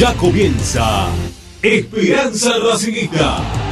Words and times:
Ya 0.00 0.14
comienza 0.14 1.08
Esperanza 1.60 2.56
Racingista. 2.58 3.69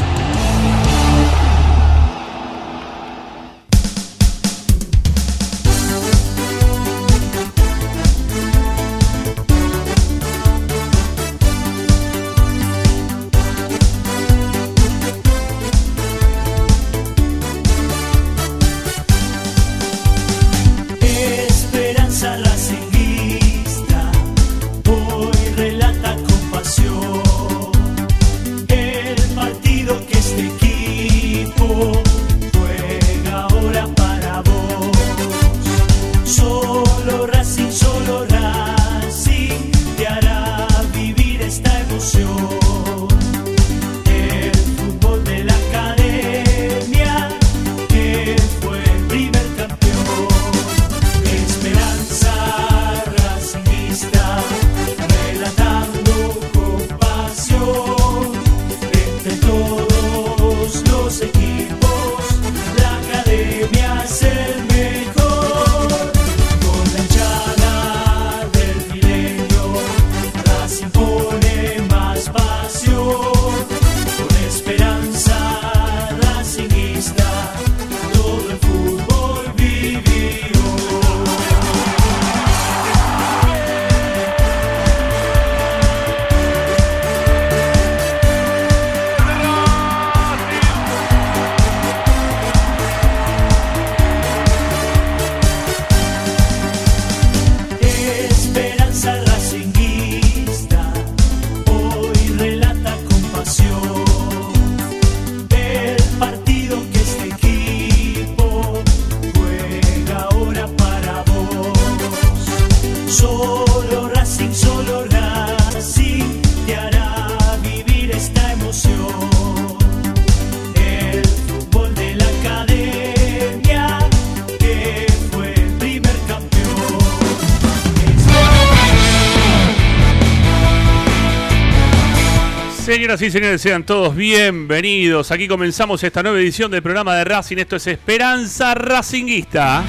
Señoras 133.09 133.23
y 133.23 133.31
señores, 133.31 133.63
sean 133.63 133.85
todos 133.85 134.15
bienvenidos. 134.15 135.31
Aquí 135.31 135.49
comenzamos 135.49 136.05
esta 136.05 136.23
nueva 136.23 136.39
edición 136.41 136.71
del 136.71 136.83
programa 136.83 137.17
de 137.17 137.25
Racing. 137.25 137.57
Esto 137.57 137.77
es 137.77 137.87
Esperanza 137.87 138.75
Racinguista. 138.75 139.83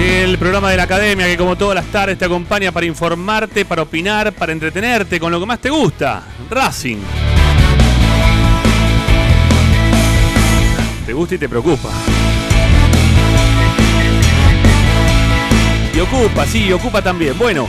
El 0.00 0.38
programa 0.38 0.70
de 0.70 0.76
la 0.76 0.84
academia 0.84 1.26
que 1.26 1.36
como 1.36 1.58
todas 1.58 1.74
las 1.74 1.86
tardes 1.86 2.16
te 2.16 2.26
acompaña 2.26 2.70
para 2.70 2.86
informarte, 2.86 3.64
para 3.64 3.82
opinar, 3.82 4.32
para 4.32 4.52
entretenerte 4.52 5.18
con 5.18 5.32
lo 5.32 5.40
que 5.40 5.46
más 5.46 5.58
te 5.58 5.70
gusta. 5.70 6.22
Racing. 6.48 6.98
Te 11.04 11.12
gusta 11.12 11.34
y 11.34 11.38
te 11.38 11.48
preocupa. 11.48 11.90
Y 15.92 15.98
ocupa, 15.98 16.46
sí, 16.46 16.72
ocupa 16.72 17.02
también. 17.02 17.36
Bueno, 17.36 17.68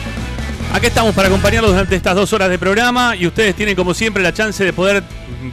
Aquí 0.72 0.86
estamos 0.86 1.16
para 1.16 1.30
acompañarlos 1.30 1.72
durante 1.72 1.96
estas 1.96 2.16
dos 2.16 2.32
horas 2.32 2.48
de 2.48 2.60
programa 2.60 3.16
y 3.16 3.26
ustedes 3.26 3.56
tienen 3.56 3.76
como 3.76 3.96
siempre 3.96 4.22
la 4.22 4.34
chance 4.34 4.64
de 4.64 4.72
poder 4.72 5.04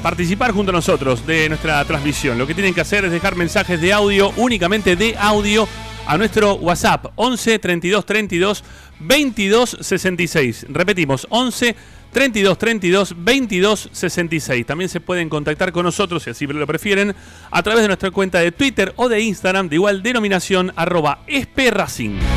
participar 0.03 0.53
junto 0.53 0.71
a 0.71 0.75
nosotros 0.75 1.27
de 1.27 1.49
nuestra 1.49 1.83
transmisión. 1.87 2.37
Lo 2.37 2.47
que 2.47 2.53
tienen 2.53 2.75
que 2.75 2.83
hacer 2.83 3.07
es 3.07 3.11
dejar 3.11 3.35
mensajes 3.35 3.81
de 3.81 3.95
audio, 3.95 4.31
únicamente 4.37 4.95
de 4.95 5.17
audio, 5.19 5.67
a 6.07 6.19
nuestro 6.19 6.55
WhatsApp 6.57 7.07
11 7.17 7.59
32 7.59 8.05
32 8.05 8.65
22 9.01 9.79
66. 9.81 10.67
Repetimos, 10.69 11.27
11 11.31 11.75
32 12.13 12.59
32 12.59 13.15
22 13.17 13.89
66. 13.93 14.67
También 14.67 14.91
se 14.91 15.01
pueden 15.01 15.31
contactar 15.31 15.73
con 15.73 15.85
nosotros, 15.85 16.23
si 16.25 16.31
así 16.31 16.47
lo 16.47 16.67
prefieren, 16.67 17.15
a 17.51 17.63
través 17.63 17.83
de 17.83 17.89
nuestra 17.89 18.11
cuenta 18.11 18.41
de 18.41 18.53
Twitter 18.53 18.93
o 18.97 19.09
de 19.09 19.21
Instagram 19.23 19.71
de 19.71 19.77
igual 19.77 20.03
denominación 20.03 20.75
arroba 20.77 21.21
esperracing. 21.27 22.36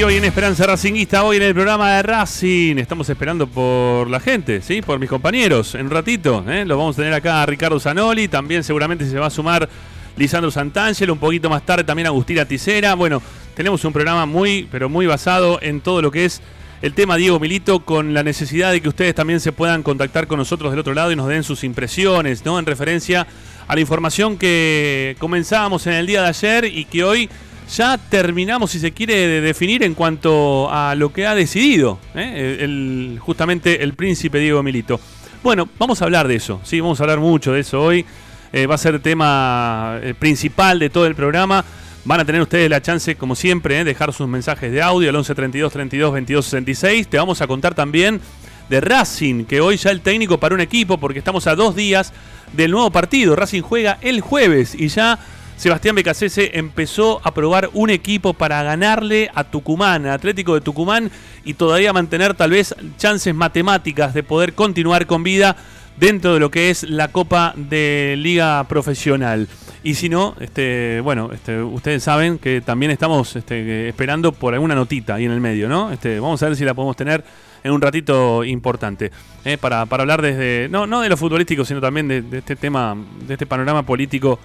Hoy 0.04 0.16
en 0.16 0.24
Esperanza 0.24 0.66
Racinguista, 0.66 1.22
hoy 1.22 1.36
en 1.36 1.44
el 1.44 1.54
programa 1.54 1.94
de 1.94 2.02
Racing, 2.02 2.76
estamos 2.78 3.08
esperando 3.08 3.46
por 3.46 4.10
la 4.10 4.18
gente, 4.18 4.60
¿sí? 4.60 4.82
Por 4.82 4.98
mis 4.98 5.09
compañeros, 5.09 5.77
en 5.77 5.86
un 5.86 5.91
ratito, 5.92 6.44
¿eh? 6.48 6.65
Lo 6.65 6.77
vamos 6.77 6.97
a 6.97 7.03
tener 7.03 7.15
acá 7.15 7.41
a 7.41 7.47
Ricardo 7.47 7.78
Zanoli, 7.78 8.27
también 8.27 8.65
seguramente 8.65 9.09
se 9.09 9.16
va 9.16 9.27
a 9.27 9.30
sumar 9.30 9.68
Lisandro 10.16 10.50
Santangelo, 10.50 11.12
un 11.12 11.21
poquito 11.21 11.48
más 11.48 11.65
tarde 11.65 11.84
también 11.84 12.09
Agustina 12.09 12.44
Ticera. 12.44 12.94
Bueno, 12.94 13.22
tenemos 13.54 13.84
un 13.84 13.92
programa 13.92 14.27
muy, 14.27 14.66
pero 14.72 14.88
muy 14.88 15.06
basado 15.06 15.60
en 15.62 15.80
todo 15.80 16.03
lo 16.03 16.10
que 16.10 16.24
es 16.24 16.42
el 16.82 16.94
tema 16.94 17.16
Diego 17.16 17.38
Milito, 17.38 17.84
con 17.84 18.12
la 18.12 18.24
necesidad 18.24 18.72
de 18.72 18.80
que 18.80 18.88
ustedes 18.88 19.15
también 19.15 19.38
se 19.38 19.53
puedan 19.53 19.84
contactar 19.84 20.27
con 20.27 20.38
nosotros 20.38 20.72
del 20.72 20.80
otro 20.80 20.94
lado 20.94 21.12
y 21.12 21.16
nos 21.16 21.28
den 21.28 21.44
sus 21.44 21.62
impresiones, 21.62 22.44
¿no? 22.44 22.59
En 22.59 22.66
referencia 22.66 23.28
a 23.68 23.74
la 23.77 23.80
información 23.80 24.36
que 24.36 25.15
comenzábamos 25.21 25.86
en 25.86 25.92
el 25.92 26.09
día 26.09 26.22
de 26.22 26.28
ayer 26.28 26.65
y 26.65 26.86
que 26.86 27.04
hoy 27.04 27.30
ya 27.72 27.98
terminamos, 27.98 28.71
si 28.71 28.78
se 28.78 28.92
quiere, 28.92 29.41
definir 29.41 29.83
en 29.83 29.95
cuanto 29.95 30.71
a 30.71 30.95
lo 30.95 31.13
que 31.13 31.27
ha 31.27 31.34
decidido 31.34 31.98
¿eh? 32.15 32.59
el, 32.60 33.19
justamente 33.21 33.83
el 33.83 33.95
príncipe 33.95 34.39
Diego 34.39 34.63
Milito. 34.63 35.01
Bueno, 35.42 35.69
vamos 35.78 36.01
a 36.03 36.04
hablar 36.04 36.28
de 36.28 36.36
eso, 36.36 36.60
sí, 36.63 36.80
vamos 36.80 37.01
a 37.01 37.04
hablar 37.04 37.21
mucho 37.21 37.53
de 37.53 37.60
eso 37.60 37.83
hoy. 37.83 38.04
Eh, 38.53 38.66
va 38.66 38.74
a 38.74 38.78
ser 38.78 39.01
tema 39.01 39.98
eh, 40.03 40.15
principal 40.19 40.78
de 40.78 40.91
todo 40.91 41.07
el 41.07 41.15
programa. 41.15 41.65
Van 42.04 42.21
a 42.21 42.24
tener 42.24 42.42
ustedes 42.42 42.69
la 42.69 42.83
chance, 42.83 43.16
como 43.16 43.34
siempre, 43.34 43.77
de 43.77 43.84
dejar 43.84 44.13
sus 44.13 44.28
mensajes 44.28 44.71
de 44.71 44.83
audio 44.83 45.09
al 45.09 45.16
11 45.16 45.34
32 45.34 45.72
32 45.72 46.13
22 46.13 46.45
66. 46.45 47.09
Te 47.09 47.16
vamos 47.16 47.41
a 47.41 47.47
contar 47.47 47.75
también 47.75 48.21
de 48.68 48.80
Racing, 48.83 49.45
que 49.45 49.63
hoy 49.63 49.78
ya 49.78 49.91
el 49.91 50.03
técnico 50.03 50.39
para 50.39 50.54
un 50.54 50.60
equipo, 50.60 50.98
porque 50.98 51.18
estamos 51.18 51.47
a 51.47 51.54
dos 51.54 51.75
días 51.75 52.13
del 52.53 52.72
nuevo 52.72 52.91
partido. 52.91 53.36
Racing 53.36 53.63
juega 53.63 53.98
el 54.03 54.21
jueves 54.21 54.75
y 54.75 54.89
ya 54.89 55.18
Sebastián 55.62 55.94
Becasese 55.94 56.59
empezó 56.59 57.20
a 57.22 57.32
probar 57.32 57.70
un 57.72 57.88
equipo 57.88 58.34
para 58.34 58.64
ganarle 58.64 59.30
a 59.32 59.44
Tucumán, 59.44 60.06
a 60.06 60.14
Atlético 60.14 60.54
de 60.54 60.60
Tucumán, 60.60 61.09
y 61.44 61.54
todavía 61.54 61.92
mantener 61.92 62.34
tal 62.34 62.50
vez 62.50 62.74
chances 62.98 63.32
matemáticas 63.32 64.12
de 64.12 64.24
poder 64.24 64.54
continuar 64.54 65.06
con 65.06 65.22
vida 65.22 65.54
dentro 65.97 66.34
de 66.34 66.41
lo 66.41 66.50
que 66.50 66.70
es 66.70 66.82
la 66.82 67.12
Copa 67.12 67.54
de 67.56 68.16
Liga 68.18 68.66
Profesional. 68.66 69.47
Y 69.84 69.94
si 69.94 70.09
no, 70.09 70.34
este, 70.41 71.00
bueno, 71.00 71.30
este, 71.32 71.62
ustedes 71.62 72.03
saben 72.03 72.38
que 72.38 72.60
también 72.60 72.91
estamos 72.91 73.36
este, 73.36 73.88
esperando 73.88 74.32
por 74.32 74.54
alguna 74.54 74.74
notita 74.74 75.15
ahí 75.15 75.26
en 75.26 75.30
el 75.30 75.41
medio, 75.41 75.68
¿no? 75.68 75.92
Este, 75.92 76.18
vamos 76.18 76.42
a 76.42 76.47
ver 76.47 76.56
si 76.56 76.65
la 76.65 76.74
podemos 76.74 76.97
tener 76.97 77.22
en 77.62 77.70
un 77.70 77.80
ratito 77.80 78.42
importante. 78.42 79.12
¿eh? 79.44 79.58
para, 79.58 79.82
hablar 79.82 80.22
desde, 80.22 80.68
no, 80.70 80.88
no 80.88 81.03
de 81.03 81.08
lo 81.08 81.16
futbolístico, 81.16 81.65
sino 81.65 81.80
también 81.80 82.08
de, 82.08 82.24
este 82.38 82.56
tema, 82.56 82.97
de 83.28 83.34
este 83.34 83.47
panorama 83.47 83.84
político 83.84 84.41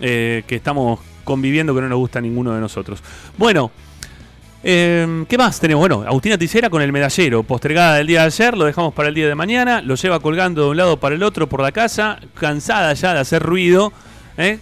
eh, 0.00 0.42
que 0.46 0.56
estamos 0.56 1.00
conviviendo 1.24 1.74
que 1.74 1.80
no 1.80 1.88
nos 1.88 1.98
gusta 1.98 2.18
a 2.18 2.22
ninguno 2.22 2.52
de 2.54 2.60
nosotros. 2.60 3.02
Bueno, 3.38 3.70
eh, 4.64 5.24
¿qué 5.28 5.38
más 5.38 5.60
tenemos? 5.60 5.80
Bueno, 5.80 6.04
Agustina 6.06 6.38
Ticera 6.38 6.70
con 6.70 6.82
el 6.82 6.92
medallero, 6.92 7.42
postergada 7.42 7.96
del 7.96 8.06
día 8.06 8.20
de 8.20 8.26
ayer, 8.26 8.56
lo 8.56 8.64
dejamos 8.64 8.94
para 8.94 9.08
el 9.08 9.14
día 9.14 9.28
de 9.28 9.34
mañana, 9.34 9.80
lo 9.82 9.94
lleva 9.94 10.20
colgando 10.20 10.64
de 10.64 10.70
un 10.70 10.76
lado 10.76 10.96
para 10.98 11.14
el 11.14 11.22
otro 11.22 11.48
por 11.48 11.62
la 11.62 11.72
casa, 11.72 12.18
cansada 12.34 12.92
ya 12.94 13.14
de 13.14 13.20
hacer 13.20 13.42
ruido. 13.42 13.92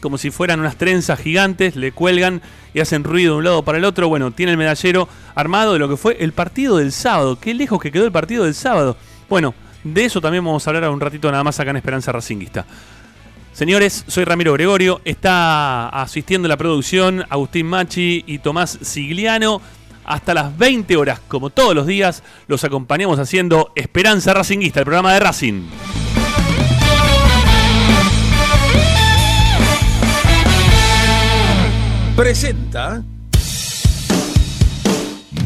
como 0.01 0.19
si 0.19 0.31
fueran 0.31 0.61
unas 0.61 0.77
trenzas 0.77 1.19
gigantes, 1.21 1.77
le 1.77 1.93
cuelgan 1.93 2.43
y 2.75 2.81
hacen 2.81 3.05
ruido 3.05 3.35
de 3.35 3.39
un 3.39 3.45
lado 3.45 3.63
para 3.63 3.79
el 3.79 3.85
otro. 3.85 4.09
Bueno, 4.09 4.31
tiene 4.31 4.53
el 4.53 4.59
medallero 4.59 5.09
armado 5.35 5.75
de 5.75 5.79
lo 5.79 5.89
que 5.89 5.97
fue 5.97 6.17
el 6.21 6.33
partido 6.33 6.77
del 6.79 6.93
sábado. 6.93 7.39
Qué 7.41 7.55
lejos 7.55 7.81
que 7.81 7.93
quedó 7.93 8.05
el 8.05 8.13
partido 8.13 8.45
del 8.45 8.55
sábado. 8.55 8.97
Bueno, 9.29 9.55
de 9.85 10.05
eso 10.05 10.21
también 10.21 10.45
vamos 10.45 10.67
a 10.67 10.71
hablar 10.71 10.91
un 10.91 11.01
ratito 11.01 11.31
nada 11.31 11.45
más 11.45 11.59
acá 11.59 11.71
en 11.71 11.77
Esperanza 11.77 12.13
Racinguista. 12.13 12.67
Señores, 13.61 14.05
soy 14.07 14.25
Ramiro 14.25 14.55
Gregorio, 14.55 15.03
está 15.05 15.91
asistiendo 15.91 16.47
a 16.47 16.49
la 16.49 16.57
producción 16.57 17.27
Agustín 17.29 17.67
Machi 17.67 18.25
y 18.27 18.39
Tomás 18.39 18.79
Sigliano. 18.81 19.61
Hasta 20.03 20.33
las 20.33 20.57
20 20.57 20.97
horas, 20.97 21.21
como 21.29 21.51
todos 21.51 21.75
los 21.75 21.87
días, 21.87 22.23
los 22.47 22.65
acompañamos 22.65 23.19
haciendo 23.19 23.71
Esperanza 23.77 24.33
Racinguista, 24.33 24.81
el 24.81 24.87
programa 24.87 25.13
de 25.13 25.21
Racing. 25.21 25.63
Presenta 32.17 33.05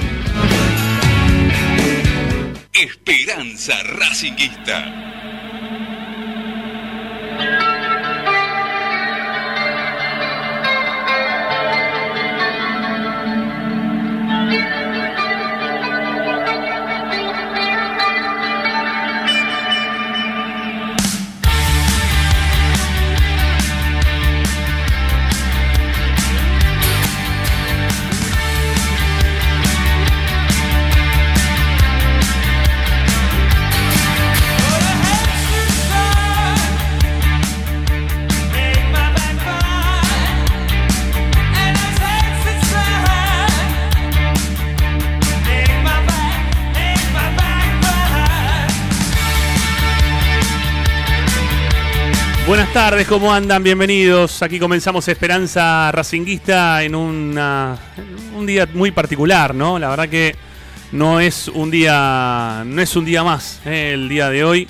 Esperanza 2.74 3.82
Racinguista. 3.84 5.00
Tardes, 52.80 53.08
¿cómo 53.08 53.34
andan? 53.34 53.62
Bienvenidos. 53.62 54.42
Aquí 54.42 54.58
comenzamos 54.58 55.06
Esperanza 55.10 55.92
Racinguista 55.92 56.82
en 56.82 56.96
un 56.96 57.36
día 58.48 58.70
muy 58.74 58.92
particular, 58.92 59.54
¿no? 59.54 59.78
La 59.78 59.90
verdad 59.90 60.08
que 60.08 60.34
no 60.94 61.20
es 61.20 61.50
un 61.50 61.70
día, 61.72 62.64
no 62.66 62.82
es 62.82 62.96
un 62.96 63.04
día 63.04 63.22
más 63.22 63.60
¿eh? 63.66 63.92
el 63.96 64.08
día 64.08 64.30
de 64.30 64.46
hoy 64.46 64.70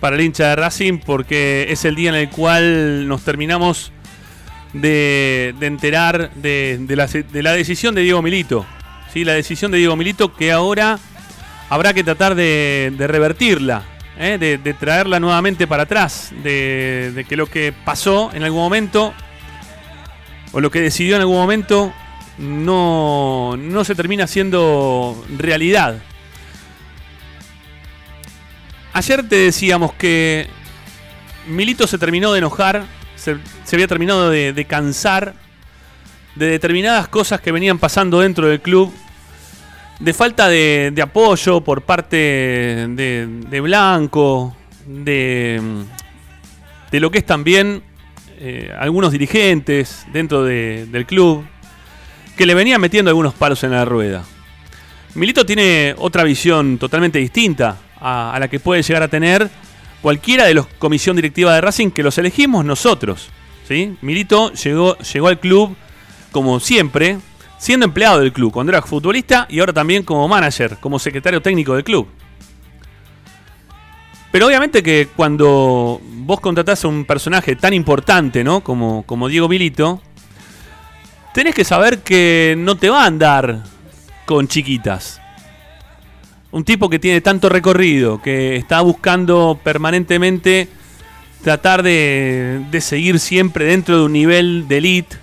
para 0.00 0.16
el 0.16 0.22
hincha 0.22 0.48
de 0.48 0.56
Racing 0.56 0.98
porque 0.98 1.64
es 1.70 1.86
el 1.86 1.94
día 1.94 2.10
en 2.10 2.16
el 2.16 2.28
cual 2.28 3.08
nos 3.08 3.22
terminamos 3.22 3.90
de, 4.74 5.54
enterar 5.62 6.34
de, 6.34 6.78
la, 6.94 7.52
decisión 7.54 7.94
de 7.94 8.02
Diego 8.02 8.20
Milito. 8.20 8.66
¿sí? 9.14 9.24
La 9.24 9.32
decisión 9.32 9.72
de 9.72 9.78
Diego 9.78 9.96
Milito 9.96 10.34
que 10.34 10.52
ahora 10.52 10.98
habrá 11.70 11.94
que 11.94 12.04
tratar 12.04 12.34
de 12.34 12.92
revertirla. 12.98 13.82
¿Eh? 14.20 14.38
de, 14.38 14.74
traerla 14.74 15.18
nuevamente 15.18 15.66
para 15.66 15.84
atrás, 15.84 16.32
de, 16.42 17.24
que 17.28 17.36
lo 17.36 17.46
que 17.46 17.72
pasó 17.72 18.30
en 18.32 18.44
algún 18.44 18.60
momento, 18.60 19.14
o 20.52 20.60
lo 20.60 20.70
que 20.70 20.80
decidió 20.80 21.16
en 21.16 21.22
algún 21.22 21.36
momento, 21.36 21.92
no, 22.38 23.56
no 23.56 23.84
se 23.84 23.94
termina 23.94 24.26
siendo 24.26 25.24
realidad. 25.36 25.96
Ayer 28.92 29.28
te 29.28 29.36
decíamos 29.36 29.94
que 29.94 30.48
Milito 31.48 31.86
se 31.86 31.98
terminó 31.98 32.32
de 32.32 32.38
enojar, 32.38 32.84
se, 33.16 33.38
había 33.72 33.88
terminado 33.88 34.30
de 34.30 34.64
cansar 34.68 35.34
de 36.34 36.46
determinadas 36.46 37.08
cosas 37.08 37.40
que 37.40 37.52
venían 37.52 37.78
pasando 37.78 38.20
dentro 38.20 38.48
del 38.48 38.60
club 38.60 38.92
de 40.00 40.14
falta 40.14 40.48
de, 40.48 40.98
apoyo 41.02 41.60
por 41.60 41.82
parte 41.82 42.16
de, 42.16 43.60
Blanco, 43.62 44.56
de, 44.86 45.60
lo 46.92 47.10
que 47.10 47.18
es 47.18 47.26
también 47.26 47.82
eh, 48.38 48.74
algunos 48.78 49.12
dirigentes 49.12 50.06
dentro 50.12 50.42
del 50.42 51.06
club, 51.06 51.44
que 52.36 52.46
le 52.46 52.54
venían 52.54 52.80
metiendo 52.80 53.10
algunos 53.10 53.34
palos 53.34 53.62
en 53.62 53.72
la 53.72 53.84
rueda. 53.84 54.24
Milito 55.14 55.44
tiene 55.44 55.94
otra 55.98 56.24
visión 56.24 56.78
totalmente 56.78 57.18
distinta 57.18 57.76
a, 58.00 58.36
la 58.40 58.48
que 58.48 58.60
puede 58.60 58.82
llegar 58.82 59.02
a 59.02 59.08
tener 59.08 59.50
cualquiera 60.00 60.46
de 60.46 60.54
los 60.54 60.66
comisión 60.66 61.16
directiva 61.16 61.54
de 61.54 61.60
Racing 61.60 61.90
que 61.90 62.02
los 62.02 62.16
elegimos 62.16 62.64
nosotros. 62.64 63.28
¿sí? 63.68 63.96
Milito 64.00 64.52
llegó, 64.54 64.96
llegó 64.98 65.28
al 65.28 65.38
club 65.38 65.76
como 66.30 66.60
siempre, 66.60 67.18
siendo 67.60 67.84
empleado 67.84 68.20
del 68.20 68.32
club, 68.32 68.50
cuando 68.50 68.72
era 68.72 68.80
futbolista 68.80 69.46
y 69.50 69.60
ahora 69.60 69.74
también 69.74 70.02
como 70.02 70.26
manager, 70.26 70.78
como 70.80 70.98
secretario 70.98 71.42
técnico 71.42 71.74
del 71.74 71.84
club. 71.84 72.08
Pero 74.32 74.46
obviamente 74.46 74.82
que 74.82 75.08
cuando 75.14 76.00
vos 76.02 76.40
contratás 76.40 76.84
a 76.84 76.88
un 76.88 77.04
personaje 77.04 77.56
tan 77.56 77.74
importante, 77.74 78.42
¿no? 78.42 78.62
Como, 78.62 79.02
como 79.02 79.28
Diego 79.28 79.46
Milito, 79.46 80.00
tenés 81.34 81.54
que 81.54 81.64
saber 81.64 81.98
que 81.98 82.54
no 82.56 82.76
te 82.76 82.88
va 82.88 83.02
a 83.02 83.06
andar 83.06 83.62
con 84.24 84.48
chiquitas. 84.48 85.20
Un 86.52 86.64
tipo 86.64 86.88
que 86.88 86.98
tiene 86.98 87.20
tanto 87.20 87.50
recorrido, 87.50 88.22
que 88.22 88.56
está 88.56 88.80
buscando 88.80 89.60
permanentemente 89.62 90.66
tratar 91.42 91.82
de, 91.82 92.64
de 92.70 92.80
seguir 92.80 93.20
siempre 93.20 93.66
dentro 93.66 93.98
de 93.98 94.04
un 94.04 94.14
nivel 94.14 94.66
de 94.66 94.78
elite, 94.78 95.18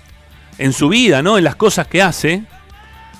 en 0.58 0.72
su 0.72 0.88
vida, 0.88 1.22
¿no? 1.22 1.38
En 1.38 1.44
las 1.44 1.56
cosas 1.56 1.86
que 1.86 2.02
hace, 2.02 2.42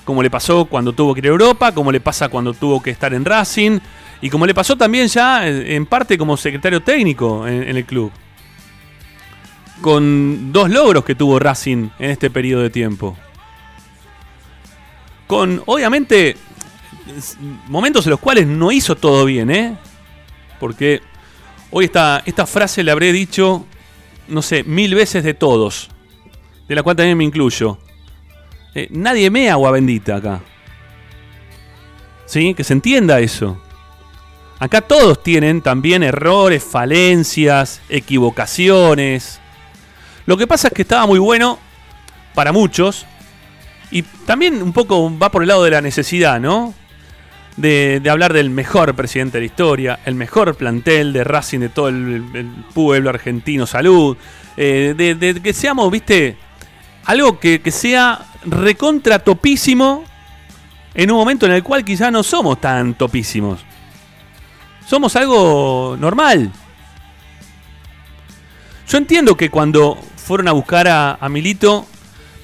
como 0.03 0.21
le 0.21 0.29
pasó 0.29 0.65
cuando 0.65 0.93
tuvo 0.93 1.13
que 1.13 1.21
ir 1.21 1.27
a 1.27 1.29
Europa, 1.29 1.71
como 1.71 1.91
le 1.91 2.01
pasa 2.01 2.29
cuando 2.29 2.53
tuvo 2.53 2.81
que 2.81 2.91
estar 2.91 3.13
en 3.13 3.25
Racing, 3.25 3.79
y 4.21 4.29
como 4.29 4.45
le 4.45 4.53
pasó 4.53 4.75
también 4.75 5.07
ya 5.07 5.47
eh, 5.47 5.75
en 5.75 5.85
parte 5.85 6.17
como 6.17 6.35
secretario 6.35 6.81
técnico 6.81 7.47
en, 7.47 7.75
el 7.75 7.85
club. 7.85 8.11
Con 9.81 10.51
dos 10.51 10.69
logros 10.69 11.05
que 11.05 11.15
tuvo 11.15 11.39
Racing 11.39 11.89
en 11.99 12.11
este 12.11 12.29
periodo 12.29 12.63
de 12.63 12.69
tiempo. 12.69 13.17
Con, 15.25 15.63
obviamente, 15.67 16.35
momentos 17.67 18.05
en 18.05 18.09
los 18.09 18.19
cuales 18.19 18.45
no 18.45 18.71
hizo 18.73 18.95
todo 18.97 19.23
bien, 19.23 19.49
¿eh? 19.51 19.77
Porque 20.59 21.01
hoy 21.71 21.85
esta, 21.85 22.23
esta 22.25 22.45
frase 22.45 22.83
le 22.83 22.91
habré 22.91 23.13
dicho, 23.13 23.65
no 24.27 24.41
sé, 24.41 24.63
mil 24.63 24.95
veces 24.95 25.23
de 25.23 25.33
todos 25.33 25.91
de 26.69 26.75
la 26.75 26.83
cual 26.83 26.95
también 26.95 27.17
me 27.17 27.25
incluyo. 27.25 27.79
Eh, 28.75 28.87
nadie 28.91 29.29
me 29.29 29.49
agua 29.49 29.71
bendita 29.71 30.17
acá. 30.17 30.39
¿Sí? 32.25 32.53
Que 32.53 32.63
se 32.63 32.73
entienda 32.73 33.19
eso. 33.19 33.59
Acá 34.59 34.81
todos 34.81 35.23
tienen 35.23 35.61
también 35.61 36.03
errores, 36.03 36.63
falencias, 36.63 37.81
equivocaciones. 37.89 39.39
Lo 40.25 40.37
que 40.37 40.45
pasa 40.45 40.67
es 40.67 40.73
que 40.73 40.83
estaba 40.83 41.07
muy 41.07 41.17
bueno 41.17 41.57
para 42.35 42.51
muchos. 42.51 43.05
Y 43.89 44.03
también 44.03 44.61
un 44.61 44.73
poco 44.73 45.17
va 45.17 45.31
por 45.31 45.41
el 45.41 45.47
lado 45.47 45.63
de 45.63 45.71
la 45.71 45.81
necesidad, 45.81 46.39
¿no? 46.39 46.75
De, 47.57 48.01
hablar 48.09 48.31
del 48.33 48.49
mejor 48.49 48.93
presidente 48.95 49.37
de 49.37 49.41
la 49.41 49.45
historia, 49.47 49.99
el 50.05 50.15
mejor 50.15 50.55
plantel 50.55 51.11
de 51.11 51.23
Racing 51.23 51.59
de 51.59 51.69
todo 51.69 51.89
el, 51.89 52.23
pueblo 52.73 53.09
argentino, 53.09 53.65
salud. 53.65 54.15
Eh, 54.55 54.93
de, 54.95 55.41
que 55.41 55.53
seamos, 55.53 55.89
viste, 55.89 56.37
algo 57.05 57.39
que, 57.39 57.61
que 57.61 57.71
sea 57.71 58.25
recontra 58.45 59.19
topísimo 59.19 60.03
en 60.93 61.11
un 61.11 61.17
momento 61.17 61.45
en 61.45 61.53
el 61.53 61.63
cual 61.63 61.85
quizás 61.85 62.11
no 62.11 62.23
somos 62.23 62.59
tan 62.59 62.93
topísimos. 62.93 63.61
Somos 64.85 65.15
algo 65.15 65.95
normal. 65.99 66.51
Yo 68.87 68.97
entiendo 68.97 69.37
que 69.37 69.49
cuando 69.49 69.99
fueron 70.17 70.47
a 70.47 70.51
buscar 70.51 70.87
a, 70.87 71.29
Milito, 71.29 71.85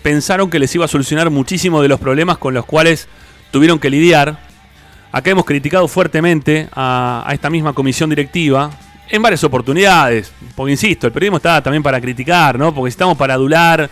pensaron 0.04 0.50
que 0.50 0.60
les 0.60 0.74
iba 0.76 0.86
a 0.86 0.88
solucionar 0.88 1.32
muchísimo 1.32 1.82
de 1.82 1.88
los 1.88 2.00
problemas 2.00 2.38
con 2.38 2.54
los 2.54 2.66
cuales 2.66 3.08
tuvieron 3.52 3.80
que 3.80 3.90
lidiar. 3.90 4.38
Acá 5.12 5.32
hemos 5.32 5.46
criticado 5.46 5.88
fuertemente 5.88 6.70
a, 6.74 7.24
a 7.26 7.34
esta 7.34 7.50
misma 7.50 7.74
comisión 7.74 8.10
directiva 8.10 8.70
en 9.10 9.22
varias 9.22 9.44
oportunidades. 9.44 10.32
Porque 10.56 10.74
insisto, 10.74 11.08
el 11.08 11.14
periodismo 11.14 11.38
está 11.38 11.64
también 11.64 11.82
para 11.82 12.00
criticar, 12.00 12.60
¿no? 12.60 12.74
Porque 12.76 12.90
estamos 12.90 13.18
para 13.18 13.34
adular 13.34 13.90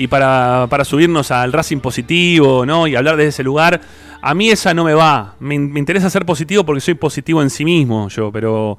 y 0.00 0.06
para, 0.08 0.66
subirnos 0.84 1.30
al 1.30 1.52
Racing 1.52 1.80
positivo, 1.80 2.64
¿no? 2.64 2.86
Y 2.86 2.96
hablar 2.96 3.18
desde 3.18 3.28
ese 3.28 3.42
lugar. 3.42 3.82
A 4.22 4.32
mí 4.32 4.48
esa 4.48 4.72
no 4.72 4.82
me 4.82 4.94
va. 4.94 5.34
Me, 5.40 5.56
interesa 5.56 6.08
ser 6.08 6.24
positivo 6.24 6.64
porque 6.64 6.80
soy 6.80 6.94
positivo 6.94 7.42
en 7.42 7.50
sí 7.50 7.66
mismo, 7.66 8.08
yo, 8.08 8.32
pero. 8.32 8.78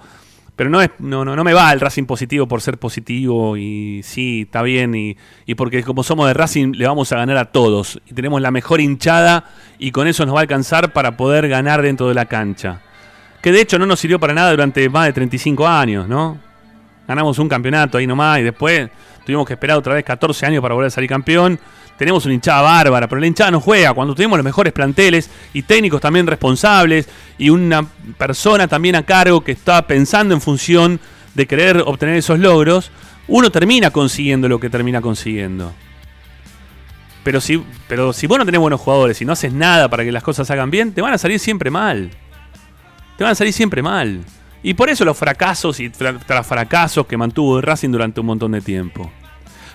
Pero 0.55 0.69
no, 0.69 0.81
es, 0.81 0.89
no, 0.99 1.23
no, 1.23 1.35
no 1.35 1.43
me 1.43 1.53
va 1.53 1.71
el 1.71 1.79
Racing 1.79 2.05
positivo 2.05 2.47
por 2.47 2.61
ser 2.61 2.77
positivo 2.77 3.55
y 3.55 4.01
sí, 4.03 4.41
está 4.41 4.63
bien. 4.63 4.95
Y, 4.95 5.15
y 5.45 5.53
porque 5.53 5.83
como 5.83 6.03
somos 6.03 6.27
de 6.27 6.33
Racing 6.33 6.73
le 6.75 6.87
vamos 6.87 7.11
a 7.11 7.17
ganar 7.17 7.37
a 7.37 7.45
todos. 7.45 8.01
Y 8.09 8.13
tenemos 8.15 8.41
la 8.41 8.49
mejor 8.49 8.81
hinchada 8.81 9.45
y 9.77 9.91
con 9.91 10.07
eso 10.07 10.25
nos 10.25 10.33
va 10.33 10.39
a 10.39 10.41
alcanzar 10.41 10.91
para 10.91 11.17
poder 11.17 11.47
ganar 11.47 11.83
dentro 11.83 12.07
de 12.07 12.15
la 12.15 12.25
cancha. 12.25 12.81
Que 13.43 13.51
de 13.51 13.61
hecho 13.61 13.77
no 13.77 13.85
nos 13.85 13.99
sirvió 13.99 14.19
para 14.19 14.33
nada 14.33 14.51
durante 14.51 14.87
más 14.89 15.05
de 15.05 15.13
35 15.13 15.67
años, 15.67 16.07
¿no? 16.07 16.50
Ganamos 17.11 17.39
un 17.39 17.49
campeonato 17.49 17.97
ahí 17.97 18.07
nomás 18.07 18.39
y 18.39 18.43
después 18.43 18.89
Tuvimos 19.25 19.45
que 19.45 19.53
esperar 19.53 19.77
otra 19.77 19.93
vez 19.93 20.03
14 20.03 20.45
años 20.45 20.61
para 20.61 20.73
volver 20.73 20.87
a 20.87 20.91
salir 20.91 21.09
campeón. 21.09 21.59
Tenemos 21.97 22.25
una 22.25 22.33
hinchada 22.33 22.61
bárbara, 22.61 23.07
pero 23.07 23.21
la 23.21 23.27
hinchada 23.27 23.51
no 23.51 23.61
juega. 23.61 23.93
Cuando 23.93 24.15
tuvimos 24.15 24.37
los 24.37 24.43
mejores 24.43 24.73
planteles 24.73 25.29
y 25.53 25.61
técnicos 25.61 26.01
también 26.01 26.25
responsables 26.25 27.07
y 27.37 27.49
una 27.49 27.85
persona 28.17 28.67
también 28.67 28.95
a 28.95 29.03
cargo 29.03 29.43
que 29.43 29.51
estaba 29.51 29.83
pensando 29.83 30.33
en 30.33 30.41
función 30.41 30.99
de 31.35 31.45
querer 31.45 31.83
obtener 31.85 32.15
esos 32.15 32.39
logros, 32.39 32.91
uno 33.27 33.51
termina 33.51 33.91
consiguiendo 33.91 34.49
lo 34.49 34.59
que 34.59 34.69
termina 34.69 35.01
consiguiendo. 35.01 35.71
Pero 37.23 37.39
si, 37.39 37.63
pero 37.87 38.13
si 38.13 38.25
vos 38.25 38.39
no 38.39 38.45
tenés 38.45 38.59
buenos 38.59 38.81
jugadores 38.81 39.21
y 39.21 39.25
no 39.25 39.33
haces 39.33 39.53
nada 39.53 39.87
para 39.89 40.03
que 40.03 40.11
las 40.11 40.23
cosas 40.23 40.49
hagan 40.49 40.71
bien, 40.71 40.91
te 40.93 41.03
van 41.03 41.13
a 41.13 41.19
salir 41.19 41.39
siempre 41.39 41.69
mal. 41.69 42.09
Te 43.17 43.23
van 43.23 43.33
a 43.33 43.35
salir 43.35 43.53
siempre 43.53 43.83
mal. 43.83 44.21
Y 44.63 44.73
por 44.73 44.89
eso 44.89 45.03
los 45.05 45.17
fracasos 45.17 45.79
y 45.79 45.89
tras 45.89 46.45
fracasos 46.45 47.07
que 47.07 47.17
mantuvo 47.17 47.61
Racing 47.61 47.89
durante 47.89 48.19
un 48.19 48.27
montón 48.27 48.51
de 48.51 48.61
tiempo. 48.61 49.11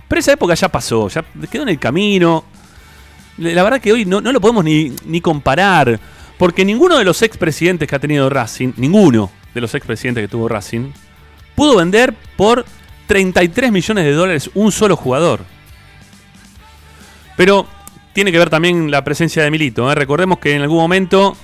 Pero 0.07 0.21
esa 0.21 0.33
época 0.33 0.55
ya 0.55 0.69
pasó, 0.69 1.09
ya 1.09 1.25
quedó 1.50 1.64
en 1.64 1.71
el 1.71 1.78
camino. 1.78 2.45
La 3.38 3.62
verdad 3.62 3.81
que 3.81 3.93
hoy 3.93 4.05
no, 4.05 4.21
lo 4.21 4.40
podemos 4.40 4.64
ni, 4.64 4.93
ni, 5.05 5.21
comparar. 5.21 5.99
Porque 6.38 6.64
ninguno 6.64 6.99
de 6.99 7.05
los 7.05 7.23
expresidentes 7.23 7.88
que 7.88 7.97
ha 7.97 7.99
tenido 7.99 8.31
Racing, 8.31 8.75
ninguno 8.76 9.31
de 9.55 9.61
los 9.61 9.75
expresidentes 9.75 10.23
que 10.23 10.28
tuvo 10.28 10.49
Racing, 10.49 10.93
pudo 11.55 11.76
vender 11.76 12.14
por 12.37 12.64
33 13.09 13.73
millones 13.73 14.05
de 14.05 14.12
dólares 14.12 14.50
un 14.55 14.71
solo 14.71 14.97
jugador. 14.97 15.45
Pero 17.37 17.66
tiene 18.12 18.33
que 18.33 18.38
ver 18.38 18.50
también 18.50 18.90
la 18.90 19.02
presencia 19.02 19.43
de 19.43 19.50
Milito. 19.50 19.90
¿eh? 19.90 19.95
Recordemos 19.95 20.38
que 20.38 20.55
en 20.55 20.62
algún 20.62 20.78
momento 20.78 21.37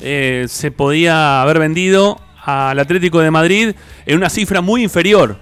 eh, 0.00 0.46
se 0.48 0.70
podía 0.70 1.40
haber 1.40 1.58
vendido 1.58 2.20
al 2.46 2.78
Atlético 2.78 3.18
de 3.20 3.30
Madrid 3.30 3.74
en 4.06 4.16
una 4.16 4.30
cifra 4.30 4.60
muy 4.60 4.84
inferior. 4.84 5.36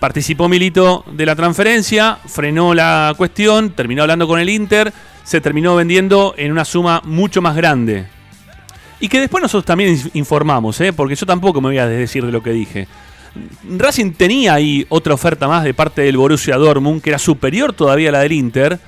Participó 0.00 0.48
Milito 0.48 1.04
de 1.12 1.26
la 1.26 1.36
transferencia, 1.36 2.18
frenó 2.24 2.72
la 2.72 3.12
cuestión, 3.16 3.70
terminó 3.70 4.02
hablando 4.02 4.26
con 4.26 4.40
el 4.40 4.48
Inter, 4.48 4.92
se 5.22 5.40
terminó 5.40 5.76
vendiendo 5.76 6.34
en 6.38 6.50
una 6.50 6.64
suma 6.64 7.02
mucho 7.04 7.42
más 7.42 7.54
grande. 7.54 8.06
Y 9.00 9.08
que 9.08 9.20
después 9.20 9.42
nosotros 9.42 9.66
también 9.66 10.00
informamos, 10.14 10.80
¿eh? 10.80 10.92
porque 10.92 11.14
yo 11.14 11.26
tampoco 11.26 11.60
me 11.60 11.68
voy 11.68 11.78
a 11.78 11.86
decir 11.86 12.24
de 12.24 12.32
lo 12.32 12.42
que 12.42 12.52
dije. 12.52 12.88
Racing 13.76 14.12
tenía 14.12 14.54
ahí 14.54 14.86
otra 14.88 15.12
oferta 15.12 15.46
más 15.46 15.62
de 15.62 15.74
parte 15.74 16.02
del 16.02 16.16
Borussia 16.16 16.56
Dortmund, 16.56 17.02
que 17.02 17.10
era 17.10 17.18
superior 17.18 17.74
todavía 17.74 18.08
a 18.08 18.12
la 18.12 18.20
del 18.20 18.32
Inter, 18.32 18.78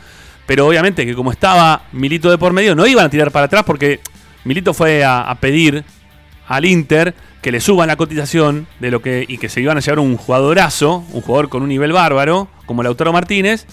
pero 0.47 0.67
obviamente 0.67 1.05
que 1.05 1.15
como 1.15 1.33
estaba 1.33 1.83
Milito 1.93 2.31
de 2.31 2.39
por 2.39 2.53
medio, 2.53 2.75
no 2.75 2.87
iban 2.87 3.07
a 3.07 3.11
tirar 3.11 3.31
para 3.31 3.47
atrás 3.47 3.65
porque 3.65 4.01
Milito 4.45 4.73
fue 4.73 5.05
a 5.05 5.37
pedir 5.39 5.85
al 6.51 6.65
Inter 6.65 7.15
que 7.43 7.53
le 7.53 7.61
suban 7.61 7.87
la 7.87 7.97
cotización 7.97 8.67
de 8.81 8.91
lo 8.91 9.01
que 9.01 9.25
y 9.27 9.39
que 9.39 9.49
se 9.49 9.61
iban 9.61 9.77
a 9.77 9.81
llevar 9.81 10.01
un 10.01 10.17
jugadorazo, 10.17 11.05
un 11.13 11.21
jugador 11.23 11.49
con 11.49 11.63
un 11.63 11.69
nivel 11.69 11.93
bárbaro, 11.93 12.49
como 12.67 12.83
Lautaro 12.83 13.13
Martínez. 13.13 13.67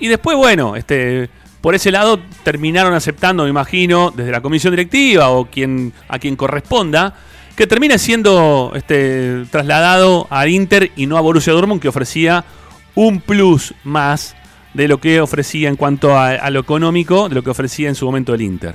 Y 0.00 0.08
después, 0.08 0.36
bueno, 0.38 0.76
este, 0.76 1.28
por 1.60 1.74
ese 1.74 1.92
lado 1.92 2.20
terminaron 2.42 2.94
aceptando, 2.94 3.44
me 3.44 3.50
imagino, 3.50 4.12
desde 4.16 4.32
la 4.32 4.40
comisión 4.40 4.72
directiva 4.72 5.28
o 5.28 5.44
quien, 5.44 5.92
a 6.08 6.18
quien 6.18 6.36
corresponda, 6.36 7.14
que 7.54 7.66
termine 7.66 7.98
siendo 7.98 8.72
este, 8.74 9.44
trasladado 9.50 10.26
al 10.30 10.48
Inter 10.48 10.90
y 10.96 11.06
no 11.06 11.18
a 11.18 11.20
Borussia 11.20 11.52
Dortmund, 11.52 11.82
que 11.82 11.88
ofrecía 11.88 12.46
un 12.94 13.20
plus 13.20 13.74
más 13.84 14.34
de 14.72 14.88
lo 14.88 14.98
que 14.98 15.20
ofrecía 15.20 15.68
en 15.68 15.76
cuanto 15.76 16.16
a, 16.16 16.30
a 16.30 16.48
lo 16.48 16.60
económico, 16.60 17.28
de 17.28 17.34
lo 17.34 17.42
que 17.42 17.50
ofrecía 17.50 17.90
en 17.90 17.94
su 17.94 18.06
momento 18.06 18.32
el 18.32 18.40
Inter. 18.40 18.74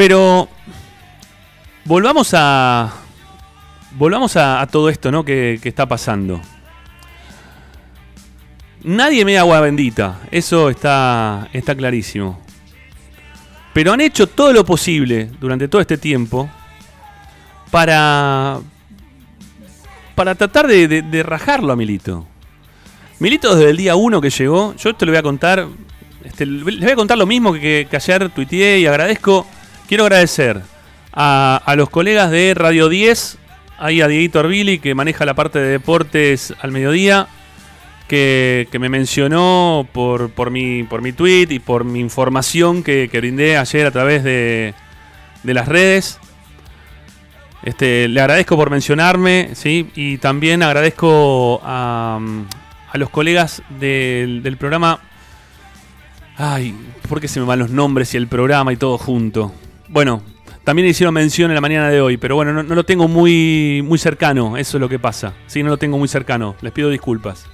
Pero 0.00 0.48
volvamos 1.84 2.32
a. 2.32 2.90
Volvamos 3.98 4.34
a, 4.34 4.66
todo 4.72 4.88
esto, 4.88 5.12
¿no? 5.12 5.26
Que, 5.26 5.60
está 5.62 5.84
pasando. 5.84 6.40
Nadie 8.82 9.26
me 9.26 9.34
da 9.34 9.40
agua 9.40 9.60
bendita. 9.60 10.20
Eso 10.30 10.70
está, 10.70 11.50
está 11.52 11.74
clarísimo. 11.74 12.40
Pero 13.74 13.92
han 13.92 14.00
hecho 14.00 14.26
todo 14.26 14.54
lo 14.54 14.64
posible 14.64 15.28
durante 15.38 15.68
todo 15.68 15.82
este 15.82 15.98
tiempo 15.98 16.48
para. 17.70 18.58
para 20.14 20.34
tratar 20.34 20.66
de, 20.66 21.22
rajarlo 21.22 21.74
a 21.74 21.76
Milito. 21.76 22.26
Milito 23.18 23.54
desde 23.54 23.68
el 23.68 23.76
día 23.76 23.96
1 23.96 24.18
que 24.22 24.30
llegó, 24.30 24.74
yo 24.76 24.88
esto 24.88 25.04
le 25.04 25.12
voy 25.12 25.18
a 25.18 25.22
contar. 25.22 25.66
Este, 26.24 26.46
les 26.46 26.64
voy 26.64 26.90
a 26.90 26.96
contar 26.96 27.18
lo 27.18 27.26
mismo 27.26 27.52
que, 27.52 27.86
que 27.90 27.96
ayer 27.96 28.30
tuiteé 28.30 28.78
y 28.80 28.86
agradezco 28.86 29.46
Quiero 29.90 30.04
agradecer 30.04 30.62
a, 31.12 31.74
los 31.76 31.90
colegas 31.90 32.30
de 32.30 32.54
Radio 32.54 32.88
10, 32.88 33.38
ahí 33.76 34.00
a 34.00 34.06
Dieguito 34.06 34.38
Arvili, 34.38 34.78
que 34.78 34.94
maneja 34.94 35.24
la 35.24 35.34
parte 35.34 35.58
de 35.58 35.66
deportes 35.66 36.54
al 36.60 36.70
mediodía, 36.70 37.26
que, 38.06 38.68
me 38.78 38.88
mencionó 38.88 39.88
por, 39.92 40.30
por, 40.30 40.52
mi, 40.52 40.84
por 40.84 41.02
mi 41.02 41.10
tweet 41.10 41.48
y 41.50 41.58
por 41.58 41.82
mi 41.82 41.98
información 41.98 42.84
que, 42.84 43.10
brindé 43.12 43.56
ayer 43.56 43.84
a 43.84 43.90
través 43.90 44.22
de, 44.22 44.74
las 45.42 45.66
redes. 45.66 46.20
Este, 47.64 48.06
le 48.06 48.20
agradezco 48.20 48.54
por 48.54 48.70
mencionarme, 48.70 49.50
¿sí? 49.54 49.90
Y 49.96 50.18
también 50.18 50.62
agradezco 50.62 51.60
a, 51.64 52.20
los 52.94 53.10
colegas 53.10 53.60
del, 53.80 54.44
del 54.44 54.56
programa. 54.56 55.00
Ay, 56.36 56.76
¿por 57.08 57.20
qué 57.20 57.26
se 57.26 57.40
me 57.40 57.46
van 57.46 57.58
los 57.58 57.70
nombres 57.70 58.14
y 58.14 58.18
el 58.18 58.28
programa 58.28 58.72
y 58.72 58.76
todo 58.76 58.96
junto? 58.96 59.52
Bueno, 59.92 60.22
también 60.62 60.86
hicieron 60.86 61.12
mención 61.12 61.50
en 61.50 61.56
la 61.56 61.60
mañana 61.60 61.90
de 61.90 62.00
hoy, 62.00 62.16
pero 62.16 62.36
bueno, 62.36 62.62
no, 62.62 62.74
lo 62.76 62.84
tengo 62.84 63.08
muy, 63.08 63.82
muy 63.84 63.98
cercano, 63.98 64.56
eso 64.56 64.76
es 64.76 64.80
lo 64.80 64.88
que 64.88 65.00
pasa. 65.00 65.32
Sí, 65.48 65.64
no 65.64 65.70
lo 65.70 65.78
tengo 65.78 65.98
muy 65.98 66.06
cercano, 66.06 66.54
les 66.60 66.72
pido 66.72 66.90
disculpas. 66.90 67.46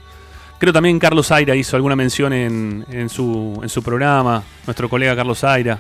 Creo 0.59 0.71
también 0.71 0.99
Carlos 0.99 1.33
Aira 1.33 1.57
hizo 1.57 1.77
alguna 1.77 1.97
mención 1.97 2.35
en, 2.35 3.09
su, 3.09 3.59
en 3.63 3.71
su 3.71 3.83
programa, 3.83 4.43
nuestro 4.67 4.87
colega 4.91 5.17
Carlos 5.17 5.45
Aira. 5.45 5.79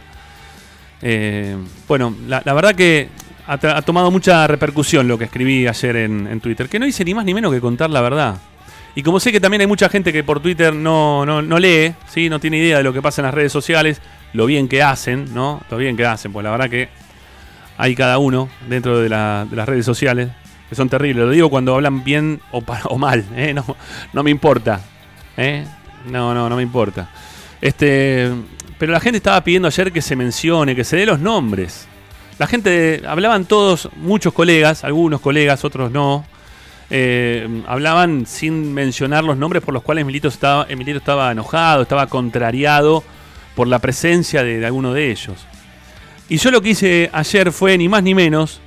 Eh, 1.03 1.59
bueno, 1.87 2.17
la, 2.27 2.41
verdad 2.41 2.75
que 2.75 3.11
ha, 3.47 3.83
tomado 3.83 4.11
mucha 4.11 4.47
repercusión 4.47 5.07
lo 5.07 5.19
que 5.19 5.25
escribí 5.25 5.67
ayer 5.67 5.97
en, 5.97 6.41
Twitter, 6.41 6.71
que 6.71 6.79
no 6.79 6.87
hice 6.87 7.05
ni 7.05 7.13
más 7.13 7.27
ni 7.27 7.35
menos 7.35 7.53
que 7.53 7.61
contar 7.61 7.91
la 7.91 8.01
verdad. 8.01 8.37
Y 8.95 9.03
como 9.03 9.21
sé 9.21 9.31
que 9.31 9.41
también 9.41 9.61
hay 9.61 9.67
mucha 9.67 9.91
gente 9.91 10.11
que 10.11 10.25
por 10.25 10.41
Twitter 10.41 10.75
no, 10.75 11.27
no, 11.27 11.43
no 11.43 11.59
lee, 11.59 11.93
¿sí? 12.09 12.31
no 12.31 12.41
tiene 12.41 12.57
idea 12.57 12.79
de 12.79 12.83
lo 12.83 12.95
que 12.95 13.03
pasa 13.03 13.21
en 13.21 13.27
las 13.27 13.35
redes 13.35 13.53
sociales, 13.53 14.01
lo 14.33 14.47
bien 14.47 14.68
que 14.68 14.83
hacen, 14.83 15.35
¿no? 15.35 15.62
Lo 15.71 15.76
bien 15.76 15.97
que 15.97 16.04
hacen, 16.04 16.33
pues 16.33 16.45
la 16.45 16.50
verdad 16.50 16.71
que 16.71 16.88
hay 17.78 17.95
cada 17.95 18.18
uno 18.18 18.49
dentro 18.68 18.99
de, 19.00 19.09
las 19.09 19.66
redes 19.66 19.85
sociales 19.85 20.30
que 20.68 20.75
son 20.75 20.88
terribles. 20.88 21.25
Lo 21.25 21.30
digo 21.30 21.50
cuando 21.50 21.75
hablan 21.75 22.04
bien 22.04 22.40
o, 22.50 22.62
o 22.85 22.99
mal, 22.99 23.25
¿eh? 23.37 23.54
no, 24.12 24.23
me 24.23 24.30
importa. 24.30 24.80
¿eh? 25.37 25.64
No, 26.11 26.35
no, 26.35 26.49
no 26.49 26.56
me 26.56 26.62
importa. 26.62 27.09
Este, 27.61 28.30
pero 28.78 28.92
la 28.92 29.00
gente 29.00 29.18
estaba 29.18 29.42
pidiendo 29.42 29.68
ayer 29.68 29.92
que 29.92 30.02
se 30.02 30.16
mencione, 30.16 30.76
que 30.76 30.85
se 30.85 30.97
dé 30.97 31.06
los 31.06 31.18
nombres. 31.18 31.87
la 32.38 32.47
gente, 32.47 33.02
hablaban 33.06 33.45
todos, 33.47 33.88
muchos 33.97 34.33
colegas, 34.33 34.85
algunos 34.85 35.21
colegas, 35.21 35.64
otros 35.64 35.90
no, 35.90 36.26
eh, 36.90 37.62
hablaban 37.66 38.26
sin 38.26 38.73
mencionar 38.73 39.25
los 39.25 39.37
nombres 39.37 39.62
por 39.62 39.75
los 39.75 39.83
cuales 39.83 40.06
Milito 40.06 40.28
estaba, 40.28 40.66
Emilito 40.68 40.99
estaba 40.99 41.33
enojado, 41.33 41.83
estaba 41.83 42.06
contrariado 42.06 43.02
por 43.57 43.67
la 43.67 43.81
presencia 43.81 44.45
de, 44.45 44.65
alguno 44.65 44.93
de 44.93 45.11
ellos. 45.11 45.45
Y 46.29 46.37
yo 46.37 46.51
lo 46.53 46.61
que 46.61 46.71
hice 46.71 47.11
ayer 47.13 47.51
fue 47.51 47.77
ni 47.79 47.89
más 47.89 48.03
ni 48.03 48.15
menos 48.15 48.61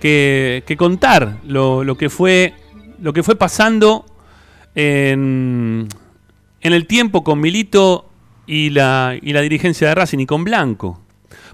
que, 0.00 0.62
contar 0.76 1.38
lo, 1.44 1.96
que 1.96 2.10
fue, 2.10 2.52
lo 3.00 3.12
que 3.12 3.22
fue 3.22 3.36
pasando 3.36 4.04
en, 4.74 5.88
en 6.60 6.72
el 6.72 6.86
tiempo 6.86 7.24
con 7.24 7.40
Milito 7.40 8.10
y 8.46 8.70
la, 8.70 9.16
y 9.20 9.32
la 9.32 9.40
dirigencia 9.40 9.88
de 9.88 9.94
Racing 9.94 10.18
y 10.18 10.26
con 10.26 10.42
Blanco. 10.42 11.00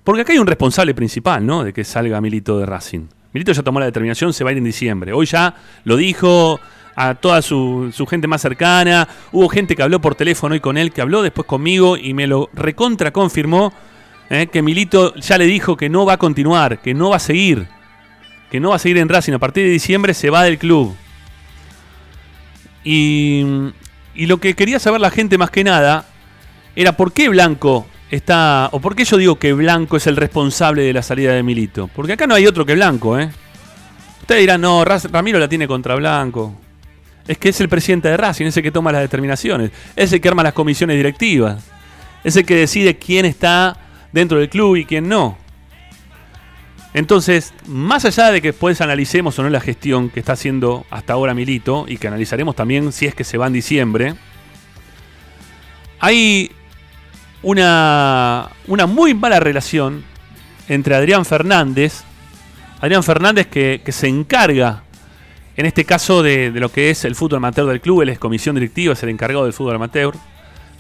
Porque 0.03 0.23
acá 0.23 0.33
hay 0.33 0.39
un 0.39 0.47
responsable 0.47 0.95
principal, 0.95 1.45
¿no? 1.45 1.65
De 1.65 1.73
que 1.73 1.85
salga 1.85 2.21
Milito 2.21 2.59
de 2.59 2.67
Racing. 2.67 3.07
Milito 3.33 3.53
ya 3.53 3.63
tomó 3.63 3.81
la 3.81 3.87
determinación, 3.87 4.33
se 4.33 4.45
va 4.45 4.51
a 4.51 4.53
ir 4.53 4.59
en 4.59 4.65
diciembre. 4.65 5.13
Hoy 5.13 5.27
ya 5.27 5.55
lo 5.85 5.97
dijo 5.97 6.61
a 6.97 7.15
toda 7.15 7.43
su, 7.43 7.93
gente 8.09 8.27
más 8.27 8.43
cercana. 8.43 9.09
Hubo 9.33 9.49
gente 9.49 9.77
que 9.77 9.83
habló 9.83 10.01
por 10.01 10.15
teléfono 10.15 10.55
y 10.55 10.61
con 10.61 10.77
él, 10.77 10.93
que 10.93 11.01
habló 11.01 11.23
después 11.23 11.47
conmigo 11.47 11.97
y 11.97 12.15
me 12.15 12.27
lo 12.27 12.51
recontra 12.53 13.11
confirmó 13.11 13.73
¿eh? 14.31 14.47
que 14.47 14.63
Milito 14.63 15.15
ya 15.17 15.39
le 15.39 15.47
dijo 15.47 15.77
que 15.77 15.89
no 15.89 16.07
va 16.07 16.15
a 16.15 16.19
continuar, 16.19 16.81
que 16.81 16.95
no 16.95 17.11
va 17.11 17.17
a 17.17 17.21
seguir, 17.21 17.67
que 18.51 18.61
no 18.61 18.71
va 18.71 18.77
a 18.77 18.79
seguir 18.79 18.99
en 18.99 19.09
Racing. 19.09 19.33
A 19.33 19.39
partir 19.39 19.65
de 19.65 19.71
diciembre 19.71 20.15
se 20.15 20.31
va 20.31 20.45
del 20.45 20.59
club. 20.59 20.95
Y, 22.85 23.45
y 24.15 24.27
lo 24.27 24.39
que 24.39 24.55
quería 24.55 24.79
saber 24.79 25.01
la 25.01 25.11
gente 25.11 25.39
más 25.39 25.51
que 25.51 25.65
nada 25.65 26.07
era 26.77 26.97
por 26.97 27.13
qué 27.13 27.29
Blanco 27.29 27.87
está. 28.11 28.69
¿O 28.73 28.81
por 28.81 28.95
qué 28.95 29.05
yo 29.05 29.17
digo 29.17 29.39
que 29.39 29.53
Blanco 29.53 29.97
es 29.97 30.07
el 30.07 30.17
responsable 30.17 30.83
de 30.83 30.93
la 30.93 31.03
salida 31.03 31.33
de 31.33 31.43
Milito? 31.43 31.89
Porque 31.89 32.13
acá 32.13 32.27
no 32.27 32.35
hay 32.35 32.47
otro 32.47 32.67
que 32.67 32.75
Blanco, 32.75 33.19
¿eh? 33.19 33.31
Ustedes 34.21 34.41
dirán, 34.41 34.61
no, 34.61 34.85
Ramiro 34.85 35.39
la 35.39 35.49
tiene 35.49 35.67
contra 35.67 35.95
Blanco. 35.97 36.64
Es 37.27 37.39
que 37.39 37.49
es 37.49 37.61
el 37.61 37.69
presidente 37.69 38.09
de 38.09 38.17
Racing, 38.17 38.47
es 38.47 38.57
el 38.57 38.63
que 38.63 38.71
toma 38.71 38.93
las 38.93 39.01
determinaciones, 39.01 39.71
es 39.97 40.13
el 40.13 40.21
que 40.21 40.29
arma 40.29 40.43
las 40.43 40.53
comisiones 40.53 40.97
directivas, 40.97 41.65
es 42.23 42.37
el 42.37 42.45
que 42.45 42.57
decide 42.57 42.97
quién 42.97 43.25
está 43.25 43.77
dentro 44.13 44.39
del 44.39 44.49
club 44.49 44.77
y 44.77 44.85
quién 44.85 45.09
no. 45.09 45.39
Entonces, 46.93 47.53
más 47.67 48.05
allá 48.05 48.31
de 48.31 48.41
que 48.41 48.49
después 48.53 48.81
analicemos 48.81 49.39
o 49.39 49.43
no 49.43 49.51
la 49.51 49.61
gestión 49.61 50.11
que 50.11 50.21
está 50.21 50.35
haciendo 50.35 50.87
hasta 50.91 51.15
ahora 51.15 51.35
Milito, 51.35 51.87
y 51.89 51.97
que 51.97 52.07
analizaremos 52.07 52.55
también 52.55 52.93
si 52.93 53.07
es 53.07 53.15
que 53.15 53.25
se 53.25 53.37
va 53.37 53.49
en 53.49 53.53
diciembre, 53.53 54.15
hay 55.99 56.53
una, 57.43 58.49
una 58.69 58.87
muy 58.87 59.15
mala 59.15 59.41
relación 59.41 60.05
entre 60.69 60.95
Adrián 60.95 61.25
Fernández, 61.25 62.05
Adrián 62.81 63.03
Fernández 63.03 63.47
que, 63.47 63.83
se 63.89 64.09
encarga, 64.09 64.83
en 65.57 65.67
este 65.67 65.85
caso, 65.85 66.23
de, 66.23 66.51
lo 66.51 66.71
que 66.71 66.91
es 66.91 67.05
el 67.05 67.15
fútbol 67.15 67.39
amateur 67.39 67.67
del 67.67 67.81
club, 67.81 68.03
él 68.03 68.09
es 68.09 68.19
comisión 68.19 68.57
directiva, 68.57 68.95
es 68.95 69.03
el 69.03 69.11
encargado 69.11 69.45
del 69.45 69.53
fútbol 69.53 69.77
amateur. 69.77 70.15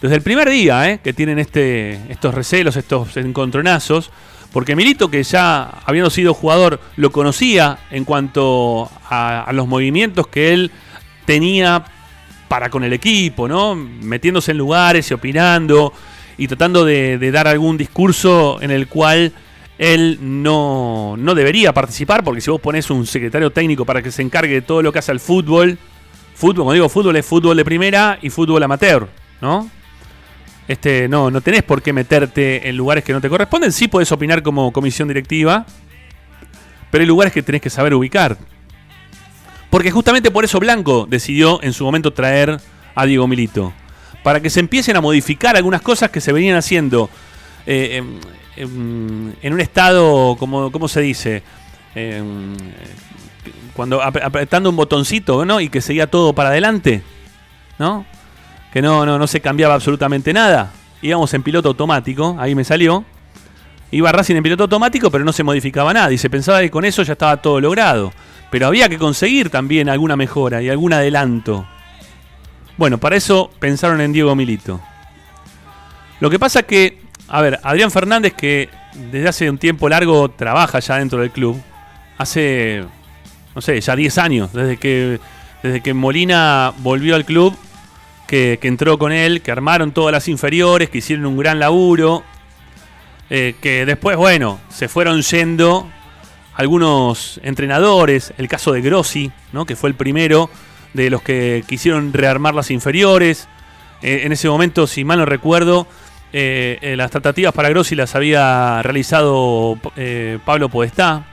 Desde 0.00 0.16
el 0.16 0.22
primer 0.22 0.50
día 0.50 0.90
eh, 0.90 1.00
que 1.02 1.12
tienen 1.12 1.38
este, 1.38 2.00
estos 2.10 2.34
recelos, 2.34 2.76
estos 2.76 3.16
encontronazos, 3.16 4.10
porque 4.54 4.76
Milito, 4.76 5.10
que 5.10 5.20
ya 5.24 5.64
habiendo 5.84 6.10
sido 6.10 6.32
jugador, 6.32 6.80
lo 6.96 7.10
conocía 7.10 7.78
en 7.90 8.04
cuanto 8.04 8.88
a, 9.10 9.50
los 9.52 9.66
movimientos 9.66 10.28
que 10.28 10.52
él 10.52 10.70
tenía 11.24 11.84
para 12.46 12.70
con 12.70 12.84
el 12.84 12.92
equipo, 12.92 13.48
¿no? 13.48 13.74
Metiéndose 13.74 14.52
en 14.52 14.58
lugares 14.58 15.10
y 15.10 15.14
opinando 15.14 15.92
y 16.38 16.46
tratando 16.46 16.84
de, 16.84 17.18
dar 17.32 17.48
algún 17.48 17.76
discurso 17.76 18.58
en 18.60 18.70
el 18.70 18.86
cual 18.86 19.32
él 19.78 20.18
no, 20.20 21.16
no, 21.16 21.34
debería 21.34 21.72
participar, 21.72 22.22
porque 22.22 22.40
si 22.40 22.50
vos 22.50 22.60
pones 22.60 22.90
un 22.90 23.06
secretario 23.06 23.50
técnico 23.50 23.84
para 23.84 24.02
que 24.02 24.10
se 24.10 24.22
encargue 24.22 24.54
de 24.54 24.62
todo 24.62 24.82
lo 24.82 24.92
que 24.92 25.00
hace 25.00 25.10
al 25.10 25.20
fútbol, 25.20 25.78
fútbol, 26.34 26.56
como 26.56 26.72
digo, 26.72 26.88
fútbol 26.88 27.16
es 27.16 27.26
fútbol 27.26 27.56
de 27.56 27.64
primera 27.64 28.18
y 28.22 28.30
fútbol 28.30 28.62
amateur, 28.62 29.08
¿no? 29.40 29.68
Este, 30.66 31.08
no, 31.08 31.30
no 31.30 31.40
tenés 31.40 31.62
por 31.62 31.82
qué 31.82 31.92
meterte 31.92 32.68
en 32.68 32.76
lugares 32.76 33.04
que 33.04 33.12
no 33.12 33.20
te 33.20 33.28
corresponden, 33.28 33.72
sí 33.72 33.88
podés 33.88 34.10
opinar 34.12 34.42
como 34.42 34.72
comisión 34.72 35.08
directiva, 35.08 35.66
pero 36.90 37.02
hay 37.02 37.08
lugares 37.08 37.32
que 37.32 37.42
tenés 37.42 37.60
que 37.60 37.70
saber 37.70 37.94
ubicar. 37.94 38.38
Porque 39.68 39.90
justamente 39.90 40.30
por 40.30 40.44
eso 40.44 40.60
Blanco 40.60 41.06
decidió 41.10 41.60
en 41.62 41.72
su 41.72 41.84
momento 41.84 42.12
traer 42.12 42.60
a 42.94 43.06
Diego 43.06 43.26
Milito 43.26 43.72
para 44.22 44.40
que 44.40 44.48
se 44.48 44.60
empiecen 44.60 44.96
a 44.96 45.00
modificar 45.00 45.56
algunas 45.56 45.82
cosas 45.82 46.10
que 46.10 46.20
se 46.20 46.32
venían 46.32 46.56
haciendo 46.56 47.10
eh, 47.66 48.02
en, 48.56 49.34
un 49.42 49.60
estado, 49.60 50.36
como 50.36 50.70
¿cómo 50.70 50.88
se 50.88 51.00
dice? 51.00 51.42
cuando 53.74 54.02
apretando 54.02 54.70
un 54.70 54.76
botoncito, 54.76 55.44
¿no? 55.44 55.60
Y 55.60 55.68
que 55.68 55.80
seguía 55.80 56.08
todo 56.08 56.32
para 56.32 56.48
adelante, 56.48 57.02
¿no? 57.78 58.04
Que 58.72 58.82
no, 58.82 59.06
no, 59.06 59.18
no 59.18 59.26
se 59.26 59.40
cambiaba 59.40 59.74
absolutamente 59.74 60.32
nada. 60.32 60.72
Íbamos 61.02 61.32
en 61.34 61.42
piloto 61.42 61.68
automático, 61.68 62.36
ahí 62.38 62.54
me 62.54 62.64
salió. 62.64 63.04
Iba 63.90 64.10
Racing 64.10 64.34
en 64.34 64.42
piloto 64.42 64.64
automático, 64.64 65.08
pero 65.10 65.24
no 65.24 65.32
se 65.32 65.44
modificaba 65.44 65.92
nada. 65.92 66.10
Y 66.10 66.18
se 66.18 66.28
pensaba 66.28 66.60
que 66.60 66.70
con 66.70 66.84
eso 66.84 67.02
ya 67.04 67.12
estaba 67.12 67.36
todo 67.36 67.60
logrado. 67.60 68.12
Pero 68.50 68.66
había 68.66 68.88
que 68.88 68.98
conseguir 68.98 69.50
también 69.50 69.88
alguna 69.88 70.16
mejora 70.16 70.62
y 70.62 70.68
algún 70.68 70.92
adelanto. 70.92 71.64
Bueno, 72.76 72.98
para 72.98 73.14
eso 73.14 73.52
pensaron 73.60 74.00
en 74.00 74.12
Diego 74.12 74.34
Milito. 74.34 74.80
Lo 76.18 76.28
que 76.28 76.40
pasa 76.40 76.64
que, 76.64 77.03
a 77.28 77.42
ver, 77.42 77.60
Adrián 77.62 77.90
Fernández, 77.90 78.34
que 78.34 78.68
desde 79.10 79.28
hace 79.28 79.50
un 79.50 79.58
tiempo 79.58 79.88
largo 79.88 80.30
trabaja 80.30 80.78
ya 80.80 80.98
dentro 80.98 81.20
del 81.20 81.30
club, 81.30 81.60
hace, 82.18 82.84
no 83.54 83.60
sé, 83.60 83.80
ya 83.80 83.96
10 83.96 84.18
años, 84.18 84.52
desde 84.52 84.76
que, 84.76 85.20
desde 85.62 85.80
que 85.80 85.94
Molina 85.94 86.72
volvió 86.78 87.14
al 87.14 87.24
club, 87.24 87.56
que, 88.26 88.58
entró 88.62 88.98
con 88.98 89.12
él, 89.12 89.42
que 89.42 89.52
armaron 89.52 89.92
todas 89.92 90.12
las 90.12 90.28
inferiores, 90.28 90.90
que 90.90 90.98
hicieron 90.98 91.26
un 91.26 91.36
gran 91.36 91.58
laburo, 91.58 92.24
eh, 93.30 93.54
que 93.60 93.86
después, 93.86 94.16
bueno, 94.16 94.60
se 94.68 94.88
fueron 94.88 95.22
yendo 95.22 95.88
algunos 96.54 97.40
entrenadores, 97.42 98.32
el 98.38 98.48
caso 98.48 98.72
de 98.72 98.80
Grossi, 98.80 99.30
¿no? 99.52 99.66
que 99.66 99.76
fue 99.76 99.88
el 99.90 99.96
primero 99.96 100.50
de 100.92 101.10
los 101.10 101.22
que 101.22 101.64
quisieron 101.66 102.12
rearmar 102.12 102.54
las 102.54 102.70
inferiores. 102.70 103.48
Eh, 104.02 104.22
en 104.24 104.32
ese 104.32 104.48
momento, 104.48 104.86
si 104.86 105.04
mal 105.04 105.18
no 105.18 105.26
recuerdo, 105.26 105.86
eh, 106.36 106.78
eh, 106.82 106.96
las 106.96 107.12
tratativas 107.12 107.54
para 107.54 107.68
Grossi 107.68 107.94
las 107.94 108.14
había 108.16 108.82
realizado 108.82 109.78
Pablo 110.44 110.68
Podestá, 110.68 111.26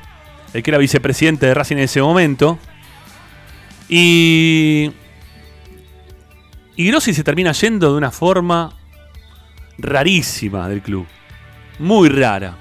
el 0.54 0.62
que 0.62 0.70
era 0.70 0.78
vicepresidente 0.78 1.48
de 1.48 1.54
Racing 1.56 1.78
en 1.78 1.84
ese 1.84 2.02
momento. 2.02 2.60
Y, 3.90 4.92
y 6.76 6.88
Grossi 6.88 7.14
se 7.14 7.24
termina 7.24 7.52
yendo 7.52 7.92
de 7.92 7.98
una 7.98 8.12
forma 8.12 8.78
rarísima 9.80 10.70
del 10.70 10.82
club. 10.82 11.08
Muy 11.80 12.10
rara. 12.10 12.56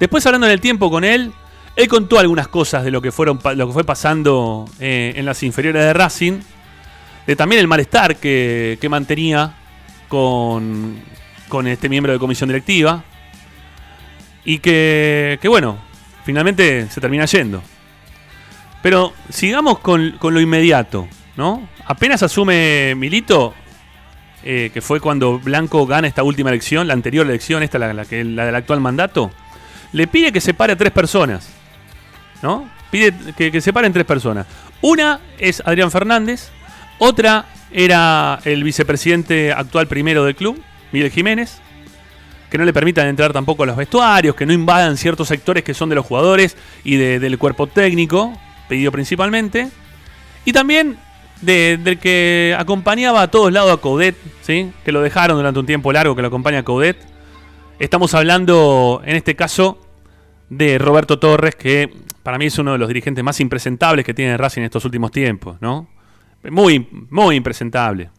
Después 0.00 0.24
hablando 0.26 0.46
en 0.46 0.52
el 0.54 0.60
tiempo 0.60 0.90
con 0.90 1.04
él, 1.04 1.30
él 1.76 1.88
contó 1.88 2.18
algunas 2.18 2.48
cosas 2.48 2.84
de 2.84 2.90
lo 2.90 3.00
que, 3.00 3.12
fueron, 3.12 3.38
lo 3.56 3.66
que 3.66 3.72
fue 3.72 3.84
pasando 3.84 4.66
eh, 4.80 5.14
en 5.16 5.24
las 5.24 5.42
inferiores 5.42 5.82
de 5.82 5.92
Racing, 5.92 6.40
de 7.26 7.36
también 7.36 7.60
el 7.60 7.68
malestar 7.68 8.16
que, 8.16 8.78
mantenía 8.90 9.54
con, 10.08 10.96
con, 11.52 11.66
este 11.66 11.88
miembro 11.88 12.12
de 12.12 12.18
comisión 12.18 12.48
directiva, 12.48 13.04
y 14.44 14.58
que, 14.58 15.38
bueno, 15.44 15.78
finalmente 16.24 16.88
se 16.88 17.00
termina 17.00 17.26
yendo. 17.26 17.62
Pero 18.82 19.12
sigamos 19.28 19.78
con, 19.78 20.18
lo 20.20 20.40
inmediato, 20.40 21.06
¿no? 21.36 21.68
Apenas 21.86 22.22
asume 22.22 22.94
Milito, 22.96 23.54
eh, 24.44 24.70
que 24.74 24.80
fue 24.80 25.00
cuando 25.00 25.38
Blanco 25.38 25.86
gana 25.86 26.08
esta 26.08 26.22
última 26.22 26.50
elección, 26.50 26.88
la 26.88 26.94
anterior 26.94 27.26
elección, 27.26 27.62
esta 27.62 27.78
la, 27.78 27.92
la, 27.92 28.04
la 28.10 28.46
del 28.46 28.54
actual 28.56 28.80
mandato, 28.80 29.30
le 29.92 30.06
pide 30.06 30.32
que 30.32 30.40
separe 30.40 30.72
a 30.72 30.76
tres 30.76 30.90
personas 30.90 31.62
¿no? 32.42 32.68
Pide 32.90 33.14
que, 33.36 33.50
que 33.50 33.60
separen 33.60 33.92
tres 33.92 34.04
personas. 34.04 34.46
Una 34.82 35.20
es 35.38 35.62
Adrián 35.64 35.90
Fernández, 35.90 36.50
otra 36.98 37.46
era 37.70 38.40
el 38.44 38.64
vicepresidente 38.64 39.52
actual 39.52 39.86
primero 39.86 40.24
del 40.24 40.34
club, 40.34 40.60
Miguel 40.92 41.10
Jiménez, 41.10 41.60
que 42.50 42.58
no 42.58 42.64
le 42.64 42.72
permitan 42.72 43.06
entrar 43.06 43.32
tampoco 43.32 43.62
a 43.62 43.66
los 43.66 43.76
vestuarios, 43.76 44.34
que 44.34 44.46
no 44.46 44.52
invadan 44.52 44.96
ciertos 44.96 45.28
sectores 45.28 45.64
que 45.64 45.74
son 45.74 45.88
de 45.88 45.94
los 45.94 46.04
jugadores 46.04 46.56
y 46.84 46.96
del 46.96 47.38
cuerpo 47.38 47.66
técnico, 47.66 48.32
pedido 48.68 48.92
principalmente. 48.92 49.68
Y 50.44 50.52
también 50.52 50.98
del 51.40 51.98
que 51.98 52.54
acompañaba 52.58 53.22
a 53.22 53.28
todos 53.28 53.52
lados 53.52 53.72
a 53.72 53.76
Coudet, 53.78 54.16
¿sí? 54.42 54.70
que 54.84 54.92
lo 54.92 55.00
dejaron 55.00 55.36
durante 55.36 55.58
un 55.58 55.66
tiempo 55.66 55.92
largo 55.92 56.14
que 56.14 56.22
lo 56.22 56.28
acompaña 56.28 56.58
a 56.58 56.62
Coudet. 56.62 56.96
Estamos 57.78 58.14
hablando, 58.14 59.02
en 59.04 59.16
este 59.16 59.34
caso, 59.34 59.80
de 60.50 60.78
Roberto 60.78 61.18
Torres, 61.18 61.56
que 61.56 61.92
para 62.22 62.38
mí 62.38 62.46
es 62.46 62.58
uno 62.58 62.72
de 62.72 62.78
los 62.78 62.88
dirigentes 62.88 63.24
más 63.24 63.40
impresentables 63.40 64.04
que 64.04 64.14
tiene 64.14 64.36
Racing 64.36 64.60
en 64.60 64.66
estos 64.66 64.84
últimos 64.84 65.10
tiempos, 65.10 65.56
¿no? 65.60 65.88
Muy, 66.48 66.86
muy 67.10 67.36
impresentable. 67.36 68.10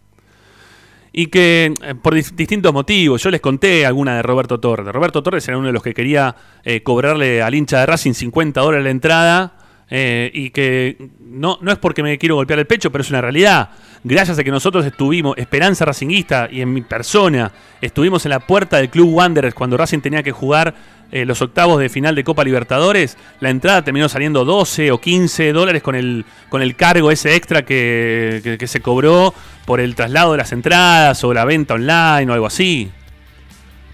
Y 1.14 1.28
que 1.28 1.74
eh, 1.82 1.96
por 1.96 2.16
distintos 2.16 2.74
motivos, 2.74 3.22
yo 3.22 3.30
les 3.30 3.40
conté 3.40 3.86
alguna 3.86 4.16
de 4.16 4.24
Roberto 4.24 4.60
Torres. 4.60 4.88
Roberto 4.88 5.22
Torres 5.22 5.48
era 5.48 5.58
uno 5.58 5.68
de 5.68 5.74
los 5.74 5.84
que 5.84 5.94
quería 5.94 6.36
eh, 6.64 6.82
cobrarle 6.82 7.42
al 7.42 7.54
hincha 7.54 7.80
de 7.80 7.86
Racing 7.86 8.14
50 8.14 8.60
dólares 8.60 8.84
la 8.84 8.90
entrada 8.90 9.54
eh, 9.90 10.32
y 10.34 10.50
que 10.50 10.98
no, 11.20 11.58
no 11.62 11.72
es 11.72 11.78
porque 11.78 12.04
me 12.04 12.18
quiero 12.18 12.36
golpear 12.36 12.60
el 12.60 12.68
pecho, 12.68 12.92
pero 12.92 13.02
es 13.02 13.10
una 13.10 13.22
realidad. 13.22 13.70
Gracias 14.04 14.38
a 14.38 14.44
que 14.44 14.52
nosotros 14.52 14.86
estuvimos, 14.86 15.38
Esperanza 15.38 15.86
Racinguista 15.86 16.50
y 16.52 16.62
en 16.62 16.74
mi 16.74 16.82
persona, 16.82 17.52
estuvimos 17.82 18.26
en 18.26 18.32
la 18.32 18.40
puerta 18.40 18.78
del 18.78 18.90
Club 18.90 19.14
Wanderers 19.14 19.56
cuando 19.56 19.78
Racing 19.78 20.00
tenía 20.00 20.24
que 20.24 20.32
jugar 20.32 20.74
eh, 21.12 21.26
los 21.26 21.42
octavos 21.42 21.80
de 21.80 21.90
final 21.90 22.16
de 22.16 22.24
Copa 22.24 22.44
Libertadores, 22.44 23.18
la 23.40 23.52
entrada 23.52 23.84
terminó 23.84 24.10
saliendo 24.10 24.46
12 24.46 24.92
o 24.92 25.00
15 25.00 25.54
dólares 25.54 25.84
con 25.84 25.94
el, 25.94 26.26
con 26.50 26.62
el 26.64 26.76
cargo 26.76 27.12
ese 27.12 27.36
extra 27.36 27.64
que, 27.64 28.58
que 28.60 28.68
se 28.68 28.82
cobró 28.82 29.34
por 29.66 29.80
el 29.80 29.94
traslado 29.94 30.32
de 30.32 30.40
las 30.40 30.52
entradas 30.52 31.24
o 31.24 31.34
la 31.34 31.46
venta 31.46 31.76
online 31.76 32.32
o 32.32 32.34
algo 32.34 32.48
así. 32.48 32.90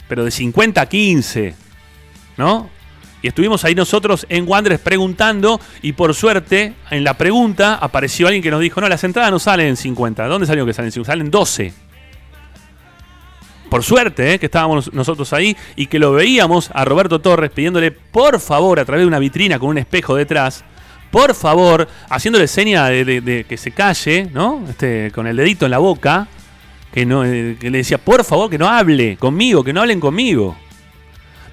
Pero 0.07 0.23
de 0.23 0.31
50 0.31 0.79
a 0.79 0.85
15, 0.85 1.55
¿no? 2.37 2.69
Y 3.21 3.27
estuvimos 3.27 3.65
ahí 3.65 3.75
nosotros 3.75 4.25
en 4.29 4.47
Wanderers 4.47 4.81
preguntando 4.81 5.59
y 5.81 5.91
por 5.93 6.13
suerte 6.13 6.73
en 6.89 7.03
la 7.03 7.15
pregunta 7.15 7.75
apareció 7.75 8.27
alguien 8.27 8.41
que 8.41 8.51
nos 8.51 8.61
dijo, 8.61 8.79
no, 8.79 8.87
las 8.87 9.03
entradas 9.03 9.31
no 9.31 9.39
salen 9.39 9.67
en 9.67 9.77
50. 9.77 10.25
¿Dónde 10.27 10.47
salió 10.47 10.65
que 10.65 10.73
salen 10.73 10.91
50? 10.91 11.11
Salen 11.11 11.31
12. 11.31 11.73
Por 13.69 13.83
suerte 13.83 14.33
¿eh? 14.33 14.39
que 14.39 14.47
estábamos 14.47 14.91
nosotros 14.93 15.31
ahí 15.33 15.55
y 15.75 15.87
que 15.87 15.99
lo 15.99 16.13
veíamos 16.13 16.71
a 16.73 16.85
Roberto 16.85 17.19
Torres 17.19 17.51
pidiéndole 17.51 17.91
por 17.91 18.39
favor 18.39 18.79
a 18.79 18.85
través 18.85 19.03
de 19.03 19.07
una 19.07 19.19
vitrina 19.19 19.59
con 19.59 19.69
un 19.69 19.77
espejo 19.77 20.15
detrás, 20.15 20.63
por 21.11 21.35
favor, 21.35 21.87
haciéndole 22.09 22.47
seña 22.47 22.87
de, 22.87 23.45
que 23.47 23.57
se 23.57 23.71
calle, 23.71 24.29
¿no? 24.33 24.63
Este, 24.69 25.11
con 25.11 25.27
el 25.27 25.35
dedito 25.35 25.65
en 25.65 25.71
la 25.71 25.77
boca, 25.79 26.27
que, 26.91 27.05
no, 27.05 27.25
eh, 27.25 27.57
que 27.59 27.69
le 27.69 27.79
decía 27.79 27.97
por 27.99 28.23
favor 28.23 28.49
que 28.49 28.57
no 28.57 28.67
hable 28.67 29.17
conmigo, 29.17 29.63
que 29.63 29.73
no 29.73 29.81
hablen 29.81 29.99
conmigo. 29.99 30.55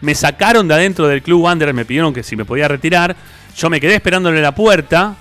Me 0.01 0.15
sacaron 0.15 0.69
de 0.69 0.75
adentro 0.75 1.09
del 1.09 1.23
Club 1.23 1.43
Wanderers, 1.43 1.75
me 1.75 1.85
pidieron 1.85 2.13
que 2.13 2.23
si 2.23 2.37
me 2.37 2.45
podía 2.45 2.69
retirar. 2.69 3.17
Yo 3.57 3.71
me 3.71 3.81
quedé 3.81 3.95
esperándole 3.95 4.41
la 4.43 4.55
puerta. 4.55 5.17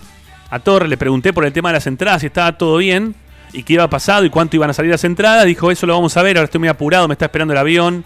A 0.49 0.59
Torres 0.59 0.89
le 0.89 0.97
pregunté 0.97 1.33
por 1.33 1.45
el 1.45 1.53
tema 1.53 1.69
de 1.69 1.73
las 1.73 1.87
entradas, 1.87 2.21
si 2.21 2.27
estaba 2.27 2.57
todo 2.57 2.77
bien 2.77 3.15
y 3.53 3.63
qué 3.63 3.73
iba 3.73 3.89
pasado 3.89 4.25
y 4.25 4.29
cuánto 4.29 4.55
iban 4.55 4.69
a 4.69 4.73
salir 4.73 4.91
las 4.91 5.03
entradas. 5.03 5.45
Dijo, 5.45 5.71
eso 5.71 5.85
lo 5.87 5.93
vamos 5.93 6.15
a 6.17 6.23
ver, 6.23 6.37
ahora 6.37 6.45
estoy 6.45 6.59
muy 6.59 6.67
apurado, 6.67 7.07
me 7.07 7.13
está 7.13 7.25
esperando 7.25 7.53
el 7.53 7.57
avión. 7.57 8.03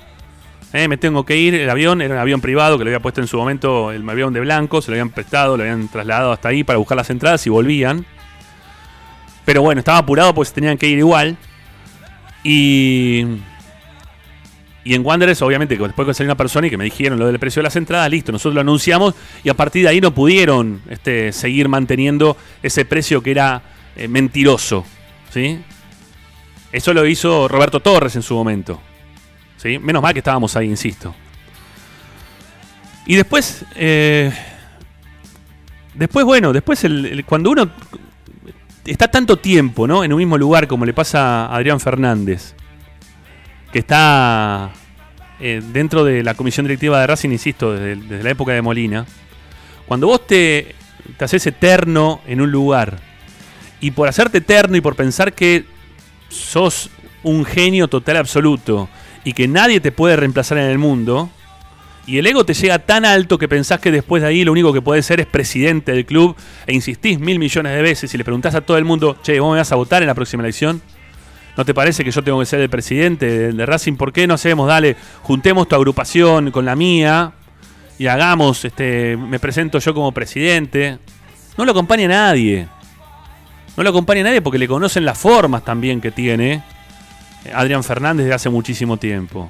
Eh, 0.72 0.88
me 0.88 0.98
tengo 0.98 1.26
que 1.26 1.36
ir, 1.36 1.56
el 1.56 1.70
avión 1.70 2.02
era 2.02 2.14
un 2.14 2.20
avión 2.20 2.42
privado 2.42 2.78
que 2.78 2.84
lo 2.84 2.90
había 2.90 3.00
puesto 3.00 3.22
en 3.22 3.28
su 3.28 3.38
momento 3.38 3.92
el 3.92 4.08
avión 4.08 4.34
de 4.34 4.40
blanco, 4.40 4.84
se 4.84 4.92
lo 4.92 4.94
habían 4.94 5.10
prestado, 5.10 5.58
lo 5.58 5.64
habían 5.64 5.88
trasladado 5.88 6.32
hasta 6.32 6.50
ahí 6.50 6.64
para 6.64 6.78
buscar 6.78 6.96
las 6.96 7.10
entradas 7.10 7.46
y 7.48 7.50
volvían. 7.50 8.06
Pero 9.46 9.64
bueno, 9.64 9.80
estaba 9.80 9.98
apurado 9.98 10.36
porque 10.36 10.50
se 10.50 10.54
tenían 10.54 10.78
que 10.78 10.88
ir 10.88 11.00
igual. 11.00 11.36
Y 12.44 13.26
y 14.90 14.96
en 14.96 15.06
Wanderers, 15.06 15.40
obviamente, 15.44 15.78
después 15.78 16.08
que 16.08 16.16
salió 16.16 16.30
una 16.30 16.36
persona 16.36 16.66
y 16.66 16.72
que 16.72 16.78
me 16.78 16.84
dijeron 16.84 17.20
lo 17.20 17.28
del 17.28 17.38
precio 17.38 17.60
de 17.60 17.66
las 17.66 17.76
entradas, 17.76 18.10
listo, 18.10 18.32
nosotros 18.32 18.56
lo 18.56 18.62
anunciamos 18.62 19.14
y 19.44 19.50
a 19.50 19.54
partir 19.54 19.84
de 19.84 19.90
ahí 19.90 20.02
no 20.02 20.16
pudieron 20.16 20.82
este, 20.90 21.32
seguir 21.32 21.70
manteniendo 21.70 22.36
ese 22.64 22.86
precio 22.86 23.22
que 23.22 23.30
era 23.30 23.62
eh, 23.96 24.08
mentiroso. 24.08 24.84
¿sí? 25.30 25.60
Eso 26.72 26.92
lo 26.96 27.06
hizo 27.06 27.48
Roberto 27.48 27.82
Torres 27.82 28.16
en 28.16 28.24
su 28.24 28.34
momento. 28.34 28.82
¿sí? 29.58 29.78
Menos 29.78 30.02
mal 30.02 30.12
que 30.14 30.22
estábamos 30.22 30.56
ahí, 30.56 30.66
insisto. 30.66 31.14
Y 33.06 33.14
después, 33.14 33.66
eh, 33.76 34.34
después 35.94 36.26
bueno, 36.26 36.52
después 36.52 36.84
cuando 37.28 37.52
uno 37.52 37.70
está 38.88 39.08
tanto 39.08 39.38
tiempo 39.38 39.86
¿no? 39.86 40.04
en 40.04 40.14
un 40.14 40.18
mismo 40.18 40.36
lugar 40.36 40.68
como 40.68 40.84
le 40.84 40.94
pasa 40.96 41.46
a 41.46 41.56
Adrián 41.58 41.80
Fernández, 41.80 42.56
que 43.72 43.80
está 43.80 44.72
eh, 45.40 45.62
dentro 45.72 46.04
de 46.04 46.24
la 46.24 46.34
comisión 46.34 46.66
directiva 46.66 47.00
de 47.00 47.08
Racing, 47.08 47.30
insisto, 47.30 47.74
desde, 47.74 48.24
la 48.24 48.30
época 48.30 48.54
de 48.54 48.62
Molina, 48.62 49.06
cuando 49.88 50.08
vos 50.08 50.26
te, 50.28 50.76
te 51.18 51.26
haces 51.26 51.46
eterno 51.48 52.22
en 52.28 52.42
un 52.42 52.52
lugar 52.52 53.00
y 53.80 53.92
por 53.92 54.08
hacerte 54.08 54.40
eterno 54.40 54.78
y 54.78 54.82
por 54.82 54.96
pensar 54.96 55.34
que 55.34 55.66
sos 56.30 56.90
un 57.24 57.46
genio 57.46 57.88
total 57.88 58.18
absoluto 58.18 58.90
y 59.24 59.34
que 59.34 59.48
nadie 59.48 59.80
te 59.80 59.92
puede 59.92 60.16
reemplazar 60.16 60.58
en 60.58 60.66
el 60.66 60.78
mundo, 60.78 61.30
y 62.10 62.18
el 62.18 62.26
ego 62.26 62.44
te 62.44 62.56
llega 62.56 62.80
tan 62.80 63.06
alto 63.06 63.38
que 63.38 63.48
pensás 63.48 63.80
que 63.80 63.92
después 63.92 64.24
de 64.24 64.30
ahí 64.30 64.44
lo 64.44 64.52
único 64.52 64.74
que 64.74 64.82
puedes 64.82 65.06
ser 65.06 65.20
es 65.20 65.28
presidente 65.28 65.92
del 65.92 66.08
club 66.08 66.36
e 66.66 66.74
insistís 66.74 67.20
mil 67.20 67.38
millones 67.38 67.72
de 67.74 67.84
veces 67.84 68.12
y 68.12 68.18
le 68.18 68.24
preguntás 68.24 68.56
a 68.56 68.62
todo 68.62 68.80
el 68.80 68.86
mundo, 68.86 69.18
che, 69.22 69.40
¿vos 69.40 69.52
me 69.52 69.60
vas 69.60 69.72
a 69.72 69.76
votar 69.76 70.02
en 70.02 70.08
la 70.08 70.16
próxima 70.16 70.42
elección? 70.42 70.82
¿No 71.60 71.66
te 71.66 71.74
parece 71.74 72.06
que 72.06 72.12
yo 72.12 72.24
tengo 72.24 72.40
que 72.40 72.46
ser 72.46 72.62
el 72.62 72.70
presidente 72.70 73.52
de, 73.52 73.66
Racing? 73.66 73.98
¿Por 73.98 74.14
qué 74.14 74.26
no 74.28 74.36
hacemos, 74.36 74.66
dale, 74.66 74.96
juntemos 75.24 75.68
tu 75.68 75.76
agrupación 75.76 76.52
con 76.52 76.64
la 76.64 76.74
mía 76.74 77.34
y 77.98 78.08
hagamos, 78.08 78.64
este, 78.64 79.18
me 79.18 79.40
presento 79.40 79.78
yo 79.80 79.94
como 79.94 80.14
presidente? 80.14 81.00
No 81.58 81.66
lo 81.66 81.72
acompaña 81.72 82.08
nadie. 82.08 82.70
No 83.76 83.84
lo 83.84 83.90
acompaña 83.90 84.24
nadie 84.24 84.42
porque 84.42 84.58
le 84.58 84.70
conocen 84.70 85.04
las 85.04 85.18
formas 85.18 85.66
también 85.66 86.00
que 86.00 86.12
tiene 86.12 86.64
Adrián 87.54 87.84
Fernández 87.84 88.28
de 88.28 88.34
hace 88.34 88.50
muchísimo 88.50 88.96
tiempo. 88.96 89.50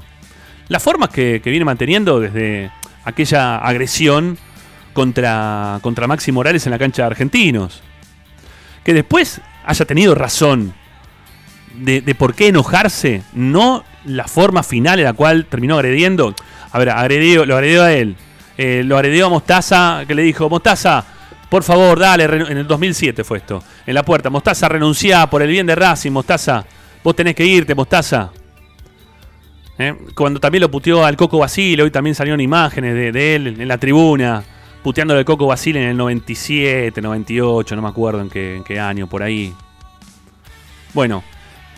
Las 0.68 0.82
formas 0.82 1.10
que, 1.10 1.40
viene 1.46 1.64
manteniendo 1.64 2.20
desde 2.20 2.72
aquella 3.06 3.60
agresión 3.60 4.40
contra, 4.94 5.78
contra 5.84 6.08
Maxi 6.08 6.32
Morales 6.32 6.66
en 6.66 6.72
la 6.72 6.80
cancha 6.80 7.04
de 7.04 7.06
Argentinos. 7.06 7.84
Que 8.84 8.96
después 8.96 9.42
haya 9.64 9.86
tenido 9.86 10.16
razón 10.16 10.74
de, 11.80 12.16
por 12.16 12.34
qué 12.36 12.48
enojarse, 12.48 13.24
no 13.34 13.84
la 14.06 14.28
forma 14.28 14.64
final 14.64 15.00
en 15.00 15.06
la 15.06 15.14
cual 15.14 15.46
terminó 15.46 15.76
agrediendo. 15.76 16.34
A 16.72 16.80
ver, 16.80 16.90
agredió, 16.90 17.46
lo 17.46 17.56
agredió 17.56 17.84
a 17.84 17.94
él. 17.94 18.16
Eh, 18.58 18.84
lo 18.86 18.98
agredió 18.98 19.28
a 19.28 19.30
Mostaza, 19.30 20.04
que 20.08 20.14
le 20.14 20.24
dijo, 20.24 20.50
Mostaza, 20.50 21.06
por 21.50 21.64
favor, 21.64 21.98
dale, 21.98 22.26
en 22.26 22.58
el 22.58 22.68
2007 22.68 23.24
fue 23.24 23.38
esto, 23.40 23.64
en 23.86 23.94
la 23.94 24.04
puerta, 24.04 24.30
Mostaza, 24.30 24.68
renuncia 24.68 25.28
por 25.28 25.42
el 25.42 25.50
bien 25.50 25.66
de 25.66 25.76
Racing, 25.76 26.12
Mostaza, 26.12 26.66
vos 27.04 27.16
tenés 27.16 27.36
que 27.36 27.46
irte, 27.46 27.74
Mostaza. 27.74 28.32
Eh, 29.78 29.96
cuando 30.14 30.42
también 30.42 30.62
lo 30.62 30.70
puteó 30.70 31.06
al 31.06 31.16
Coco 31.16 31.40
Basile, 31.40 31.84
hoy 31.84 31.92
también 31.92 32.14
salieron 32.14 32.42
imágenes 32.42 32.94
de, 32.94 33.36
él 33.36 33.62
en 33.62 33.68
la 33.68 33.78
tribuna, 33.78 34.44
puteando 34.84 35.16
al 35.16 35.24
Coco 35.24 35.48
Basile 35.48 35.82
en 35.82 35.90
el 35.92 35.98
97, 35.98 37.02
98, 37.02 37.76
no 37.78 37.82
me 37.82 37.88
acuerdo 37.88 38.20
en 38.20 38.64
qué 38.64 38.80
año, 38.80 39.08
por 39.08 39.24
ahí. 39.24 39.54
Bueno, 40.94 41.24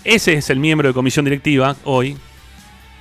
ese 0.04 0.34
es 0.34 0.50
el 0.50 0.60
miembro 0.60 0.88
de 0.88 0.94
comisión 0.94 1.26
directiva 1.26 1.76
hoy, 1.84 2.18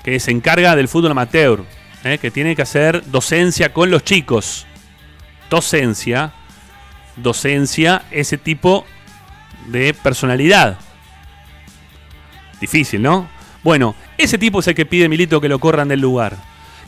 que 0.02 0.20
se 0.20 0.30
encarga 0.30 0.76
del 0.76 0.88
fútbol 0.88 1.12
amateur, 1.12 1.64
¿eh? 2.04 2.18
que 2.18 2.30
tiene 2.30 2.56
que 2.56 2.62
hacer 2.62 3.04
docencia 3.10 3.72
con 3.72 3.90
los 3.90 4.04
chicos. 4.04 4.66
Docencia, 5.48 6.32
docencia, 7.16 8.02
ese 8.10 8.38
tipo 8.38 8.84
de 9.66 9.94
personalidad. 9.94 10.78
Difícil, 12.60 13.02
¿no? 13.02 13.28
Bueno, 13.62 13.94
ese 14.16 14.38
tipo 14.38 14.60
es 14.60 14.68
el 14.68 14.74
que 14.74 14.86
pide 14.86 15.08
Milito 15.08 15.40
que 15.40 15.48
lo 15.48 15.58
corran 15.58 15.88
del 15.88 16.00
lugar. 16.00 16.36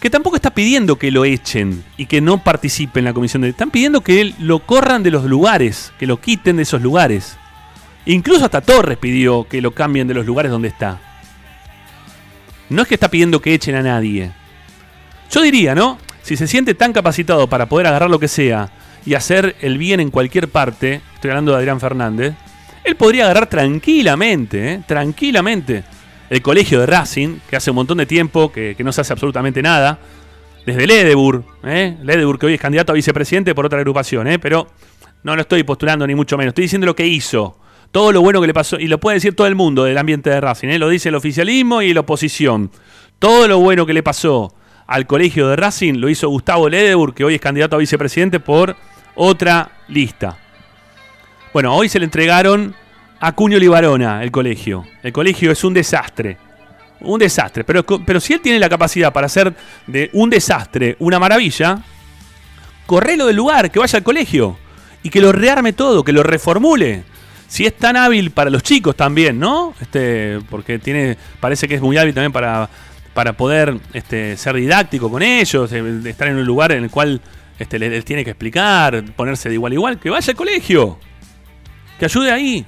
Que 0.00 0.10
tampoco 0.10 0.36
está 0.36 0.50
pidiendo 0.50 0.96
que 0.96 1.10
lo 1.10 1.24
echen 1.24 1.84
y 1.96 2.06
que 2.06 2.20
no 2.20 2.42
participe 2.42 2.98
en 2.98 3.04
la 3.04 3.12
comisión 3.12 3.42
de... 3.42 3.50
Están 3.50 3.70
pidiendo 3.70 4.00
que 4.00 4.34
lo 4.38 4.60
corran 4.60 5.02
de 5.02 5.10
los 5.10 5.24
lugares, 5.24 5.92
que 5.98 6.06
lo 6.06 6.20
quiten 6.20 6.56
de 6.56 6.64
esos 6.64 6.82
lugares. 6.82 7.36
Incluso 8.06 8.44
hasta 8.44 8.60
Torres 8.60 8.98
pidió 8.98 9.46
que 9.48 9.62
lo 9.62 9.72
cambien 9.72 10.08
de 10.08 10.14
los 10.14 10.26
lugares 10.26 10.50
donde 10.50 10.68
está. 10.68 11.00
No 12.68 12.82
es 12.82 12.88
que 12.88 12.94
está 12.94 13.08
pidiendo 13.08 13.40
que 13.40 13.54
echen 13.54 13.74
a 13.74 13.82
nadie. 13.82 14.32
Yo 15.30 15.42
diría, 15.42 15.74
¿no? 15.74 15.98
Si 16.22 16.36
se 16.36 16.46
siente 16.46 16.74
tan 16.74 16.92
capacitado 16.92 17.48
para 17.48 17.66
poder 17.66 17.86
agarrar 17.86 18.10
lo 18.10 18.18
que 18.18 18.28
sea 18.28 18.70
y 19.04 19.14
hacer 19.14 19.56
el 19.60 19.78
bien 19.78 20.00
en 20.00 20.10
cualquier 20.10 20.48
parte, 20.48 21.00
estoy 21.14 21.30
hablando 21.30 21.52
de 21.52 21.58
Adrián 21.58 21.80
Fernández, 21.80 22.34
él 22.84 22.96
podría 22.96 23.24
agarrar 23.24 23.48
tranquilamente, 23.48 24.72
¿eh? 24.72 24.82
tranquilamente, 24.86 25.84
el 26.30 26.42
colegio 26.42 26.80
de 26.80 26.86
Racing, 26.86 27.38
que 27.48 27.56
hace 27.56 27.70
un 27.70 27.76
montón 27.76 27.98
de 27.98 28.06
tiempo 28.06 28.50
que, 28.50 28.76
no 28.80 28.92
se 28.92 29.00
hace 29.00 29.12
absolutamente 29.12 29.62
nada, 29.62 29.98
desde 30.66 30.86
Ledebur, 30.86 31.44
¿eh? 31.64 31.96
Ledebur 32.02 32.38
que 32.38 32.46
hoy 32.46 32.54
es 32.54 32.60
candidato 32.60 32.92
a 32.92 32.94
vicepresidente 32.94 33.54
por 33.54 33.66
otra 33.66 33.78
agrupación, 33.78 34.26
¿eh? 34.28 34.38
pero 34.38 34.68
no 35.22 35.34
lo 35.36 35.42
estoy 35.42 35.62
postulando 35.62 36.06
ni 36.06 36.14
mucho 36.14 36.36
menos, 36.36 36.50
estoy 36.50 36.62
diciendo 36.62 36.86
lo 36.86 36.96
que 36.96 37.06
hizo 37.06 37.56
todo 37.92 38.10
lo 38.10 38.22
bueno 38.22 38.40
que 38.40 38.46
le 38.46 38.54
pasó, 38.54 38.80
y 38.80 38.88
lo 38.88 38.98
puede 38.98 39.16
decir 39.16 39.36
todo 39.36 39.46
el 39.46 39.54
mundo 39.54 39.84
del 39.84 39.98
ambiente 39.98 40.30
de 40.30 40.40
Racing, 40.40 40.68
¿eh? 40.68 40.78
lo 40.78 40.88
dice 40.88 41.10
el 41.10 41.14
oficialismo 41.14 41.82
y 41.82 41.92
la 41.92 42.00
oposición. 42.00 42.70
Todo 43.18 43.46
lo 43.46 43.58
bueno 43.58 43.86
que 43.86 43.92
le 43.92 44.02
pasó 44.02 44.54
al 44.86 45.06
colegio 45.06 45.48
de 45.48 45.56
Racing 45.56 45.94
lo 45.98 46.08
hizo 46.08 46.28
Gustavo 46.28 46.68
Ledebur, 46.68 47.14
que 47.14 47.22
hoy 47.22 47.34
es 47.34 47.40
candidato 47.40 47.76
a 47.76 47.78
vicepresidente 47.78 48.40
por 48.40 48.74
otra 49.14 49.70
lista. 49.88 50.38
Bueno, 51.52 51.74
hoy 51.74 51.90
se 51.90 51.98
le 51.98 52.06
entregaron 52.06 52.74
a 53.20 53.32
Cuño 53.32 53.58
Libarona 53.58 54.22
el 54.22 54.30
colegio. 54.30 54.86
El 55.02 55.12
colegio 55.12 55.52
es 55.52 55.62
un 55.62 55.74
desastre. 55.74 56.38
Un 57.00 57.18
desastre. 57.18 57.62
Pero, 57.62 57.84
pero 57.84 58.20
si 58.20 58.32
él 58.32 58.40
tiene 58.40 58.58
la 58.58 58.70
capacidad 58.70 59.12
para 59.12 59.26
hacer 59.26 59.54
de 59.86 60.08
un 60.14 60.30
desastre 60.30 60.96
una 60.98 61.18
maravilla, 61.18 61.82
correlo 62.86 63.26
del 63.26 63.36
lugar, 63.36 63.70
que 63.70 63.78
vaya 63.78 63.98
al 63.98 64.02
colegio. 64.02 64.56
Y 65.02 65.10
que 65.10 65.20
lo 65.20 65.30
rearme 65.30 65.72
todo, 65.72 66.02
que 66.04 66.12
lo 66.12 66.22
reformule. 66.22 67.04
Si 67.52 67.66
es 67.66 67.76
tan 67.76 67.98
hábil 67.98 68.30
para 68.30 68.48
los 68.48 68.62
chicos 68.62 68.96
también, 68.96 69.38
¿no? 69.38 69.74
Este, 69.78 70.38
porque 70.48 70.78
tiene, 70.78 71.18
parece 71.38 71.68
que 71.68 71.74
es 71.74 71.82
muy 71.82 71.98
hábil 71.98 72.14
también 72.14 72.32
para, 72.32 72.70
para 73.12 73.34
poder 73.34 73.78
este, 73.92 74.38
ser 74.38 74.56
didáctico 74.56 75.10
con 75.10 75.22
ellos, 75.22 75.70
eh, 75.70 76.00
estar 76.06 76.28
en 76.28 76.36
un 76.36 76.46
lugar 76.46 76.72
en 76.72 76.84
el 76.84 76.90
cual 76.90 77.20
este, 77.58 77.78
les, 77.78 78.06
tiene 78.06 78.24
que 78.24 78.30
explicar, 78.30 79.04
ponerse 79.16 79.50
de 79.50 79.56
igual 79.56 79.72
a 79.72 79.74
igual, 79.74 80.00
que 80.00 80.08
vaya 80.08 80.30
al 80.30 80.34
colegio, 80.34 80.98
que 81.98 82.06
ayude 82.06 82.32
ahí, 82.32 82.64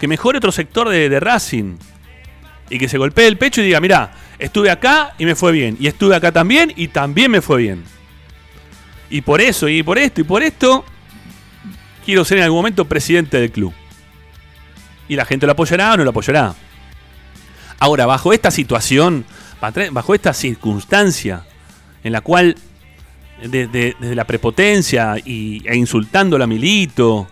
que 0.00 0.08
mejore 0.08 0.38
otro 0.38 0.50
sector 0.50 0.88
de, 0.88 1.08
de 1.08 1.20
Racing 1.20 1.76
y 2.70 2.80
que 2.80 2.88
se 2.88 2.98
golpee 2.98 3.28
el 3.28 3.38
pecho 3.38 3.60
y 3.60 3.66
diga, 3.66 3.80
mira, 3.80 4.10
estuve 4.40 4.72
acá 4.72 5.14
y 5.18 5.24
me 5.24 5.36
fue 5.36 5.52
bien, 5.52 5.76
y 5.78 5.86
estuve 5.86 6.16
acá 6.16 6.32
también 6.32 6.72
y 6.74 6.88
también 6.88 7.30
me 7.30 7.40
fue 7.40 7.58
bien. 7.58 7.84
Y 9.08 9.20
por 9.20 9.40
eso, 9.40 9.68
y 9.68 9.84
por 9.84 9.98
esto, 9.98 10.20
y 10.20 10.24
por 10.24 10.42
esto, 10.42 10.84
quiero 12.08 12.24
ser 12.24 12.38
en 12.38 12.44
algún 12.44 12.60
momento 12.60 12.86
presidente 12.86 13.38
del 13.38 13.52
club. 13.52 13.74
Y 15.10 15.16
la 15.16 15.26
gente 15.26 15.44
lo 15.44 15.52
apoyará 15.52 15.92
o 15.92 15.98
no 15.98 16.04
lo 16.04 16.10
apoyará. 16.10 16.54
Ahora, 17.78 18.06
bajo 18.06 18.32
esta 18.32 18.50
situación, 18.50 19.26
bajo 19.92 20.14
esta 20.14 20.32
circunstancia 20.32 21.44
en 22.02 22.12
la 22.12 22.22
cual 22.22 22.56
desde, 23.42 23.94
la 24.00 24.24
prepotencia 24.24 25.16
y, 25.22 25.62
e 25.68 25.76
insultando 25.76 26.42
a 26.42 26.46
Milito 26.46 27.28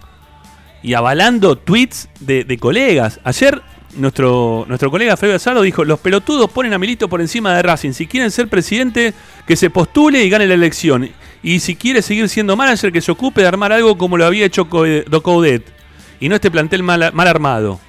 y 0.82 0.92
avalando 0.92 1.56
tweets 1.56 2.10
de, 2.20 2.58
colegas. 2.60 3.18
Ayer 3.24 3.62
nuestro, 3.96 4.66
nuestro 4.68 4.90
colega 4.90 5.16
Fabio 5.16 5.36
Asado 5.36 5.62
dijo, 5.62 5.86
los 5.86 6.00
pelotudos 6.00 6.50
ponen 6.50 6.74
a 6.74 6.78
Milito 6.78 7.08
por 7.08 7.22
encima 7.22 7.56
de 7.56 7.62
Racing. 7.62 7.92
Si 7.92 8.06
quieren 8.06 8.30
ser 8.30 8.48
presidente, 8.48 9.14
que 9.46 9.56
se 9.56 9.70
postule 9.70 10.22
y 10.22 10.28
gane 10.28 10.46
la 10.46 10.52
elección. 10.52 11.08
Y 11.42 11.60
si 11.60 11.76
quiere 11.76 12.02
seguir 12.02 12.28
siendo 12.28 12.56
manager, 12.56 12.92
que 12.92 13.00
se 13.00 13.12
ocupe 13.12 13.42
de 13.42 13.48
armar 13.48 13.72
algo 13.72 13.96
como 13.96 14.16
lo 14.16 14.26
había 14.26 14.46
hecho 14.46 14.68
Docoudet. 15.08 15.62
Y 16.20 16.28
no 16.28 16.34
este 16.34 16.50
plantel 16.50 16.82
mal, 16.82 17.02
armado. 17.02 17.80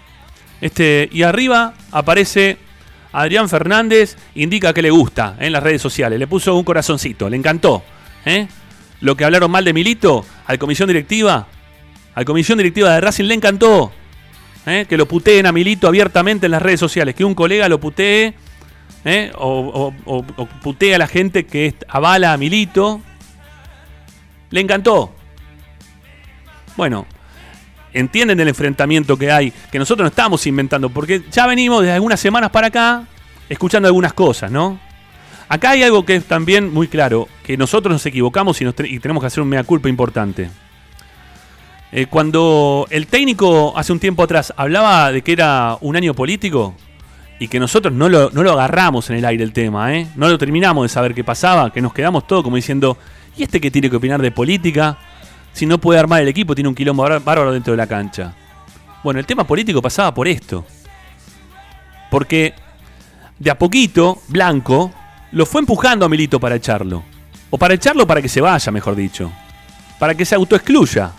Este, 0.61 1.09
y 1.11 1.23
arriba 1.23 1.73
aparece 1.91 2.57
Adrián 3.11 3.49
Fernández, 3.49 4.17
indica 4.35 4.73
que 4.73 4.81
le 4.81 4.89
gusta 4.89 5.35
en 5.39 5.53
las 5.53 5.63
redes 5.63 5.81
sociales. 5.81 6.19
Le 6.19 6.27
puso 6.27 6.55
un 6.55 6.63
corazoncito, 6.63 7.29
le 7.29 7.37
encantó. 7.37 7.83
¿eh? 8.25 8.47
Lo 9.01 9.15
que 9.15 9.25
hablaron 9.25 9.51
mal 9.51 9.63
de 9.63 9.73
Milito, 9.73 10.25
a 10.45 10.53
la 10.53 10.57
comisión 10.57 10.87
directiva, 10.87 11.47
a 12.13 12.19
la 12.19 12.25
comisión 12.25 12.57
directiva 12.57 12.93
de 12.93 13.01
Racing 13.01 13.25
le 13.25 13.35
encantó. 13.35 13.91
¿eh? 14.65 14.85
Que 14.87 14.97
lo 14.97 15.07
puteen 15.07 15.45
a 15.45 15.51
Milito 15.51 15.87
abiertamente 15.87 16.47
en 16.47 16.51
las 16.51 16.61
redes 16.61 16.79
sociales. 16.79 17.15
Que 17.15 17.23
un 17.23 17.35
colega 17.35 17.69
lo 17.69 17.79
putee. 17.79 18.33
¿eh? 19.05 19.31
O, 19.35 19.93
putee 20.61 20.95
a 20.95 20.97
la 20.97 21.07
gente 21.07 21.45
que 21.45 21.75
avala 21.87 22.33
a 22.33 22.37
Milito. 22.37 23.01
Le 24.49 24.61
encantó. 24.61 25.13
Bueno, 26.75 27.05
entienden 27.93 28.39
el 28.39 28.47
enfrentamiento 28.47 29.17
que 29.17 29.31
hay, 29.31 29.51
que 29.71 29.79
nosotros 29.79 30.03
no 30.03 30.09
estamos 30.09 30.45
inventando, 30.47 30.89
porque 30.89 31.23
ya 31.31 31.47
venimos 31.47 31.81
desde 31.81 31.93
algunas 31.93 32.19
semanas 32.19 32.51
para 32.51 32.67
acá 32.67 33.03
escuchando 33.49 33.87
algunas 33.87 34.13
cosas, 34.13 34.51
¿no? 34.51 34.79
Acá 35.49 35.71
hay 35.71 35.83
algo 35.83 36.05
que 36.05 36.15
es 36.15 36.25
también 36.25 36.73
muy 36.73 36.87
claro, 36.87 37.27
que 37.43 37.55
nosotros 37.57 37.93
nos 37.93 38.05
equivocamos 38.05 38.59
y, 38.61 38.99
tenemos 38.99 39.21
que 39.21 39.27
hacer 39.27 39.41
un 39.41 39.49
mea 39.49 39.63
culpa 39.63 39.87
importante. 39.87 40.49
Eh, 41.91 42.07
cuando 42.07 42.85
el 42.89 43.07
técnico 43.07 43.73
hace 43.77 43.93
un 43.93 43.99
tiempo 43.99 44.23
atrás 44.23 44.53
hablaba 44.57 45.11
de 45.11 45.21
que 45.21 45.31
era 45.31 45.77
un 45.79 45.95
año 45.95 46.13
político 46.13 46.75
y 47.39 47.47
que 47.47 47.61
nosotros 47.61 47.93
no 47.93 48.09
lo, 48.09 48.29
no 48.31 48.43
lo 48.43 48.51
agarramos 48.51 49.09
en 49.09 49.15
el 49.15 49.25
aire 49.25 49.41
el 49.43 49.53
tema, 49.53 49.95
¿eh? 49.95 50.07
no 50.17 50.27
lo 50.27 50.37
terminamos 50.37 50.83
de 50.83 50.89
saber 50.89 51.13
qué 51.13 51.23
pasaba, 51.23 51.71
que 51.71 51.81
nos 51.81 51.93
quedamos 51.93 52.27
todos 52.27 52.43
como 52.43 52.57
diciendo, 52.57 52.97
¿Y 53.37 53.43
este 53.43 53.61
que 53.61 53.69
tiene 53.69 53.89
que 53.89 53.95
opinar 53.95 54.21
de 54.21 54.31
política? 54.31 54.97
Si 55.53 55.65
no 55.65 55.77
puede 55.77 55.99
armar 55.99 56.21
el 56.21 56.27
equipo, 56.27 56.55
tiene 56.55 56.69
un 56.69 56.75
quilombo 56.75 57.03
bárbaro 57.03 57.53
dentro 57.53 57.71
de 57.71 57.77
la 57.77 57.87
cancha. 57.87 58.33
Bueno, 59.03 59.19
el 59.19 59.25
tema 59.25 59.45
político 59.45 59.81
pasaba 59.81 60.13
por 60.13 60.27
esto. 60.27 60.65
Porque 62.09 62.53
de 63.37 63.51
a 63.51 63.57
poquito, 63.57 64.21
Blanco 64.27 64.91
lo 65.31 65.45
fue 65.45 65.61
empujando 65.61 66.05
a 66.05 66.09
Milito 66.09 66.39
para 66.39 66.55
echarlo. 66.55 67.03
O 67.49 67.57
para 67.57 67.75
echarlo 67.75 68.07
para 68.07 68.21
que 68.21 68.29
se 68.29 68.41
vaya, 68.41 68.71
mejor 68.71 68.95
dicho. 68.95 69.31
Para 69.99 70.15
que 70.15 70.25
se 70.25 70.35
autoexcluya. 70.35 71.11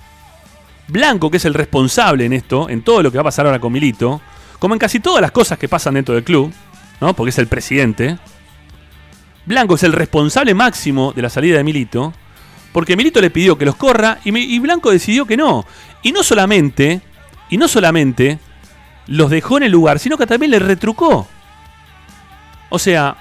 Blanco, 0.88 1.30
que 1.30 1.36
es 1.36 1.44
el 1.44 1.54
responsable 1.54 2.24
en 2.24 2.32
esto, 2.32 2.68
en 2.68 2.82
todo 2.82 3.02
lo 3.02 3.12
que 3.12 3.18
va 3.18 3.22
a 3.22 3.24
pasar 3.24 3.46
ahora 3.46 3.60
con 3.60 3.72
Milito, 3.72 4.20
como 4.58 4.74
en 4.74 4.80
casi 4.80 4.98
todas 5.00 5.20
las 5.20 5.30
cosas 5.30 5.58
que 5.58 5.68
pasan 5.68 5.94
dentro 5.94 6.14
del 6.14 6.24
club, 6.24 6.52
¿no? 7.00 7.14
Porque 7.14 7.30
es 7.30 7.38
el 7.38 7.46
presidente. 7.46 8.18
Blanco 9.48 9.76
es 9.76 9.82
el 9.82 9.94
responsable 9.94 10.52
máximo 10.52 11.14
de 11.14 11.22
la 11.22 11.30
salida 11.30 11.56
de 11.56 11.64
Milito, 11.64 12.12
porque 12.70 12.98
Milito 12.98 13.18
le 13.22 13.30
pidió 13.30 13.56
que 13.56 13.64
los 13.64 13.76
corra 13.76 14.18
y, 14.22 14.58
Blanco 14.58 14.90
decidió 14.90 15.24
que 15.24 15.38
no. 15.38 15.64
Y 16.02 16.12
no 16.12 16.22
solamente, 16.22 17.00
y 17.48 17.56
no 17.56 17.66
solamente 17.66 18.38
los 19.06 19.30
dejó 19.30 19.56
en 19.56 19.62
el 19.62 19.72
lugar, 19.72 20.00
sino 20.00 20.18
que 20.18 20.26
también 20.26 20.50
le 20.50 20.58
retrucó. 20.58 21.26
O 22.68 22.78
sea, 22.78 23.16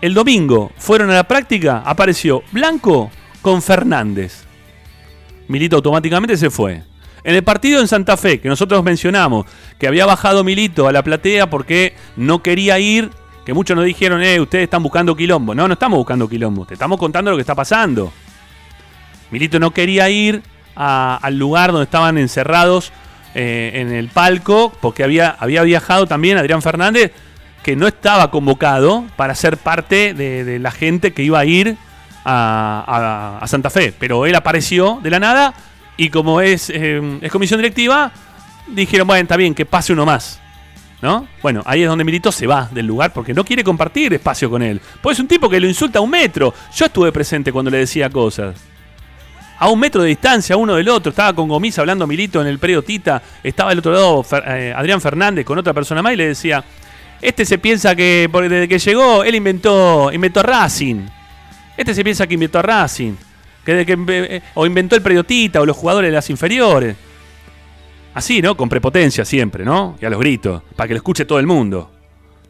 el 0.00 0.14
domingo 0.14 0.72
fueron 0.78 1.10
a 1.10 1.14
la 1.14 1.28
práctica, 1.28 1.82
apareció 1.84 2.42
Blanco 2.52 3.10
con 3.42 3.60
Fernández. 3.60 4.44
Milito 5.46 5.76
automáticamente 5.76 6.38
se 6.38 6.48
fue. 6.48 6.84
En 7.22 7.34
el 7.34 7.44
partido 7.44 7.82
en 7.82 7.88
Santa 7.88 8.16
Fe, 8.16 8.40
que 8.40 8.48
nosotros 8.48 8.82
mencionamos, 8.82 9.44
que 9.78 9.86
había 9.86 10.06
bajado 10.06 10.42
Milito 10.42 10.88
a 10.88 10.92
la 10.92 11.04
platea 11.04 11.50
porque 11.50 11.94
no 12.16 12.42
quería 12.42 12.78
ir 12.78 13.10
que 13.46 13.54
muchos 13.54 13.76
nos 13.76 13.86
dijeron, 13.86 14.20
eh, 14.24 14.40
ustedes 14.40 14.64
están 14.64 14.82
buscando 14.82 15.14
quilombo. 15.14 15.54
No, 15.54 15.68
no 15.68 15.74
estamos 15.74 15.98
buscando 15.98 16.28
quilombo, 16.28 16.66
te 16.66 16.74
estamos 16.74 16.98
contando 16.98 17.30
lo 17.30 17.36
que 17.36 17.42
está 17.42 17.54
pasando. 17.54 18.12
Milito 19.30 19.60
no 19.60 19.70
quería 19.70 20.10
ir 20.10 20.42
al 20.74 21.38
lugar 21.38 21.70
donde 21.70 21.84
estaban 21.84 22.18
encerrados 22.18 22.92
eh, 23.36 23.70
en 23.74 23.92
el 23.92 24.08
palco, 24.08 24.72
porque 24.80 25.04
había, 25.04 25.30
había 25.38 25.62
viajado 25.62 26.06
también 26.06 26.38
Adrián 26.38 26.60
Fernández, 26.60 27.12
que 27.62 27.76
no 27.76 27.86
estaba 27.86 28.32
convocado 28.32 29.04
para 29.14 29.36
ser 29.36 29.58
parte 29.58 30.12
de, 30.12 30.58
la 30.58 30.72
gente 30.72 31.12
que 31.12 31.22
iba 31.22 31.38
a 31.38 31.44
ir 31.44 31.76
a, 32.24 33.44
Santa 33.46 33.70
Fe. 33.70 33.94
Pero 33.96 34.26
él 34.26 34.34
apareció 34.34 34.98
de 35.04 35.10
la 35.10 35.20
nada 35.20 35.54
y 35.96 36.10
como 36.10 36.40
es, 36.40 36.68
eh, 36.68 37.18
es 37.20 37.30
comisión 37.30 37.60
directiva, 37.60 38.10
dijeron, 38.66 39.06
bueno, 39.06 39.22
está 39.22 39.36
bien, 39.36 39.54
que 39.54 39.64
pase 39.64 39.92
uno 39.92 40.04
más. 40.04 40.40
¿No? 41.02 41.28
Bueno, 41.42 41.62
ahí 41.66 41.82
es 41.82 41.88
donde 41.88 42.04
Milito 42.04 42.32
se 42.32 42.46
va 42.46 42.68
del 42.72 42.86
lugar 42.86 43.12
porque 43.12 43.34
no 43.34 43.44
quiere 43.44 43.62
compartir 43.62 44.14
espacio 44.14 44.48
con 44.48 44.62
él. 44.62 44.80
Pues 45.02 45.16
es 45.16 45.20
un 45.20 45.28
tipo 45.28 45.48
que 45.48 45.60
lo 45.60 45.66
insulta 45.66 45.98
a 45.98 46.02
un 46.02 46.10
metro. 46.10 46.54
Yo 46.74 46.86
estuve 46.86 47.12
presente 47.12 47.52
cuando 47.52 47.70
le 47.70 47.78
decía 47.78 48.08
cosas. 48.08 48.56
A 49.58 49.68
un 49.68 49.78
metro 49.78 50.02
de 50.02 50.08
distancia 50.08 50.56
uno 50.56 50.74
del 50.74 50.88
otro. 50.88 51.10
Estaba 51.10 51.34
con 51.34 51.48
Gomis 51.48 51.78
hablando 51.78 52.06
Milito 52.06 52.40
en 52.40 52.46
el 52.46 52.58
predio 52.58 52.82
Tita. 52.82 53.22
Estaba 53.42 53.70
del 53.70 53.80
otro 53.80 53.92
lado 53.92 54.24
eh, 54.46 54.72
Adrián 54.74 55.00
Fernández 55.00 55.44
con 55.44 55.58
otra 55.58 55.74
persona 55.74 56.02
más 56.02 56.14
y 56.14 56.16
le 56.16 56.28
decía: 56.28 56.64
Este 57.20 57.44
se 57.44 57.58
piensa 57.58 57.94
que 57.94 58.28
desde 58.32 58.68
que 58.68 58.78
llegó 58.78 59.22
él 59.22 59.34
inventó, 59.34 60.10
inventó 60.12 60.42
Racing. 60.42 61.06
Este 61.76 61.94
se 61.94 62.04
piensa 62.04 62.26
que 62.26 62.34
inventó 62.34 62.62
Racing. 62.62 63.14
Que, 63.64 63.84
eh, 63.86 64.42
o 64.54 64.64
inventó 64.64 64.94
el 64.94 65.02
predio 65.02 65.24
Tita 65.24 65.60
o 65.60 65.66
los 65.66 65.76
jugadores 65.76 66.10
de 66.10 66.14
las 66.14 66.30
inferiores. 66.30 66.96
Así, 68.16 68.40
¿no? 68.40 68.56
Con 68.56 68.70
prepotencia 68.70 69.26
siempre, 69.26 69.62
¿no? 69.62 69.94
Y 70.00 70.06
a 70.06 70.08
los 70.08 70.18
gritos, 70.18 70.62
para 70.74 70.88
que 70.88 70.94
lo 70.94 70.96
escuche 70.96 71.26
todo 71.26 71.38
el 71.38 71.46
mundo. 71.46 71.90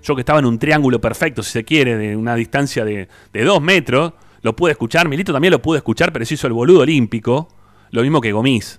Yo 0.00 0.14
que 0.14 0.20
estaba 0.20 0.38
en 0.38 0.44
un 0.44 0.60
triángulo 0.60 1.00
perfecto, 1.00 1.42
si 1.42 1.50
se 1.50 1.64
quiere, 1.64 1.96
de 1.96 2.14
una 2.14 2.36
distancia 2.36 2.84
de, 2.84 3.08
dos 3.32 3.60
metros, 3.60 4.12
lo 4.42 4.54
pude 4.54 4.70
escuchar. 4.70 5.08
Milito 5.08 5.32
también 5.32 5.50
lo 5.50 5.60
pude 5.60 5.78
escuchar, 5.78 6.12
pero 6.12 6.24
se 6.24 6.34
hizo 6.34 6.46
el 6.46 6.52
boludo 6.52 6.82
olímpico. 6.82 7.48
Lo 7.90 8.02
mismo 8.02 8.20
que 8.20 8.30
Gomis. 8.30 8.78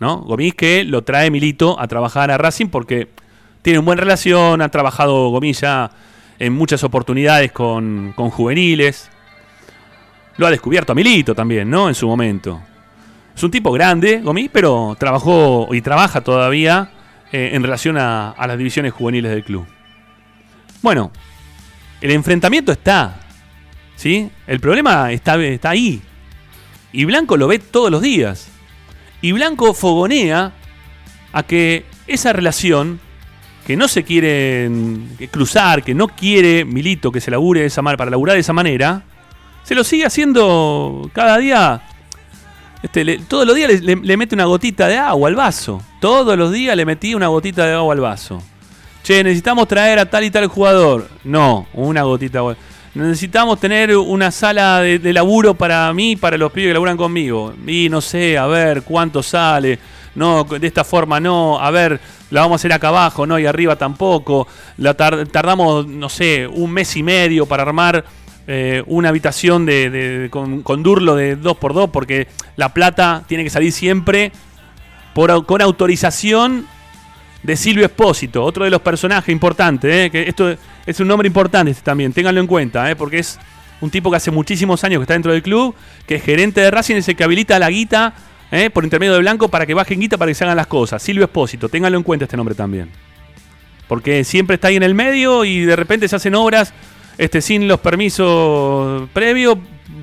¿No? 0.00 0.22
Gomis 0.22 0.54
que 0.54 0.82
lo 0.82 1.04
trae 1.04 1.30
Milito 1.30 1.78
a 1.78 1.86
trabajar 1.88 2.30
a 2.30 2.38
Racing 2.38 2.68
porque 2.68 3.08
tiene 3.60 3.78
una 3.78 3.84
buena 3.84 4.00
relación, 4.00 4.62
ha 4.62 4.70
trabajado 4.70 5.28
Gomis 5.28 5.60
ya 5.60 5.90
en 6.38 6.54
muchas 6.54 6.84
oportunidades 6.84 7.52
con, 7.52 8.14
con 8.16 8.30
juveniles. 8.30 9.10
Lo 10.38 10.46
ha 10.46 10.50
descubierto 10.50 10.92
a 10.92 10.94
Milito 10.94 11.34
también, 11.34 11.68
¿no? 11.68 11.86
En 11.86 11.94
su 11.94 12.08
momento. 12.08 12.62
Es 13.38 13.44
un 13.44 13.52
tipo 13.52 13.70
grande, 13.70 14.20
Gomis, 14.20 14.50
pero 14.52 14.96
trabajó 14.98 15.68
y 15.72 15.80
trabaja 15.80 16.22
todavía 16.22 16.90
eh, 17.30 17.50
en 17.52 17.62
relación 17.62 17.96
a, 17.96 18.34
las 18.36 18.58
divisiones 18.58 18.92
juveniles 18.92 19.30
del 19.30 19.44
club. 19.44 19.64
Bueno, 20.82 21.12
el 22.00 22.10
enfrentamiento 22.10 22.72
está. 22.72 23.20
¿Sí? 23.94 24.28
El 24.44 24.58
problema 24.58 25.12
está, 25.12 25.36
está 25.36 25.70
ahí. 25.70 26.02
Y 26.90 27.04
Blanco 27.04 27.36
lo 27.36 27.46
ve 27.46 27.60
todos 27.60 27.92
los 27.92 28.02
días. 28.02 28.48
Y 29.22 29.30
Blanco 29.30 29.72
fogonea 29.72 30.50
a 31.32 31.42
que 31.44 31.84
esa 32.08 32.32
relación 32.32 32.98
que 33.68 33.76
no 33.76 33.86
se 33.86 34.02
quiere 34.02 34.68
cruzar, 35.30 35.84
que 35.84 35.94
no 35.94 36.08
quiere 36.08 36.64
Milito 36.64 37.12
que 37.12 37.20
se 37.20 37.30
labure 37.30 37.60
de 37.60 37.66
esa 37.66 37.84
para 37.84 38.10
laburar 38.10 38.34
de 38.34 38.40
esa 38.40 38.52
manera, 38.52 39.04
se 39.62 39.76
lo 39.76 39.84
sigue 39.84 40.06
haciendo 40.06 41.08
cada 41.14 41.38
día 41.38 41.82
este, 42.82 43.18
todos 43.26 43.46
los 43.46 43.56
días 43.56 43.82
le, 43.82 44.16
mete 44.16 44.34
una 44.34 44.44
gotita 44.44 44.86
de 44.86 44.96
agua 44.96 45.28
al 45.28 45.34
vaso. 45.34 45.82
Todos 46.00 46.38
los 46.38 46.52
días 46.52 46.76
le 46.76 46.84
metí 46.84 47.14
una 47.14 47.28
gotita 47.28 47.66
de 47.66 47.74
agua 47.74 47.94
al 47.94 48.00
vaso. 48.00 48.42
Che, 49.02 49.24
necesitamos 49.24 49.66
traer 49.66 49.98
a 49.98 50.08
tal 50.08 50.24
y 50.24 50.30
tal 50.30 50.46
jugador. 50.46 51.08
No, 51.24 51.66
una 51.74 52.02
gotita 52.02 52.34
de 52.34 52.38
agua. 52.38 52.56
necesitamos 52.94 53.58
tener 53.58 53.96
una 53.96 54.30
sala 54.30 54.80
de, 54.80 55.12
laburo 55.12 55.54
para 55.54 55.92
mí 55.92 56.16
para 56.16 56.36
los 56.36 56.52
pibes 56.52 56.70
que 56.70 56.74
laburan 56.74 56.96
conmigo. 56.96 57.52
Y 57.66 57.88
no 57.88 58.00
sé, 58.00 58.38
a 58.38 58.46
ver 58.46 58.82
cuánto 58.82 59.22
sale. 59.22 59.78
No, 60.14 60.44
de 60.44 60.66
esta 60.66 60.84
forma 60.84 61.18
no. 61.18 61.58
A 61.60 61.70
ver, 61.72 62.00
la 62.30 62.42
vamos 62.42 62.54
a 62.54 62.60
hacer 62.60 62.72
acá 62.72 62.88
abajo, 62.88 63.26
no, 63.26 63.38
y 63.40 63.46
arriba 63.46 63.74
tampoco. 63.76 64.46
La 64.76 64.94
tardamos, 64.94 65.86
no 65.86 66.08
sé, 66.08 66.46
un 66.46 66.70
mes 66.70 66.96
y 66.96 67.02
medio 67.02 67.46
para 67.46 67.64
armar 67.64 68.04
eh, 68.50 68.82
una 68.86 69.10
habitación 69.10 69.66
de, 69.66 70.28
con, 70.30 70.82
Durlo 70.82 71.14
de 71.14 71.38
2x2 71.38 71.90
porque 71.90 72.28
la 72.56 72.72
plata 72.72 73.22
tiene 73.28 73.44
que 73.44 73.50
salir 73.50 73.72
siempre 73.72 74.32
por, 75.12 75.44
con 75.44 75.60
autorización 75.60 76.66
de 77.42 77.56
Silvio 77.56 77.84
Espósito, 77.84 78.42
otro 78.42 78.64
de 78.64 78.70
los 78.70 78.80
personajes 78.80 79.28
importantes. 79.28 80.06
Eh, 80.06 80.10
que 80.10 80.22
esto 80.26 80.56
es 80.86 80.98
un 80.98 81.08
nombre 81.08 81.26
importante 81.26 81.72
este 81.72 81.82
también, 81.82 82.14
ténganlo 82.14 82.40
en 82.40 82.46
cuenta, 82.46 82.90
eh, 82.90 82.96
porque 82.96 83.18
es 83.18 83.38
un 83.82 83.90
tipo 83.90 84.10
que 84.10 84.16
hace 84.16 84.30
muchísimos 84.30 84.82
años 84.82 85.00
que 85.00 85.02
está 85.02 85.12
dentro 85.12 85.32
del 85.32 85.42
club, 85.42 85.74
que 86.06 86.14
es 86.14 86.22
gerente 86.22 86.62
de 86.62 86.70
Racing, 86.70 86.96
es 86.96 87.08
el 87.10 87.16
que 87.16 87.24
habilita 87.24 87.58
la 87.58 87.68
guita 87.68 88.14
por 88.72 88.82
intermedio 88.82 89.12
de 89.12 89.18
Blanco 89.18 89.48
para 89.48 89.66
que 89.66 89.74
bajen 89.74 90.00
guita 90.00 90.16
para 90.16 90.30
que 90.30 90.34
se 90.34 90.44
hagan 90.44 90.56
las 90.56 90.68
cosas. 90.68 91.02
Silvio 91.02 91.24
Espósito, 91.24 91.68
ténganlo 91.68 91.98
en 91.98 92.02
cuenta 92.02 92.24
este 92.24 92.38
nombre 92.38 92.54
también. 92.54 92.88
Porque 93.88 94.24
siempre 94.24 94.54
está 94.54 94.68
ahí 94.68 94.76
en 94.76 94.82
el 94.82 94.94
medio 94.94 95.44
y 95.44 95.66
de 95.66 95.76
repente 95.76 96.08
se 96.08 96.16
hacen 96.16 96.34
obras 96.34 96.72
este, 97.18 97.42
sin 97.42 97.68
los 97.68 97.80
permisos 97.80 99.08
previos, 99.12 99.58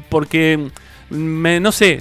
porque, 0.09 0.69
no 1.09 1.71
sé, 1.71 1.99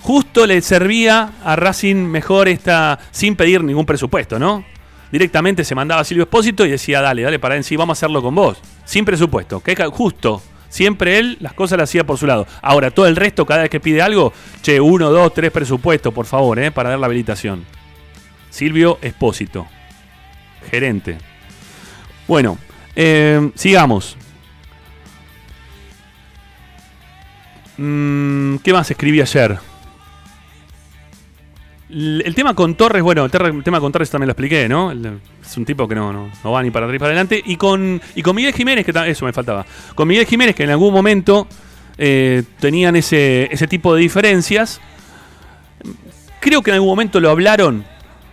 justo 0.00 0.46
le 0.46 0.60
servía 0.60 1.32
a 1.42 1.56
Racing 1.56 1.96
mejor 1.96 2.48
esta, 2.48 2.98
sin 3.10 3.34
pedir 3.34 3.64
ningún 3.64 3.86
presupuesto, 3.86 4.38
¿no? 4.38 4.64
Directamente 5.10 5.64
se 5.64 5.74
mandaba 5.74 6.02
a 6.02 6.04
Silvio 6.04 6.24
Espósito 6.24 6.66
y 6.66 6.70
decía, 6.70 7.00
dale, 7.00 7.22
dale, 7.22 7.38
para 7.38 7.56
en 7.56 7.64
sí, 7.64 7.76
vamos 7.76 7.96
a 7.96 7.98
hacerlo 7.98 8.22
con 8.22 8.34
vos. 8.34 8.58
Sin 8.84 9.04
presupuesto, 9.04 9.60
que 9.60 9.74
justo. 9.86 10.42
Siempre 10.68 11.18
él 11.18 11.38
las 11.40 11.54
cosas 11.54 11.78
las 11.78 11.88
hacía 11.88 12.04
por 12.04 12.18
su 12.18 12.26
lado. 12.26 12.46
Ahora, 12.60 12.90
todo 12.90 13.06
el 13.06 13.16
resto, 13.16 13.46
cada 13.46 13.62
vez 13.62 13.70
que 13.70 13.80
pide 13.80 14.02
algo, 14.02 14.34
che, 14.60 14.78
uno, 14.78 15.10
dos, 15.10 15.32
tres 15.32 15.50
presupuestos, 15.50 16.12
por 16.12 16.26
favor, 16.26 16.58
¿eh? 16.58 16.70
para 16.70 16.90
dar 16.90 16.98
la 16.98 17.06
habilitación. 17.06 17.64
Silvio 18.50 18.98
Espósito, 19.00 19.66
gerente. 20.70 21.16
Bueno, 22.26 22.58
eh, 23.00 23.50
sigamos. 23.54 24.16
Mm, 27.76 28.56
¿Qué 28.56 28.72
más 28.72 28.90
escribí 28.90 29.20
ayer? 29.20 29.56
El, 31.88 32.34
tema 32.34 32.54
con 32.54 32.74
Torres, 32.74 33.00
bueno, 33.04 33.24
el, 33.24 33.62
tema 33.62 33.80
con 33.80 33.92
Torres 33.92 34.10
también 34.10 34.26
lo 34.26 34.32
expliqué, 34.32 34.68
¿no? 34.68 34.90
es 34.90 35.56
un 35.56 35.64
tipo 35.64 35.86
que 35.86 35.94
no, 35.94 36.12
no, 36.12 36.50
va 36.50 36.60
ni 36.60 36.72
para 36.72 36.86
atrás 36.86 36.92
ni 36.92 36.98
para 36.98 37.10
adelante. 37.10 37.40
Y 37.46 37.54
con, 37.54 38.02
y 38.16 38.22
con 38.22 38.34
Miguel 38.34 38.52
Jiménez, 38.52 38.84
que 38.84 38.92
eso 39.06 39.24
me 39.24 39.32
faltaba. 39.32 39.64
Con 39.94 40.08
Miguel 40.08 40.26
Jiménez, 40.26 40.56
que 40.56 40.64
en 40.64 40.70
algún 40.70 40.92
momento 40.92 41.46
eh, 41.98 42.42
tenían 42.58 42.96
ese, 42.96 43.48
ese 43.52 43.68
tipo 43.68 43.94
de 43.94 44.00
diferencias. 44.00 44.80
Creo 46.40 46.62
que 46.62 46.72
en 46.72 46.74
algún 46.74 46.90
momento 46.90 47.20
lo 47.20 47.30
hablaron. 47.30 47.84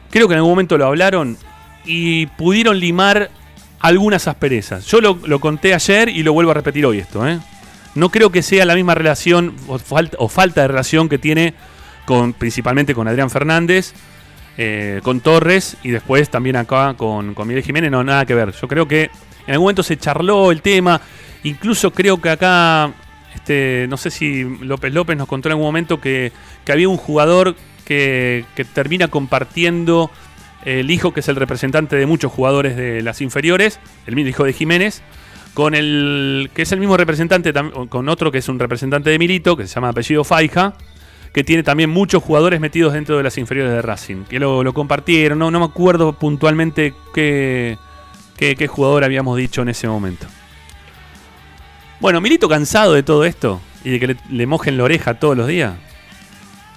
Creo 0.09 0.27
que 0.27 0.33
en 0.33 0.39
algún 0.39 0.53
momento 0.53 0.75
lo 0.75 0.87
hablaron 0.87 1.37
y 1.85 2.25
pudieron 2.25 2.79
limar 2.79 3.29
algunas 3.79 4.27
asperezas. 4.27 4.85
Yo 4.85 5.01
lo, 5.01 5.39
conté 5.39 5.73
ayer 5.73 6.09
y 6.09 6.23
lo 6.23 6.33
vuelvo 6.33 6.51
a 6.51 6.53
repetir 6.53 6.85
hoy 6.85 6.99
esto. 6.99 7.27
¿eh? 7.27 7.39
No 7.95 8.09
creo 8.09 8.31
que 8.31 8.41
sea 8.41 8.65
la 8.65 8.75
misma 8.75 8.95
relación 8.95 9.55
o 9.67 10.27
falta, 10.27 10.61
de 10.61 10.67
relación 10.67 11.09
que 11.09 11.17
tiene 11.17 11.53
con, 12.05 12.33
principalmente 12.33 12.93
con 12.93 13.07
Adrián 13.07 13.29
Fernández, 13.29 13.93
eh, 14.57 15.01
con 15.03 15.19
Torres 15.19 15.77
y 15.83 15.89
después 15.89 16.29
también 16.29 16.55
acá 16.55 16.93
con, 16.95 17.33
con 17.33 17.47
Miguel 17.47 17.63
Jiménez. 17.63 17.91
No, 17.91 18.03
nada 18.03 18.25
que 18.25 18.35
ver. 18.35 18.51
Yo 18.51 18.67
creo 18.67 18.87
que 18.87 19.09
en 19.47 19.53
algún 19.53 19.65
momento 19.65 19.83
se 19.83 19.97
charló 19.97 20.51
el 20.51 20.61
tema. 20.61 20.99
Incluso 21.43 21.91
creo 21.91 22.19
que 22.19 22.29
acá, 22.29 22.91
este, 23.33 23.85
no 23.89 23.97
sé 23.97 24.09
si 24.09 24.43
López 24.61 24.93
López 24.93 25.15
nos 25.15 25.27
contó 25.27 25.49
en 25.49 25.53
algún 25.53 25.67
momento 25.67 26.01
que, 26.01 26.31
había 26.67 26.89
un 26.89 26.97
jugador 26.97 27.55
que, 27.85 28.45
que 28.55 28.65
termina 28.65 29.07
compartiendo 29.07 30.09
el 30.65 30.89
hijo 30.89 31.13
que 31.13 31.19
es 31.19 31.27
el 31.29 31.35
representante 31.35 31.95
de 31.95 32.05
muchos 32.07 32.31
jugadores 32.31 32.75
de 32.75 33.01
las 33.03 33.21
inferiores, 33.21 33.79
el 34.07 34.17
hijo 34.19 34.43
de 34.43 34.51
Jiménez, 34.51 35.03
con 35.53 35.75
el 35.75 36.49
que 36.53 36.63
es 36.63 36.71
el 36.71 36.79
mismo 36.79 36.97
representante, 36.97 37.53
con 37.87 38.09
otro 38.09 38.31
que 38.31 38.39
es 38.39 38.49
un 38.49 38.59
representante 38.59 39.11
de 39.11 39.19
Milito, 39.19 39.55
que 39.55 39.67
se 39.67 39.75
llama 39.75 39.89
apellido 39.89 40.23
Faija, 40.23 40.73
que 41.31 41.43
tiene 41.43 41.63
también 41.63 41.89
muchos 41.89 42.23
jugadores 42.23 42.59
metidos 42.59 42.93
dentro 42.93 43.15
de 43.15 43.23
las 43.23 43.37
inferiores 43.37 43.71
de 43.73 43.81
Racing, 43.81 44.23
que 44.23 44.39
lo, 44.39 44.73
compartieron, 44.73 45.39
no, 45.39 45.51
me 45.51 45.63
acuerdo 45.63 46.13
puntualmente 46.13 46.93
qué, 47.13 47.77
qué, 48.35 48.67
jugador 48.67 49.03
habíamos 49.03 49.37
dicho 49.37 49.61
en 49.61 49.69
ese 49.69 49.87
momento. 49.87 50.25
Bueno, 51.99 52.21
Milito 52.21 52.49
cansado 52.49 52.93
de 52.93 53.03
todo 53.03 53.23
esto 53.23 53.61
y 53.83 53.91
de 53.91 53.99
que 53.99 54.07
le, 54.07 54.17
le 54.29 54.47
mojen 54.47 54.77
la 54.77 54.83
oreja 54.83 55.19
todos 55.19 55.37
los 55.37 55.47
días, 55.47 55.75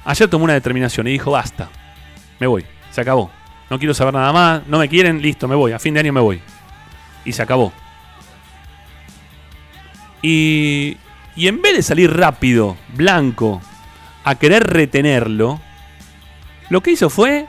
ayer 0.05 0.29
tomó 0.29 0.45
una 0.45 0.55
determinación 0.55 1.09
y 1.09 1.13
dijo, 1.13 1.31
basta, 1.31 1.71
me 2.39 2.47
voy, 2.47 2.65
se 2.91 3.01
acabó 3.01 3.38
no 3.71 3.79
quiero 3.79 3.95
saber 3.95 4.15
nada 4.15 4.33
más, 4.33 4.67
no 4.67 4.79
me 4.79 4.89
quieren, 4.89 5.21
listo, 5.21 5.47
me 5.47 5.55
voy, 5.55 5.73
a 5.73 5.79
fin 5.79 5.95
de 5.95 6.01
año 6.01 6.13
me 6.13 6.21
voy. 6.21 6.41
Y 7.25 7.33
se 7.33 7.43
acabó. 7.43 7.73
Y, 10.23 10.97
y 11.37 11.49
en 11.49 11.61
vez 11.61 11.77
de 11.77 11.83
salir 11.83 12.17
rápido, 12.17 12.77
blanco, 12.95 13.61
a 14.25 14.35
querer 14.37 14.65
retenerlo, 14.65 15.61
lo 16.71 16.83
que 16.83 16.93
hizo 16.93 17.11
fue 17.11 17.47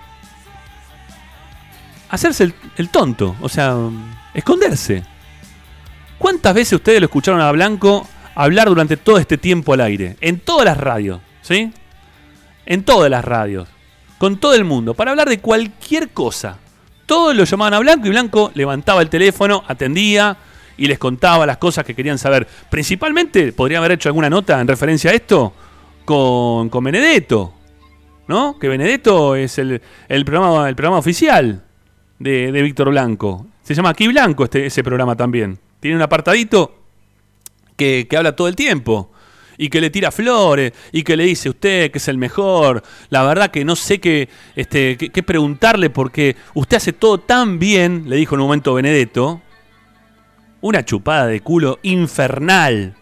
hacerse 2.09 2.53
el, 2.77 2.89
tonto, 2.89 3.35
o 3.41 3.49
sea, 3.49 3.75
esconderse. 4.33 5.03
¿Cuántas 6.17 6.53
veces 6.53 6.73
ustedes 6.73 6.99
lo 6.99 7.05
escucharon 7.05 7.39
a 7.39 7.51
Blanco 7.51 8.05
hablar 8.35 8.67
durante 8.67 8.97
todo 8.97 9.17
este 9.17 9.37
tiempo 9.37 9.73
al 9.73 9.81
aire? 9.81 10.17
En 10.19 10.39
todas 10.39 10.65
las 10.65 10.77
radios, 10.77 11.21
¿sí? 11.41 11.71
En 12.65 12.83
todas 12.83 13.09
las 13.09 13.23
radios 13.23 13.69
con 14.19 14.37
todo 14.37 14.53
el 14.53 14.65
mundo 14.65 14.93
para 14.93 15.09
hablar 15.09 15.29
de 15.29 15.39
cualquier 15.39 16.09
cosa. 16.09 16.59
Todos 17.07 17.35
lo 17.35 17.45
llamaban 17.45 17.73
a 17.73 17.79
Blanco 17.79 18.05
y 18.05 18.09
Blanco 18.11 18.51
levantaba 18.53 19.01
el 19.01 19.09
teléfono, 19.09 19.63
atendía 19.67 20.37
y 20.77 20.85
les 20.85 20.99
contaba 20.99 21.47
las 21.47 21.57
cosas 21.57 21.83
que 21.83 21.95
querían 21.95 22.19
saber. 22.19 22.47
Principalmente 22.69 23.51
podría 23.53 23.79
haber 23.79 23.93
hecho 23.93 24.09
alguna 24.09 24.29
nota 24.29 24.61
en 24.61 24.67
referencia 24.67 25.09
a 25.09 25.13
esto 25.15 25.53
con, 26.05 26.69
con 26.69 26.83
Benedetto, 26.83 27.53
¿no? 28.27 28.59
Que 28.59 28.67
Benedetto 28.67 29.35
es 29.35 29.57
el, 29.57 29.81
programa, 30.25 30.69
el 30.69 30.75
programa 30.75 30.99
oficial 30.99 31.63
de, 32.19 32.51
Víctor 32.51 32.89
Blanco. 32.89 33.47
Se 33.63 33.73
llama 33.73 33.89
Aquí 33.89 34.07
Blanco 34.07 34.43
este, 34.43 34.65
ese 34.65 34.83
programa 34.83 35.15
también. 35.15 35.57
Tiene 35.79 35.95
un 35.95 36.03
apartadito 36.03 36.75
que, 37.75 38.05
que 38.09 38.17
habla 38.17 38.35
todo 38.35 38.49
el 38.49 38.55
tiempo 38.55 39.11
y 39.59 39.69
que 39.69 39.81
le 39.81 39.89
tira 39.89 40.09
flores 40.09 40.71
y 40.93 41.03
que 41.03 41.17
le 41.17 41.25
dice 41.25 41.49
usted 41.49 41.91
que 41.91 41.97
es 41.97 42.07
el 42.07 42.17
mejor. 42.17 42.81
La 43.09 43.23
verdad 43.23 43.51
que 43.51 43.65
no 43.65 43.75
sé 43.75 43.99
qué, 43.99 44.29
este, 44.55 44.97
qué, 44.97 45.21
preguntarle 45.21 45.89
porque 45.89 46.37
usted 46.53 46.77
hace 46.77 46.93
todo 46.93 47.19
tan 47.19 47.59
bien, 47.59 48.05
le 48.07 48.15
dijo 48.15 48.35
en 48.35 48.41
un 48.41 48.47
momento 48.47 48.73
Benedetto. 48.73 49.41
Una 50.61 50.83
chupada 50.85 51.27
de 51.27 51.41
culo 51.41 51.79
infernal. 51.83 52.95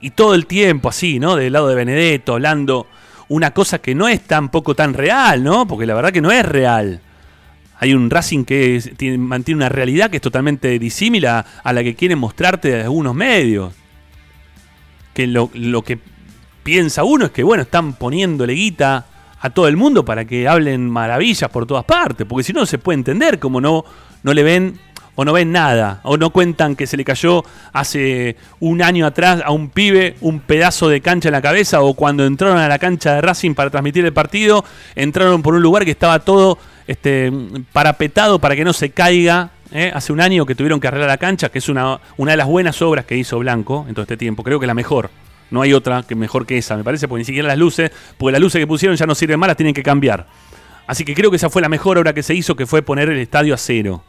Y 0.00 0.10
todo 0.10 0.34
el 0.34 0.46
tiempo 0.46 0.88
así, 0.88 1.18
¿no? 1.18 1.36
Del 1.36 1.52
lado 1.52 1.68
de 1.68 1.74
Benedetto, 1.74 2.32
hablando 2.32 2.86
una 3.28 3.52
cosa 3.52 3.78
que 3.78 3.94
no 3.94 4.08
es 4.08 4.22
tampoco 4.22 4.74
tan 4.74 4.94
real, 4.94 5.44
¿no? 5.44 5.66
Porque 5.66 5.84
la 5.84 5.94
verdad 5.94 6.12
que 6.12 6.22
no 6.22 6.32
es 6.32 6.46
real. 6.46 7.02
Hay 7.78 7.92
un 7.92 8.08
Racing 8.08 8.44
que 8.44 8.80
mantiene 9.18 9.58
una 9.58 9.68
realidad 9.68 10.08
que 10.08 10.16
es 10.16 10.22
totalmente 10.22 10.78
disímila 10.78 11.44
a 11.62 11.72
la 11.74 11.84
que 11.84 11.94
quieren 11.94 12.18
mostrarte 12.18 12.70
de 12.70 12.82
algunos 12.82 13.14
medios 13.14 13.74
que 15.18 15.26
lo, 15.26 15.82
que 15.82 15.98
piensa 16.62 17.02
uno 17.02 17.24
es 17.24 17.32
que, 17.32 17.42
bueno, 17.42 17.64
están 17.64 17.94
poniéndole 17.94 18.52
guita 18.52 19.04
a 19.40 19.50
todo 19.50 19.66
el 19.66 19.76
mundo 19.76 20.04
para 20.04 20.24
que 20.24 20.46
hablen 20.46 20.88
maravillas 20.88 21.50
por 21.50 21.66
todas 21.66 21.84
partes, 21.84 22.24
porque 22.24 22.44
si 22.44 22.52
no, 22.52 22.60
no 22.60 22.66
se 22.66 22.78
puede 22.78 22.98
entender 22.98 23.40
como 23.40 23.60
no, 23.60 23.84
no 24.22 24.32
le 24.32 24.44
ven 24.44 24.78
o 25.16 25.24
no 25.24 25.32
ven 25.32 25.50
nada, 25.50 25.98
o 26.04 26.16
no 26.16 26.30
cuentan 26.30 26.76
que 26.76 26.86
se 26.86 26.96
le 26.96 27.04
cayó 27.04 27.42
hace 27.72 28.36
un 28.60 28.80
año 28.80 29.06
atrás 29.06 29.42
a 29.44 29.50
un 29.50 29.70
pibe 29.70 30.14
un 30.20 30.38
pedazo 30.38 30.88
de 30.88 31.00
cancha 31.00 31.30
en 31.30 31.32
la 31.32 31.42
cabeza, 31.42 31.80
o 31.80 31.94
cuando 31.94 32.24
entraron 32.24 32.56
a 32.56 32.68
la 32.68 32.78
cancha 32.78 33.14
de 33.14 33.20
Racing 33.20 33.54
para 33.54 33.70
transmitir 33.70 34.04
el 34.04 34.12
partido, 34.12 34.64
entraron 34.94 35.42
por 35.42 35.54
un 35.54 35.62
lugar 35.62 35.84
que 35.84 35.90
estaba 35.90 36.20
todo 36.20 36.58
este, 36.86 37.32
parapetado 37.72 38.38
para 38.38 38.54
que 38.54 38.64
no 38.64 38.72
se 38.72 38.90
caiga 38.90 39.50
¿eh? 39.72 39.90
hace 39.94 40.12
un 40.12 40.20
año 40.20 40.46
que 40.46 40.54
tuvieron 40.54 40.80
que 40.80 40.88
arreglar 40.88 41.08
la 41.08 41.18
cancha, 41.18 41.48
que 41.48 41.58
es 41.58 41.68
una, 41.68 42.00
una 42.16 42.32
de 42.32 42.36
las 42.36 42.46
buenas 42.46 42.80
obras 42.82 43.04
que 43.04 43.16
hizo 43.16 43.38
Blanco 43.38 43.84
en 43.88 43.94
todo 43.94 44.02
este 44.02 44.16
tiempo. 44.16 44.42
Creo 44.42 44.60
que 44.60 44.66
la 44.66 44.74
mejor. 44.74 45.10
No 45.50 45.62
hay 45.62 45.72
otra 45.72 46.02
que 46.02 46.14
mejor 46.14 46.46
que 46.46 46.58
esa, 46.58 46.76
me 46.76 46.84
parece, 46.84 47.08
porque 47.08 47.20
ni 47.20 47.24
siquiera 47.24 47.48
las 47.48 47.56
luces, 47.56 47.90
porque 48.18 48.32
las 48.32 48.40
luces 48.40 48.60
que 48.60 48.66
pusieron 48.66 48.96
ya 48.96 49.06
no 49.06 49.14
sirven 49.14 49.40
más, 49.40 49.48
las 49.48 49.56
tienen 49.56 49.74
que 49.74 49.82
cambiar. 49.82 50.26
Así 50.86 51.04
que 51.04 51.14
creo 51.14 51.30
que 51.30 51.36
esa 51.36 51.50
fue 51.50 51.62
la 51.62 51.68
mejor 51.68 51.98
obra 51.98 52.12
que 52.12 52.22
se 52.22 52.34
hizo, 52.34 52.54
que 52.54 52.66
fue 52.66 52.82
poner 52.82 53.08
el 53.08 53.18
estadio 53.18 53.54
a 53.54 53.56
cero. 53.56 54.02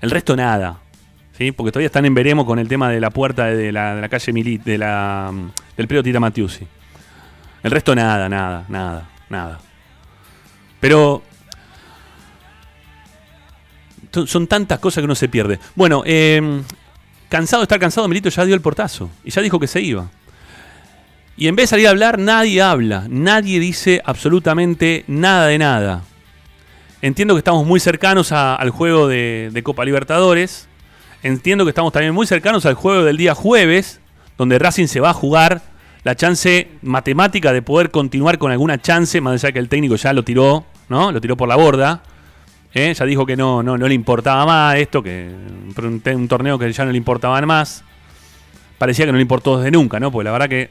El 0.00 0.10
resto 0.10 0.34
nada. 0.34 0.80
¿sí? 1.36 1.52
Porque 1.52 1.72
todavía 1.72 1.86
están 1.86 2.04
en 2.06 2.14
veremos 2.14 2.46
con 2.46 2.58
el 2.58 2.68
tema 2.68 2.90
de 2.90 3.00
la 3.00 3.10
puerta 3.10 3.46
de 3.46 3.72
la, 3.72 4.06
calle 4.10 4.32
Milit, 4.32 4.62
de 4.64 4.78
la, 4.78 5.32
del 5.76 5.86
predio 5.86 6.02
Tita 6.02 6.20
Matiusi. 6.20 6.66
El 7.62 7.70
resto 7.70 7.94
nada, 7.94 8.28
nada, 8.28 8.64
nada, 8.68 9.08
nada. 9.28 9.60
Pero 10.80 11.22
son 14.26 14.46
tantas 14.46 14.78
cosas 14.78 15.02
que 15.02 15.06
uno 15.06 15.14
se 15.14 15.28
pierde. 15.28 15.58
Bueno, 15.74 16.02
em, 16.04 16.62
cansado 17.28 17.62
de 17.62 17.64
estar 17.64 17.78
cansado, 17.78 18.06
Milito 18.08 18.28
ya 18.28 18.44
dio 18.44 18.54
el 18.54 18.60
portazo 18.60 19.10
y 19.24 19.30
ya 19.30 19.42
dijo 19.42 19.58
que 19.58 19.66
se 19.66 19.80
iba. 19.80 20.08
Y 21.36 21.48
en 21.48 21.56
vez 21.56 21.64
de 21.64 21.68
salir 21.68 21.86
a 21.86 21.90
hablar, 21.90 22.18
nadie 22.18 22.60
habla, 22.60 23.06
nadie 23.08 23.58
dice 23.58 24.02
absolutamente 24.04 25.04
nada 25.06 25.46
de 25.46 25.58
nada. 25.58 26.02
Entiendo 27.00 27.34
que 27.34 27.38
estamos 27.38 27.66
muy 27.66 27.80
cercanos 27.80 28.30
al 28.30 28.70
juego 28.70 29.08
de, 29.08 29.60
Copa 29.64 29.84
Libertadores. 29.84 30.68
Entiendo 31.22 31.64
que 31.64 31.70
estamos 31.70 31.92
también 31.92 32.14
muy 32.14 32.26
cercanos 32.26 32.64
al 32.66 32.74
juego 32.74 33.02
del 33.02 33.16
día 33.16 33.34
jueves, 33.34 34.00
donde 34.38 34.58
Racing 34.58 34.86
se 34.86 35.00
va 35.00 35.10
a 35.10 35.14
jugar 35.14 35.62
la 36.04 36.14
chance 36.14 36.68
matemática 36.82 37.52
de 37.52 37.62
poder 37.62 37.90
continuar 37.90 38.38
con 38.38 38.52
alguna 38.52 38.80
chance, 38.80 39.20
más 39.20 39.42
allá 39.42 39.52
que 39.52 39.58
el 39.58 39.68
técnico 39.68 39.96
ya 39.96 40.12
lo 40.12 40.22
tiró, 40.22 40.64
¿no? 40.88 41.10
Lo 41.10 41.20
tiró 41.20 41.36
por 41.36 41.48
la 41.48 41.56
borda. 41.56 42.02
¿Eh? 42.74 42.94
Ya 42.94 43.04
dijo 43.04 43.26
que 43.26 43.36
no, 43.36 43.62
no, 43.62 43.76
no 43.78 43.88
le 43.88 43.94
importaba 43.94 44.46
más 44.46 44.76
esto, 44.76 45.02
que 45.02 45.30
un, 45.30 46.02
un 46.04 46.28
torneo 46.28 46.58
que 46.58 46.72
ya 46.72 46.84
no 46.84 46.92
le 46.92 46.98
importaba 46.98 47.40
más. 47.42 47.84
Parecía 48.78 49.06
que 49.06 49.12
no 49.12 49.18
le 49.18 49.22
importó 49.22 49.58
desde 49.58 49.70
nunca, 49.70 50.00
¿no? 50.00 50.10
Porque 50.10 50.24
la 50.24 50.32
verdad 50.32 50.48
que 50.48 50.68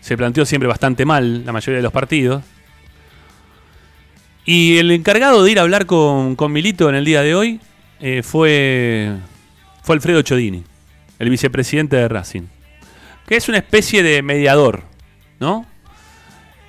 se 0.00 0.16
planteó 0.16 0.44
siempre 0.44 0.68
bastante 0.68 1.04
mal 1.04 1.44
la 1.46 1.52
mayoría 1.52 1.76
de 1.78 1.82
los 1.82 1.92
partidos. 1.92 2.42
Y 4.44 4.76
el 4.76 4.90
encargado 4.90 5.42
de 5.42 5.52
ir 5.52 5.58
a 5.58 5.62
hablar 5.62 5.86
con, 5.86 6.36
Milito 6.50 6.88
en 6.88 6.94
el 6.94 7.04
día 7.04 7.22
de 7.22 7.34
hoy 7.34 7.60
eh, 8.00 8.22
fue, 8.22 9.12
fue 9.82 9.94
Alfredo 9.94 10.20
Chodini, 10.20 10.62
el 11.18 11.30
vicepresidente 11.30 11.96
de 11.96 12.08
Racing, 12.08 12.42
que 13.26 13.36
es 13.36 13.48
una 13.48 13.58
especie 13.58 14.02
de 14.02 14.20
mediador, 14.20 14.82
¿no? 15.40 15.64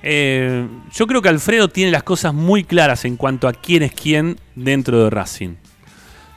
Eh, 0.08 0.68
yo 0.92 1.08
creo 1.08 1.20
que 1.20 1.28
Alfredo 1.28 1.66
tiene 1.66 1.90
las 1.90 2.04
cosas 2.04 2.32
muy 2.32 2.62
claras 2.62 3.04
en 3.04 3.16
cuanto 3.16 3.48
a 3.48 3.52
quién 3.52 3.82
es 3.82 3.90
quién 3.92 4.38
dentro 4.54 5.02
de 5.02 5.10
Racing. 5.10 5.56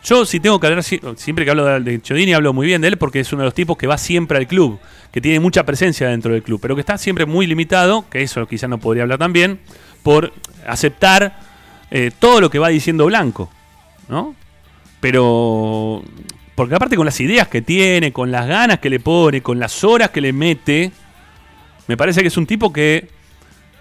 Yo, 0.04 0.26
si 0.26 0.40
tengo 0.40 0.60
que 0.60 0.66
hablar, 0.66 0.84
siempre 0.84 1.46
que 1.46 1.52
hablo 1.52 1.80
de 1.80 2.02
Chodini, 2.02 2.34
hablo 2.34 2.52
muy 2.52 2.66
bien 2.66 2.82
de 2.82 2.88
él 2.88 2.98
porque 2.98 3.20
es 3.20 3.32
uno 3.32 3.44
de 3.44 3.46
los 3.46 3.54
tipos 3.54 3.78
que 3.78 3.86
va 3.86 4.00
siempre 4.00 4.40
al 4.40 4.48
club, 4.48 4.80
que 5.12 5.22
tiene 5.22 5.40
mucha 5.40 5.68
presencia 5.68 6.08
dentro 6.08 6.34
del 6.34 6.42
club, 6.42 6.60
pero 6.60 6.74
que 6.74 6.80
está 6.80 6.98
siempre 6.98 7.28
muy 7.28 7.46
limitado, 7.46 8.10
que 8.10 8.24
eso 8.24 8.44
quizás 8.48 8.72
no 8.72 8.80
podría 8.80 9.04
hablar 9.04 9.20
también, 9.20 9.60
por 10.02 10.34
aceptar 10.66 11.40
eh, 11.92 12.10
todo 12.18 12.42
lo 12.42 12.50
que 12.50 12.58
va 12.58 12.70
diciendo 12.70 13.06
Blanco, 13.06 13.52
¿no? 14.08 14.34
Pero, 15.00 16.04
porque 16.56 16.74
aparte 16.74 16.96
con 16.96 17.06
las 17.06 17.20
ideas 17.20 17.48
que 17.50 17.62
tiene, 17.62 18.12
con 18.12 18.32
las 18.32 18.48
ganas 18.48 18.80
que 18.80 18.90
le 18.90 19.00
pone, 19.00 19.44
con 19.44 19.60
las 19.60 19.84
horas 19.84 20.10
que 20.10 20.22
le 20.22 20.34
mete, 20.34 20.92
me 21.86 21.98
parece 21.98 22.22
que 22.22 22.30
es 22.30 22.38
un 22.38 22.48
tipo 22.48 22.74
que, 22.74 23.19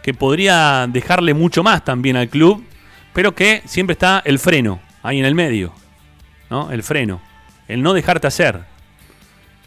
que 0.08 0.14
podría 0.14 0.86
dejarle 0.88 1.34
mucho 1.34 1.62
más 1.62 1.84
también 1.84 2.16
al 2.16 2.30
club, 2.30 2.64
pero 3.12 3.34
que 3.34 3.60
siempre 3.66 3.92
está 3.92 4.22
el 4.24 4.38
freno 4.38 4.80
ahí 5.02 5.18
en 5.18 5.26
el 5.26 5.34
medio. 5.34 5.74
¿no? 6.48 6.72
El 6.72 6.82
freno. 6.82 7.20
El 7.68 7.82
no 7.82 7.92
dejarte 7.92 8.26
hacer. 8.26 8.64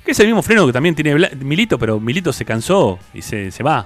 Que 0.03 0.13
es 0.13 0.19
el 0.19 0.25
mismo 0.25 0.41
freno 0.41 0.65
que 0.65 0.73
también 0.73 0.95
tiene 0.95 1.13
Milito, 1.35 1.77
pero 1.77 1.99
Milito 1.99 2.33
se 2.33 2.43
cansó 2.43 2.97
y 3.13 3.21
se, 3.21 3.51
va. 3.61 3.85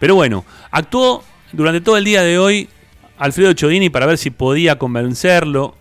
Pero 0.00 0.16
bueno, 0.16 0.44
actuó 0.72 1.22
durante 1.52 1.80
todo 1.80 1.96
el 1.96 2.04
día 2.04 2.22
de 2.22 2.36
hoy 2.36 2.68
Alfredo 3.16 3.52
Chodini 3.52 3.90
para 3.90 4.06
ver 4.06 4.18
si 4.18 4.30
podía 4.30 4.80
convencerlo. 4.80 5.76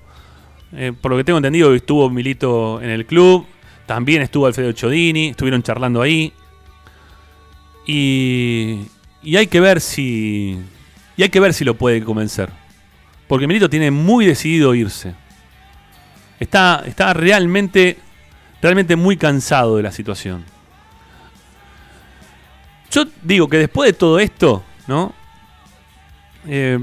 Eh, 0.74 0.94
por 1.02 1.10
lo 1.10 1.18
que 1.18 1.24
tengo 1.24 1.38
entendido, 1.38 1.74
estuvo 1.74 2.08
Milito 2.12 2.80
en 2.84 2.92
el 2.92 3.08
club. 3.08 3.48
También 3.88 4.22
estuvo 4.22 4.46
Alfredo 4.46 4.74
Chodini. 4.74 5.30
Estuvieron 5.30 5.64
charlando 5.64 6.04
ahí. 6.04 6.32
Y, 7.88 8.84
y 9.24 9.38
hay 9.38 9.48
que 9.48 9.60
ver 9.60 9.80
si. 9.82 10.60
Y 11.16 11.24
hay 11.24 11.30
que 11.30 11.40
ver 11.40 11.54
si 11.54 11.64
lo 11.64 11.76
puede 11.76 12.04
convencer. 12.04 12.50
Porque 13.28 13.48
Milito 13.48 13.70
tiene 13.70 13.92
muy 13.92 14.26
decidido 14.26 14.76
irse. 14.76 15.16
Está, 16.40 16.84
está 16.86 17.14
realmente, 17.14 17.98
realmente 18.62 18.96
muy 18.96 19.16
cansado 19.16 19.78
de 19.78 19.84
la 19.84 19.92
situación. 19.92 20.44
Yo 22.92 23.06
digo 23.24 23.48
que 23.48 23.58
después 23.58 23.90
de 23.90 23.94
todo 23.94 24.20
esto, 24.20 24.64
¿no? 24.88 25.14
Eh, 26.48 26.78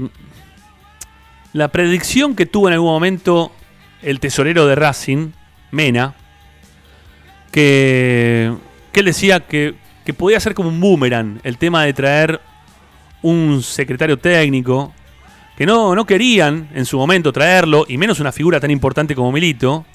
la 1.53 1.67
predicción 1.67 2.35
que 2.35 2.45
tuvo 2.45 2.67
en 2.67 2.73
algún 2.73 2.91
momento 2.91 3.51
el 4.01 4.19
tesorero 4.19 4.65
de 4.65 4.75
Racing, 4.75 5.31
Mena, 5.69 6.15
que, 7.51 8.53
que 8.91 8.99
él 9.01 9.05
decía 9.05 9.41
que, 9.41 9.75
que 10.05 10.13
podía 10.13 10.39
ser 10.39 10.53
como 10.53 10.69
un 10.69 10.79
boomerang 10.79 11.39
el 11.43 11.57
tema 11.57 11.83
de 11.85 11.93
traer 11.93 12.41
un 13.21 13.61
secretario 13.61 14.17
técnico 14.17 14.93
que 15.55 15.65
no, 15.65 15.93
no 15.93 16.05
querían 16.05 16.69
en 16.73 16.85
su 16.85 16.97
momento 16.97 17.31
traerlo, 17.31 17.85
y 17.87 17.97
menos 17.97 18.19
una 18.19 18.31
figura 18.31 18.59
tan 18.59 18.71
importante 18.71 19.13
como 19.13 19.31
Milito, 19.31 19.85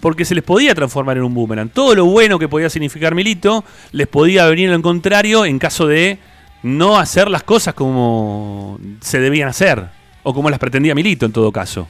porque 0.00 0.24
se 0.24 0.34
les 0.34 0.42
podía 0.42 0.74
transformar 0.74 1.16
en 1.16 1.22
un 1.22 1.34
boomerang. 1.34 1.68
Todo 1.68 1.94
lo 1.94 2.04
bueno 2.06 2.38
que 2.38 2.48
podía 2.48 2.68
significar 2.68 3.14
Milito 3.14 3.64
les 3.92 4.08
podía 4.08 4.46
venir 4.46 4.70
al 4.70 4.82
contrario 4.82 5.44
en 5.44 5.58
caso 5.58 5.86
de 5.86 6.18
no 6.62 6.98
hacer 6.98 7.30
las 7.30 7.42
cosas 7.42 7.74
como 7.74 8.78
se 9.00 9.20
debían 9.20 9.48
hacer, 9.48 9.88
o 10.24 10.34
como 10.34 10.50
las 10.50 10.58
pretendía 10.58 10.94
Milito 10.94 11.26
en 11.26 11.32
todo 11.32 11.52
caso. 11.52 11.86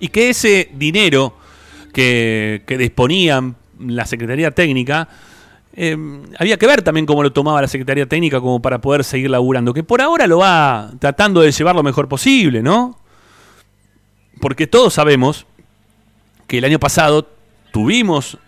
Y 0.00 0.08
que 0.08 0.30
ese 0.30 0.70
dinero 0.74 1.36
que, 1.92 2.62
que 2.66 2.76
disponían 2.76 3.56
la 3.78 4.06
Secretaría 4.06 4.50
Técnica 4.50 5.08
Em, 5.80 6.24
había 6.38 6.56
que 6.56 6.66
ver 6.66 6.82
también 6.82 7.06
cómo 7.06 7.22
lo 7.22 7.32
tomaba 7.32 7.60
la 7.60 7.68
Secretaría 7.68 8.04
Técnica 8.06 8.40
como 8.40 8.60
para 8.60 8.80
poder 8.80 9.04
seguir 9.04 9.30
laburando, 9.30 9.72
que 9.72 9.84
por 9.84 10.00
ahora 10.00 10.26
lo 10.26 10.38
va 10.38 10.90
tratando 10.98 11.40
de 11.40 11.52
llevar 11.52 11.76
lo 11.76 11.84
mejor 11.84 12.08
posible, 12.08 12.62
¿no? 12.62 12.98
Porque 14.40 14.66
todos 14.66 14.94
sabemos 14.94 15.46
que 16.48 16.58
el 16.58 16.64
año 16.64 16.80
pasado 16.80 17.28
tuvimos 17.72 18.38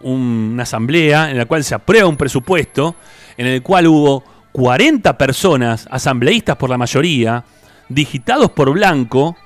una 0.00 0.62
asamblea 0.62 1.30
en 1.30 1.36
la 1.36 1.44
cual 1.44 1.62
se 1.62 1.74
aprueba 1.74 2.08
un 2.08 2.16
presupuesto, 2.16 2.94
en 3.36 3.46
el 3.46 3.62
cual 3.62 3.86
hubo 3.88 4.24
40 4.52 5.18
personas, 5.18 5.88
asambleístas 5.90 6.56
por 6.56 6.70
la 6.70 6.78
mayoría, 6.78 7.44
digitados 7.90 8.52
por 8.52 8.70
Blanco, 8.70 9.36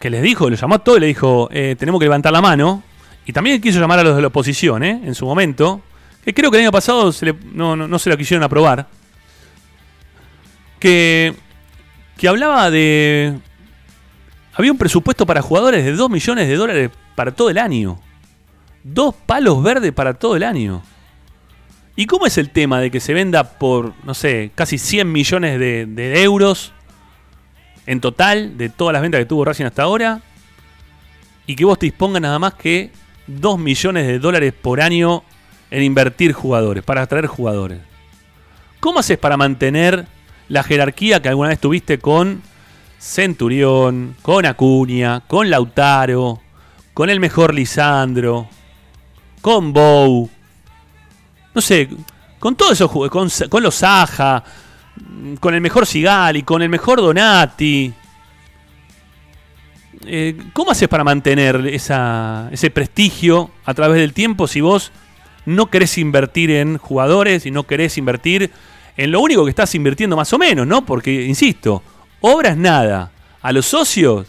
que 0.00 0.08
les 0.08 0.22
dijo, 0.22 0.48
los 0.48 0.58
llamó 0.58 0.76
a 0.76 0.78
todos 0.78 0.96
y 0.96 1.02
le 1.02 1.06
dijo, 1.08 1.50
eh, 1.52 1.76
tenemos 1.78 1.98
que 1.98 2.06
levantar 2.06 2.32
la 2.32 2.40
mano, 2.40 2.82
y 3.24 3.32
también 3.32 3.60
quiso 3.60 3.78
llamar 3.78 4.00
a 4.00 4.04
los 4.04 4.16
de 4.16 4.22
la 4.22 4.28
oposición, 4.28 4.82
¿eh? 4.82 5.00
en 5.04 5.14
su 5.14 5.24
momento, 5.26 5.80
que 6.24 6.34
creo 6.34 6.50
que 6.50 6.56
el 6.56 6.64
año 6.64 6.72
pasado 6.72 7.12
no, 7.52 7.98
se 7.98 8.10
lo 8.10 8.16
quisieron 8.16 8.42
aprobar, 8.42 8.88
que, 10.78 11.34
que 12.16 12.28
hablaba 12.28 12.70
de... 12.70 13.38
Había 14.54 14.72
un 14.72 14.78
presupuesto 14.78 15.24
para 15.24 15.40
jugadores 15.40 15.84
de 15.84 15.92
2 15.92 16.10
millones 16.10 16.48
de 16.48 16.56
dólares 16.56 16.90
para 17.14 17.30
todo 17.30 17.48
el 17.48 17.58
año. 17.58 18.00
Dos 18.82 19.14
palos 19.14 19.62
verdes 19.62 19.92
para 19.92 20.14
todo 20.14 20.36
el 20.36 20.42
año. 20.42 20.82
¿Y 21.94 22.06
cómo 22.06 22.26
es 22.26 22.36
el 22.36 22.50
tema 22.50 22.80
de 22.80 22.90
que 22.90 23.00
se 23.00 23.14
venda 23.14 23.58
por, 23.58 23.94
no 24.04 24.14
sé, 24.14 24.50
casi 24.54 24.78
100 24.78 25.10
millones 25.10 25.58
de, 25.58 25.86
de 25.86 26.22
euros 26.22 26.72
en 27.86 28.00
total 28.00 28.58
de 28.58 28.68
todas 28.68 28.92
las 28.92 29.02
ventas 29.02 29.20
que 29.20 29.26
tuvo 29.26 29.44
Racing 29.44 29.64
hasta 29.64 29.84
ahora? 29.84 30.20
Y 31.46 31.54
que 31.54 31.64
vos 31.64 31.78
te 31.78 31.86
dispongas 31.86 32.20
nada 32.20 32.38
más 32.38 32.54
que 32.54 32.90
2 33.26 33.58
millones 33.58 34.06
de 34.06 34.18
dólares 34.18 34.52
por 34.52 34.80
año 34.80 35.22
en 35.70 35.82
invertir 35.82 36.32
jugadores, 36.32 36.84
para 36.84 37.02
atraer 37.02 37.26
jugadores. 37.26 37.80
¿Cómo 38.80 38.98
haces 38.98 39.18
para 39.18 39.36
mantener 39.36 40.06
la 40.48 40.62
jerarquía 40.62 41.22
que 41.22 41.28
alguna 41.28 41.50
vez 41.50 41.60
tuviste 41.60 41.98
con 41.98 42.42
Centurión, 42.98 44.16
con 44.22 44.44
Acuña, 44.44 45.20
con 45.20 45.48
Lautaro, 45.48 46.40
con 46.92 47.08
el 47.08 47.20
mejor 47.20 47.54
Lisandro, 47.54 48.48
con 49.40 49.72
Bow? 49.72 50.28
No 51.54 51.60
sé, 51.60 51.88
con 52.38 52.56
todos 52.56 52.72
esos 52.72 52.90
con, 52.90 53.30
con 53.48 53.62
los 53.62 53.74
Saja, 53.76 54.42
con 55.40 55.54
el 55.54 55.60
mejor 55.60 55.86
Sigali, 55.86 56.42
con 56.42 56.60
el 56.60 56.68
mejor 56.68 57.00
Donati. 57.00 57.94
Eh, 60.06 60.36
¿Cómo 60.52 60.72
haces 60.72 60.88
para 60.88 61.04
mantener 61.04 61.66
ese 61.66 62.70
prestigio 62.70 63.50
a 63.64 63.74
través 63.74 64.00
del 64.00 64.12
tiempo 64.12 64.48
si 64.48 64.60
vos 64.60 64.92
no 65.46 65.70
querés 65.70 65.98
invertir 65.98 66.50
en 66.50 66.78
jugadores 66.78 67.46
y 67.46 67.50
no 67.50 67.64
querés 67.64 67.98
invertir 67.98 68.50
en 68.96 69.10
lo 69.10 69.20
único 69.20 69.44
que 69.44 69.50
estás 69.50 69.74
invirtiendo 69.74 70.16
más 70.16 70.32
o 70.32 70.38
menos, 70.38 70.66
¿no? 70.66 70.84
Porque, 70.84 71.24
insisto, 71.24 71.82
obras 72.20 72.56
nada. 72.56 73.10
A 73.40 73.50
los 73.52 73.66
socios, 73.66 74.26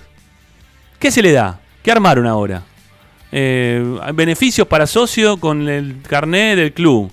¿qué 1.00 1.12
se 1.12 1.22
le 1.22 1.32
da? 1.32 1.60
¿Qué 1.84 1.92
armaron 1.92 2.26
ahora? 2.26 2.64
Eh, 3.32 3.84
beneficios 4.16 4.68
para 4.68 4.88
socio 4.88 5.38
con 5.38 5.70
el 5.70 6.02
carnet 6.02 6.56
del 6.56 6.74
club. 6.74 7.12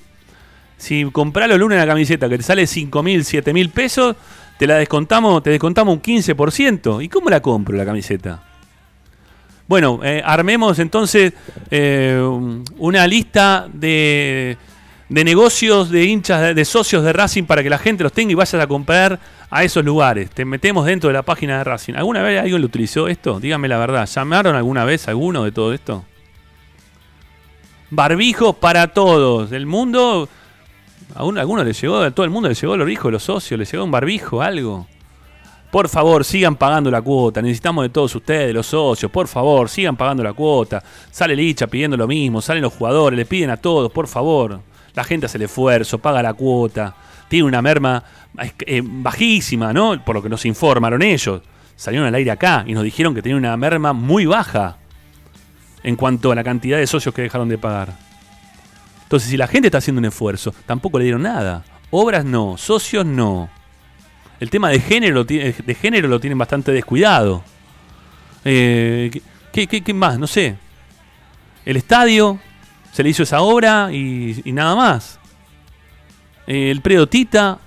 Si 0.78 1.04
comprás 1.10 1.48
los 1.48 1.58
lunes 1.58 1.76
una 1.76 1.86
camiseta 1.86 2.28
que 2.28 2.38
te 2.38 2.42
sale 2.42 2.66
5 2.66 3.02
mil, 3.02 3.24
7 3.24 3.52
mil 3.52 3.68
pesos, 3.68 4.16
te 4.58 4.66
la 4.66 4.76
descontamos, 4.76 5.42
te 5.42 5.50
descontamos 5.50 5.94
un 5.94 6.00
15%. 6.00 7.04
¿Y 7.04 7.08
cómo 7.08 7.28
la 7.28 7.40
compro 7.40 7.76
la 7.76 7.84
camiseta? 7.84 8.42
Bueno, 9.70 10.00
eh, 10.02 10.20
armemos 10.24 10.80
entonces 10.80 11.32
eh, 11.70 12.20
una 12.78 13.06
lista 13.06 13.68
de, 13.72 14.56
de 15.08 15.24
negocios 15.24 15.90
de 15.90 16.06
hinchas, 16.06 16.56
de, 16.56 16.64
socios 16.64 17.04
de 17.04 17.12
Racing 17.12 17.44
para 17.44 17.62
que 17.62 17.70
la 17.70 17.78
gente 17.78 18.02
los 18.02 18.12
tenga 18.12 18.32
y 18.32 18.34
vayas 18.34 18.60
a 18.60 18.66
comprar 18.66 19.20
a 19.48 19.62
esos 19.62 19.84
lugares. 19.84 20.28
Te 20.30 20.44
metemos 20.44 20.86
dentro 20.86 21.06
de 21.06 21.14
la 21.14 21.22
página 21.22 21.58
de 21.58 21.62
Racing. 21.62 21.94
¿Alguna 21.94 22.20
vez 22.20 22.40
alguien 22.40 22.60
lo 22.60 22.66
utilizó 22.66 23.06
esto? 23.06 23.38
Dígame 23.38 23.68
la 23.68 23.78
verdad. 23.78 24.08
¿Llamaron 24.12 24.56
alguna 24.56 24.84
vez 24.84 25.06
a 25.06 25.12
alguno 25.12 25.44
de 25.44 25.52
todo 25.52 25.72
esto? 25.72 26.04
Barbijos 27.90 28.56
para 28.56 28.88
todos. 28.88 29.52
El 29.52 29.66
mundo. 29.66 30.28
A, 31.14 31.20
alguno 31.20 31.62
le 31.62 31.72
llegó, 31.74 31.98
a 31.98 32.10
todo 32.10 32.24
el 32.24 32.30
mundo 32.30 32.48
le 32.48 32.56
llegó 32.56 32.74
el 32.74 32.80
barbijo 32.80 33.06
de 33.06 33.12
los 33.12 33.22
socios, 33.22 33.56
le 33.56 33.66
llegó 33.66 33.84
un 33.84 33.92
barbijo, 33.92 34.42
algo. 34.42 34.88
Por 35.70 35.88
favor, 35.88 36.24
sigan 36.24 36.56
pagando 36.56 36.90
la 36.90 37.00
cuota. 37.00 37.40
Necesitamos 37.40 37.84
de 37.84 37.90
todos 37.90 38.14
ustedes, 38.14 38.52
los 38.52 38.66
socios. 38.66 39.10
Por 39.10 39.28
favor, 39.28 39.68
sigan 39.68 39.96
pagando 39.96 40.22
la 40.22 40.32
cuota. 40.32 40.82
Sale 41.10 41.36
Licha 41.36 41.68
pidiendo 41.68 41.96
lo 41.96 42.08
mismo. 42.08 42.42
Salen 42.42 42.62
los 42.62 42.72
jugadores, 42.72 43.16
le 43.16 43.24
piden 43.24 43.50
a 43.50 43.56
todos, 43.56 43.92
por 43.92 44.08
favor. 44.08 44.60
La 44.94 45.04
gente 45.04 45.26
hace 45.26 45.38
el 45.38 45.42
esfuerzo, 45.42 45.98
paga 45.98 46.22
la 46.22 46.34
cuota, 46.34 46.94
tiene 47.28 47.44
una 47.44 47.62
merma 47.62 48.02
eh, 48.66 48.82
bajísima, 48.84 49.72
¿no? 49.72 50.04
Por 50.04 50.16
lo 50.16 50.22
que 50.22 50.28
nos 50.28 50.44
informaron 50.44 51.02
ellos. 51.02 51.40
Salieron 51.76 52.08
al 52.08 52.14
aire 52.16 52.32
acá 52.32 52.64
y 52.66 52.74
nos 52.74 52.82
dijeron 52.82 53.14
que 53.14 53.22
tenía 53.22 53.36
una 53.36 53.56
merma 53.56 53.92
muy 53.92 54.26
baja 54.26 54.78
en 55.82 55.96
cuanto 55.96 56.32
a 56.32 56.34
la 56.34 56.44
cantidad 56.44 56.78
de 56.78 56.86
socios 56.86 57.14
que 57.14 57.22
dejaron 57.22 57.48
de 57.48 57.56
pagar. 57.56 57.94
Entonces, 59.04 59.30
si 59.30 59.36
la 59.36 59.46
gente 59.46 59.68
está 59.68 59.78
haciendo 59.78 60.00
un 60.00 60.04
esfuerzo, 60.04 60.52
tampoco 60.66 60.98
le 60.98 61.04
dieron 61.04 61.22
nada. 61.22 61.64
Obras 61.90 62.24
no, 62.24 62.56
socios 62.56 63.06
no. 63.06 63.48
El 64.40 64.50
tema 64.50 64.70
de 64.70 64.80
género, 64.80 65.24
de 65.24 65.76
género 65.80 66.08
lo 66.08 66.18
tienen 66.18 66.38
bastante 66.38 66.72
descuidado. 66.72 67.44
Eh, 68.44 69.10
¿qué, 69.52 69.66
qué 69.66 69.94
más? 69.94 70.18
No 70.18 70.26
sé. 70.26 70.56
El 71.64 71.76
estadio, 71.76 72.40
se 72.92 73.02
le 73.02 73.10
hizo 73.10 73.22
esa 73.22 73.42
obra 73.42 73.92
y, 73.92 74.42
nada 74.46 74.74
más. 74.74 75.18
Eh, 76.46 76.70
el 76.70 76.80
predio 76.80 77.06
Tita, 77.06 77.58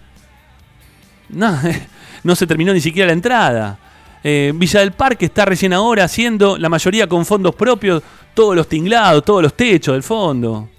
no 1.30 2.36
se 2.36 2.48
terminó 2.48 2.74
ni 2.74 2.82
siquiera 2.82 3.08
la 3.08 3.14
entrada. 3.14 3.80
Eh, 4.24 4.54
Villa 4.56 4.80
del 4.80 4.94
Parque 4.94 5.26
está 5.26 5.46
recién 5.46 5.74
ahora 5.74 6.06
haciendo, 6.06 6.58
la 6.58 6.70
mayoría 6.70 7.08
con 7.08 7.26
fondos 7.26 7.56
propios, 7.56 8.02
todos 8.34 8.56
los 8.56 8.68
tinglados, 8.68 9.24
todos 9.24 9.44
los 9.44 9.54
techos 9.56 9.94
del 9.94 10.04
fondo. 10.04 10.70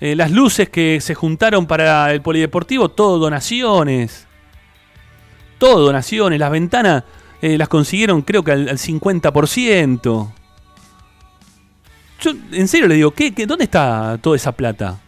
Eh, 0.00 0.14
las 0.14 0.30
luces 0.30 0.68
que 0.68 1.00
se 1.00 1.14
juntaron 1.14 1.66
para 1.66 2.12
el 2.12 2.22
polideportivo, 2.22 2.90
todo 2.90 3.18
donaciones. 3.18 4.26
Todo 5.60 5.86
donaciones. 5.86 6.40
Las 6.40 6.50
ventanas 6.50 7.04
las 7.40 7.68
consiguieron 7.68 8.22
creo 8.22 8.42
que 8.42 8.50
al, 8.50 8.68
al 8.68 8.78
50%. 8.78 10.32
Yo 12.20 12.32
en 12.52 12.68
serio 12.68 12.86
le 12.86 12.96
digo, 12.96 13.12
¿qué, 13.12 13.30
dónde 13.46 13.64
está 13.64 14.18
toda 14.20 14.36
esa 14.36 14.52
plata? 14.52 14.98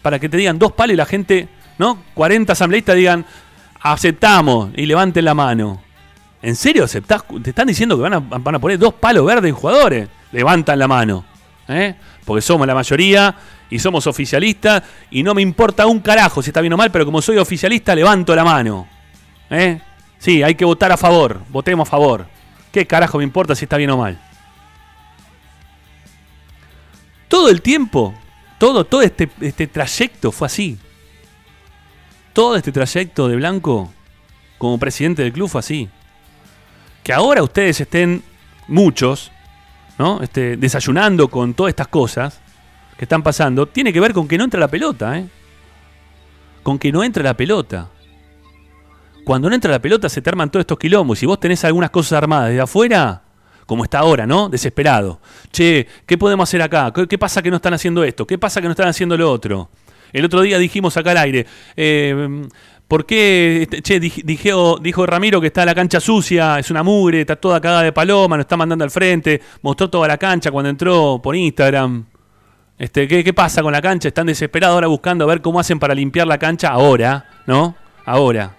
Para 0.00 0.18
que 0.18 0.28
te 0.28 0.36
digan 0.36 0.58
dos 0.58 0.72
palos 0.72 0.94
y 0.94 0.96
la 0.96 1.04
gente, 1.04 1.48
¿no? 1.78 2.02
40 2.14 2.52
asambleístas 2.52 2.96
digan, 2.96 3.26
aceptamos 3.80 4.70
y 4.74 4.86
levanten 4.86 5.24
la 5.24 5.34
mano. 5.34 5.82
¿En 6.40 6.56
serio 6.56 6.84
aceptás? 6.84 7.24
Te 7.42 7.50
están 7.50 7.66
diciendo 7.66 7.96
que 7.96 8.02
van 8.02 8.14
a, 8.14 8.18
van 8.20 8.54
a 8.54 8.58
poner 8.58 8.78
dos 8.78 8.94
palos 8.94 9.26
verdes 9.26 9.50
en 9.50 9.54
jugadores. 9.54 10.08
Levantan 10.32 10.78
la 10.78 10.88
mano. 10.88 11.24
¿eh? 11.68 11.94
Porque 12.24 12.40
somos 12.40 12.66
la 12.66 12.74
mayoría 12.74 13.34
y 13.68 13.78
somos 13.78 14.06
oficialistas 14.06 14.82
y 15.10 15.22
no 15.22 15.34
me 15.34 15.42
importa 15.42 15.86
un 15.86 16.00
carajo 16.00 16.42
si 16.42 16.50
está 16.50 16.60
bien 16.60 16.72
o 16.72 16.76
mal, 16.76 16.90
pero 16.90 17.04
como 17.04 17.20
soy 17.20 17.36
oficialista 17.36 17.94
levanto 17.94 18.34
la 18.34 18.44
mano. 18.44 18.95
¿Eh? 19.50 19.80
Sí, 20.18 20.42
hay 20.42 20.54
que 20.54 20.64
votar 20.64 20.92
a 20.92 20.96
favor. 20.96 21.42
Votemos 21.48 21.88
a 21.88 21.90
favor. 21.90 22.26
¿Qué 22.72 22.86
carajo 22.86 23.18
me 23.18 23.24
importa 23.24 23.54
si 23.54 23.64
está 23.64 23.76
bien 23.76 23.90
o 23.90 23.96
mal? 23.96 24.20
Todo 27.28 27.48
el 27.48 27.62
tiempo, 27.62 28.14
todo, 28.58 28.84
todo 28.84 29.02
este, 29.02 29.28
este 29.40 29.66
trayecto 29.66 30.32
fue 30.32 30.46
así. 30.46 30.78
Todo 32.32 32.56
este 32.56 32.72
trayecto 32.72 33.28
de 33.28 33.36
Blanco 33.36 33.92
como 34.58 34.78
presidente 34.78 35.22
del 35.22 35.32
club 35.32 35.48
fue 35.48 35.60
así. 35.60 35.88
Que 37.02 37.12
ahora 37.12 37.42
ustedes 37.42 37.80
estén, 37.80 38.22
muchos, 38.68 39.32
¿no? 39.98 40.22
Este, 40.22 40.56
desayunando 40.56 41.28
con 41.28 41.54
todas 41.54 41.70
estas 41.70 41.88
cosas 41.88 42.40
que 42.96 43.04
están 43.04 43.22
pasando, 43.22 43.66
tiene 43.66 43.92
que 43.92 44.00
ver 44.00 44.12
con 44.12 44.26
que 44.26 44.38
no 44.38 44.44
entra 44.44 44.60
la 44.60 44.68
pelota, 44.68 45.18
¿eh? 45.18 45.28
Con 46.62 46.78
que 46.78 46.90
no 46.92 47.04
entra 47.04 47.22
la 47.22 47.34
pelota. 47.34 47.88
Cuando 49.26 49.48
no 49.48 49.56
entra 49.56 49.72
la 49.72 49.82
pelota 49.82 50.08
se 50.08 50.22
te 50.22 50.30
arman 50.30 50.52
todos 50.52 50.60
estos 50.60 50.78
quilombos. 50.78 51.18
Si 51.18 51.26
vos 51.26 51.40
tenés 51.40 51.64
algunas 51.64 51.90
cosas 51.90 52.12
armadas 52.12 52.50
desde 52.50 52.60
afuera, 52.60 53.22
como 53.66 53.82
está 53.82 53.98
ahora, 53.98 54.24
¿no? 54.24 54.48
Desesperado. 54.48 55.20
Che, 55.50 55.84
¿qué 56.06 56.16
podemos 56.16 56.48
hacer 56.48 56.62
acá? 56.62 56.92
¿Qué, 57.08 57.18
pasa 57.18 57.42
que 57.42 57.50
no 57.50 57.56
están 57.56 57.74
haciendo 57.74 58.04
esto? 58.04 58.24
¿Qué 58.24 58.38
pasa 58.38 58.60
que 58.60 58.68
no 58.68 58.70
están 58.70 58.86
haciendo 58.86 59.16
lo 59.16 59.28
otro? 59.28 59.68
El 60.12 60.24
otro 60.24 60.42
día 60.42 60.58
dijimos 60.58 60.96
acá 60.96 61.10
al 61.10 61.16
aire, 61.16 61.44
eh, 61.76 62.46
¿por 62.86 63.04
qué, 63.04 63.62
este, 63.62 63.82
che, 63.82 63.98
dijo 63.98 65.06
Ramiro 65.06 65.40
que 65.40 65.48
está 65.48 65.64
la 65.64 65.74
cancha 65.74 65.98
sucia, 65.98 66.60
es 66.60 66.70
una 66.70 66.84
mugre, 66.84 67.22
está 67.22 67.34
toda 67.34 67.60
cagada 67.60 67.82
de 67.82 67.90
paloma, 67.90 68.36
nos 68.36 68.44
está 68.44 68.56
mandando 68.56 68.84
al 68.84 68.92
frente, 68.92 69.42
mostró 69.60 69.90
toda 69.90 70.06
la 70.06 70.18
cancha 70.18 70.52
cuando 70.52 70.70
entró 70.70 71.20
por 71.20 71.34
Instagram. 71.34 72.06
Este, 72.78 73.08
¿qué, 73.08 73.24
¿Qué 73.24 73.34
pasa 73.34 73.60
con 73.60 73.72
la 73.72 73.82
cancha? 73.82 74.06
Están 74.06 74.28
desesperados 74.28 74.74
ahora 74.74 74.86
buscando 74.86 75.24
a 75.24 75.26
ver 75.26 75.42
cómo 75.42 75.58
hacen 75.58 75.80
para 75.80 75.96
limpiar 75.96 76.28
la 76.28 76.38
cancha 76.38 76.68
ahora, 76.68 77.28
¿no? 77.48 77.74
Ahora. 78.04 78.55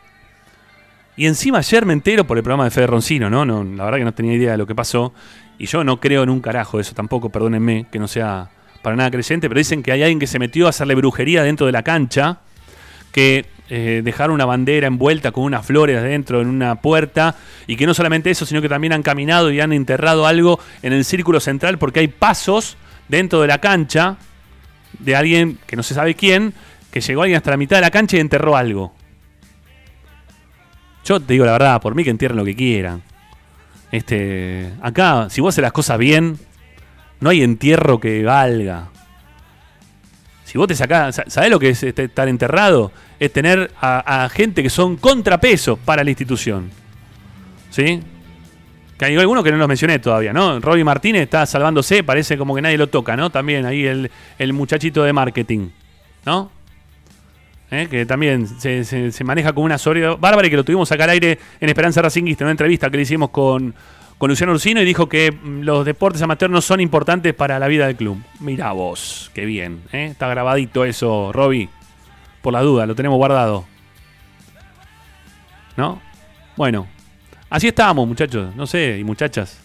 Y 1.18 1.26
encima 1.26 1.58
ayer 1.58 1.84
me 1.84 1.94
entero 1.94 2.28
por 2.28 2.38
el 2.38 2.44
programa 2.44 2.64
de 2.66 2.70
Fede 2.70 2.86
Roncino, 2.86 3.28
¿no? 3.28 3.44
¿no? 3.44 3.64
La 3.64 3.86
verdad 3.86 3.98
que 3.98 4.06
no 4.06 4.14
tenía 4.14 4.34
idea 4.34 4.52
de 4.52 4.58
lo 4.58 4.68
que 4.68 4.76
pasó. 4.76 5.14
Y 5.58 5.66
yo 5.66 5.84
no 5.84 6.00
creo 6.00 6.22
en 6.22 6.30
un 6.30 6.42
carajo 6.42 6.80
eso 6.80 6.94
tampoco, 6.94 7.32
perdónenme, 7.32 7.88
que 7.92 7.98
no 7.98 8.08
sea 8.08 8.52
para 8.84 8.96
nada 8.96 9.10
creyente, 9.10 9.50
pero 9.50 9.58
dicen 9.58 9.82
que 9.82 9.92
hay 9.92 10.04
alguien 10.04 10.20
que 10.20 10.28
se 10.28 10.38
metió 10.38 10.68
a 10.68 10.70
hacerle 10.70 10.94
brujería 10.94 11.42
dentro 11.42 11.66
de 11.66 11.72
la 11.72 11.82
cancha, 11.82 12.38
que 13.12 13.48
eh, 13.70 14.02
dejaron 14.04 14.36
una 14.36 14.46
bandera 14.46 14.86
envuelta 14.86 15.32
con 15.32 15.44
unas 15.44 15.66
flores 15.66 15.98
adentro 15.98 16.40
en 16.40 16.48
una 16.48 16.76
puerta, 16.76 17.36
y 17.66 17.78
que 17.78 17.88
no 17.88 17.96
solamente 17.96 18.30
eso, 18.30 18.46
sino 18.46 18.62
que 18.62 18.70
también 18.70 18.94
han 18.94 19.02
caminado 19.02 19.52
y 19.52 19.60
han 19.60 19.74
enterrado 19.74 20.28
algo 20.28 20.60
en 20.84 20.94
el 20.94 21.04
círculo 21.04 21.40
central, 21.40 21.80
porque 21.80 22.02
hay 22.02 22.10
pasos 22.10 22.78
dentro 23.08 23.42
de 23.42 23.48
la 23.48 23.58
cancha 23.58 24.18
de 25.00 25.16
alguien 25.16 25.58
que 25.66 25.76
no 25.76 25.82
se 25.82 25.96
sabe 25.96 26.14
quién, 26.14 26.54
que 26.92 27.02
llegó 27.02 27.24
alguien 27.24 27.38
hasta 27.38 27.50
la 27.50 27.58
mitad 27.58 27.78
de 27.78 27.82
la 27.82 27.92
cancha 27.92 28.18
y 28.18 28.20
enterró 28.20 28.56
algo. 28.56 28.94
Yo 31.08 31.22
te 31.22 31.34
digo 31.34 31.46
la 31.46 31.54
verdad, 31.54 31.80
por 31.80 31.96
mí 31.96 32.04
que 32.04 32.10
entierren 32.10 32.38
lo 32.38 32.44
que 32.44 32.54
quieran. 32.54 33.02
Este, 33.94 34.74
acá, 34.82 35.30
si 35.30 35.40
vos 35.40 35.56
haces 35.56 35.62
las 35.62 35.72
cosas 35.72 35.98
bien, 35.98 36.38
no 37.22 37.30
hay 37.30 37.44
entierro 37.44 37.98
que 37.98 38.24
valga. 38.24 38.90
Si 40.44 40.58
vos 40.58 40.68
te 40.68 40.76
sacás, 40.76 41.22
¿sabés 41.28 41.50
lo 41.50 41.60
que 41.60 41.70
es 41.70 41.82
este, 41.82 42.06
estar 42.06 42.28
enterrado? 42.28 42.92
Es 43.22 43.32
tener 43.32 43.72
a, 43.80 44.28
gente 44.34 44.62
que 44.62 44.70
son 44.70 44.98
contrapesos 44.98 45.80
para 45.80 46.04
la 46.04 46.10
institución. 46.10 46.70
¿Sí? 47.70 48.02
Que 49.00 49.06
hay 49.06 49.16
algunos 49.16 49.46
que 49.46 49.52
no 49.52 49.58
los 49.58 49.68
mencioné 49.70 50.00
todavía, 50.00 50.34
¿no? 50.34 50.60
Robbie 50.60 50.84
Martínez 50.84 51.22
está 51.22 51.46
salvándose, 51.46 52.04
parece 52.04 52.38
como 52.38 52.54
que 52.54 52.62
nadie 52.62 52.78
lo 52.78 52.88
toca, 52.88 53.16
¿no? 53.16 53.30
También 53.30 53.66
ahí 53.66 53.86
el, 53.86 54.12
el 54.38 54.52
muchachito 54.52 55.04
de 55.04 55.14
marketing, 55.14 55.70
¿no? 56.26 56.57
¿Eh? 57.72 57.88
que 57.90 58.06
también 58.06 58.48
se, 58.48 59.24
maneja 59.24 59.54
como 59.54 59.66
una 59.66 59.78
soria 59.78 60.16
bárbara 60.16 60.48
y 60.48 60.50
que 60.50 60.58
lo 60.58 60.64
tuvimos 60.64 60.92
acá 60.92 61.06
al 61.06 61.12
aire 61.12 61.40
en 61.60 61.70
Esperanza 61.70 62.02
Racingista, 62.02 62.44
en 62.44 62.48
una 62.48 62.52
entrevista 62.52 62.90
que 62.90 62.98
le 62.98 63.04
hicimos 63.04 63.30
con, 63.30 63.74
con 64.18 64.30
Luciano 64.30 64.54
Ursino 64.54 64.82
y 64.82 64.86
dijo 64.86 65.08
que 65.10 65.32
mm, 65.32 65.62
los 65.62 65.86
deportes 65.86 66.22
amateurs 66.22 66.52
no 66.52 66.62
son 66.62 66.80
importantes 66.80 67.34
para 67.34 67.60
la 67.60 67.68
vida 67.68 67.88
del 67.88 67.96
club. 67.96 68.22
Mira 68.40 68.72
vos, 68.72 69.32
qué 69.34 69.46
bien. 69.46 69.82
¿eh? 69.92 70.08
Está 70.12 70.28
grabadito 70.28 70.86
eso, 70.86 71.32
Roby. 71.34 71.70
Por 72.42 72.54
la 72.54 72.62
duda, 72.62 72.86
lo 72.86 72.96
tenemos 72.96 73.18
guardado. 73.18 73.66
¿No? 75.76 76.02
Bueno, 76.56 76.88
así 77.50 77.68
estábamos, 77.68 78.08
muchachos, 78.08 78.56
no 78.56 78.66
sé, 78.66 78.98
y 79.00 79.04
muchachas. 79.04 79.60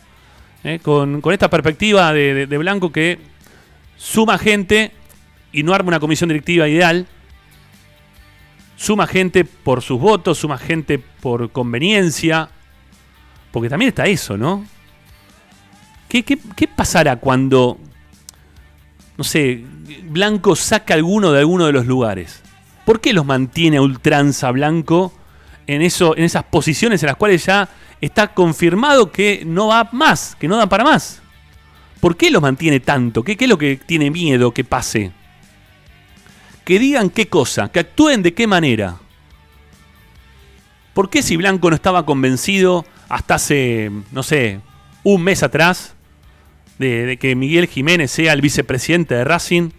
¿eh? 0.65 0.79
Con, 0.83 1.23
esta 1.33 1.49
perspectiva 1.49 2.13
de 2.13 2.59
Blanco 2.59 2.93
que 2.93 3.19
suma 3.97 4.37
gente 4.37 4.91
y 5.53 5.63
no 5.63 5.73
arma 5.75 5.89
una 5.89 6.01
comisión 6.01 6.29
directiva 6.29 6.69
ideal 6.69 7.07
suma 8.83 9.07
gente 9.07 9.45
por 9.45 9.81
sus 9.81 10.01
votos, 10.01 10.39
suma 10.39 10.59
gente 10.59 10.99
por 10.99 11.53
conveniencia, 11.53 12.49
porque 13.53 13.69
también 13.69 13.91
está 13.91 14.07
eso, 14.07 14.37
¿no? 14.37 14.67
¿Qué, 16.09 16.25
pasará 16.75 17.15
cuando, 17.17 17.79
no 19.17 19.23
sé, 19.23 19.65
Blanco 20.09 20.57
saca 20.57 20.95
alguno 20.95 21.31
de 21.31 21.39
alguno 21.39 21.67
de 21.67 21.73
los 21.73 21.87
lugares? 21.87 22.43
¿Por 22.85 23.01
qué 23.01 23.13
los 23.13 23.25
mantiene 23.25 23.77
a 23.77 23.83
ultranza 23.83 24.51
Blanco 24.51 25.13
en, 25.69 25.81
eso, 25.81 26.17
en 26.17 26.25
esas 26.25 26.43
posiciones 26.43 27.05
en 27.05 27.07
las 27.07 27.17
cuales 27.17 27.47
ya 27.47 27.69
está 28.01 28.35
confirmado 28.35 29.13
que 29.13 29.45
no 29.47 29.69
va 29.69 29.91
más, 29.93 30.37
que 30.41 30.49
no 30.49 30.57
da 30.57 30.69
para 30.69 30.83
más? 30.83 31.23
¿Por 32.01 32.17
qué 32.17 32.33
los 32.33 32.43
mantiene 32.43 32.81
tanto? 32.81 33.23
¿Qué, 33.23 33.37
qué 33.37 33.45
es 33.45 33.49
lo 33.49 33.59
que 33.59 33.77
tiene 33.77 34.11
miedo 34.11 34.51
que 34.51 34.65
pase? 34.65 35.13
Que 36.65 36.79
digan 36.79 37.11
qué 37.11 37.29
cosa, 37.29 37.71
que 37.71 37.81
actúen 37.81 38.23
de 38.23 38.35
qué 38.35 38.47
manera. 38.47 38.97
¿Por 40.95 41.11
qué 41.11 41.23
si 41.23 41.37
Blanco 41.37 41.71
no 41.71 41.77
estaba 41.77 42.05
convencido 42.05 42.85
hasta 43.09 43.35
hace, 43.35 43.91
no 44.11 44.23
sé, 44.23 44.61
un 45.03 45.23
mes 45.23 45.43
atrás 45.43 45.95
de, 46.79 47.17
que 47.21 47.35
Miguel 47.35 47.67
Jiménez 47.67 48.11
sea 48.11 48.33
el 48.33 48.41
vicepresidente 48.41 49.15
de 49.15 49.25
Racing? 49.25 49.71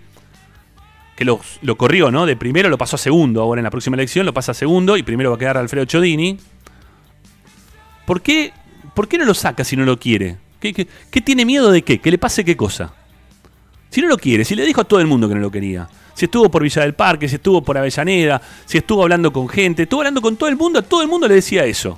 que 1.16 1.26
lo, 1.26 1.40
lo 1.62 1.78
corrió, 1.78 2.10
¿no? 2.10 2.26
De 2.26 2.36
primero 2.36 2.70
lo 2.70 2.78
pasó 2.80 2.96
a 2.96 3.00
segundo, 3.00 3.44
ahora 3.44 3.60
en 3.60 3.64
la 3.64 3.70
próxima 3.70 3.96
elección 3.96 4.26
lo 4.26 4.34
pasa 4.34 4.54
a 4.54 4.56
segundo 4.56 4.98
y 4.98 5.04
primero 5.04 5.30
va 5.30 5.36
a 5.36 5.40
quedar 5.40 5.58
Alfredo 5.58 5.86
Chodini. 5.86 6.40
¿Por 8.08 8.24
qué, 8.24 8.52
por 8.96 9.08
qué 9.08 9.20
no 9.20 9.26
lo 9.26 9.36
saca 9.36 9.64
si 9.64 9.76
no 9.76 9.86
lo 9.86 10.00
quiere? 10.00 10.38
¿Qué, 10.60 10.74
qué, 10.74 10.88
qué 11.12 11.22
tiene 11.22 11.46
miedo 11.46 11.72
de 11.72 11.84
qué? 11.84 12.00
¿Que 12.00 12.10
le 12.10 12.18
pase 12.18 12.44
qué 12.44 12.58
cosa? 12.58 12.96
Si 13.92 14.02
no 14.02 14.08
lo 14.08 14.18
quiere, 14.18 14.44
si 14.44 14.56
le 14.56 14.66
dijo 14.66 14.82
a 14.82 14.86
todo 14.86 15.02
el 15.02 15.06
mundo 15.06 15.30
que 15.30 15.36
no 15.36 15.42
lo 15.42 15.52
quería. 15.52 15.88
Si 16.14 16.26
estuvo 16.26 16.50
por 16.50 16.64
Villa 16.64 16.82
del 16.84 16.94
Parque, 16.94 17.28
si 17.28 17.36
estuvo 17.36 17.62
por 17.62 17.78
Avellaneda, 17.78 18.42
si 18.66 18.78
estuvo 18.78 19.04
hablando 19.04 19.34
con 19.34 19.50
gente, 19.50 19.84
estuvo 19.84 20.02
hablando 20.02 20.22
con 20.22 20.36
todo 20.36 20.50
el 20.50 20.56
mundo, 20.56 20.80
a 20.80 20.82
todo 20.82 21.02
el 21.02 21.08
mundo 21.08 21.28
le 21.28 21.36
decía 21.36 21.66
eso. 21.66 21.98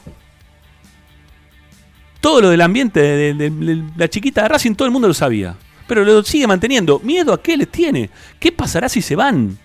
Todo 2.22 2.42
lo 2.42 2.50
del 2.50 2.62
ambiente 2.62 3.00
de, 3.02 3.84
la 3.98 4.08
chiquita 4.08 4.44
de 4.44 4.48
Racing, 4.48 4.74
todo 4.74 4.86
el 4.88 4.92
mundo 4.92 5.08
lo 5.08 5.14
sabía. 5.14 5.56
Pero 5.88 6.04
lo 6.04 6.24
sigue 6.24 6.48
manteniendo. 6.48 7.00
¿Miedo 7.04 7.34
a 7.34 7.42
qué 7.42 7.56
les 7.56 7.70
tiene? 7.70 8.10
¿Qué 8.40 8.52
pasará 8.52 8.90
si 8.90 9.02
se 9.02 9.16
van? 9.16 9.60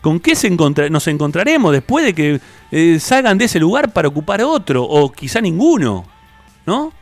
¿Con 0.00 0.20
qué 0.20 0.34
se 0.34 0.48
nos 0.48 1.06
encontraremos 1.08 1.72
después 1.72 2.04
de 2.06 2.14
que 2.14 2.40
eh, 2.70 2.98
salgan 3.00 3.36
de 3.36 3.46
ese 3.46 3.60
lugar 3.60 3.92
para 3.92 4.08
ocupar 4.08 4.42
otro? 4.42 4.84
O 4.84 5.12
quizá 5.12 5.40
ninguno. 5.40 6.06
¿No? 6.64 6.92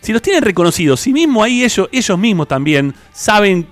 Si 0.00 0.12
los 0.12 0.22
tienen 0.22 0.42
reconocidos, 0.42 1.00
si 1.00 1.12
mismo 1.12 1.42
ahí 1.42 1.62
ellos, 1.62 1.88
ellos 1.92 2.18
mismos 2.18 2.48
también 2.48 2.94
saben 3.12 3.68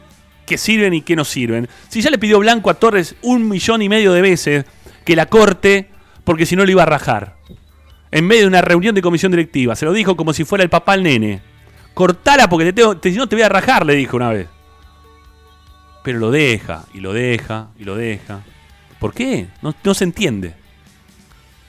que 0.51 0.59
sirven 0.59 0.93
y 0.95 1.03
que 1.03 1.15
no 1.15 1.25
sirven. 1.25 1.69
Si 1.89 2.01
ya 2.01 2.11
le 2.11 2.19
pidió 2.19 2.41
Blanco 2.41 2.71
a 2.71 2.75
Torres 2.75 3.15
un 3.23 3.49
millón 3.49 3.83
y 3.83 3.89
medio 3.89 4.13
de 4.13 4.21
veces 4.21 4.65
que 5.05 5.15
la 5.15 5.27
corte, 5.27 5.89
porque 6.25 6.45
si 6.45 6.57
no 6.57 6.65
lo 6.65 6.73
iba 6.73 6.83
a 6.83 6.87
rajar. 6.87 7.37
En 8.11 8.27
medio 8.27 8.43
de 8.43 8.49
una 8.49 8.61
reunión 8.61 8.93
de 8.97 9.01
comisión 9.01 9.31
directiva. 9.31 9.77
Se 9.77 9.85
lo 9.85 9.93
dijo 9.93 10.17
como 10.17 10.33
si 10.33 10.43
fuera 10.43 10.65
el 10.65 10.69
papá 10.69 10.95
al 10.95 11.05
nene. 11.05 11.41
Cortala 11.95 12.49
porque 12.49 12.73
te 12.73 13.13
si 13.13 13.17
no 13.17 13.29
te 13.29 13.37
voy 13.37 13.45
a 13.45 13.49
rajar, 13.49 13.87
le 13.87 13.95
dijo 13.95 14.17
una 14.17 14.31
vez. 14.31 14.49
Pero 16.03 16.19
lo 16.19 16.33
deja, 16.33 16.85
y 16.93 16.99
lo 16.99 17.13
deja, 17.13 17.69
y 17.79 17.85
lo 17.85 17.95
deja. 17.95 18.41
¿Por 18.99 19.15
qué? 19.15 19.47
No, 19.63 19.73
no 19.85 19.95
se 19.95 20.03
entiende. 20.03 20.55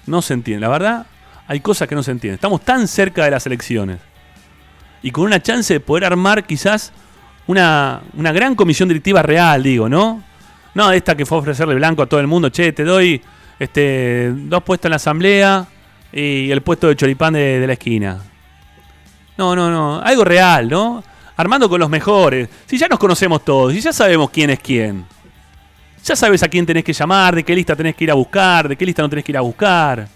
No 0.07 0.23
se 0.23 0.33
entiende. 0.33 0.61
La 0.61 0.69
verdad, 0.69 1.05
hay 1.45 1.59
cosas 1.59 1.87
que 1.87 1.93
no 1.93 2.01
se 2.01 2.09
entienden. 2.09 2.35
Estamos 2.35 2.61
tan 2.65 2.87
cerca 2.87 3.25
de 3.25 3.29
las 3.29 3.45
elecciones. 3.45 3.99
Y 5.03 5.11
con 5.11 5.25
una 5.25 5.39
chance 5.39 5.71
de 5.71 5.79
poder 5.79 6.05
armar 6.05 6.47
quizás 6.47 6.93
una, 7.51 8.01
una 8.15 8.31
gran 8.31 8.55
comisión 8.55 8.89
directiva 8.89 9.21
real, 9.21 9.63
digo, 9.63 9.87
¿no? 9.87 10.23
No, 10.73 10.91
esta 10.91 11.15
que 11.15 11.25
fue 11.25 11.37
ofrecerle 11.37 11.75
blanco 11.75 12.01
a 12.01 12.05
todo 12.05 12.19
el 12.19 12.27
mundo. 12.27 12.49
Che, 12.49 12.71
te 12.71 12.83
doy 12.83 13.21
este, 13.59 14.31
dos 14.33 14.63
puestos 14.63 14.85
en 14.85 14.91
la 14.91 14.95
asamblea 14.95 15.67
y 16.11 16.49
el 16.49 16.61
puesto 16.61 16.87
de 16.87 16.95
choripán 16.95 17.33
de, 17.33 17.59
de 17.59 17.67
la 17.67 17.73
esquina. 17.73 18.19
No, 19.37 19.55
no, 19.55 19.69
no. 19.69 20.01
Algo 20.01 20.23
real, 20.23 20.69
¿no? 20.69 21.03
Armando 21.35 21.69
con 21.69 21.79
los 21.79 21.89
mejores. 21.89 22.49
Si 22.65 22.77
ya 22.77 22.87
nos 22.87 22.99
conocemos 22.99 23.43
todos, 23.43 23.73
si 23.73 23.81
ya 23.81 23.93
sabemos 23.93 24.29
quién 24.29 24.49
es 24.49 24.59
quién. 24.59 25.05
Ya 26.03 26.15
sabes 26.15 26.41
a 26.43 26.47
quién 26.47 26.65
tenés 26.65 26.83
que 26.83 26.93
llamar, 26.93 27.35
de 27.35 27.43
qué 27.43 27.53
lista 27.53 27.75
tenés 27.75 27.95
que 27.95 28.05
ir 28.05 28.11
a 28.11 28.15
buscar, 28.15 28.67
de 28.67 28.75
qué 28.75 28.85
lista 28.85 29.01
no 29.01 29.09
tenés 29.09 29.25
que 29.25 29.31
ir 29.31 29.37
a 29.37 29.41
buscar. 29.41 30.07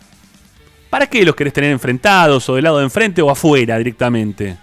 ¿Para 0.90 1.08
qué 1.08 1.26
los 1.26 1.36
querés 1.36 1.54
tener 1.54 1.72
enfrentados 1.72 2.48
o 2.50 2.56
del 2.56 2.64
lado 2.64 2.78
de 2.78 2.86
enfrente 2.86 3.22
o 3.22 3.30
afuera 3.30 3.78
directamente? 3.78 4.58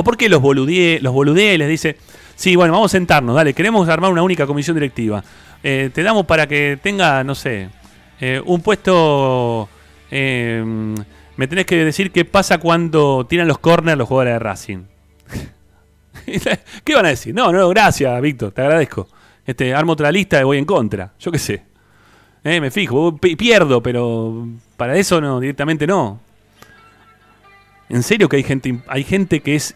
¿O 0.00 0.04
por 0.04 0.16
qué 0.16 0.28
los 0.28 0.40
boludee, 0.40 1.00
los 1.00 1.12
boludee 1.12 1.54
y 1.54 1.58
les 1.58 1.68
dice, 1.68 1.96
sí, 2.36 2.54
bueno, 2.54 2.72
vamos 2.72 2.92
a 2.92 2.96
sentarnos, 2.96 3.34
dale, 3.34 3.52
queremos 3.52 3.88
armar 3.88 4.12
una 4.12 4.22
única 4.22 4.46
comisión 4.46 4.76
directiva. 4.76 5.24
Eh, 5.64 5.90
te 5.92 6.04
damos 6.04 6.24
para 6.24 6.46
que 6.46 6.78
tenga, 6.80 7.24
no 7.24 7.34
sé, 7.34 7.68
eh, 8.20 8.40
un 8.46 8.60
puesto... 8.60 9.68
eh, 10.12 10.64
me 11.36 11.48
tenés 11.48 11.66
que 11.66 11.84
decir 11.84 12.12
qué 12.12 12.24
pasa 12.24 12.58
cuando 12.58 13.26
tiran 13.28 13.48
los 13.48 13.58
corners 13.58 13.98
los 13.98 14.06
jugadores 14.06 14.34
de 14.34 14.38
Racing. 14.38 14.78
¿Qué 16.84 16.94
van 16.94 17.06
a 17.06 17.08
decir? 17.08 17.34
No, 17.34 17.50
no, 17.52 17.68
gracias, 17.68 18.20
Víctor, 18.22 18.52
te 18.52 18.60
agradezco. 18.62 19.08
Este, 19.44 19.74
armo 19.74 19.92
otra 19.94 20.12
lista 20.12 20.40
y 20.40 20.44
voy 20.44 20.58
en 20.58 20.64
contra. 20.64 21.12
Yo 21.18 21.32
qué 21.32 21.38
sé. 21.40 21.62
Eh, 22.44 22.60
me 22.60 22.70
fijo, 22.70 23.16
pi- 23.16 23.34
pierdo, 23.34 23.82
pero 23.82 24.46
para 24.76 24.96
eso 24.96 25.20
no, 25.20 25.40
directamente 25.40 25.86
no. 25.88 26.20
En 27.88 28.02
serio 28.02 28.28
que 28.28 28.36
hay 28.36 28.42
gente, 28.44 28.78
hay 28.86 29.02
gente 29.02 29.40
que 29.40 29.56
es 29.56 29.74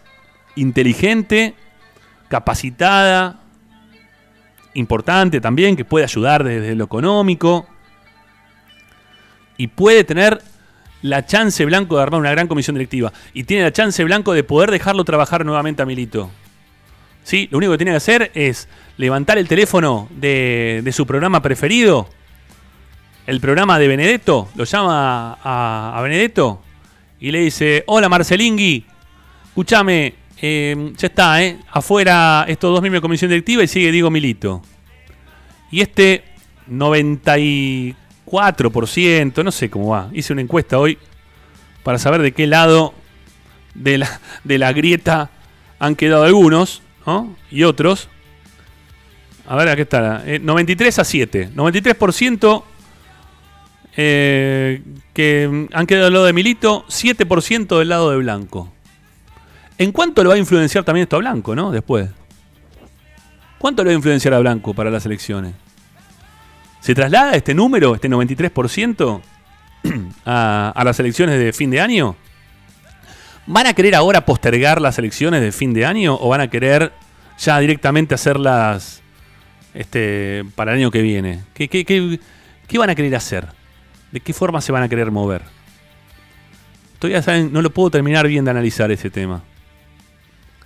inteligente, 0.57 1.55
capacitada, 2.29 3.41
importante 4.75 5.41
también, 5.41 5.77
que 5.77 5.85
puede 5.85 6.05
ayudar 6.05 6.45
desde 6.45 6.75
lo 6.75 6.85
económico 6.85 7.67
y 9.57 9.69
puede 9.69 10.05
tener 10.05 10.43
la 11.03 11.27
chance 11.27 11.65
blanco 11.65 11.97
de 11.97 12.03
armar 12.03 12.21
una 12.21 12.31
gran 12.31 12.49
comisión 12.49 12.75
directiva 12.75 13.13
y 13.35 13.45
tiene 13.45 13.65
la 13.65 13.73
chance 13.73 14.03
blanco 14.05 14.33
de 14.33 14.45
poder 14.45 14.71
dejarlo 14.71 15.05
trabajar 15.05 15.45
nuevamente 15.45 15.83
a 15.83 15.87
Milito. 15.87 16.31
¿Sí? 17.25 17.49
Lo 17.53 17.59
único 17.59 17.73
que 17.73 17.79
tiene 17.79 17.93
que 17.93 17.99
hacer 17.99 18.33
es 18.35 18.69
levantar 18.97 19.39
el 19.39 19.47
teléfono 19.47 20.09
de, 20.11 20.81
de 20.83 20.93
su 20.93 21.07
programa 21.07 21.41
preferido, 21.41 22.09
el 23.27 23.41
programa 23.41 23.79
de 23.79 23.87
Benedetto, 23.87 24.49
lo 24.57 24.65
llama 24.65 25.39
a, 25.43 25.93
a 25.97 26.03
Benedetto 26.03 26.63
y 27.21 27.31
le 27.31 27.41
dice, 27.41 27.85
hola 27.87 28.09
Marcelingui, 28.09 28.85
escúchame, 29.45 30.15
eh, 30.43 30.93
ya 30.97 31.07
está, 31.07 31.43
¿eh? 31.43 31.59
afuera 31.71 32.45
estos 32.49 32.73
dos 32.73 32.83
miembros 32.83 33.01
de 33.01 33.03
comisión 33.03 33.31
directiva 33.31 33.63
y 33.63 33.69
sigue 33.69 33.93
Diego 33.93 34.11
Milito. 34.11 34.63
Y 35.71 35.81
este 35.81 36.25
94%, 36.69 39.45
no 39.45 39.53
sé 39.53 39.71
cómo 39.71 39.91
va, 39.91 40.11
hice 40.13 40.33
una 40.33 40.43
encuesta 40.43 40.79
hoy 40.79 40.99
para 41.85 41.99
saber 41.99 42.23
de 42.23 42.33
qué 42.33 42.49
lado 42.49 42.93
de 43.75 43.99
la, 43.99 44.21
de 44.45 44.59
la 44.59 44.73
grieta 44.73 45.31
han 45.79 45.95
quedado 45.95 46.25
algunos 46.25 46.83
¿no? 47.07 47.37
y 47.51 47.63
otros. 47.63 48.09
A 49.47 49.55
ver, 49.57 49.69
aquí 49.69 49.83
está. 49.83 50.25
eh, 50.27 50.41
93 50.41 50.99
a 50.99 51.05
7. 51.05 51.51
93% 51.55 52.65
eh, 53.97 54.83
que 55.13 55.69
han 55.73 55.87
quedado 55.87 56.07
del 56.07 56.15
lado 56.15 56.27
de 56.27 56.33
Milito, 56.33 56.85
7% 56.89 57.79
del 57.79 57.89
lado 57.89 58.11
de 58.11 58.17
Blanco. 58.17 58.73
¿En 59.83 59.91
cuánto 59.91 60.23
lo 60.23 60.29
va 60.29 60.37
a 60.37 60.39
influenciar 60.39 60.85
también 60.85 61.03
esto 61.03 61.17
a 61.17 61.19
Blanco, 61.19 61.57
no? 61.57 61.73
Después. 61.73 62.09
¿Cuánto 63.59 63.83
le 63.83 63.89
va 63.89 63.93
a 63.95 63.97
influenciar 63.97 64.33
a 64.33 64.39
Blanco 64.39 64.75
para 64.75 64.91
las 64.91 65.05
elecciones? 65.07 65.55
¿Se 66.79 66.95
traslada 66.95 67.33
este 67.33 67.53
número, 67.53 67.93
este 67.97 68.09
93%, 68.09 69.21
a, 70.25 70.83
las 70.85 71.01
elecciones 71.01 71.37
de 71.37 71.53
fin 71.53 71.71
de 71.71 71.81
año? 71.81 72.15
¿Van 73.47 73.67
a 73.67 73.75
querer 73.75 73.97
ahora 73.97 74.25
postergar 74.25 74.81
las 74.81 75.01
elecciones 75.01 75.41
de 75.41 75.51
fin 75.51 75.75
de 75.75 75.85
año 75.85 76.17
o 76.21 76.29
van 76.29 76.43
a 76.43 76.49
querer 76.49 76.93
ya 77.37 77.59
directamente 77.59 78.15
hacerlas 78.15 79.03
este, 79.75 80.45
para 80.55 80.75
el 80.75 80.79
año 80.79 80.93
que 80.93 81.03
viene? 81.03 81.43
¿Qué, 81.55 81.67
qué, 81.67 81.85
qué, 81.85 82.21
qué 82.69 82.79
van 82.79 82.91
a 82.91 82.95
querer 82.95 83.17
hacer? 83.17 83.49
¿De 84.13 84.21
qué 84.21 84.33
forma 84.33 84.61
se 84.61 84.71
van 84.71 84.85
a 84.85 84.89
querer 84.89 85.11
mover? 85.11 85.43
Todavía 87.01 87.21
saben, 87.21 87.53
no 87.53 87.63
lo 87.63 87.71
puedo 87.71 87.91
terminar 87.91 88.29
bien 88.29 88.45
de 88.45 88.53
analizar 88.53 88.89
ese 88.93 89.11
tema. 89.11 89.43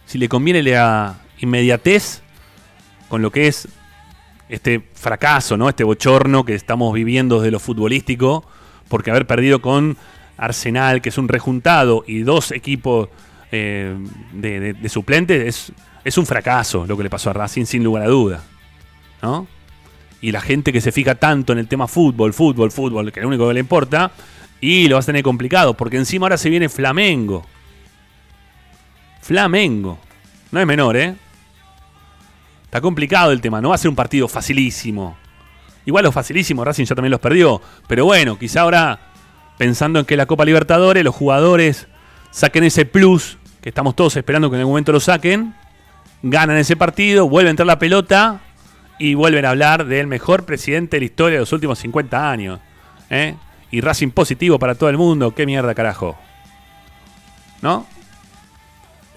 Si 0.07 0.19
le 0.19 0.29
conviene 0.29 0.63
la 0.63 1.19
inmediatez 1.41 2.23
con 3.09 3.23
lo 3.23 3.31
que 3.31 3.49
es 3.49 3.69
este 4.49 4.89
fracaso, 4.95 5.57
¿no? 5.57 5.69
Este 5.69 5.85
bochorno 5.85 6.45
que 6.45 6.55
estamos 6.55 6.95
viviendo 6.95 7.41
desde 7.41 7.51
lo 7.51 7.59
futbolístico, 7.61 8.45
porque 8.89 9.11
haber 9.11 9.27
perdido 9.27 9.61
con 9.61 9.97
Arsenal, 10.37 11.03
que 11.03 11.09
es 11.09 11.19
un 11.19 11.29
rejuntado, 11.29 12.05
y 12.07 12.21
dos 12.21 12.53
equipos 12.53 13.09
eh, 13.53 13.97
de, 14.33 14.75
de- 14.75 14.89
suplentes, 14.89 15.47
es, 15.47 15.73
es 16.05 16.19
un 16.19 16.27
fracaso 16.27 16.87
lo 16.87 16.97
que 16.97 17.03
le 17.03 17.11
pasó 17.11 17.31
a 17.31 17.33
Racing, 17.33 17.65
sin 17.65 17.83
lugar 17.83 18.05
a 18.05 18.09
duda. 18.09 18.45
¿No? 19.23 19.47
Y 20.21 20.31
la 20.31 20.41
gente 20.41 20.73
que 20.73 20.81
se 20.81 20.93
fija 20.93 21.17
tanto 21.17 21.53
en 21.53 21.59
el 21.59 21.67
tema 21.69 21.89
fútbol, 21.89 22.33
fútbol, 22.33 22.71
fútbol, 22.71 23.11
que 23.13 23.21
es 23.21 23.23
lo 23.23 23.29
único 23.29 23.49
que 23.49 23.55
le 23.55 23.61
importa, 23.61 24.13
y 24.61 24.87
lo 24.89 24.97
va 24.97 25.01
a 25.01 25.05
tener 25.05 25.23
complicado, 25.23 25.75
porque 25.75 25.97
encima 25.97 26.27
ahora 26.27 26.37
se 26.39 26.51
viene 26.51 26.69
Flamengo. 26.69 27.45
Flamengo. 29.27 29.99
No 30.53 30.61
es 30.61 30.67
menor, 30.67 30.97
¿eh? 30.97 31.17
Está 32.65 32.81
complicado 32.81 33.33
el 33.33 33.41
tema, 33.41 33.61
no 33.61 33.71
va 33.71 33.75
a 33.75 33.79
ser 33.79 33.89
un 33.89 33.97
partido 33.97 34.29
facilísimo. 34.29 35.17
Igual 35.85 36.05
los 36.05 36.15
facilísimos, 36.15 36.65
Racing 36.65 36.85
ya 36.85 36.95
también 36.95 37.11
los 37.11 37.21
perdió. 37.21 37.61
Pero 37.89 38.05
bueno, 38.05 38.39
quizá 38.39 38.61
ahora, 38.61 39.01
pensando 39.59 39.99
en 39.99 40.05
que 40.05 40.17
la 40.17 40.27
Copa 40.27 40.45
Libertadores, 40.45 41.03
los 41.03 41.15
jugadores 41.15 41.89
saquen 42.31 42.63
ese 42.63 42.85
plus, 42.85 43.39
que 43.63 43.71
estamos 43.71 43.97
todos 43.97 44.17
esperando 44.17 44.49
que 44.49 44.57
en 44.57 44.61
algún 44.61 44.75
momento 44.75 44.93
lo 44.93 45.01
saquen, 45.01 45.55
ganan 46.23 46.57
ese 46.57 46.77
partido, 46.77 47.29
vuelve 47.29 47.49
a 47.49 47.51
entrar 47.51 47.67
la 47.67 47.81
pelota 47.81 48.41
y 48.97 49.15
vuelven 49.15 49.45
a 49.45 49.51
hablar 49.51 49.87
del 49.87 50.07
mejor 50.07 50.45
presidente 50.45 50.97
de 50.97 51.01
la 51.01 51.07
historia 51.07 51.35
de 51.35 51.41
los 51.41 51.53
últimos 51.53 51.81
50 51.81 52.31
años. 52.31 52.61
¿eh? 53.11 53.35
Y 53.73 53.81
Racing 53.81 54.11
positivo 54.11 54.61
para 54.61 54.77
todo 54.77 54.89
el 54.89 54.97
mundo, 54.97 55.35
qué 55.35 55.47
mierda 55.47 55.75
carajo. 55.75 56.17
¿No? 57.61 57.87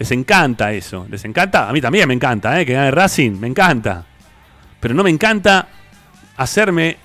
Les 0.00 0.10
encanta 0.12 0.72
eso, 0.72 1.06
les 1.10 1.22
encanta, 1.26 1.68
a 1.68 1.72
mí 1.74 1.80
también 1.82 2.08
me 2.08 2.14
encanta, 2.14 2.58
¿eh? 2.58 2.64
que 2.64 2.72
gane 2.72 2.90
Racing, 2.90 3.32
me 3.32 3.46
encanta. 3.46 4.06
Pero 4.80 4.94
no 4.94 5.02
me 5.02 5.10
encanta 5.10 5.68
hacerme 6.38 6.96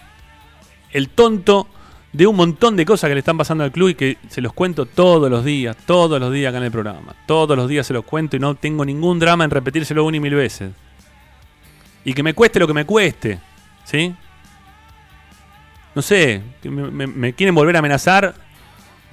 el 0.92 1.10
tonto 1.10 1.68
de 2.14 2.26
un 2.26 2.38
montón 2.38 2.78
de 2.78 2.86
cosas 2.86 3.10
que 3.10 3.16
le 3.16 3.20
están 3.20 3.38
pasando 3.38 3.66
al 3.66 3.74
club 3.74 3.90
y 3.90 3.96
que 3.96 4.18
se 4.30 4.40
los 4.40 4.54
cuento 4.54 4.86
todos 4.86 5.30
los 5.30 5.44
días, 5.44 5.76
todos 5.86 6.22
los 6.22 6.32
días 6.32 6.52
acá 6.52 6.60
en 6.60 6.64
el 6.64 6.72
programa. 6.72 7.14
Todos 7.26 7.58
los 7.58 7.68
días 7.68 7.86
se 7.86 7.92
los 7.92 8.06
cuento 8.06 8.38
y 8.38 8.40
no 8.40 8.56
tengo 8.56 8.86
ningún 8.86 9.20
drama 9.20 9.44
en 9.44 9.52
repetírselo 9.52 10.06
una 10.06 10.16
y 10.16 10.22
mil 10.22 10.36
veces. 10.36 10.72
Y 12.06 12.14
que 12.14 12.24
me 12.24 12.34
cueste 12.34 12.62
lo 12.62 12.68
que 12.68 12.74
me 12.74 12.86
cueste. 12.86 13.42
¿Sí? 13.84 14.16
No 15.94 16.02
sé, 16.02 16.42
me, 16.64 17.08
me 17.08 17.34
quieren 17.34 17.54
volver 17.54 17.76
a 17.76 17.80
amenazar. 17.80 18.36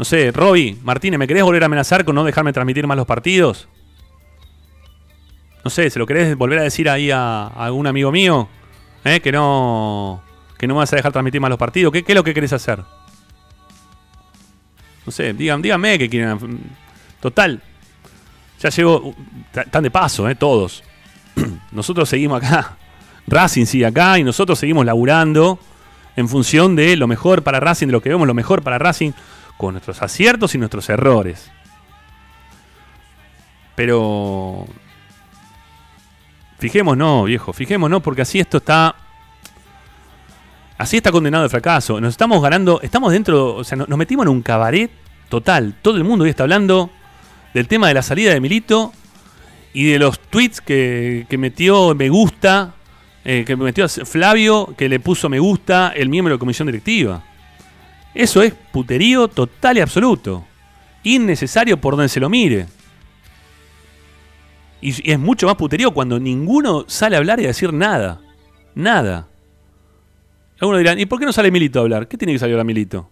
No 0.03 0.05
sé, 0.05 0.32
Roby, 0.32 0.76
Martínez, 0.82 1.16
¿me 1.16 1.28
querés 1.28 1.44
volver 1.44 1.62
a 1.62 1.66
amenazar 1.66 2.05
con 2.05 2.16
no 2.16 2.24
dejarme 2.24 2.53
transmitir 2.53 2.88
más 2.88 2.96
los 2.96 3.07
partidos? 3.07 3.68
No 5.62 5.70
sé, 5.70 5.90
¿se 5.90 6.00
lo 6.00 6.07
querés 6.07 6.36
volver 6.36 6.59
a 6.59 6.62
decir 6.62 6.90
ahí 6.90 7.12
a, 7.12 7.46
algún 7.46 7.86
amigo 7.86 8.11
mío? 8.11 8.48
¿Eh? 9.05 9.20
Que 9.20 9.30
no. 9.30 10.20
Que 10.59 10.66
no 10.66 10.74
me 10.74 10.78
vas 10.78 10.92
a 10.92 10.96
dejar 10.96 11.12
transmitir 11.12 11.40
más 11.40 11.50
los 11.50 11.59
partidos. 11.61 11.92
¿Qué, 11.92 12.05
es 12.05 12.14
lo 12.16 12.24
que 12.24 12.34
querés 12.34 12.53
hacer? 12.53 12.80
No 15.07 15.12
sé, 15.12 15.34
díganme, 15.34 15.62
díganme 15.62 15.98
que 16.00 16.11
quieren. 16.11 16.59
Total. 17.20 17.62
Ya 18.61 18.70
llegó. 18.70 19.14
Están 19.55 19.84
de 19.84 19.90
paso, 19.92 20.28
¿eh? 20.28 20.34
Todos. 20.34 20.82
nosotros 21.70 22.09
seguimos 22.09 22.42
acá. 22.42 22.76
Racing 23.28 23.66
sigue 23.66 23.86
acá 23.86 24.18
y 24.18 24.24
nosotros 24.24 24.59
seguimos 24.59 24.84
laburando 24.84 25.61
en 26.16 26.28
función 26.28 26.74
de 26.74 26.96
lo 26.96 27.07
mejor 27.07 27.44
para 27.44 27.61
Racing, 27.61 27.86
de 27.86 27.92
lo 27.92 28.03
que 28.03 28.09
vemos 28.09 28.26
lo 28.26 28.34
mejor 28.34 28.62
para 28.62 28.80
Racing, 28.80 29.12
con 29.62 29.74
nuestros 29.74 30.02
aciertos 30.02 30.54
y 30.54 30.58
nuestros 30.58 30.90
errores. 30.90 31.50
Pero 33.74 34.66
Fijémonos, 36.62 37.26
viejo, 37.26 37.52
fijémonos 37.52 38.00
porque 38.02 38.22
así 38.22 38.38
esto 38.38 38.58
está. 38.58 38.94
Así 40.78 40.96
está 40.96 41.10
condenado 41.10 41.42
al 41.42 41.50
fracaso. 41.50 42.00
Nos 42.00 42.10
estamos 42.10 42.40
ganando, 42.40 42.80
estamos 42.82 43.10
dentro, 43.10 43.56
o 43.56 43.64
sea, 43.64 43.76
nos 43.76 43.98
metimos 43.98 44.26
en 44.26 44.30
un 44.30 44.42
cabaret 44.42 44.88
total. 45.28 45.74
Todo 45.82 45.96
el 45.96 46.04
mundo 46.04 46.22
hoy 46.22 46.30
está 46.30 46.44
hablando 46.44 46.88
del 47.52 47.66
tema 47.66 47.88
de 47.88 47.94
la 47.94 48.02
salida 48.02 48.32
de 48.32 48.40
Milito 48.40 48.92
y 49.72 49.86
de 49.86 49.98
los 49.98 50.20
tweets 50.20 50.60
que, 50.60 51.26
metió 51.36 51.96
me 51.96 52.08
gusta, 52.10 52.74
eh, 53.24 53.42
que 53.44 53.56
metió 53.56 53.88
Flavio, 53.88 54.72
que 54.78 54.88
le 54.88 55.00
puso 55.00 55.28
me 55.28 55.40
gusta 55.40 55.92
el 55.96 56.08
miembro 56.10 56.30
de 56.30 56.36
la 56.36 56.40
comisión 56.40 56.66
directiva. 56.66 57.24
Eso 58.14 58.42
es 58.42 58.52
puterío 58.52 59.28
total 59.28 59.78
y 59.78 59.80
absoluto. 59.80 60.44
Innecesario 61.02 61.80
por 61.80 61.96
donde 61.96 62.08
se 62.08 62.20
lo 62.20 62.28
mire. 62.28 62.66
Y, 64.80 65.10
es 65.10 65.18
mucho 65.18 65.46
más 65.46 65.56
puterío 65.56 65.92
cuando 65.92 66.18
ninguno 66.18 66.84
sale 66.88 67.16
a 67.16 67.18
hablar 67.18 67.40
y 67.40 67.44
a 67.44 67.48
decir 67.48 67.72
nada. 67.72 68.20
Nada. 68.74 69.28
Algunos 70.60 70.80
dirán, 70.80 70.98
¿y 70.98 71.06
por 71.06 71.18
qué 71.18 71.26
no 71.26 71.32
sale 71.32 71.50
Milito 71.50 71.78
a 71.78 71.82
hablar? 71.82 72.06
¿Qué 72.06 72.16
tiene 72.16 72.32
que 72.32 72.38
salir 72.38 72.54
ahora 72.54 72.64
Milito? 72.64 73.08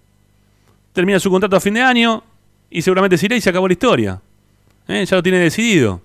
Termina 0.92 1.18
su 1.18 1.30
contrato 1.30 1.56
a 1.56 1.60
fin 1.60 1.74
de 1.74 1.82
año 1.82 2.22
y 2.68 2.82
seguramente 2.82 3.16
se 3.16 3.26
irá 3.26 3.36
y 3.36 3.40
se 3.40 3.50
acabó 3.50 3.66
la 3.66 3.72
historia. 3.72 4.20
¿Eh? 4.86 5.04
Ya 5.06 5.16
lo 5.16 5.22
tiene 5.22 5.38
decidido. 5.38 6.02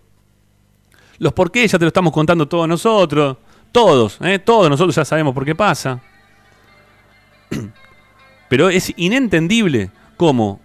Los 1.17 1.33
por 1.33 1.51
qué 1.51 1.67
ya 1.67 1.77
te 1.77 1.85
lo 1.85 1.89
estamos 1.89 2.13
contando 2.13 2.47
todos 2.47 2.67
nosotros. 2.67 3.37
Todos, 3.71 4.19
¿eh? 4.21 4.39
todos 4.39 4.69
nosotros 4.69 4.95
ya 4.95 5.03
sabemos 5.03 5.33
por 5.33 5.43
qué 5.43 5.53
pasa. 5.53 6.01
Pero 8.49 8.69
es 8.69 8.93
inentendible 8.95 9.89
cómo. 10.17 10.59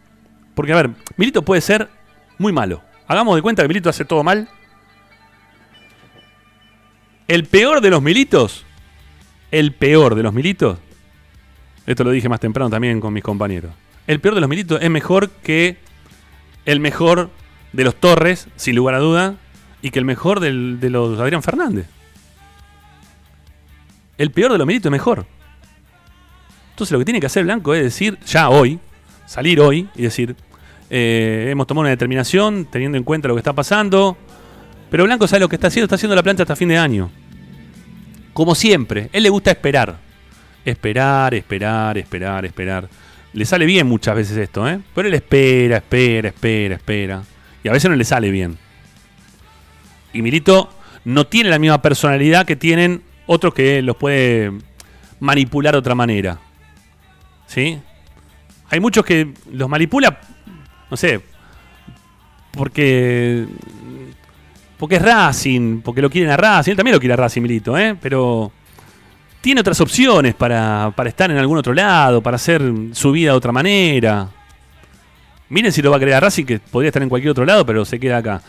Porque, 0.54 0.72
a 0.72 0.76
ver, 0.76 0.90
Milito 1.16 1.42
puede 1.42 1.60
ser 1.60 1.88
muy 2.38 2.52
malo. 2.52 2.82
Hagamos 3.06 3.36
de 3.36 3.42
cuenta 3.42 3.62
que 3.62 3.68
Milito 3.68 3.90
hace 3.90 4.04
todo 4.04 4.22
mal 4.22 4.48
el 7.30 7.44
peor 7.44 7.80
de 7.80 7.90
los 7.90 8.02
militos, 8.02 8.66
el 9.52 9.72
peor 9.72 10.16
de 10.16 10.24
los 10.24 10.32
militos, 10.32 10.78
esto 11.86 12.02
lo 12.02 12.10
dije 12.10 12.28
más 12.28 12.40
temprano 12.40 12.68
también 12.68 13.00
con 13.00 13.12
mis 13.12 13.22
compañeros, 13.22 13.72
el 14.08 14.18
peor 14.18 14.34
de 14.34 14.40
los 14.40 14.50
militos 14.50 14.80
es 14.82 14.90
mejor 14.90 15.30
que 15.30 15.76
el 16.64 16.80
mejor 16.80 17.30
de 17.72 17.84
los 17.84 17.94
Torres, 17.94 18.48
sin 18.56 18.74
lugar 18.74 18.96
a 18.96 18.98
duda, 18.98 19.36
y 19.80 19.92
que 19.92 20.00
el 20.00 20.04
mejor 20.04 20.40
de 20.40 20.90
los 20.90 21.20
Adrián 21.20 21.44
Fernández. 21.44 21.86
El 24.18 24.32
peor 24.32 24.50
de 24.50 24.58
los 24.58 24.66
militos 24.66 24.86
es 24.86 24.92
mejor. 24.92 25.26
Entonces 26.80 26.92
lo 26.92 26.98
que 27.00 27.04
tiene 27.04 27.20
que 27.20 27.26
hacer 27.26 27.44
Blanco 27.44 27.74
es 27.74 27.82
decir, 27.82 28.18
ya 28.24 28.48
hoy, 28.48 28.78
salir 29.26 29.60
hoy 29.60 29.86
y 29.94 30.00
decir, 30.00 30.34
eh, 30.88 31.48
hemos 31.50 31.66
tomado 31.66 31.82
una 31.82 31.90
determinación 31.90 32.64
teniendo 32.64 32.96
en 32.96 33.04
cuenta 33.04 33.28
lo 33.28 33.34
que 33.34 33.40
está 33.40 33.52
pasando, 33.52 34.16
pero 34.90 35.04
Blanco 35.04 35.28
sabe 35.28 35.40
lo 35.40 35.48
que 35.50 35.56
está 35.56 35.66
haciendo, 35.66 35.84
está 35.84 35.96
haciendo 35.96 36.16
la 36.16 36.22
plancha 36.22 36.44
hasta 36.44 36.56
fin 36.56 36.70
de 36.70 36.78
año. 36.78 37.10
Como 38.32 38.54
siempre, 38.54 39.10
él 39.12 39.24
le 39.24 39.28
gusta 39.28 39.50
esperar. 39.50 39.98
Esperar, 40.64 41.34
esperar, 41.34 41.98
esperar, 41.98 42.46
esperar. 42.46 42.88
Le 43.34 43.44
sale 43.44 43.66
bien 43.66 43.86
muchas 43.86 44.16
veces 44.16 44.38
esto, 44.38 44.66
¿eh? 44.66 44.80
Pero 44.94 45.06
él 45.06 45.12
espera, 45.12 45.76
espera, 45.76 46.28
espera, 46.28 46.76
espera. 46.76 47.22
Y 47.62 47.68
a 47.68 47.72
veces 47.72 47.90
no 47.90 47.96
le 47.96 48.04
sale 48.04 48.30
bien. 48.30 48.56
Y 50.14 50.22
Milito 50.22 50.70
no 51.04 51.26
tiene 51.26 51.50
la 51.50 51.58
misma 51.58 51.82
personalidad 51.82 52.46
que 52.46 52.56
tienen 52.56 53.02
otros 53.26 53.52
que 53.52 53.82
los 53.82 53.96
puede 53.96 54.50
manipular 55.20 55.74
de 55.74 55.78
otra 55.78 55.94
manera. 55.94 56.40
¿Sí? 57.51 57.80
Hay 58.70 58.78
muchos 58.78 59.05
que 59.05 59.34
los 59.51 59.68
manipula, 59.68 60.20
no 60.88 60.96
sé, 60.96 61.20
porque 62.53 63.44
porque 64.78 64.94
es 64.94 65.03
Racing, 65.03 65.80
porque 65.80 66.01
lo 66.01 66.09
quieren 66.09 66.30
a 66.30 66.36
Racing. 66.36 66.70
Él 66.70 66.76
también 66.76 66.94
lo 66.94 67.01
quiere 67.01 67.14
a 67.14 67.16
Racing, 67.16 67.42
Milito, 67.42 67.76
¿eh? 67.76 67.96
Pero 68.01 68.53
tiene 69.40 69.62
otras 69.62 69.80
opciones 69.80 70.36
para, 70.36 70.94
estar 71.07 71.28
en 71.28 71.38
algún 71.38 71.59
otro 71.59 71.74
lado, 71.74 72.22
para 72.22 72.36
hacer 72.36 72.62
su 72.92 73.11
vida 73.11 73.32
de 73.32 73.36
otra 73.36 73.51
manera. 73.51 74.28
Miren 75.48 75.72
si 75.72 75.82
lo 75.82 75.90
va 75.90 75.96
a 75.96 75.98
querer 75.98 76.14
a 76.14 76.20
Racing, 76.20 76.44
que 76.44 76.61
podría 76.61 76.90
estar 76.90 77.03
en 77.03 77.09
cualquier 77.09 77.32
otro 77.32 77.44
lado, 77.44 77.66
pero 77.66 77.84
se 77.84 77.98
queda 77.98 78.18
acá. 78.18 78.40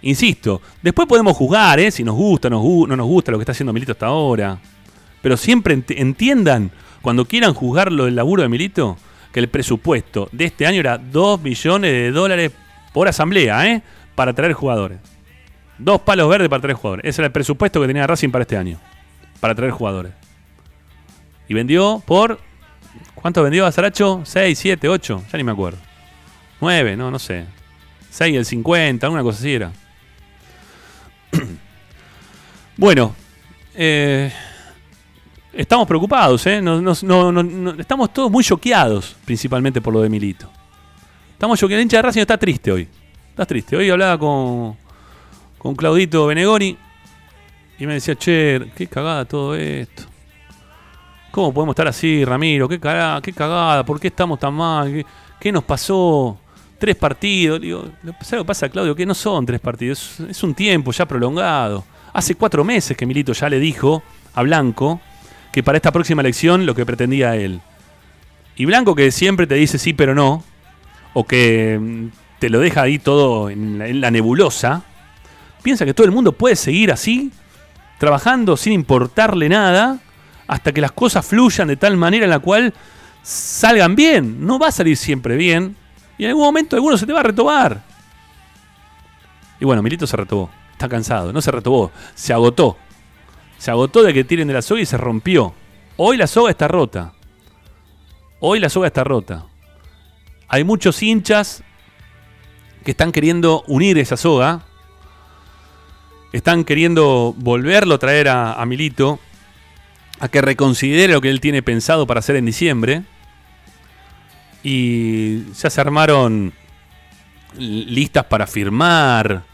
Insisto, 0.00 0.62
después 0.80 1.06
podemos 1.06 1.36
juzgar, 1.36 1.78
¿eh? 1.78 1.90
Si 1.90 2.02
nos 2.02 2.14
gusta, 2.14 2.48
no 2.48 2.86
nos 2.86 3.06
gusta 3.06 3.32
lo 3.32 3.36
que 3.38 3.42
está 3.42 3.52
haciendo 3.52 3.74
Milito 3.74 3.92
hasta 3.92 4.06
ahora. 4.06 4.58
Pero 5.20 5.36
siempre 5.36 5.78
entiendan, 5.88 6.70
cuando 7.06 7.24
quieran 7.24 7.54
juzgar 7.54 7.92
lo 7.92 8.06
del 8.06 8.16
laburo 8.16 8.42
de 8.42 8.48
Milito, 8.48 8.96
que 9.32 9.38
el 9.38 9.48
presupuesto 9.48 10.28
de 10.32 10.46
este 10.46 10.66
año 10.66 10.80
era 10.80 10.98
2 10.98 11.40
millones 11.40 11.92
de 11.92 12.10
dólares 12.10 12.50
por 12.92 13.06
asamblea, 13.06 13.64
¿eh? 13.64 13.80
Para 14.16 14.32
traer 14.32 14.54
jugadores. 14.54 14.98
Dos 15.78 16.00
palos 16.00 16.28
verdes 16.28 16.48
para 16.48 16.62
traer 16.62 16.74
jugadores. 16.74 17.04
Ese 17.08 17.20
era 17.22 17.26
el 17.26 17.32
presupuesto 17.32 17.80
que 17.80 17.86
tenía 17.86 18.08
Racing 18.08 18.30
para 18.30 18.42
este 18.42 18.56
año. 18.56 18.80
Para 19.38 19.54
traer 19.54 19.70
jugadores. 19.70 20.14
Y 21.46 21.54
vendió 21.54 22.02
por. 22.04 22.40
¿Cuánto 23.14 23.40
vendió 23.44 23.66
a 23.66 23.70
Saracho? 23.70 24.22
6, 24.24 24.58
7, 24.58 24.88
8. 24.88 25.26
Ya 25.30 25.38
ni 25.38 25.44
me 25.44 25.52
acuerdo. 25.52 25.78
9, 26.60 26.96
no, 26.96 27.12
no 27.12 27.20
sé. 27.20 27.44
6 28.10 28.36
el 28.36 28.44
50, 28.44 29.08
una 29.08 29.22
cosa 29.22 29.38
así 29.38 29.54
era. 29.54 29.70
bueno. 32.76 33.14
Eh, 33.76 34.32
estamos 35.56 35.86
preocupados, 35.86 36.46
¿eh? 36.46 36.62
estamos 37.78 38.12
todos 38.12 38.30
muy 38.30 38.44
choqueados, 38.44 39.16
principalmente 39.24 39.80
por 39.80 39.92
lo 39.92 40.00
de 40.02 40.08
Milito. 40.08 40.48
Estamos 41.32 41.58
choqueados. 41.58 41.80
El 41.80 41.82
hincha 41.84 41.98
de 41.98 42.02
Racing 42.02 42.20
está 42.20 42.38
triste 42.38 42.72
hoy. 42.72 42.88
Está 43.30 43.44
triste. 43.44 43.76
Hoy 43.76 43.90
hablaba 43.90 44.18
con 44.18 44.76
con 45.66 45.74
Claudito 45.74 46.26
Benegoni 46.26 46.76
y 47.78 47.86
me 47.86 47.94
decía, 47.94 48.14
che, 48.14 48.70
qué 48.76 48.86
cagada 48.86 49.24
todo 49.24 49.56
esto. 49.56 50.04
¿Cómo 51.32 51.52
podemos 51.52 51.72
estar 51.72 51.88
así, 51.88 52.24
Ramiro? 52.24 52.68
Qué 52.68 52.78
cagada, 52.78 53.20
qué 53.20 53.32
cagada, 53.32 53.84
¿por 53.84 53.98
qué 53.98 54.06
estamos 54.06 54.38
tan 54.38 54.54
mal? 54.54 55.04
¿Qué, 55.40 55.50
nos 55.50 55.64
pasó? 55.64 56.38
Tres 56.78 56.94
partidos. 56.94 57.60
Digo, 57.60 57.84
lo 58.04 58.14
que 58.16 58.44
pasa, 58.44 58.68
Claudio? 58.68 58.94
Que 58.94 59.04
no 59.04 59.12
son 59.12 59.44
tres 59.44 59.58
partidos, 59.58 60.20
es, 60.20 60.40
un 60.44 60.54
tiempo 60.54 60.92
ya 60.92 61.04
prolongado. 61.04 61.84
Hace 62.12 62.36
cuatro 62.36 62.62
meses 62.62 62.96
que 62.96 63.04
Milito 63.04 63.32
ya 63.32 63.48
le 63.48 63.58
dijo 63.58 64.04
a 64.34 64.42
Blanco 64.42 65.00
que 65.56 65.62
para 65.62 65.76
esta 65.76 65.90
próxima 65.90 66.20
elección 66.20 66.66
lo 66.66 66.74
que 66.74 66.84
pretendía 66.84 67.34
él. 67.34 67.62
Y 68.56 68.66
Blanco 68.66 68.94
que 68.94 69.10
siempre 69.10 69.46
te 69.46 69.54
dice 69.54 69.78
sí 69.78 69.94
pero 69.94 70.14
no, 70.14 70.44
o 71.14 71.24
que 71.24 71.78
mm, 71.80 72.08
te 72.38 72.50
lo 72.50 72.60
deja 72.60 72.82
ahí 72.82 72.98
todo 72.98 73.48
en 73.48 74.02
la 74.02 74.10
nebulosa, 74.10 74.82
piensa 75.62 75.86
que 75.86 75.94
todo 75.94 76.04
el 76.04 76.12
mundo 76.12 76.32
puede 76.32 76.56
seguir 76.56 76.92
así, 76.92 77.32
trabajando 77.96 78.58
sin 78.58 78.74
importarle 78.74 79.48
nada, 79.48 79.98
hasta 80.46 80.72
que 80.72 80.82
las 80.82 80.92
cosas 80.92 81.24
fluyan 81.24 81.68
de 81.68 81.78
tal 81.78 81.96
manera 81.96 82.24
en 82.24 82.30
la 82.32 82.40
cual 82.40 82.74
salgan 83.22 83.96
bien. 83.96 84.46
No 84.46 84.58
va 84.58 84.68
a 84.68 84.72
salir 84.72 84.98
siempre 84.98 85.36
bien, 85.36 85.74
y 86.18 86.24
en 86.24 86.28
algún 86.32 86.44
momento 86.44 86.76
alguno 86.76 86.98
se 86.98 87.06
te 87.06 87.14
va 87.14 87.20
a 87.20 87.22
retobar. 87.22 87.82
Y 89.58 89.64
bueno, 89.64 89.82
Milito 89.82 90.06
se 90.06 90.18
retobó, 90.18 90.50
está 90.72 90.86
cansado, 90.86 91.32
no 91.32 91.40
se 91.40 91.50
retobó, 91.50 91.92
se 92.14 92.34
agotó. 92.34 92.76
Se 93.58 93.70
agotó 93.70 94.02
de 94.02 94.12
que 94.12 94.24
tiren 94.24 94.48
de 94.48 94.54
la 94.54 94.62
soga 94.62 94.80
y 94.80 94.86
se 94.86 94.96
rompió. 94.96 95.54
Hoy 95.96 96.16
la 96.16 96.26
soga 96.26 96.50
está 96.50 96.68
rota. 96.68 97.12
Hoy 98.40 98.60
la 98.60 98.68
soga 98.68 98.88
está 98.88 99.04
rota. 99.04 99.46
Hay 100.48 100.64
muchos 100.64 101.02
hinchas 101.02 101.62
que 102.84 102.92
están 102.92 103.12
queriendo 103.12 103.64
unir 103.66 103.98
esa 103.98 104.16
soga 104.16 104.64
están 106.36 106.64
queriendo 106.64 107.34
volverlo 107.36 107.94
a 107.94 107.98
traer 107.98 108.28
a, 108.28 108.64
Milito 108.66 109.18
a 110.20 110.28
que 110.28 110.42
reconsidere 110.42 111.12
lo 111.12 111.20
que 111.20 111.30
él 111.30 111.40
tiene 111.40 111.62
pensado 111.62 112.06
para 112.06 112.20
hacer 112.20 112.36
en 112.36 112.46
diciembre. 112.46 113.02
Y 114.62 115.52
ya 115.54 115.70
se 115.70 115.80
armaron 115.80 116.52
listas 117.56 118.24
para 118.26 118.46
firmar, 118.46 119.44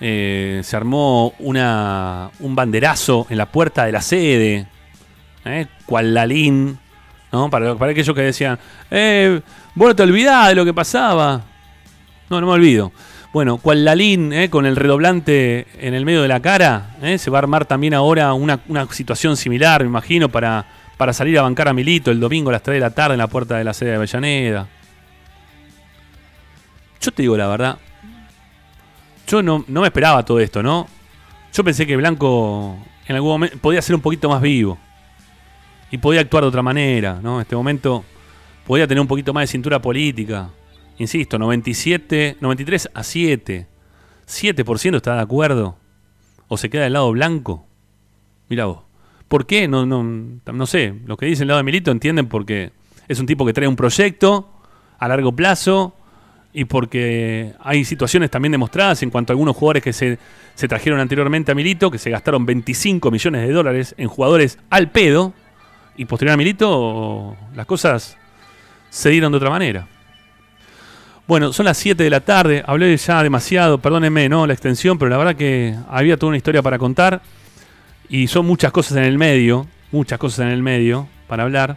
eh, 0.00 0.60
se 0.64 0.76
armó 0.76 1.34
una, 1.38 2.30
un 2.40 2.54
banderazo 2.54 3.26
en 3.28 3.38
la 3.38 3.46
puerta 3.46 3.84
de 3.84 3.92
la 3.92 4.00
sede, 4.00 4.66
¿eh? 5.44 5.66
cual 5.86 6.14
Lalín. 6.14 6.78
Para, 7.30 7.76
para 7.76 7.92
aquellos 7.92 8.14
que 8.14 8.22
decían, 8.22 8.58
eh, 8.90 9.40
vos 9.76 9.94
te 9.94 10.02
olvidás 10.02 10.48
de 10.48 10.56
lo 10.56 10.64
que 10.64 10.74
pasaba. 10.74 11.42
No, 12.28 12.40
no 12.40 12.46
me 12.46 12.52
olvido. 12.52 12.92
Bueno, 13.32 13.58
cual 13.58 13.84
Lalín, 13.84 14.32
¿eh? 14.32 14.50
con 14.50 14.66
el 14.66 14.74
redoblante 14.74 15.68
en 15.78 15.94
el 15.94 16.04
medio 16.04 16.22
de 16.22 16.28
la 16.28 16.40
cara, 16.40 16.96
¿eh? 17.00 17.16
se 17.16 17.30
va 17.30 17.38
a 17.38 17.42
armar 17.42 17.64
también 17.64 17.94
ahora 17.94 18.32
una, 18.32 18.58
una 18.66 18.86
situación 18.90 19.36
similar, 19.36 19.82
me 19.82 19.86
imagino, 19.86 20.28
para, 20.28 20.66
para 20.96 21.12
salir 21.12 21.38
a 21.38 21.42
bancar 21.42 21.68
a 21.68 21.72
Milito 21.72 22.10
el 22.10 22.18
domingo 22.18 22.50
a 22.50 22.54
las 22.54 22.62
3 22.62 22.74
de 22.74 22.80
la 22.80 22.90
tarde 22.90 23.14
en 23.14 23.18
la 23.18 23.28
puerta 23.28 23.56
de 23.56 23.62
la 23.62 23.72
sede 23.72 23.90
de 23.90 23.96
Avellaneda. 23.96 24.66
Yo 27.00 27.12
te 27.12 27.22
digo 27.22 27.36
la 27.36 27.46
verdad, 27.46 27.78
yo 29.30 29.42
no, 29.42 29.64
no 29.68 29.80
me 29.82 29.86
esperaba 29.86 30.24
todo 30.24 30.40
esto, 30.40 30.62
¿no? 30.62 30.88
Yo 31.52 31.62
pensé 31.62 31.86
que 31.86 31.96
Blanco 31.96 32.76
en 33.06 33.14
algún 33.14 33.30
momento 33.30 33.58
podía 33.58 33.80
ser 33.80 33.94
un 33.94 34.00
poquito 34.00 34.28
más 34.28 34.42
vivo 34.42 34.76
y 35.90 35.98
podía 35.98 36.20
actuar 36.20 36.42
de 36.42 36.48
otra 36.48 36.62
manera, 36.62 37.20
¿no? 37.22 37.36
En 37.36 37.42
este 37.42 37.54
momento 37.54 38.04
podía 38.66 38.88
tener 38.88 39.00
un 39.00 39.06
poquito 39.06 39.32
más 39.32 39.42
de 39.42 39.46
cintura 39.46 39.80
política. 39.80 40.50
Insisto, 40.98 41.38
97, 41.38 42.38
93 42.40 42.90
a 42.92 43.02
7. 43.02 43.66
7% 44.26 44.96
está 44.96 45.14
de 45.14 45.20
acuerdo. 45.20 45.76
O 46.48 46.56
se 46.56 46.68
queda 46.68 46.82
del 46.82 46.94
lado 46.94 47.10
blanco. 47.12 47.66
Mira 48.48 48.66
vos. 48.66 48.80
¿Por 49.28 49.46
qué? 49.46 49.68
No, 49.68 49.86
no, 49.86 50.02
no 50.02 50.66
sé. 50.66 50.94
Los 51.06 51.16
que 51.16 51.26
dicen 51.26 51.44
el 51.44 51.48
lado 51.48 51.58
de 51.58 51.64
Milito 51.64 51.92
entienden 51.92 52.26
porque 52.26 52.72
es 53.06 53.20
un 53.20 53.26
tipo 53.26 53.46
que 53.46 53.52
trae 53.52 53.68
un 53.68 53.76
proyecto 53.76 54.50
a 54.98 55.08
largo 55.08 55.32
plazo 55.32 55.94
y 56.52 56.64
porque 56.64 57.54
hay 57.60 57.84
situaciones 57.84 58.30
también 58.30 58.52
demostradas 58.52 59.02
en 59.02 59.10
cuanto 59.10 59.32
a 59.32 59.34
algunos 59.34 59.56
jugadores 59.56 59.82
que 59.82 59.92
se, 59.92 60.18
se 60.54 60.68
trajeron 60.68 60.98
anteriormente 60.98 61.52
a 61.52 61.54
Milito, 61.54 61.90
que 61.90 61.98
se 61.98 62.10
gastaron 62.10 62.44
25 62.44 63.10
millones 63.10 63.46
de 63.46 63.52
dólares 63.52 63.94
en 63.96 64.08
jugadores 64.08 64.58
al 64.68 64.90
pedo, 64.90 65.32
y 65.96 66.06
posterior 66.06 66.34
a 66.34 66.36
Milito 66.36 67.36
las 67.54 67.66
cosas 67.66 68.16
se 68.88 69.10
dieron 69.10 69.32
de 69.32 69.36
otra 69.36 69.50
manera. 69.50 69.86
Bueno, 71.26 71.52
son 71.52 71.66
las 71.66 71.78
7 71.78 72.02
de 72.02 72.10
la 72.10 72.20
tarde, 72.20 72.64
hablé 72.66 72.96
ya 72.96 73.22
demasiado, 73.22 73.78
perdónenme, 73.78 74.28
¿no? 74.28 74.46
La 74.46 74.52
extensión, 74.52 74.98
pero 74.98 75.10
la 75.10 75.16
verdad 75.16 75.36
que 75.36 75.76
había 75.88 76.16
toda 76.16 76.28
una 76.28 76.36
historia 76.36 76.62
para 76.62 76.78
contar 76.78 77.22
y 78.08 78.26
son 78.26 78.46
muchas 78.46 78.72
cosas 78.72 78.96
en 78.96 79.04
el 79.04 79.16
medio, 79.16 79.68
muchas 79.92 80.18
cosas 80.18 80.40
en 80.46 80.48
el 80.48 80.62
medio 80.62 81.08
para 81.28 81.44
hablar. 81.44 81.76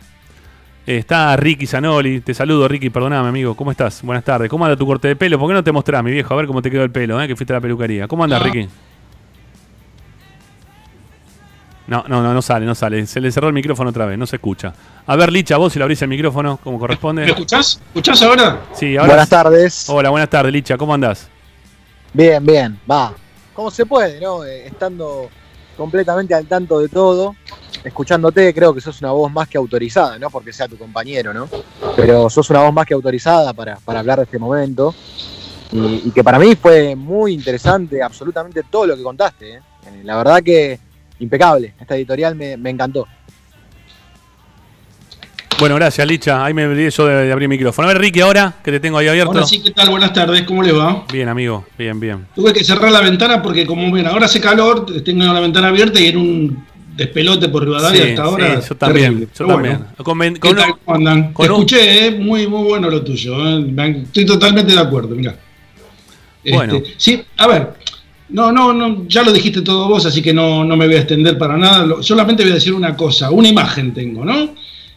Eh, 0.86 0.98
está 0.98 1.36
Ricky 1.38 1.66
Zanoli, 1.66 2.20
te 2.22 2.34
saludo 2.34 2.68
Ricky, 2.68 2.90
perdóname 2.90 3.30
amigo, 3.30 3.56
¿cómo 3.56 3.72
estás? 3.72 4.02
Buenas 4.04 4.24
tardes, 4.26 4.50
¿cómo 4.50 4.66
anda 4.66 4.76
tu 4.76 4.86
corte 4.86 5.08
de 5.08 5.16
pelo? 5.16 5.40
¿Por 5.40 5.48
qué 5.48 5.54
no 5.54 5.64
te 5.64 5.72
mostrás, 5.72 6.04
mi 6.04 6.12
viejo? 6.12 6.34
A 6.34 6.38
ver 6.38 6.46
cómo 6.48 6.62
te 6.62 6.70
quedó 6.70 6.84
el 6.84 6.92
pelo, 6.92 7.22
¿eh? 7.22 7.28
que 7.28 7.36
fuiste 7.38 7.54
a 7.54 7.58
la 7.58 7.62
peluquería. 7.62 8.08
¿Cómo 8.08 8.24
anda 8.24 8.38
Ah. 8.38 8.40
Ricky? 8.40 8.68
No, 11.88 12.04
no, 12.08 12.22
no, 12.24 12.34
no 12.34 12.42
sale, 12.42 12.66
no 12.66 12.76
sale. 12.76 13.06
Se 13.06 13.20
le 13.20 13.30
cerró 13.32 13.48
el 13.48 13.54
micrófono 13.54 13.90
otra 13.90 14.06
vez, 14.06 14.18
no 14.18 14.26
se 14.26 14.38
escucha. 14.38 14.74
A 15.06 15.16
ver, 15.18 15.32
Licha, 15.32 15.58
vos 15.58 15.72
si 15.74 15.80
le 15.80 15.84
abrís 15.84 16.02
el 16.02 16.08
micrófono 16.08 16.58
como 16.58 16.78
¿Me 16.78 16.82
corresponde. 16.82 17.26
escuchás? 17.26 17.80
¿Escuchás 17.88 18.22
ahora? 18.22 18.62
Sí, 18.74 18.96
ahora. 18.98 19.10
Buenas 19.10 19.30
tardes. 19.30 19.90
Hola, 19.90 20.10
buenas 20.10 20.30
tardes, 20.30 20.52
Licha, 20.54 20.78
¿cómo 20.78 20.94
andás? 20.94 21.30
Bien, 22.14 22.46
bien, 22.46 22.80
va. 22.90 23.14
Como 23.54 23.70
se 23.70 23.86
puede, 23.86 24.20
¿no? 24.22 24.44
Eh, 24.46 24.68
estando 24.68 25.30
completamente 25.78 26.34
al 26.34 26.46
tanto 26.46 26.80
de 26.80 26.90
todo, 26.90 27.36
escuchándote, 27.84 28.54
creo 28.54 28.74
que 28.74 28.82
sos 28.82 29.02
una 29.02 29.12
voz 29.12 29.32
más 29.32 29.48
que 29.48 29.58
autorizada, 29.58 30.18
no 30.20 30.30
porque 30.30 30.54
sea 30.54 30.68
tu 30.68 30.78
compañero, 30.78 31.34
¿no? 31.34 31.50
Pero 31.96 32.30
sos 32.30 32.50
una 32.50 32.64
voz 32.64 32.74
más 32.74 32.86
que 32.86 32.94
autorizada 32.94 33.54
para, 33.54 33.78
para 33.78 34.00
hablar 34.00 34.20
de 34.20 34.26
este 34.26 34.40
momento. 34.40 34.94
Y, 35.72 36.12
que 36.12 36.24
para 36.24 36.38
mí 36.38 36.56
fue 36.56 36.96
muy 36.96 37.34
interesante 37.34 38.02
absolutamente 38.02 38.62
todo 38.70 38.86
lo 38.86 38.96
que 38.96 39.02
contaste. 39.02 39.56
Eh, 39.56 39.62
La 40.04 40.16
verdad 40.18 40.44
que 40.44 40.80
impecable. 41.20 41.74
Esta 41.80 41.96
editorial 41.96 42.36
me, 42.36 42.58
me 42.58 42.70
encantó. 42.70 43.08
Bueno, 45.60 45.76
gracias, 45.76 46.06
Licha. 46.08 46.44
Ahí 46.44 46.54
me 46.54 46.66
olvidé 46.66 46.90
yo 46.90 47.06
de, 47.08 47.26
de 47.26 47.32
abrir 47.32 47.46
el 47.46 47.50
micrófono. 47.50 47.88
A 47.88 47.94
ver, 47.94 48.02
Ricky, 48.02 48.20
ahora 48.20 48.56
que 48.64 48.72
te 48.72 48.80
tengo 48.80 48.98
ahí 48.98 49.08
abierto. 49.08 49.32
Ahora 49.32 49.46
sí, 49.46 49.62
¿qué 49.62 49.72
tal? 49.72 49.90
Buenas 49.90 50.12
tardes, 50.12 50.42
¿cómo 50.44 50.62
le 50.62 50.72
va? 50.74 51.06
Bien, 51.12 51.30
amigo, 51.30 51.66
bien, 51.78 52.00
bien. 52.00 52.26
Tuve 52.36 52.52
que 52.52 52.64
cerrar 52.64 52.92
la 52.92 53.00
ventana 53.02 53.42
porque 53.42 53.66
como 53.66 53.90
ven, 53.92 54.06
ahora 54.08 54.26
hace 54.26 54.42
calor, 54.42 54.86
tengo 55.04 55.24
la 55.32 55.40
ventana 55.40 55.70
abierta 55.70 56.00
y 56.02 56.08
era 56.08 56.18
un 56.18 56.66
despelote 56.98 57.48
por 57.50 57.64
Rivadavia 57.64 58.04
Sí, 58.04 58.10
hasta 58.10 58.24
ahora. 58.24 58.62
sí, 58.62 58.68
yo 58.70 58.76
también. 58.76 59.06
terrible. 59.06 59.26
Yo 59.28 59.32
Pero 59.38 59.48
también. 59.50 59.78
bueno, 59.78 59.94
Con 60.04 60.18
ven- 60.20 60.34
¿Qué 60.34 60.40
con- 60.40 60.56
tal? 60.58 60.74
¿Cómo 60.84 60.98
andan? 60.98 61.34
con 61.34 61.48
Te 61.48 61.54
escuché, 61.54 62.08
¿eh? 62.08 62.12
muy, 62.12 62.48
muy 62.48 62.64
bueno 62.68 62.90
lo 62.90 63.02
tuyo. 63.02 63.36
¿eh? 63.48 64.02
Estoy 64.04 64.26
totalmente 64.26 64.74
de 64.74 64.80
acuerdo, 64.80 65.16
mira. 65.16 65.36
Bueno. 66.52 66.82
sí, 66.98 67.24
a 67.38 67.48
ver, 67.48 67.74
no, 68.30 68.52
no, 68.52 68.74
no, 68.74 69.06
ya 69.08 69.24
lo 69.24 69.32
dijiste 69.32 69.62
todo 69.62 69.88
vos, 69.88 70.06
así 70.06 70.22
que 70.22 70.34
no, 70.34 70.66
no 70.66 70.76
me 70.76 70.88
voy 70.88 70.96
a 70.96 71.00
extender 71.00 71.38
para 71.38 71.56
nada. 71.56 71.86
Lo- 71.86 72.04
solamente 72.04 72.44
voy 72.44 72.52
a 72.52 72.56
decir 72.56 72.74
una 72.74 72.98
cosa, 72.98 73.32
una 73.32 73.48
imagen 73.48 73.94
tengo, 73.94 74.26
¿no? 74.26 74.50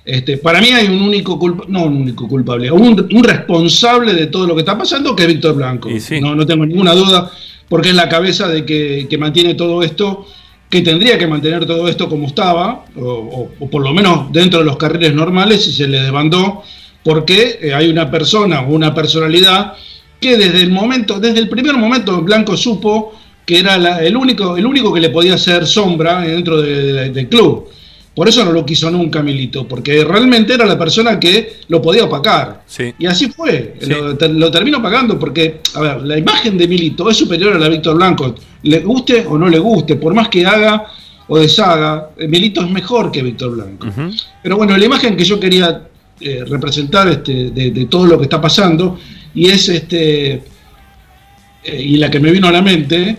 Este, 0.07 0.39
para 0.39 0.61
mí 0.61 0.69
hay 0.69 0.87
un 0.87 1.03
único 1.03 1.37
culpable, 1.37 1.73
no 1.73 1.85
un 1.87 1.97
único 2.03 2.29
culpable, 2.29 2.71
un, 2.71 3.09
un 3.13 3.25
responsable 3.25 4.15
de 4.15 4.27
todo 4.29 4.47
lo 4.47 4.55
que 4.55 4.61
está 4.61 4.79
pasando 4.79 5.17
que 5.17 5.25
es 5.25 5.29
Víctor 5.29 5.57
Blanco. 5.57 5.91
Sí. 5.99 6.21
No, 6.21 6.35
no 6.37 6.47
tengo 6.47 6.65
ninguna 6.65 6.95
duda, 6.95 7.29
porque 7.69 7.89
es 7.89 7.95
la 7.97 8.09
cabeza 8.09 8.47
de 8.49 8.65
que, 8.65 9.09
que 9.11 9.19
mantiene 9.19 9.55
todo 9.55 9.83
esto, 9.83 10.25
que 10.71 10.81
tendría 10.83 11.19
que 11.19 11.27
mantener 11.27 11.67
todo 11.67 11.89
esto 11.89 12.09
como 12.09 12.29
estaba, 12.29 12.85
o, 12.97 13.03
o- 13.05 13.51
o 13.59 13.69
por 13.69 13.83
lo 13.83 13.93
menos 13.93 14.31
dentro 14.33 14.61
de 14.61 14.65
los 14.65 14.77
carriles 14.77 15.13
normales, 15.13 15.67
y 15.67 15.73
se 15.73 15.89
le 15.89 16.01
desbandó, 16.01 16.63
porque 17.03 17.59
eh, 17.61 17.75
hay 17.75 17.89
una 17.89 18.09
persona 18.09 18.61
o 18.63 18.69
una 18.73 18.95
personalidad 18.95 19.73
que 20.21 20.37
desde 20.37 20.63
el 20.63 20.71
momento, 20.71 21.19
desde 21.19 21.41
el 21.41 21.49
primer 21.49 21.77
momento 21.77 22.23
Blanco 22.23 22.57
supo 22.57 23.13
que 23.45 23.59
era 23.59 23.77
la- 23.77 24.03
el, 24.05 24.17
único, 24.17 24.57
el 24.57 24.67
único 24.67 24.93
que 24.93 25.01
le 25.01 25.11
podía 25.11 25.35
hacer 25.35 25.67
sombra 25.67 26.21
dentro 26.23 26.63
de- 26.63 26.93
de- 26.93 27.11
del 27.11 27.29
club. 27.29 27.69
Por 28.17 28.29
eso 28.31 28.43
no 28.47 28.51
lo 28.53 28.65
quiso 28.65 28.91
nunca 28.91 29.23
Milito, 29.23 29.69
porque 29.69 30.03
realmente 30.03 30.55
era 30.55 30.65
la 30.65 30.79
persona 30.79 31.21
que 31.21 31.59
lo 31.69 31.83
podía 31.83 32.05
opacar. 32.05 32.63
Sí. 32.67 32.95
Y 32.99 33.05
así 33.05 33.29
fue, 33.29 33.75
Sí. 33.79 33.91
lo, 33.91 34.15
lo 34.29 34.51
terminó 34.51 34.81
pagando 34.83 35.19
porque, 35.19 35.61
a 35.75 35.81
ver, 35.83 36.03
la 36.03 36.17
imagen 36.19 36.57
de 36.57 36.67
Milito 36.67 37.11
es 37.11 37.19
superior 37.19 37.53
a 37.55 37.59
la 37.59 37.67
de 37.67 37.73
Víctor 37.73 37.95
Blanco, 37.97 38.35
le 38.63 38.79
guste 38.81 39.27
o 39.29 39.37
no 39.37 39.49
le 39.51 39.59
guste, 39.59 39.97
por 39.97 40.15
más 40.15 40.29
que 40.31 40.47
haga 40.47 40.87
o 41.29 41.39
deshaga, 41.39 42.11
eh, 42.17 42.27
Milito 42.27 42.63
es 42.65 42.71
mejor 42.71 43.13
que 43.13 43.23
Víctor 43.23 43.51
Blanco. 43.55 43.87
Pero 44.43 44.57
bueno, 44.57 44.75
la 44.79 44.85
imagen 44.87 45.15
que 45.15 45.25
yo 45.25 45.39
quería 45.39 45.83
eh, 46.19 46.43
representar 46.49 47.09
este, 47.09 47.51
de, 47.51 47.71
de 47.71 47.85
todo 47.85 48.07
lo 48.07 48.17
que 48.17 48.25
está 48.25 48.41
pasando, 48.41 48.99
y 49.35 49.49
es 49.51 49.69
este, 49.69 50.33
eh, 51.65 51.83
y 51.83 51.99
la 51.99 52.11
que 52.11 52.19
me 52.19 52.31
vino 52.31 52.49
a 52.49 52.53
la 52.53 52.63
mente, 52.63 53.19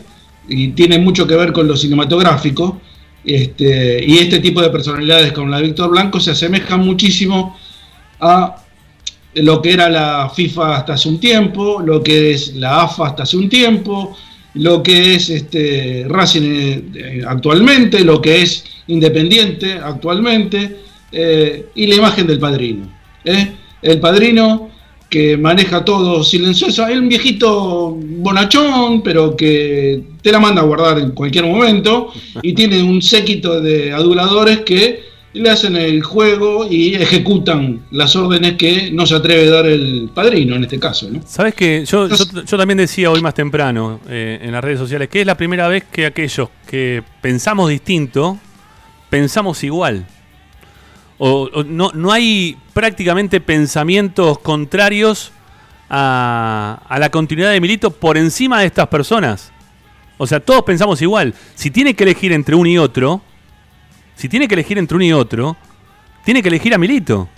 y 0.49 0.69
tiene 0.69 0.97
mucho 0.97 1.27
que 1.27 1.35
ver 1.35 1.51
con 1.53 1.67
lo 1.67 1.75
cinematográfico, 1.77 2.81
este, 3.27 4.03
y 4.05 4.19
este 4.19 4.39
tipo 4.39 4.61
de 4.61 4.69
personalidades 4.69 5.33
como 5.33 5.49
la 5.49 5.57
de 5.57 5.63
Víctor 5.63 5.89
Blanco 5.89 6.19
se 6.19 6.31
asemejan 6.31 6.79
muchísimo 6.79 7.57
a 8.21 8.63
lo 9.35 9.61
que 9.61 9.73
era 9.73 9.89
la 9.89 10.31
FIFA 10.33 10.77
hasta 10.77 10.93
hace 10.93 11.09
un 11.09 11.19
tiempo, 11.19 11.81
lo 11.85 12.01
que 12.01 12.31
es 12.31 12.55
la 12.55 12.83
AFA 12.83 13.07
hasta 13.07 13.23
hace 13.23 13.37
un 13.37 13.49
tiempo, 13.49 14.15
lo 14.53 14.81
que 14.81 15.15
es 15.15 15.29
este, 15.29 16.05
Racing 16.07 16.41
eh, 16.95 17.21
actualmente, 17.27 18.03
lo 18.03 18.21
que 18.21 18.41
es 18.41 18.63
Independiente 18.87 19.73
actualmente, 19.73 20.77
eh, 21.11 21.65
y 21.75 21.87
la 21.87 21.95
imagen 21.95 22.25
del 22.25 22.39
padrino. 22.39 22.87
¿eh? 23.25 23.51
El 23.81 23.99
padrino 23.99 24.69
que 25.09 25.37
maneja 25.37 25.85
todo 25.85 26.23
silencioso, 26.23 26.85
es 26.87 26.97
un 26.97 27.07
viejito 27.07 27.97
bonachón, 27.97 29.01
pero 29.01 29.35
que 29.35 30.03
te 30.21 30.31
la 30.31 30.39
manda 30.39 30.61
a 30.61 30.65
guardar 30.65 30.99
en 30.99 31.11
cualquier 31.11 31.45
momento, 31.45 32.11
y 32.41 32.53
tiene 32.53 32.83
un 32.83 33.01
séquito 33.01 33.61
de 33.61 33.93
aduladores 33.93 34.59
que 34.59 35.07
le 35.33 35.49
hacen 35.49 35.75
el 35.75 36.01
juego 36.01 36.67
y 36.69 36.95
ejecutan 36.95 37.81
las 37.91 38.15
órdenes 38.15 38.53
que 38.53 38.91
no 38.91 39.05
se 39.05 39.15
atreve 39.15 39.47
a 39.47 39.51
dar 39.51 39.65
el 39.67 40.09
padrino 40.13 40.55
en 40.55 40.63
este 40.63 40.79
caso. 40.79 41.09
¿no? 41.09 41.21
Sabes 41.25 41.53
que 41.53 41.85
yo, 41.85 42.07
yo, 42.07 42.15
yo 42.45 42.57
también 42.57 42.77
decía 42.77 43.11
hoy 43.11 43.21
más 43.21 43.33
temprano 43.33 43.99
eh, 44.09 44.39
en 44.41 44.51
las 44.51 44.63
redes 44.63 44.79
sociales 44.79 45.09
que 45.09 45.21
es 45.21 45.27
la 45.27 45.37
primera 45.37 45.67
vez 45.67 45.83
que 45.91 46.05
aquellos 46.05 46.49
que 46.67 47.03
pensamos 47.21 47.69
distinto, 47.69 48.39
pensamos 49.09 49.63
igual. 49.63 50.07
O, 51.19 51.49
no, 51.65 51.91
no 51.93 52.11
hay 52.11 52.57
prácticamente 52.73 53.41
pensamientos 53.41 54.37
contrarios 54.39 55.31
a, 55.89 56.81
a 56.87 56.99
la 56.99 57.09
continuidad 57.09 57.51
de 57.51 57.61
Milito 57.61 57.91
por 57.91 58.17
encima 58.17 58.59
de 58.59 58.67
estas 58.67 58.87
personas. 58.87 59.51
O 60.17 60.27
sea, 60.27 60.39
todos 60.39 60.63
pensamos 60.63 61.01
igual. 61.01 61.33
Si 61.55 61.71
tiene 61.71 61.93
que 61.95 62.03
elegir 62.03 62.31
entre 62.33 62.55
uno 62.55 62.69
y 62.69 62.77
otro, 62.77 63.21
si 64.15 64.29
tiene 64.29 64.47
que 64.47 64.55
elegir 64.55 64.77
entre 64.77 64.95
uno 64.95 65.05
y 65.05 65.13
otro, 65.13 65.57
tiene 66.23 66.41
que 66.41 66.49
elegir 66.49 66.73
a 66.73 66.77
Milito. 66.77 67.29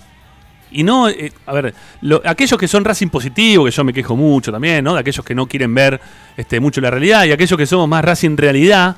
Y 0.71 0.83
no, 0.83 1.09
eh, 1.09 1.31
a 1.45 1.53
ver, 1.53 1.73
lo- 2.01 2.21
aquellos 2.25 2.59
que 2.59 2.67
son 2.67 2.85
Racing 2.85 3.07
positivo, 3.09 3.65
que 3.65 3.71
yo 3.71 3.83
me 3.83 3.91
quejo 3.93 4.15
mucho 4.15 4.51
también, 4.51 4.83
¿no? 4.83 4.93
De 4.93 4.99
aquellos 4.99 5.25
que 5.25 5.33
no 5.33 5.47
quieren 5.47 5.73
ver 5.73 5.99
este, 6.37 6.59
mucho 6.59 6.79
la 6.79 6.91
realidad 6.91 7.25
y 7.25 7.31
aquellos 7.31 7.57
que 7.57 7.65
somos 7.65 7.87
más 7.87 8.03
Racing 8.05 8.37
realidad, 8.37 8.97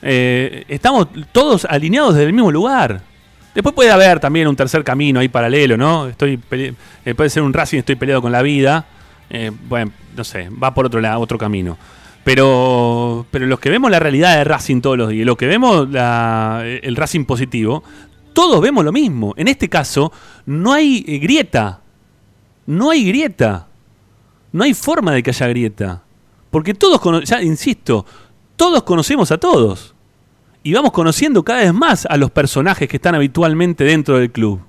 eh, 0.00 0.64
estamos 0.68 1.08
todos 1.32 1.64
alineados 1.64 2.14
desde 2.14 2.26
el 2.28 2.32
mismo 2.32 2.50
lugar. 2.50 3.02
Después 3.54 3.74
puede 3.74 3.90
haber 3.90 4.18
también 4.18 4.48
un 4.48 4.56
tercer 4.56 4.82
camino 4.82 5.20
ahí 5.20 5.28
paralelo, 5.28 5.76
¿no? 5.76 6.08
Estoy 6.08 6.40
eh, 6.50 7.14
puede 7.14 7.30
ser 7.30 7.42
un 7.42 7.52
Racing, 7.52 7.78
estoy 7.78 7.96
peleado 7.96 8.22
con 8.22 8.32
la 8.32 8.42
vida. 8.42 8.86
eh, 9.30 9.50
bueno, 9.68 9.92
no 10.16 10.24
sé, 10.24 10.48
va 10.50 10.74
por 10.74 10.86
otro 10.86 11.00
lado, 11.00 11.20
otro 11.20 11.38
camino. 11.38 11.76
Pero, 12.24 13.26
pero 13.30 13.46
los 13.46 13.58
que 13.58 13.68
vemos 13.68 13.90
la 13.90 13.98
realidad 13.98 14.36
de 14.36 14.44
Racing 14.44 14.80
todos 14.80 14.96
los 14.96 15.08
días, 15.08 15.26
los 15.26 15.36
que 15.36 15.46
vemos 15.46 15.88
el 15.92 16.96
Racing 16.96 17.24
positivo, 17.24 17.82
todos 18.32 18.60
vemos 18.60 18.84
lo 18.84 18.92
mismo. 18.92 19.34
En 19.36 19.48
este 19.48 19.68
caso, 19.68 20.12
no 20.46 20.72
hay 20.72 21.04
eh, 21.06 21.18
grieta. 21.18 21.80
No 22.66 22.90
hay 22.90 23.04
grieta. 23.04 23.68
No 24.52 24.64
hay 24.64 24.74
forma 24.74 25.12
de 25.12 25.22
que 25.22 25.30
haya 25.30 25.48
grieta. 25.48 26.02
Porque 26.50 26.74
todos, 26.74 27.00
ya 27.24 27.42
insisto, 27.42 28.06
todos 28.56 28.82
conocemos 28.82 29.32
a 29.32 29.38
todos. 29.38 29.91
Y 30.62 30.72
vamos 30.72 30.92
conociendo 30.92 31.42
cada 31.42 31.60
vez 31.60 31.74
más 31.74 32.06
a 32.06 32.16
los 32.16 32.30
personajes 32.30 32.88
que 32.88 32.96
están 32.96 33.14
habitualmente 33.14 33.84
dentro 33.84 34.18
del 34.18 34.30
club. 34.30 34.60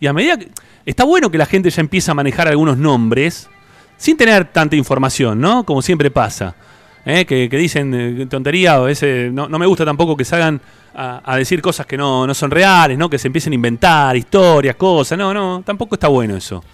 Y 0.00 0.06
a 0.06 0.12
medida 0.12 0.38
que... 0.38 0.48
Está 0.84 1.04
bueno 1.04 1.30
que 1.30 1.38
la 1.38 1.46
gente 1.46 1.70
ya 1.70 1.80
empiece 1.80 2.10
a 2.10 2.14
manejar 2.14 2.48
algunos 2.48 2.76
nombres 2.76 3.48
sin 3.96 4.16
tener 4.16 4.46
tanta 4.46 4.74
información, 4.74 5.40
¿no? 5.40 5.64
Como 5.64 5.80
siempre 5.80 6.10
pasa. 6.10 6.56
¿eh? 7.04 7.24
Que, 7.24 7.48
dicen 7.48 7.94
eh, 7.94 8.26
tontería 8.26 8.80
o 8.80 8.88
ese, 8.88 9.30
no, 9.32 9.48
me 9.48 9.66
gusta 9.66 9.84
tampoco 9.84 10.16
que 10.16 10.24
salgan 10.24 10.60
a, 10.94 11.36
decir 11.36 11.62
cosas 11.62 11.86
que 11.86 11.96
no, 11.96 12.32
son 12.34 12.50
reales, 12.50 12.98
¿no? 12.98 13.08
Que 13.08 13.18
se 13.18 13.28
empiecen 13.28 13.52
a 13.52 13.54
inventar 13.54 14.16
historias, 14.16 14.74
cosas. 14.74 15.16
No, 15.16 15.32
no, 15.32 15.62
tampoco 15.64 15.94
está 15.94 16.08
bueno 16.08 16.36
eso. 16.36 16.64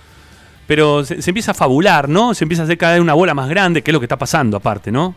Pero 0.67 1.05
se, 1.05 1.17
empieza 1.17 1.51
a 1.51 1.55
fabular, 1.55 2.09
¿no? 2.09 2.33
Se 2.33 2.45
empieza 2.45 2.63
a 2.63 2.65
hacer 2.65 2.79
cada 2.79 3.01
una 3.01 3.13
bola 3.13 3.35
más 3.35 3.49
grande, 3.49 3.83
que 3.83 3.91
es 3.91 3.93
lo 3.93 4.01
que 4.01 4.07
está 4.07 4.17
pasando 4.17 4.57
aparte, 4.57 4.91
¿no? 4.91 5.15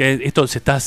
Que 0.00 0.18
esto 0.24 0.46
se 0.46 0.56
está, 0.56 0.78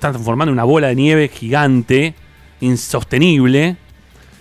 transformando 0.00 0.50
en 0.50 0.54
una 0.54 0.64
bola 0.64 0.88
de 0.88 0.96
nieve 0.96 1.28
gigante, 1.28 2.14
insostenible, 2.60 3.76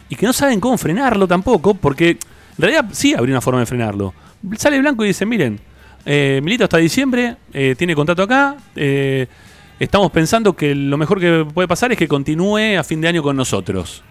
y 0.09 0.15
que 0.15 0.25
no 0.25 0.33
saben 0.33 0.59
cómo 0.59 0.75
frenarlo 0.75 1.27
tampoco, 1.27 1.75
porque 1.75 2.09
en 2.09 2.17
realidad 2.57 2.85
sí 2.93 3.13
habría 3.13 3.35
una 3.35 3.41
forma 3.41 3.59
de 3.59 3.67
frenarlo 3.67 4.13
sale 4.57 4.79
Blanco 4.79 5.03
y 5.03 5.09
dice, 5.09 5.25
miren, 5.25 5.59
eh, 6.05 6.39
Milito 6.43 6.63
hasta 6.63 6.77
diciembre, 6.77 7.35
eh, 7.53 7.75
tiene 7.77 7.95
contrato 7.95 8.23
acá, 8.23 8.57
eh, 8.75 9.27
estamos 9.79 10.11
pensando 10.11 10.55
que 10.55 10.73
lo 10.73 10.97
mejor 10.97 11.19
que 11.19 11.45
puede 11.53 11.67
pasar 11.67 11.91
es 11.91 11.97
que 11.97 12.07
continúe 12.07 12.77
a 12.79 12.83
fin 12.83 13.01
de 13.01 13.07
año 13.07 13.23
con 13.23 13.35
nosotros. 13.35 14.03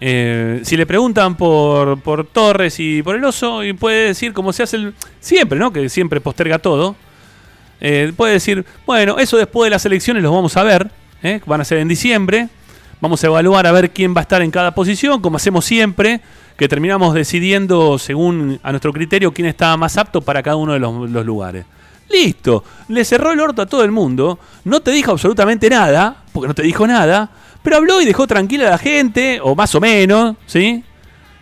si 0.00 0.76
le 0.76 0.86
preguntan 0.86 1.36
por, 1.36 2.00
por 2.00 2.26
Torres 2.26 2.78
y 2.78 3.02
por 3.02 3.16
el 3.16 3.24
oso, 3.24 3.64
y 3.64 3.72
puede 3.72 4.08
decir, 4.08 4.32
como 4.32 4.52
se 4.52 4.62
hace 4.62 4.76
el, 4.76 4.94
siempre, 5.20 5.58
¿no? 5.58 5.72
Que 5.72 5.88
siempre 5.88 6.20
posterga 6.20 6.58
todo. 6.58 6.96
Puede 8.16 8.32
decir, 8.32 8.64
bueno, 8.86 9.18
eso 9.18 9.36
después 9.36 9.66
de 9.66 9.70
las 9.70 9.84
elecciones 9.86 10.22
los 10.22 10.32
vamos 10.32 10.56
a 10.56 10.62
ver, 10.62 10.90
van 11.46 11.60
a 11.60 11.64
ser 11.64 11.78
en 11.78 11.88
diciembre. 11.88 12.48
Vamos 13.00 13.22
a 13.22 13.28
evaluar 13.28 13.64
a 13.66 13.72
ver 13.72 13.90
quién 13.90 14.12
va 14.12 14.20
a 14.20 14.22
estar 14.22 14.42
en 14.42 14.50
cada 14.50 14.74
posición, 14.74 15.20
como 15.20 15.36
hacemos 15.36 15.64
siempre 15.64 16.20
que 16.58 16.68
terminamos 16.68 17.14
decidiendo 17.14 17.98
según 18.00 18.58
a 18.64 18.72
nuestro 18.72 18.92
criterio 18.92 19.32
quién 19.32 19.46
estaba 19.46 19.76
más 19.76 19.96
apto 19.96 20.20
para 20.20 20.42
cada 20.42 20.56
uno 20.56 20.72
de 20.72 20.80
los, 20.80 21.24
lugares. 21.24 21.64
Listo, 22.10 22.64
le 22.88 23.04
cerró 23.04 23.30
el 23.30 23.38
orto 23.38 23.62
a 23.62 23.66
todo 23.66 23.84
el 23.84 23.92
mundo, 23.92 24.40
no 24.64 24.80
te 24.80 24.90
dijo 24.90 25.12
absolutamente 25.12 25.70
nada, 25.70 26.24
porque 26.32 26.48
no 26.48 26.54
te 26.54 26.64
dijo 26.64 26.84
nada, 26.84 27.30
pero 27.62 27.76
habló 27.76 28.00
y 28.00 28.06
dejó 28.06 28.26
tranquila 28.26 28.66
a 28.66 28.70
la 28.70 28.78
gente, 28.78 29.38
o 29.40 29.54
más 29.54 29.72
o 29.76 29.80
menos, 29.80 30.34
¿sí? 30.46 30.82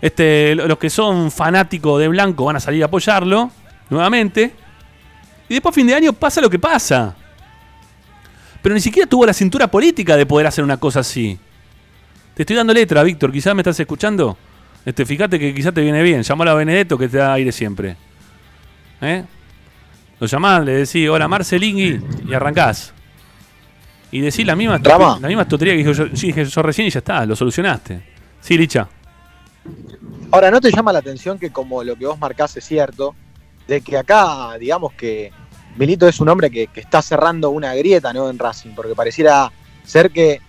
Este, 0.02 0.54
los 0.54 0.76
que 0.76 0.90
son 0.90 1.30
fanáticos 1.30 1.98
de 1.98 2.08
Blanco 2.08 2.44
van 2.44 2.56
a 2.56 2.60
salir 2.60 2.82
a 2.82 2.86
apoyarlo, 2.86 3.50
nuevamente. 3.88 4.52
Y 5.48 5.54
después 5.54 5.72
a 5.72 5.74
fin 5.74 5.86
de 5.86 5.94
año 5.94 6.12
pasa 6.12 6.40
lo 6.40 6.50
que 6.50 6.58
pasa. 6.58 7.14
Pero 8.62 8.74
ni 8.74 8.80
siquiera 8.80 9.08
tuvo 9.08 9.26
la 9.26 9.32
cintura 9.32 9.68
política 9.68 10.16
de 10.16 10.26
poder 10.26 10.46
hacer 10.46 10.64
una 10.64 10.76
cosa 10.76 11.00
así. 11.00 11.38
Te 12.34 12.42
estoy 12.42 12.56
dando 12.56 12.74
letra, 12.74 13.02
Víctor, 13.02 13.32
quizás 13.32 13.54
me 13.54 13.62
estás 13.62 13.78
escuchando. 13.78 14.36
Este, 14.84 15.06
fíjate 15.06 15.38
que 15.38 15.54
quizás 15.54 15.72
te 15.72 15.80
viene 15.80 16.02
bien. 16.02 16.22
Llamalo 16.22 16.50
a 16.50 16.54
Benedetto 16.54 16.98
que 16.98 17.08
te 17.08 17.18
da 17.18 17.32
aire 17.34 17.52
siempre. 17.52 17.96
¿Eh? 19.00 19.24
Lo 20.18 20.26
llamás, 20.26 20.64
le 20.64 20.72
decís, 20.72 21.08
hola 21.08 21.28
Marcelingui, 21.28 22.00
y 22.28 22.34
arrancás. 22.34 22.92
Y 24.10 24.20
decís 24.20 24.46
la 24.46 24.56
misma, 24.56 24.78
la 24.78 25.28
misma 25.28 25.46
tontería 25.46 25.74
que 25.74 25.84
dije 25.84 26.44
yo, 26.44 26.62
recién 26.62 26.86
y 26.86 26.90
ya 26.90 27.00
está, 27.00 27.26
lo 27.26 27.36
solucionaste. 27.36 28.02
Sí, 28.40 28.56
Licha. 28.56 28.88
Ahora, 30.30 30.50
¿no 30.50 30.60
te 30.60 30.70
llama 30.70 30.92
la 30.92 31.00
atención 31.00 31.38
que 31.38 31.50
como 31.50 31.82
lo 31.82 31.96
que 31.96 32.06
vos 32.06 32.18
marcás 32.18 32.56
es 32.56 32.64
cierto, 32.64 33.14
de 33.66 33.80
que 33.80 33.96
acá, 33.96 34.56
digamos 34.58 34.92
que 34.92 35.30
Milito 35.76 36.08
es 36.08 36.20
un 36.20 36.28
hombre 36.28 36.50
que, 36.50 36.68
que, 36.68 36.80
está 36.80 37.02
cerrando 37.02 37.50
una 37.50 37.74
grieta 37.74 38.12
¿no? 38.12 38.30
en 38.30 38.38
Racing, 38.38 38.70
porque 38.74 38.94
pareciera 38.94 39.50
ser 39.84 40.10
que 40.10 40.40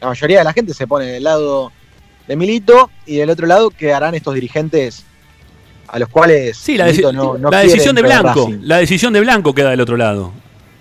la 0.00 0.08
mayoría 0.08 0.38
de 0.38 0.44
la 0.44 0.52
gente 0.52 0.74
se 0.74 0.86
pone 0.86 1.06
del 1.06 1.24
lado 1.24 1.72
de 2.28 2.36
Milito 2.36 2.90
y 3.06 3.16
del 3.16 3.30
otro 3.30 3.46
lado 3.46 3.70
quedarán 3.70 4.14
estos 4.14 4.34
dirigentes 4.34 5.04
a 5.88 5.98
los 5.98 6.08
cuales 6.08 6.56
sí, 6.56 6.76
la, 6.76 6.86
la 6.86 7.60
decisión 7.60 7.94
de 7.94 8.02
Blanco, 8.02 8.50
la 8.60 8.78
decisión 8.78 9.12
de 9.12 9.20
Blanco 9.20 9.54
queda 9.54 9.70
del 9.70 9.80
otro 9.80 9.96
lado. 9.96 10.32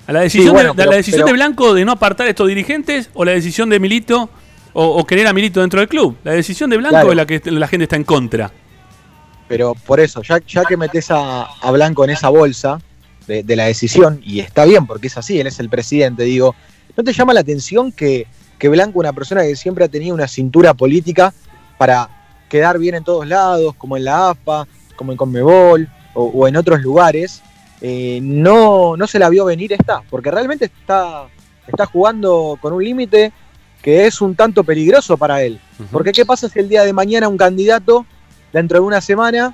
la 0.07 0.21
decisión, 0.21 0.55
de, 0.55 0.85
la 0.85 0.95
decisión 0.95 1.25
de 1.25 1.33
Blanco 1.33 1.73
de 1.73 1.85
no 1.85 1.91
apartar 1.91 2.27
a 2.27 2.29
estos 2.31 2.47
dirigentes 2.47 3.09
o 3.13 3.23
la 3.23 3.31
decisión 3.31 3.69
de 3.69 3.79
Milito 3.79 4.29
o, 4.73 5.05
querer 5.05 5.27
a 5.27 5.33
Milito 5.33 5.61
dentro 5.61 5.79
del 5.79 5.87
club. 5.87 6.17
La 6.25 6.33
decisión 6.33 6.69
de 6.69 6.77
Blanco 6.77 7.09
es 7.09 7.15
la 7.15 7.25
que 7.25 7.41
la 7.45 7.67
gente 7.67 7.83
está 7.83 7.95
en 7.95 8.03
contra. 8.03 8.51
Pero 9.47 9.75
por 9.75 9.99
eso, 9.99 10.21
ya, 10.23 10.39
ya 10.45 10.63
que 10.63 10.77
metes 10.77 11.07
a, 11.09 11.47
Blanco 11.71 12.03
en 12.03 12.11
esa 12.11 12.29
bolsa 12.29 12.79
de, 13.27 13.43
de, 13.43 13.55
la 13.55 13.65
decisión, 13.65 14.21
y 14.23 14.39
está 14.39 14.65
bien 14.65 14.87
porque 14.87 15.07
es 15.07 15.17
así, 15.17 15.39
él 15.39 15.47
es 15.47 15.59
el 15.59 15.69
presidente, 15.69 16.23
digo, 16.23 16.55
¿no 16.95 17.03
te 17.03 17.13
llama 17.13 17.33
la 17.33 17.41
atención 17.41 17.91
que 17.91 18.27
que 18.57 18.69
Blanco, 18.69 18.99
una 18.99 19.13
persona 19.13 19.43
que 19.43 19.55
siempre 19.55 19.85
ha 19.85 19.89
tenido 19.89 20.15
una 20.15 20.27
cintura 20.27 20.73
política 20.73 21.33
para 21.77 22.09
quedar 22.49 22.79
bien 22.79 22.95
en 22.95 23.03
todos 23.03 23.27
lados, 23.27 23.75
como 23.75 23.97
en 23.97 24.05
la 24.05 24.29
AFA, 24.29 24.67
como 24.95 25.11
en 25.11 25.17
Conmebol 25.17 25.89
o, 26.13 26.47
en 26.47 26.55
otros 26.55 26.81
lugares, 26.81 27.41
eh, 27.81 28.19
no, 28.21 28.95
no 28.95 29.07
se 29.07 29.19
la 29.19 29.27
vio 29.29 29.43
venir 29.45 29.73
esta, 29.73 30.01
porque 30.09 30.31
realmente 30.31 30.65
está, 30.65 31.27
está 31.67 31.85
jugando 31.85 32.57
con 32.61 32.71
un 32.71 32.83
límite 32.83 33.33
que 33.81 34.07
es 34.07 34.21
un 34.21 34.35
tanto 34.35 34.63
peligroso 34.63 35.17
para 35.17 35.43
él. 35.43 35.59
Porque 35.91 36.13
¿qué 36.13 36.25
pasa 36.25 36.47
si 36.47 36.59
el 36.59 36.69
día 36.69 36.83
de 36.83 36.93
mañana 36.93 37.27
un 37.27 37.37
candidato, 37.37 38.05
dentro 38.55 38.79
de 38.79 38.85
una 38.85 39.01
semana, 39.01 39.53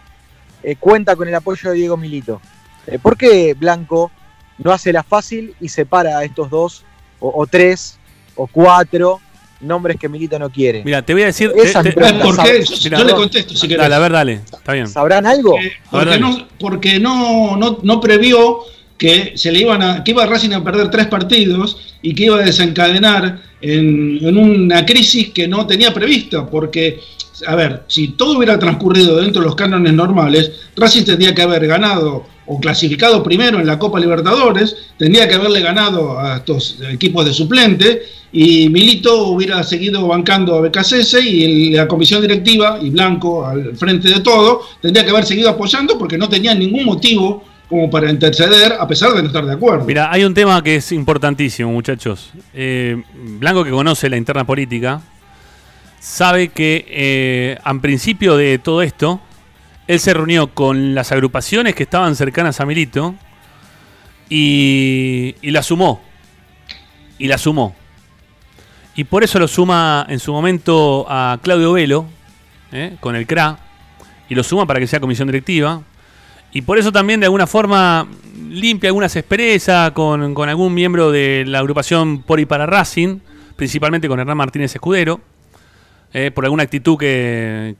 eh, 0.63 0.75
cuenta 0.75 1.15
con 1.15 1.27
el 1.27 1.33
apoyo 1.35 1.71
de 1.71 1.75
Diego 1.75 1.97
Milito? 1.97 2.39
Eh, 2.85 2.99
¿Por 2.99 3.17
qué 3.17 3.55
Blanco 3.55 4.11
no 4.59 4.71
hace 4.71 4.93
la 4.93 5.03
fácil 5.03 5.55
y 5.59 5.69
separa 5.69 6.19
a 6.19 6.23
estos 6.23 6.49
dos 6.49 6.83
o 7.19 7.45
tres 7.47 7.97
o 8.35 8.47
cuatro 8.47 9.19
nombres 9.61 9.97
que 9.97 10.09
Milito 10.09 10.37
no 10.39 10.49
quiere. 10.49 10.83
Mira, 10.83 11.01
te 11.01 11.13
voy 11.13 11.23
a 11.23 11.27
decir. 11.27 11.51
Yo 11.53 13.03
le 13.03 13.13
contesto 13.13 13.55
si 13.55 13.67
querés. 13.67 13.83
Dale, 13.83 13.95
a 13.95 13.99
ver, 13.99 14.11
dale. 14.11 14.33
Está 14.33 14.73
bien. 14.73 14.87
¿Sabrán 14.87 15.25
algo? 15.25 15.55
porque, 15.89 16.19
no, 16.19 16.47
porque 16.59 16.99
no, 16.99 17.57
no, 17.81 18.01
previó 18.01 18.59
que 19.01 19.33
se 19.35 19.51
le 19.51 19.61
iban 19.61 19.81
a, 19.81 20.03
que 20.03 20.11
iba 20.11 20.27
Racing 20.27 20.51
a 20.51 20.63
perder 20.63 20.91
tres 20.91 21.07
partidos 21.07 21.75
y 22.03 22.13
que 22.13 22.25
iba 22.25 22.37
a 22.37 22.45
desencadenar 22.45 23.41
en, 23.59 24.19
en 24.21 24.37
una 24.37 24.85
crisis 24.85 25.29
que 25.29 25.47
no 25.47 25.65
tenía 25.65 25.91
prevista, 25.91 26.45
porque 26.45 26.99
a 27.47 27.55
ver, 27.55 27.81
si 27.87 28.09
todo 28.09 28.37
hubiera 28.37 28.59
transcurrido 28.59 29.19
dentro 29.19 29.41
de 29.41 29.47
los 29.47 29.55
cánones 29.55 29.91
normales, 29.93 30.51
Racing 30.75 31.03
tendría 31.03 31.33
que 31.33 31.41
haber 31.41 31.65
ganado 31.65 32.27
o 32.45 32.59
clasificado 32.59 33.23
primero 33.23 33.59
en 33.59 33.65
la 33.65 33.79
Copa 33.79 33.99
Libertadores, 33.99 34.75
tendría 34.99 35.27
que 35.27 35.33
haberle 35.33 35.61
ganado 35.61 36.19
a 36.19 36.37
estos 36.37 36.77
equipos 36.91 37.25
de 37.25 37.33
suplente 37.33 38.03
y 38.31 38.69
Milito 38.69 39.29
hubiera 39.29 39.63
seguido 39.63 40.05
bancando 40.05 40.53
a 40.53 40.61
BKCS 40.61 41.25
y 41.25 41.71
la 41.71 41.87
comisión 41.87 42.21
directiva 42.21 42.77
y 42.79 42.91
Blanco 42.91 43.47
al 43.47 43.75
frente 43.75 44.09
de 44.09 44.19
todo 44.19 44.61
tendría 44.79 45.03
que 45.03 45.09
haber 45.09 45.25
seguido 45.25 45.49
apoyando 45.49 45.97
porque 45.97 46.19
no 46.19 46.29
tenía 46.29 46.53
ningún 46.53 46.85
motivo 46.85 47.45
como 47.71 47.89
para 47.89 48.09
interceder 48.11 48.73
a 48.73 48.85
pesar 48.85 49.13
de 49.13 49.21
no 49.21 49.27
estar 49.27 49.45
de 49.45 49.53
acuerdo. 49.53 49.85
Mira, 49.85 50.11
hay 50.11 50.25
un 50.25 50.33
tema 50.33 50.61
que 50.61 50.75
es 50.75 50.91
importantísimo, 50.91 51.71
muchachos. 51.71 52.29
Eh, 52.53 53.01
Blanco 53.13 53.63
que 53.63 53.71
conoce 53.71 54.09
la 54.09 54.17
interna 54.17 54.43
política 54.43 55.01
sabe 56.01 56.49
que 56.49 56.85
eh, 56.89 57.57
al 57.63 57.79
principio 57.79 58.35
de 58.35 58.59
todo 58.59 58.81
esto 58.81 59.21
él 59.87 60.01
se 60.01 60.13
reunió 60.13 60.47
con 60.47 60.93
las 60.93 61.13
agrupaciones 61.13 61.73
que 61.73 61.83
estaban 61.83 62.17
cercanas 62.17 62.59
a 62.59 62.65
Milito 62.65 63.15
y, 64.27 65.33
la 65.41 65.63
sumó. 65.63 66.01
Y 67.17 67.27
la 67.27 67.37
sumó. 67.37 67.73
Y 68.95 69.05
por 69.05 69.23
eso 69.23 69.39
lo 69.39 69.47
suma 69.47 70.05
en 70.09 70.19
su 70.19 70.33
momento 70.33 71.05
a 71.07 71.39
Claudio 71.41 71.71
Velo, 71.71 72.05
¿eh? 72.73 72.97
con 72.99 73.15
el 73.15 73.25
CRA, 73.25 73.57
y 74.27 74.35
lo 74.35 74.43
suma 74.43 74.65
para 74.65 74.81
que 74.81 74.87
sea 74.87 74.99
comisión 74.99 75.29
directiva. 75.29 75.83
Y 76.53 76.61
por 76.63 76.77
eso 76.77 76.91
también 76.91 77.19
de 77.19 77.27
alguna 77.27 77.47
forma 77.47 78.07
limpia 78.49 78.89
algunas 78.89 79.15
expresas 79.15 79.91
con, 79.91 80.33
con 80.33 80.49
algún 80.49 80.73
miembro 80.73 81.11
de 81.11 81.45
la 81.47 81.59
agrupación 81.59 82.21
Por 82.23 82.41
y 82.41 82.45
para 82.45 82.65
Racing, 82.65 83.19
principalmente 83.55 84.09
con 84.09 84.19
Hernán 84.19 84.37
Martínez 84.37 84.75
Escudero, 84.75 85.21
¿eh? 86.13 86.31
por 86.31 86.43
alguna 86.43 86.63
actitud 86.63 86.97
que, 86.97 87.75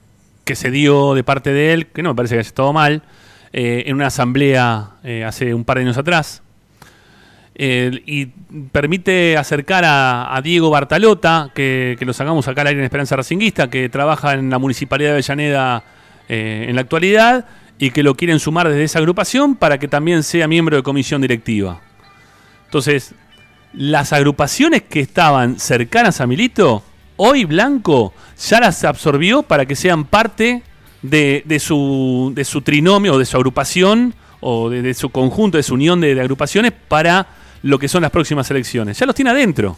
que 0.45 0.55
se 0.55 0.72
dio 0.72 1.13
de 1.13 1.24
parte 1.24 1.51
de 1.51 1.74
él, 1.74 1.88
que 1.88 2.01
no 2.01 2.09
me 2.09 2.15
parece 2.15 2.36
que 2.36 2.39
haya 2.39 2.47
estado 2.47 2.72
mal, 2.72 3.03
eh, 3.51 3.84
en 3.88 3.95
una 3.95 4.07
asamblea 4.07 4.91
eh, 5.03 5.26
hace 5.26 5.53
un 5.53 5.65
par 5.65 5.78
de 5.78 5.84
años 5.84 5.97
atrás. 5.97 6.41
y 7.53 8.28
permite 8.72 9.36
acercar 9.36 9.84
a, 9.86 10.39
Diego 10.41 10.69
Bartalota, 10.69 11.51
que, 11.53 11.97
que, 11.99 12.05
lo 12.05 12.13
sacamos 12.13 12.47
acá 12.47 12.61
al 12.61 12.67
aire 12.67 12.80
en 12.80 12.86
Esperanza 12.86 13.17
Racinguista, 13.17 13.69
que 13.69 13.89
trabaja 13.89 14.34
en 14.34 14.49
la 14.49 14.57
Municipalidad 14.57 15.09
de 15.09 15.13
Avellaneda 15.15 15.84
en 16.30 16.74
la 16.76 16.82
actualidad 16.82 17.45
y 17.82 17.89
que 17.89 18.03
lo 18.03 18.13
quieren 18.13 18.39
sumar 18.39 18.69
desde 18.69 18.84
esa 18.84 18.99
agrupación 18.99 19.55
para 19.55 19.79
que 19.79 19.88
también 19.88 20.21
sea 20.21 20.47
miembro 20.47 20.77
de 20.77 20.84
comisión 20.84 21.19
directiva. 21.19 21.82
Entonces, 22.65 23.15
las 23.73 24.13
agrupaciones 24.13 24.84
que 24.84 24.99
estaban 24.99 25.59
cercanas 25.59 26.21
a 26.21 26.27
Milito, 26.27 26.84
hoy 27.15 27.45
Blanco 27.45 28.13
ya 28.39 28.59
las 28.59 28.84
absorbió 28.84 29.41
para 29.41 29.65
que 29.65 29.75
sean 29.75 30.05
parte 30.05 30.61
de, 31.01 31.41
de 31.47 31.59
su, 31.59 32.32
de 32.36 32.45
su 32.45 32.61
trinomio 32.61 33.15
o 33.15 33.17
de 33.17 33.25
su 33.25 33.36
agrupación 33.36 34.13
o 34.41 34.69
de, 34.69 34.84
de 34.84 34.93
su 34.93 35.09
conjunto, 35.09 35.57
de 35.57 35.63
su 35.63 35.73
unión 35.73 35.99
de, 36.01 36.13
de 36.13 36.21
agrupaciones 36.21 36.73
para 36.88 37.29
lo 37.63 37.79
que 37.79 37.88
son 37.88 38.03
las 38.03 38.11
próximas 38.11 38.51
elecciones. 38.51 38.99
Ya 38.99 39.07
los 39.07 39.15
tiene 39.15 39.32
adentro. 39.32 39.75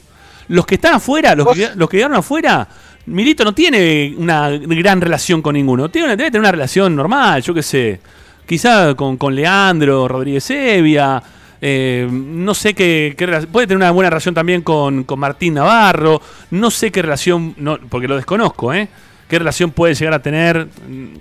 Los 0.49 0.65
que 0.65 0.75
están 0.75 0.95
afuera, 0.95 1.35
los 1.35 1.47
que, 1.55 1.69
los 1.75 1.89
que 1.89 1.97
quedaron 1.97 2.17
afuera, 2.17 2.67
Milito 3.05 3.43
no 3.43 3.53
tiene 3.53 4.13
una 4.17 4.49
gran 4.49 5.01
relación 5.01 5.41
con 5.41 5.53
ninguno. 5.53 5.89
Tiene, 5.89 6.15
debe 6.15 6.31
tener 6.31 6.39
una 6.39 6.51
relación 6.51 6.95
normal, 6.95 7.41
yo 7.41 7.53
qué 7.53 7.63
sé. 7.63 7.99
Quizá 8.45 8.95
con, 8.95 9.17
con 9.17 9.35
Leandro, 9.35 10.07
Rodríguez 10.07 10.49
Evia. 10.51 11.21
eh, 11.61 12.07
no 12.11 12.53
sé 12.53 12.73
qué, 12.73 13.13
qué 13.17 13.27
Puede 13.51 13.67
tener 13.67 13.77
una 13.77 13.91
buena 13.91 14.09
relación 14.09 14.33
también 14.33 14.61
con, 14.61 15.03
con 15.03 15.19
Martín 15.19 15.55
Navarro. 15.55 16.21
No 16.51 16.71
sé 16.71 16.91
qué 16.91 17.01
relación. 17.01 17.53
No, 17.57 17.77
porque 17.89 18.07
lo 18.07 18.15
desconozco, 18.15 18.73
¿eh? 18.73 18.87
¿Qué 19.27 19.39
relación 19.39 19.71
puede 19.71 19.95
llegar 19.95 20.13
a 20.13 20.21
tener? 20.21 20.67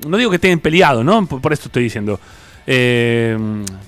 No 0.07 0.16
digo 0.16 0.30
que 0.30 0.37
estén 0.37 0.61
peleados, 0.61 1.05
¿no? 1.05 1.26
Por, 1.26 1.53
esto 1.53 1.66
estoy 1.66 1.85
diciendo. 1.85 2.20
Eh, 2.64 3.37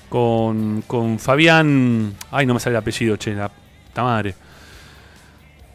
con, 0.09 0.83
con 0.85 1.17
Fabián. 1.19 2.13
Ay, 2.31 2.45
no 2.45 2.53
me 2.53 2.59
sale 2.59 2.75
el 2.75 2.79
apellido, 2.79 3.15
che, 3.15 3.33
la 3.33 3.49
puta 3.49 4.03
madre. 4.03 4.35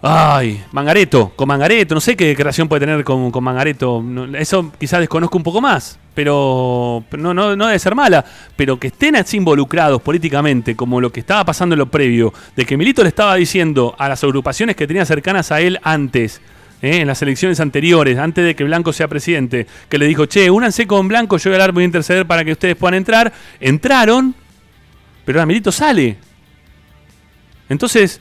Ay, 0.03 0.65
Mangareto, 0.73 1.33
con 1.37 1.47
Mangareto, 1.47 1.95
no 1.95 2.01
sé 2.01 2.17
qué, 2.17 2.35
relación 2.35 2.69
puede 2.69 2.87
tener 2.87 3.05
con, 3.05 3.31
con 3.31 3.45
Mangareto. 3.45 4.03
Eso 4.39 4.73
quizás 4.79 5.01
desconozco 5.01 5.37
un 5.37 5.43
poco 5.43 5.61
más, 5.61 5.99
pero 6.15 7.05
no, 7.19 7.35
no, 7.35 7.55
no 7.55 7.67
debe 7.67 7.79
ser 7.79 7.95
mala. 7.95 8.25
Pero 8.57 8.81
que 8.81 8.87
estén 8.87 9.17
así 9.17 9.37
involucrados 9.37 10.01
políticamente, 10.01 10.75
como 10.75 11.03
lo 11.03 11.13
que 11.13 11.21
estaba 11.21 11.45
pasando 11.45 11.75
en 11.75 11.81
lo 11.81 11.91
previo, 11.91 12.33
de 12.57 12.65
que 12.65 12.79
Milito 12.79 13.03
le 13.03 13.11
estaba 13.11 13.35
diciendo 13.35 13.95
a 13.99 14.09
las 14.09 14.25
agrupaciones 14.25 14.75
que 14.75 14.87
tenía 14.87 15.05
cercanas 15.05 15.53
a 15.53 15.61
él 15.61 15.79
antes, 15.83 16.41
¿eh? 16.81 17.01
en 17.03 17.07
las 17.07 17.21
elecciones 17.21 17.61
anteriores, 17.61 18.19
antes 18.19 18.43
de 18.43 18.57
que 18.57 18.65
Blanco 18.65 18.95
sea 18.95 19.07
presidente, 19.07 19.67
que 19.91 19.99
le 19.99 20.07
dijo, 20.07 20.25
che, 20.25 20.49
únanse 20.49 20.87
con 20.87 21.09
Blanco, 21.09 21.37
yo 21.37 21.51
voy 21.51 21.55
a 21.55 21.57
hablar, 21.57 21.73
voy 21.73 21.83
a 21.83 21.87
interceder 21.87 22.27
para 22.27 22.43
que 22.43 22.53
ustedes 22.53 22.75
puedan 22.75 22.95
entrar. 22.95 23.31
Entraron, 23.61 24.35
pero 25.27 25.41
ahora 25.41 25.47
Milito 25.47 25.71
sale. 25.71 26.17
Entonces, 27.69 28.19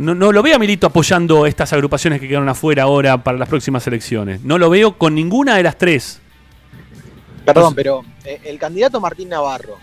no, 0.00 0.14
no 0.14 0.32
lo 0.32 0.42
veo 0.42 0.56
a 0.56 0.58
Milito 0.58 0.86
apoyando 0.86 1.46
estas 1.46 1.72
agrupaciones 1.72 2.20
que 2.20 2.26
quedaron 2.28 2.48
afuera 2.48 2.82
ahora 2.84 3.22
para 3.22 3.38
las 3.38 3.48
próximas 3.48 3.86
elecciones. 3.86 4.42
No 4.42 4.58
lo 4.58 4.68
veo 4.70 4.96
con 4.98 5.14
ninguna 5.14 5.56
de 5.56 5.62
las 5.62 5.76
tres. 5.78 6.20
Perdón, 7.44 7.74
pero 7.74 8.04
eh, 8.24 8.40
el 8.44 8.58
candidato 8.58 9.00
Martín 9.00 9.28
Navarro 9.30 9.78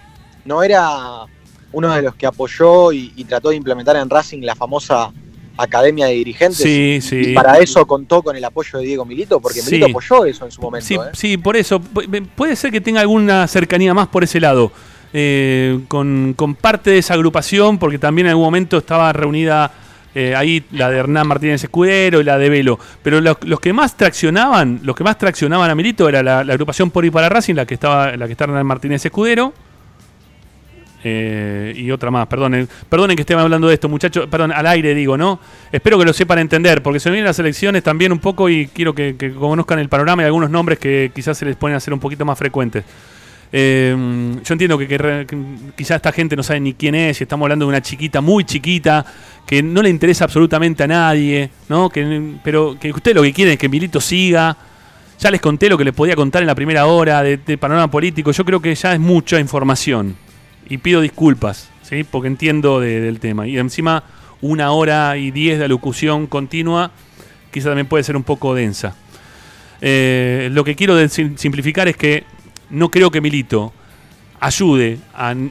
no 0.45 0.63
era 0.63 1.25
uno 1.71 1.93
de 1.93 2.01
los 2.01 2.15
que 2.15 2.25
apoyó 2.25 2.91
y, 2.91 3.11
y 3.15 3.25
trató 3.25 3.49
de 3.49 3.55
implementar 3.55 3.95
en 3.97 4.09
Racing 4.09 4.41
la 4.41 4.55
famosa 4.55 5.11
academia 5.57 6.05
de 6.05 6.13
dirigentes. 6.13 6.57
Sí, 6.59 6.99
sí. 7.01 7.31
Y 7.31 7.33
para 7.33 7.57
eso 7.57 7.85
contó 7.85 8.21
con 8.21 8.35
el 8.35 8.45
apoyo 8.45 8.79
de 8.79 8.85
Diego 8.85 9.05
Milito, 9.05 9.39
porque 9.39 9.61
Sí. 9.61 9.71
Milito 9.71 9.87
apoyó 9.89 10.25
eso 10.25 10.45
en 10.45 10.51
su 10.51 10.61
momento. 10.61 10.87
Sí, 10.87 10.95
¿eh? 10.95 10.99
sí, 11.13 11.37
por 11.37 11.57
eso. 11.57 11.79
Pu- 11.81 12.27
Puede 12.35 12.55
ser 12.55 12.71
que 12.71 12.79
tenga 12.79 13.01
alguna 13.01 13.47
cercanía 13.47 13.93
más 13.93 14.07
por 14.07 14.23
ese 14.23 14.39
lado. 14.39 14.71
eh, 15.13 15.79
con, 15.87 16.33
con 16.37 16.53
parte 16.55 16.91
de 16.91 16.97
esa 16.99 17.13
agrupación, 17.15 17.79
porque 17.79 17.97
también 17.97 18.27
en 18.27 18.31
algún 18.31 18.43
momento 18.45 18.77
estaba 18.77 19.11
reunida 19.13 19.71
eh, 20.15 20.35
ahí 20.35 20.63
la 20.71 20.89
de 20.89 20.97
Hernán 20.97 21.27
Martínez 21.27 21.63
Escudero 21.63 22.21
y 22.21 22.23
la 22.23 22.37
de 22.37 22.49
Velo. 22.49 22.79
Pero 23.03 23.21
los, 23.21 23.59
que 23.59 23.73
más 23.73 23.95
traccionaban, 23.95 24.79
los 24.83 24.95
que 24.95 25.03
más 25.03 25.17
traccionaban 25.17 25.69
a 25.69 25.75
Milito 25.75 26.09
era 26.09 26.23
la, 26.23 26.43
la 26.43 26.53
agrupación 26.53 26.91
Por 26.91 27.05
y 27.05 27.11
para 27.11 27.29
Racing, 27.29 27.55
la 27.55 27.65
que 27.65 27.73
estaba, 27.73 28.15
la 28.15 28.25
que 28.25 28.31
está 28.31 28.45
Hernán 28.45 28.65
Martínez 28.65 29.05
Escudero. 29.05 29.53
Eh, 31.03 31.73
y 31.77 31.91
otra 31.91 32.09
más, 32.09 32.27
perdonen, 32.27 32.67
perdonen 32.89 33.15
que 33.15 33.21
estén 33.21 33.37
hablando 33.37 33.67
de 33.67 33.75
esto, 33.75 33.87
muchachos, 33.87 34.27
perdón, 34.27 34.51
al 34.51 34.65
aire 34.65 34.95
digo, 34.95 35.15
¿no? 35.15 35.39
Espero 35.71 35.97
que 35.99 36.03
lo 36.03 36.11
sepan 36.11 36.39
entender, 36.39 36.81
porque 36.81 36.99
se 36.99 37.09
vienen 37.09 37.25
las 37.25 37.37
elecciones 37.37 37.83
también 37.83 38.11
un 38.11 38.19
poco 38.19 38.49
y 38.49 38.67
quiero 38.67 38.93
que, 38.95 39.15
que 39.15 39.31
conozcan 39.31 39.79
el 39.79 39.89
panorama 39.89 40.23
y 40.23 40.25
algunos 40.25 40.49
nombres 40.49 40.79
que 40.79 41.11
quizás 41.13 41.37
se 41.37 41.45
les 41.45 41.55
pueden 41.55 41.77
hacer 41.77 41.93
un 41.93 41.99
poquito 41.99 42.25
más 42.25 42.37
frecuentes. 42.37 42.83
Eh, 43.51 43.95
yo 44.43 44.53
entiendo 44.53 44.77
que, 44.77 44.87
que 44.87 45.37
quizás 45.75 45.95
esta 45.97 46.11
gente 46.11 46.35
no 46.35 46.43
sabe 46.43 46.59
ni 46.59 46.73
quién 46.73 46.95
es, 46.95 47.21
y 47.21 47.23
estamos 47.23 47.45
hablando 47.45 47.65
de 47.65 47.69
una 47.69 47.81
chiquita, 47.81 48.19
muy 48.21 48.43
chiquita, 48.43 49.05
que 49.45 49.63
no 49.63 49.81
le 49.81 49.89
interesa 49.89 50.25
absolutamente 50.25 50.83
a 50.83 50.87
nadie, 50.87 51.49
¿no? 51.69 51.89
Que, 51.89 52.33
pero 52.43 52.77
que 52.79 52.91
usted 52.91 53.15
lo 53.15 53.23
que 53.23 53.31
quiere 53.33 53.53
es 53.53 53.57
que 53.59 53.69
Milito 53.69 54.01
siga. 54.01 54.57
Ya 55.19 55.31
les 55.31 55.41
conté 55.41 55.67
lo 55.69 55.77
que 55.79 55.83
les 55.85 55.95
podía 55.95 56.15
contar 56.15 56.43
en 56.43 56.47
la 56.47 56.53
primera 56.53 56.85
hora 56.85 57.23
de, 57.23 57.37
de 57.37 57.57
panorama 57.57 57.89
político. 57.89 58.31
Yo 58.31 58.45
creo 58.45 58.61
que 58.61 58.75
ya 58.75 58.93
es 58.93 58.99
mucha 58.99 59.39
información. 59.39 60.15
Y 60.69 60.77
pido 60.77 61.01
disculpas, 61.01 61.69
¿sí? 61.81 62.03
Porque 62.03 62.27
entiendo 62.27 62.79
de- 62.79 62.99
del 63.01 63.19
tema. 63.19 63.47
Y 63.47 63.57
encima, 63.57 64.03
una 64.41 64.71
hora 64.71 65.17
y 65.17 65.31
diez 65.31 65.57
de 65.57 65.65
alocución 65.65 66.27
continua, 66.27 66.91
quizá 67.51 67.69
también 67.69 67.87
puede 67.87 68.03
ser 68.03 68.15
un 68.15 68.23
poco 68.23 68.53
densa. 68.53 68.95
Eh, 69.81 70.49
lo 70.51 70.63
que 70.63 70.75
quiero 70.75 70.95
simplificar 71.09 71.87
es 71.87 71.95
que 71.97 72.23
no 72.69 72.89
creo 72.89 73.11
que 73.11 73.21
Milito 73.21 73.73
ayude 74.39 74.99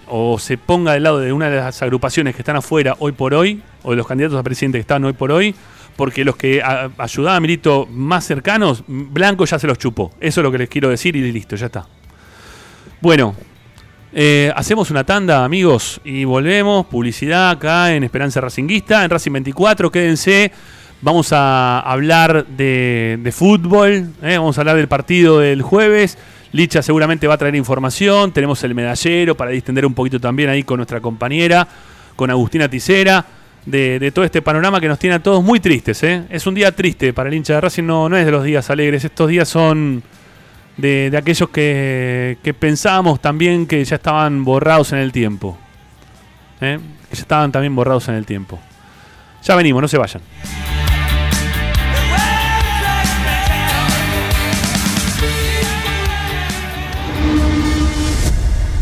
o 0.09 0.39
se 0.39 0.59
ponga 0.59 0.93
del 0.93 1.03
lado 1.03 1.19
de 1.19 1.33
una 1.33 1.51
de 1.51 1.57
las 1.57 1.83
agrupaciones 1.83 2.35
que 2.37 2.43
están 2.43 2.57
afuera 2.57 2.95
hoy 3.01 3.13
por 3.13 3.35
hoy, 3.35 3.61
o 3.83 3.91
de 3.91 3.97
los 3.97 4.07
candidatos 4.07 4.39
a 4.39 4.43
presidente 4.43 4.79
que 4.79 4.83
están 4.83 5.05
hoy 5.05 5.13
por 5.13 5.33
hoy, 5.33 5.55
porque 5.97 6.25
los 6.25 6.37
que 6.37 6.63
a- 6.63 6.91
ayudaban 6.99 7.39
a 7.39 7.41
Milito 7.41 7.89
más 7.91 8.25
cercanos, 8.25 8.85
Blanco 8.87 9.45
ya 9.45 9.59
se 9.59 9.67
los 9.67 9.79
chupó. 9.79 10.13
Eso 10.21 10.41
es 10.41 10.45
lo 10.45 10.53
que 10.53 10.59
les 10.59 10.69
quiero 10.69 10.89
decir 10.91 11.17
y 11.17 11.33
listo, 11.33 11.57
ya 11.57 11.67
está. 11.67 11.87
Bueno, 13.01 13.35
eh, 14.13 14.53
hacemos 14.55 14.91
una 14.91 15.05
tanda, 15.05 15.45
amigos, 15.45 16.01
y 16.05 16.25
volvemos. 16.25 16.87
Publicidad 16.87 17.51
acá 17.51 17.93
en 17.95 18.05
Esperanza 18.05 18.41
Racinguista, 18.41 19.05
en 19.05 19.11
Racing 19.11 19.33
24. 19.33 19.91
Quédense. 19.91 20.53
Vamos 21.03 21.33
a 21.33 21.81
hablar 21.81 22.47
de, 22.47 23.19
de 23.23 23.33
fútbol. 23.33 24.11
eh, 24.23 24.39
Vamos 24.39 24.57
a 24.57 24.61
hablar 24.63 24.77
del 24.77 24.89
partido 24.89 25.41
del 25.41 25.61
jueves. 25.63 26.17
Licha 26.57 26.81
seguramente 26.81 27.27
va 27.27 27.35
a 27.35 27.37
traer 27.37 27.55
información. 27.55 28.33
Tenemos 28.33 28.65
el 28.65 28.75
medallero 28.75 29.37
para 29.37 29.51
distender 29.51 29.85
un 29.85 29.93
poquito 29.93 30.19
también 30.19 30.49
ahí 30.49 30.63
con 30.63 30.79
nuestra 30.79 31.03
compañera, 31.03 31.69
con 32.17 32.31
Agustina 32.31 32.67
Ticera. 32.67 33.27
De, 33.67 34.11
todo 34.15 34.25
este 34.25 34.41
panorama 34.41 34.81
que 34.81 34.89
nos 34.89 34.99
tiene 34.99 35.17
a 35.17 35.19
todos 35.19 35.45
muy 35.45 35.61
tristes. 35.61 36.03
eh. 36.05 36.23
Es 36.31 36.47
un 36.47 36.55
día 36.55 36.73
triste 36.73 37.13
para 37.13 37.29
el 37.29 37.35
hincha 37.35 37.55
de 37.55 37.61
Racing, 37.61 37.85
no, 37.85 38.17
es 38.17 38.25
de 38.25 38.31
los 38.31 38.43
días 38.43 38.71
alegres. 38.71 39.05
Estos 39.05 39.29
días 39.29 39.49
son 39.49 40.03
de, 40.79 41.13
aquellos 41.15 41.51
que, 41.51 42.39
que 42.43 42.55
pensábamos 42.55 43.21
también 43.21 43.67
que 43.67 43.85
ya 43.85 43.97
estaban 43.97 44.43
borrados 44.43 44.93
en 44.93 45.01
el 45.01 45.13
tiempo. 45.13 45.59
¿Eh? 46.63 46.79
Que 47.11 47.17
ya 47.17 47.23
estaban 47.23 47.53
también 47.53 47.75
borrados 47.77 48.09
en 48.09 48.15
el 48.15 48.25
tiempo. 48.25 48.59
Ya 49.43 49.57
venimos, 49.57 49.83
no 49.83 49.89
se 49.89 49.99
vayan. 49.99 50.23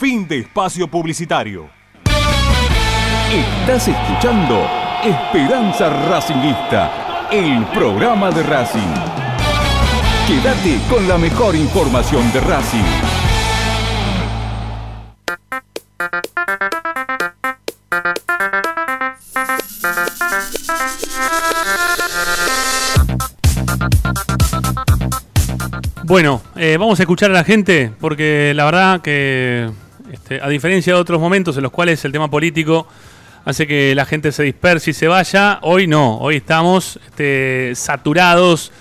Fin 0.00 0.26
de 0.26 0.38
espacio 0.38 0.88
publicitario. 0.88 1.68
Estás 3.30 3.86
escuchando 3.86 4.66
Esperanza 5.04 5.90
Racingista, 6.08 7.28
el 7.30 7.66
programa 7.66 8.30
de 8.30 8.42
Racing. 8.42 8.94
Quédate 10.26 10.78
con 10.88 11.06
la 11.06 11.18
mejor 11.18 11.54
información 11.54 12.32
de 12.32 12.40
Racing. 12.40 12.78
Bueno, 26.04 26.40
eh, 26.56 26.78
vamos 26.80 26.98
a 26.98 27.02
escuchar 27.02 27.30
a 27.32 27.34
la 27.34 27.44
gente 27.44 27.92
porque 28.00 28.54
la 28.56 28.64
verdad 28.64 29.02
que 29.02 29.70
este, 30.12 30.40
a 30.40 30.48
diferencia 30.48 30.94
de 30.94 31.00
otros 31.00 31.20
momentos 31.20 31.56
en 31.56 31.62
los 31.62 31.72
cuales 31.72 32.04
el 32.04 32.12
tema 32.12 32.30
político 32.30 32.86
hace 33.44 33.66
que 33.66 33.94
la 33.94 34.04
gente 34.04 34.32
se 34.32 34.42
disperse 34.42 34.90
y 34.90 34.94
se 34.94 35.08
vaya, 35.08 35.58
hoy 35.62 35.86
no, 35.86 36.18
hoy 36.18 36.36
estamos 36.36 36.98
este, 37.06 37.72
saturados 37.74 38.72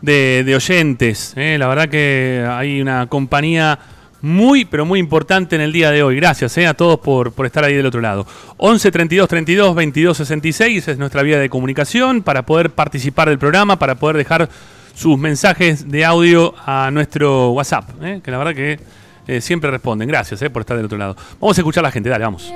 de, 0.00 0.52
oyentes. 0.54 1.34
¿eh? 1.36 1.56
La 1.58 1.68
verdad 1.68 1.88
que 1.88 2.46
hay 2.48 2.80
una 2.80 3.06
compañía 3.06 3.78
muy, 4.20 4.64
pero 4.64 4.84
muy 4.84 4.98
importante 4.98 5.56
en 5.56 5.62
el 5.62 5.72
día 5.72 5.90
de 5.90 6.02
hoy. 6.02 6.16
Gracias 6.16 6.56
¿eh? 6.58 6.66
a 6.66 6.74
todos 6.74 6.98
por, 6.98 7.32
por 7.32 7.46
estar 7.46 7.64
ahí 7.64 7.74
del 7.74 7.86
otro 7.86 8.00
lado. 8.00 8.26
11 8.56 8.90
32 8.90 9.28
32 9.28 9.74
22 9.74 10.16
66 10.16 10.88
es 10.88 10.98
nuestra 10.98 11.22
vía 11.22 11.38
de 11.38 11.48
comunicación 11.48 12.22
para 12.22 12.42
poder 12.42 12.70
participar 12.70 13.28
del 13.28 13.38
programa, 13.38 13.78
para 13.78 13.94
poder 13.96 14.16
dejar 14.16 14.48
sus 14.94 15.16
mensajes 15.16 15.88
de 15.88 16.04
audio 16.04 16.54
a 16.66 16.90
nuestro 16.90 17.50
WhatsApp, 17.50 17.88
¿eh? 18.02 18.20
que 18.22 18.30
la 18.32 18.38
verdad 18.38 18.54
que 18.54 18.80
eh, 19.28 19.40
siempre 19.40 19.70
responden. 19.70 20.08
Gracias 20.08 20.42
eh, 20.42 20.50
por 20.50 20.62
estar 20.62 20.76
del 20.76 20.86
otro 20.86 20.98
lado. 20.98 21.14
Vamos 21.40 21.56
a 21.56 21.60
escuchar 21.60 21.84
a 21.84 21.88
la 21.88 21.92
gente, 21.92 22.08
dale, 22.08 22.24
vamos. 22.24 22.52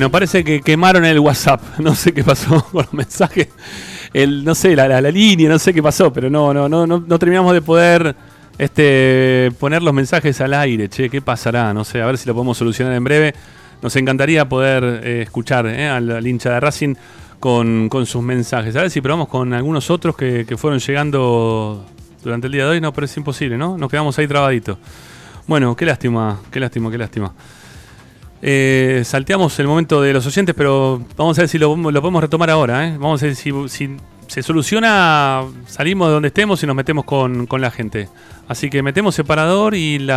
Bueno, 0.00 0.12
parece 0.12 0.42
que 0.42 0.62
quemaron 0.62 1.04
el 1.04 1.18
WhatsApp. 1.18 1.60
No 1.78 1.94
sé 1.94 2.14
qué 2.14 2.24
pasó 2.24 2.64
con 2.72 2.84
los 2.84 2.94
mensajes. 2.94 3.48
El, 4.14 4.46
no 4.46 4.54
sé, 4.54 4.74
la, 4.74 4.88
la, 4.88 5.02
la 5.02 5.10
línea, 5.10 5.50
no 5.50 5.58
sé 5.58 5.74
qué 5.74 5.82
pasó, 5.82 6.10
pero 6.10 6.30
no, 6.30 6.54
no, 6.54 6.70
no, 6.70 6.86
no, 6.86 7.04
no 7.06 7.18
terminamos 7.18 7.52
de 7.52 7.60
poder 7.60 8.16
este, 8.56 9.52
poner 9.60 9.82
los 9.82 9.92
mensajes 9.92 10.40
al 10.40 10.54
aire. 10.54 10.88
Che, 10.88 11.10
¿qué 11.10 11.20
pasará? 11.20 11.74
No 11.74 11.84
sé, 11.84 12.00
a 12.00 12.06
ver 12.06 12.16
si 12.16 12.26
lo 12.26 12.32
podemos 12.32 12.56
solucionar 12.56 12.94
en 12.94 13.04
breve. 13.04 13.34
Nos 13.82 13.94
encantaría 13.94 14.48
poder 14.48 15.02
eh, 15.04 15.20
escuchar 15.20 15.66
eh, 15.66 15.86
al, 15.86 16.10
al, 16.10 16.26
hincha 16.26 16.54
de 16.54 16.60
Racing 16.60 16.94
con, 17.38 17.90
con, 17.90 18.06
sus 18.06 18.22
mensajes. 18.22 18.74
A 18.76 18.80
ver 18.80 18.90
si 18.90 19.02
probamos 19.02 19.28
con 19.28 19.52
algunos 19.52 19.90
otros 19.90 20.16
que, 20.16 20.46
que, 20.48 20.56
fueron 20.56 20.78
llegando 20.78 21.84
durante 22.24 22.46
el 22.46 22.54
día 22.54 22.64
de 22.64 22.70
hoy. 22.70 22.80
No, 22.80 22.94
pero 22.94 23.04
es 23.04 23.14
imposible, 23.18 23.58
¿no? 23.58 23.76
Nos 23.76 23.90
quedamos 23.90 24.18
ahí 24.18 24.26
trabaditos. 24.26 24.78
Bueno, 25.46 25.76
qué 25.76 25.84
lástima, 25.84 26.40
qué 26.50 26.58
lástima, 26.58 26.90
qué 26.90 26.96
lástima. 26.96 27.34
Eh, 28.42 29.02
salteamos 29.04 29.58
el 29.58 29.66
momento 29.66 30.00
de 30.00 30.12
los 30.12 30.26
oyentes, 30.26 30.54
pero 30.54 31.02
vamos 31.16 31.38
a 31.38 31.42
ver 31.42 31.48
si 31.48 31.58
lo, 31.58 31.74
podemos 31.74 32.22
retomar 32.22 32.50
ahora. 32.50 32.88
¿eh? 32.88 32.96
Vamos 32.98 33.22
a 33.22 33.26
ver 33.26 33.36
si, 33.36 33.52
se 34.26 34.42
soluciona, 34.42 35.42
salimos 35.66 36.08
de 36.08 36.14
donde 36.14 36.28
estemos 36.28 36.62
y 36.62 36.66
nos 36.66 36.76
metemos 36.76 37.04
con, 37.04 37.46
la 37.58 37.70
gente. 37.70 38.08
Así 38.48 38.70
que 38.70 38.82
metemos 38.82 39.14
separador 39.14 39.74
y, 39.74 40.10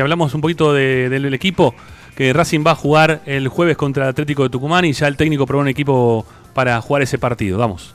hablamos 0.00 0.34
un 0.34 0.40
poquito 0.40 0.72
de, 0.72 1.08
del 1.08 1.32
equipo 1.34 1.74
que 2.16 2.32
Racing 2.32 2.64
va 2.66 2.72
a 2.72 2.74
jugar 2.74 3.20
el 3.26 3.48
jueves 3.48 3.76
contra 3.76 4.04
el 4.04 4.10
Atlético 4.10 4.42
de 4.44 4.48
Tucumán 4.48 4.84
y 4.86 4.92
ya 4.92 5.06
el 5.06 5.16
técnico 5.16 5.46
probó 5.46 5.60
un 5.60 5.68
equipo 5.68 6.26
para 6.54 6.80
jugar 6.80 7.02
ese 7.02 7.18
partido. 7.18 7.58
Vamos. 7.58 7.94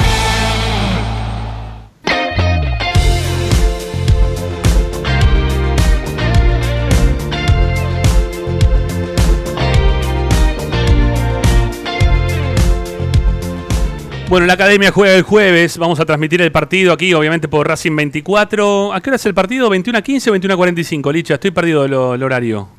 Bueno, 14.31 14.45
la 14.45 14.53
academia 14.53 14.93
juega 14.93 15.13
el 15.13 15.23
jueves. 15.23 15.77
Vamos 15.77 15.99
a 15.99 16.05
transmitir 16.05 16.41
el 16.41 16.53
partido 16.53 16.93
aquí, 16.93 17.13
obviamente, 17.13 17.49
por 17.49 17.67
Racing 17.67 17.93
24. 17.93 18.93
¿A 18.93 19.01
qué 19.01 19.09
hora 19.09 19.17
es 19.17 19.25
el 19.25 19.33
partido? 19.33 19.69
¿21 19.69 19.97
a 19.97 20.01
15 20.01 20.29
o 20.29 20.31
21 20.31 20.53
a 20.53 20.57
45? 20.57 21.11
Licha, 21.11 21.33
estoy 21.33 21.51
perdido 21.51 21.83
del 21.83 22.23
horario. 22.23 22.69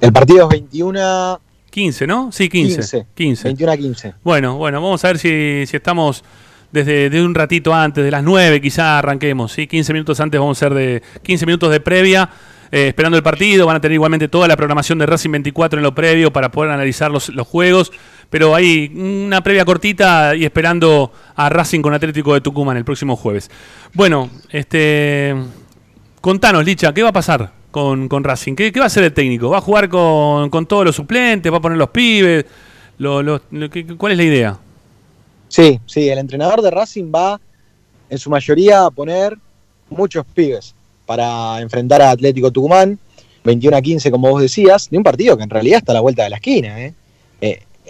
El 0.00 0.10
partido 0.10 0.44
es 0.44 0.48
21 0.48 1.38
15, 1.68 2.06
¿no? 2.06 2.32
Sí, 2.32 2.48
15. 2.48 2.76
15. 2.76 3.06
15. 3.14 3.44
21 3.48 3.72
a 3.72 3.76
15. 3.76 4.14
Bueno, 4.24 4.56
bueno, 4.56 4.80
vamos 4.80 5.04
a 5.04 5.08
ver 5.08 5.18
si, 5.18 5.64
si 5.66 5.76
estamos 5.76 6.24
desde 6.72 7.10
de 7.10 7.22
un 7.22 7.34
ratito 7.34 7.74
antes, 7.74 8.02
de 8.02 8.10
las 8.10 8.22
9 8.22 8.62
quizá 8.62 9.00
arranquemos, 9.00 9.52
¿sí? 9.52 9.66
15 9.66 9.92
minutos 9.92 10.18
antes 10.18 10.40
vamos 10.40 10.56
a 10.56 10.60
ser 10.60 10.72
de 10.72 11.02
15 11.22 11.44
minutos 11.44 11.70
de 11.72 11.80
previa. 11.80 12.30
eh, 12.72 12.88
esperando 12.88 13.18
el 13.18 13.22
partido, 13.22 13.66
van 13.66 13.76
a 13.76 13.80
tener 13.80 13.96
igualmente 13.96 14.28
toda 14.28 14.48
la 14.48 14.56
programación 14.56 14.98
de 14.98 15.04
Racing 15.04 15.30
24 15.30 15.78
en 15.78 15.82
lo 15.82 15.94
previo 15.94 16.32
para 16.32 16.50
poder 16.50 16.70
analizar 16.70 17.10
los, 17.10 17.28
los 17.28 17.46
juegos, 17.46 17.92
pero 18.30 18.54
hay 18.54 18.90
una 18.94 19.42
previa 19.42 19.64
cortita 19.64 20.34
y 20.36 20.44
esperando 20.44 21.12
a 21.34 21.48
Racing 21.48 21.80
con 21.82 21.92
Atlético 21.92 22.32
de 22.32 22.40
Tucumán 22.40 22.76
el 22.76 22.84
próximo 22.84 23.16
jueves. 23.16 23.50
Bueno, 23.92 24.30
este 24.50 25.34
contanos, 26.20 26.64
Licha, 26.64 26.94
¿qué 26.94 27.02
va 27.02 27.10
a 27.10 27.12
pasar 27.12 27.52
con, 27.70 28.08
con 28.08 28.22
Racing? 28.22 28.54
¿Qué, 28.54 28.72
¿Qué, 28.72 28.78
va 28.78 28.84
a 28.84 28.86
hacer 28.86 29.02
el 29.02 29.12
técnico? 29.12 29.50
¿Va 29.50 29.58
a 29.58 29.62
jugar 29.62 29.88
con, 29.88 30.48
con 30.48 30.66
todos 30.66 30.84
los 30.84 30.96
suplentes? 30.96 31.52
¿Va 31.52 31.56
a 31.56 31.60
poner 31.60 31.76
los 31.76 31.90
pibes? 31.90 32.46
Lo, 32.98 33.22
lo, 33.22 33.40
lo, 33.50 33.68
¿Cuál 33.98 34.12
es 34.12 34.18
la 34.18 34.24
idea? 34.24 34.58
Sí, 35.48 35.80
sí, 35.86 36.08
el 36.08 36.18
entrenador 36.18 36.62
de 36.62 36.70
Racing 36.70 37.10
va 37.12 37.40
en 38.08 38.18
su 38.18 38.30
mayoría 38.30 38.84
a 38.84 38.90
poner 38.90 39.36
muchos 39.88 40.24
pibes 40.32 40.74
para 41.06 41.60
enfrentar 41.60 42.00
a 42.02 42.10
Atlético 42.10 42.52
Tucumán, 42.52 42.98
21 43.42 43.76
a 43.76 43.82
15 43.82 44.10
como 44.12 44.30
vos 44.30 44.42
decías, 44.42 44.88
de 44.90 44.96
un 44.96 45.02
partido 45.02 45.36
que 45.36 45.42
en 45.42 45.50
realidad 45.50 45.78
está 45.78 45.92
a 45.92 45.94
la 45.94 46.00
vuelta 46.00 46.22
de 46.22 46.30
la 46.30 46.36
esquina. 46.36 46.80
¿eh? 46.84 46.94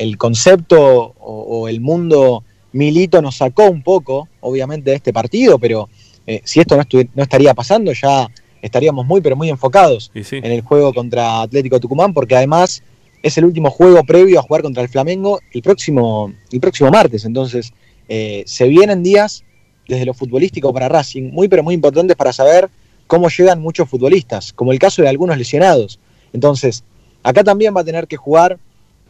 El 0.00 0.16
concepto 0.16 0.78
o, 0.80 1.14
o, 1.20 1.68
el 1.68 1.80
mundo 1.80 2.42
milito 2.72 3.20
nos 3.20 3.36
sacó 3.36 3.68
un 3.68 3.82
poco, 3.82 4.28
obviamente, 4.40 4.90
de 4.90 4.96
este 4.96 5.12
partido, 5.12 5.58
pero 5.58 5.88
eh, 6.26 6.40
si 6.44 6.60
esto 6.60 6.76
no, 6.76 6.84
no, 7.14 7.22
estaría 7.22 7.54
pasando 7.54 7.92
ya 7.92 8.28
estaríamos 8.62 9.06
muy, 9.06 9.20
pero 9.20 9.36
muy 9.36 9.48
enfocados 9.48 10.10
sí. 10.22 10.36
en 10.36 10.52
el 10.52 10.60
juego 10.60 10.92
contra 10.92 11.42
Atlético 11.42 11.80
Tucumán, 11.80 12.12
porque 12.12 12.36
además 12.36 12.82
es 13.22 13.36
el 13.38 13.44
último 13.44 13.70
juego 13.70 14.04
previo 14.04 14.38
a 14.38 14.42
jugar 14.42 14.62
contra 14.62 14.82
el 14.82 14.88
Flamengo 14.88 15.40
el 15.52 15.62
próximo, 15.62 16.32
el 16.52 16.60
próximo 16.60 16.90
martes. 16.90 17.24
Entonces, 17.24 17.72
eh, 18.08 18.42
se 18.46 18.68
vienen 18.68 19.02
días 19.02 19.44
desde 19.88 20.06
lo 20.06 20.14
futbolístico 20.14 20.72
para 20.72 20.88
Racing, 20.88 21.30
muy 21.32 21.48
pero 21.48 21.62
muy 21.62 21.74
importantes 21.74 22.16
para 22.16 22.32
saber 22.32 22.70
cómo 23.06 23.28
llegan 23.28 23.60
muchos 23.60 23.88
futbolistas, 23.88 24.52
como 24.52 24.72
el 24.72 24.78
caso 24.78 25.02
de 25.02 25.08
algunos 25.08 25.36
lesionados. 25.36 25.98
Entonces, 26.32 26.84
acá 27.22 27.42
también 27.42 27.74
va 27.76 27.80
a 27.80 27.84
tener 27.84 28.06
que 28.06 28.16
jugar 28.16 28.58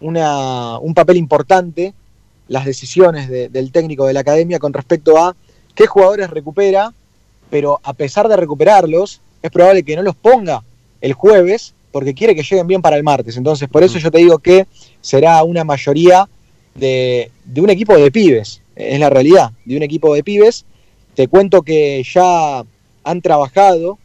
una, 0.01 0.79
un 0.79 0.95
papel 0.95 1.17
importante 1.17 1.95
las 2.49 2.65
decisiones 2.65 3.29
de, 3.29 3.49
del 3.49 3.71
técnico 3.71 4.07
de 4.07 4.13
la 4.13 4.21
academia 4.21 4.59
con 4.59 4.73
respecto 4.73 5.19
a 5.19 5.37
qué 5.75 5.87
jugadores 5.87 6.31
recupera, 6.31 6.93
pero 7.49 7.81
a 7.83 7.93
pesar 7.93 8.29
de 8.29 8.37
recuperarlos, 8.37 9.21
es 9.43 9.51
probable 9.51 9.83
que 9.83 9.97
no 9.97 10.03
los 10.03 10.17
ponga 10.17 10.63
el 11.01 11.13
jueves 11.13 11.75
porque 11.93 12.15
quiere 12.15 12.35
que 12.35 12.43
lleguen 12.43 12.67
bien 12.67 12.83
para 12.83 12.97
el 12.97 13.03
martes. 13.03 13.37
Entonces, 13.37 13.69
por 13.69 13.83
eso 13.83 13.99
yo 13.99 14.11
te 14.11 14.19
digo 14.19 14.39
que 14.39 14.67
será 15.01 15.43
una 15.45 15.65
mayoría 15.65 16.29
de, 16.75 17.31
de, 17.45 17.61
un 17.61 17.71
equipo 17.71 17.97
de 17.97 18.11
pibes, 18.11 18.63
es 18.77 19.01
la 19.01 19.11
realidad, 19.11 19.53
de 19.65 19.77
un 19.77 19.83
equipo 19.83 20.15
de 20.15 20.23
pibes. 20.23 20.65
Te 21.15 21.29
cuento 21.29 21.63
que 21.63 22.03
ya 22.05 22.65
han 23.05 23.23
trabajado 23.23 23.99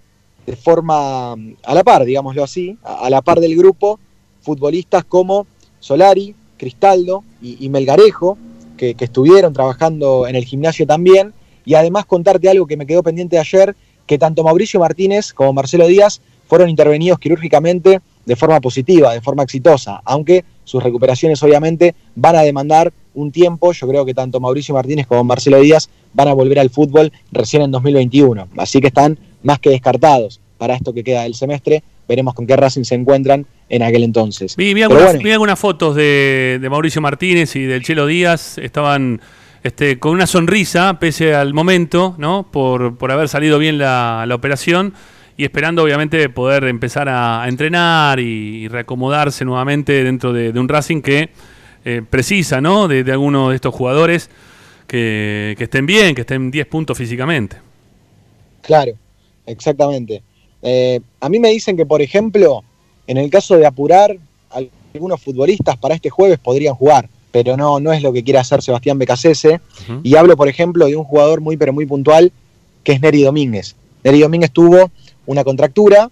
de 0.45 0.55
forma 0.55 1.34
a 1.34 1.73
la 1.73 1.84
par, 1.84 2.05
digámoslo 2.05 2.43
así, 2.43 2.77
a, 2.84 3.09
la 3.09 3.22
par 3.22 3.39
del 3.39 3.55
grupo, 3.55 3.99
futbolistas 4.41 5.03
como 5.03 5.47
Solari, 5.86 6.34
Cristaldo 6.57 7.24
y, 7.44 7.70
Melgarejo, 7.70 8.40
que, 8.76 8.95
que 8.95 9.06
estuvieron 9.06 9.53
trabajando 9.53 10.28
en 10.28 10.36
el 10.36 10.44
gimnasio 10.44 10.88
también. 10.88 11.32
Y 11.64 11.76
además 11.76 12.06
contarte 12.06 12.49
algo 12.49 12.66
que 12.66 12.76
me 12.76 12.88
quedó 12.88 13.03
pendiente 13.03 13.36
de 13.36 13.41
ayer, 13.41 13.76
que 14.07 14.18
tanto 14.18 14.44
Mauricio 14.44 14.80
Martínez 14.80 15.32
como 15.32 15.53
Marcelo 15.53 15.86
Díaz 15.86 16.22
fueron 16.48 16.70
intervenidos 16.70 17.20
quirúrgicamente 17.20 18.02
de 18.26 18.36
forma 18.36 18.60
positiva, 18.62 19.14
de 19.14 19.22
forma 19.22 19.44
exitosa, 19.44 20.02
aunque 20.06 20.44
sus 20.64 20.82
recuperaciones 20.82 21.44
obviamente 21.44 21.94
van 22.16 22.36
a 22.36 22.41
demandar 22.41 22.91
un 23.14 23.32
tiempo, 23.32 23.72
yo 23.72 23.88
creo 23.88 24.06
que 24.06 24.16
tanto 24.16 24.40
Mauricio 24.40 24.74
Martínez 24.74 25.06
como 25.06 25.24
Marcelo 25.24 25.60
Díaz 25.60 25.90
van 26.14 26.30
a 26.30 26.34
volver 26.34 26.57
al 26.57 26.72
fútbol 26.72 27.12
recién 27.32 27.62
en 27.62 27.70
2021, 27.72 28.48
así 28.57 28.82
que 28.82 28.88
están 28.88 29.20
más 29.44 29.60
que 29.60 29.70
descartados 29.70 30.41
para 30.57 30.74
esto 30.74 30.94
que 30.94 31.03
queda 31.03 31.24
del 31.24 31.36
semestre, 31.36 31.84
veremos 32.07 32.34
con 32.34 32.48
qué 32.48 32.56
Racing 32.56 32.84
se 32.84 32.95
encuentran 32.95 33.45
en 33.70 33.84
aquel 33.84 34.04
entonces. 34.04 34.56
Vi, 34.56 34.74
vi, 34.74 34.84
algunas, 34.84 35.06
bueno. 35.06 35.20
vi 35.24 35.32
algunas, 35.32 35.60
fotos 35.60 35.96
de, 35.96 36.60
de, 36.62 36.70
Mauricio 36.70 37.02
Martínez 37.02 37.56
y 37.56 37.64
del 37.64 37.84
Chelo 37.84 38.06
Díaz, 38.06 38.58
estaban 38.58 39.22
este, 39.64 39.98
con 40.00 40.12
una 40.12 40.28
sonrisa 40.28 41.00
pese 41.00 41.34
al 41.34 41.54
momento, 41.54 42.16
¿no? 42.18 42.46
por, 42.52 42.98
por 42.98 43.12
haber 43.12 43.30
salido 43.30 43.58
bien 43.58 43.78
la, 43.78 44.26
la 44.28 44.36
operación 44.36 44.94
y 45.38 45.44
esperando 45.44 45.84
obviamente 45.84 46.30
poder 46.30 46.66
empezar 46.66 47.10
a, 47.10 47.44
a 47.44 47.50
entrenar 47.50 48.20
y, 48.20 48.64
y, 48.64 48.68
reacomodarse 48.68 49.44
nuevamente 49.44 50.04
dentro 50.04 50.32
de, 50.32 50.54
de 50.54 50.60
un 50.60 50.70
Racing 50.70 51.02
que 51.02 51.30
eh, 51.84 52.02
precisa 52.10 52.62
¿no? 52.62 52.88
de, 52.88 53.04
de 53.04 53.12
algunos 53.12 53.50
de 53.50 53.56
estos 53.56 53.74
jugadores 53.74 54.30
que, 54.88 55.56
que, 55.58 55.66
estén 55.66 55.86
bien, 55.86 56.16
que 56.16 56.22
estén 56.22 56.52
10 56.52 56.68
puntos 56.68 56.98
físicamente. 56.98 57.58
Claro, 58.62 58.94
exactamente. 59.46 60.24
Eh, 60.62 61.00
a 61.20 61.30
mí 61.30 61.40
me 61.40 61.50
dicen 61.50 61.76
que, 61.76 61.86
por 61.86 62.02
ejemplo, 62.02 62.64
en 63.07 63.18
el 63.18 63.30
caso 63.30 63.57
de 63.57 63.65
apurar, 63.65 64.18
algunos 64.94 65.22
futbolistas 65.22 65.77
para 65.77 65.95
este 65.95 66.10
jueves 66.10 66.40
podrían 66.40 66.76
jugar, 66.76 67.10
pero 67.32 67.57
no, 67.57 67.80
no 67.80 67.91
es 67.91 68.02
lo 68.02 68.14
que 68.14 68.23
quiere 68.23 68.40
hacer 68.40 68.61
Sebastián 68.61 68.98
Becasese. 68.98 69.60
Uh 69.90 69.91
-huh. 69.91 69.99
Y 70.03 70.15
hablo, 70.15 70.38
por 70.38 70.48
ejemplo, 70.48 70.86
de 70.86 70.95
un 70.95 71.03
jugador 71.03 71.41
muy, 71.41 71.57
pero 71.57 71.73
muy 71.73 71.86
puntual, 71.86 72.32
que 72.84 72.94
es 72.94 73.02
Neri 73.02 73.23
Domínguez. 73.23 73.76
Neri 74.03 74.22
Domínguez 74.22 74.52
tuvo 74.52 74.90
una 75.26 75.44
contractura, 75.44 76.10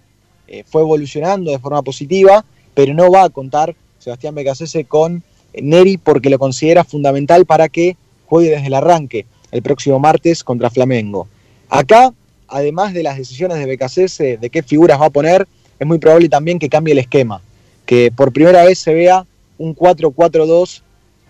eh, 0.48 0.64
fue 0.66 0.82
evolucionando 0.82 1.50
de 1.50 1.58
forma 1.58 1.82
positiva, 1.82 2.44
pero 2.74 2.92
no 2.92 3.10
va 3.10 3.24
a 3.24 3.30
contar 3.30 3.74
Sebastián 3.98 4.34
Becasese 4.34 4.84
con 4.84 5.22
Neri 5.54 5.96
porque 5.96 6.28
lo 6.28 6.38
considera 6.38 6.84
fundamental 6.84 7.46
para 7.46 7.68
que 7.68 7.96
juegue 8.26 8.50
desde 8.50 8.66
el 8.66 8.74
arranque 8.74 9.26
el 9.52 9.62
próximo 9.62 9.98
martes 9.98 10.42
contra 10.42 10.68
Flamengo. 10.68 11.28
Acá, 11.70 12.12
además 12.48 12.92
de 12.92 13.02
las 13.02 13.16
decisiones 13.16 13.58
de 13.58 13.66
Becasese 13.66 14.36
de 14.36 14.50
qué 14.50 14.62
figuras 14.62 15.00
va 15.00 15.06
a 15.06 15.10
poner, 15.10 15.46
es 15.78 15.86
muy 15.86 15.98
probable 15.98 16.28
también 16.28 16.58
que 16.58 16.68
cambie 16.68 16.92
el 16.92 16.98
esquema, 16.98 17.40
que 17.86 18.12
por 18.14 18.32
primera 18.32 18.64
vez 18.64 18.78
se 18.78 18.94
vea 18.94 19.26
un 19.58 19.74
4-4-2 19.74 20.82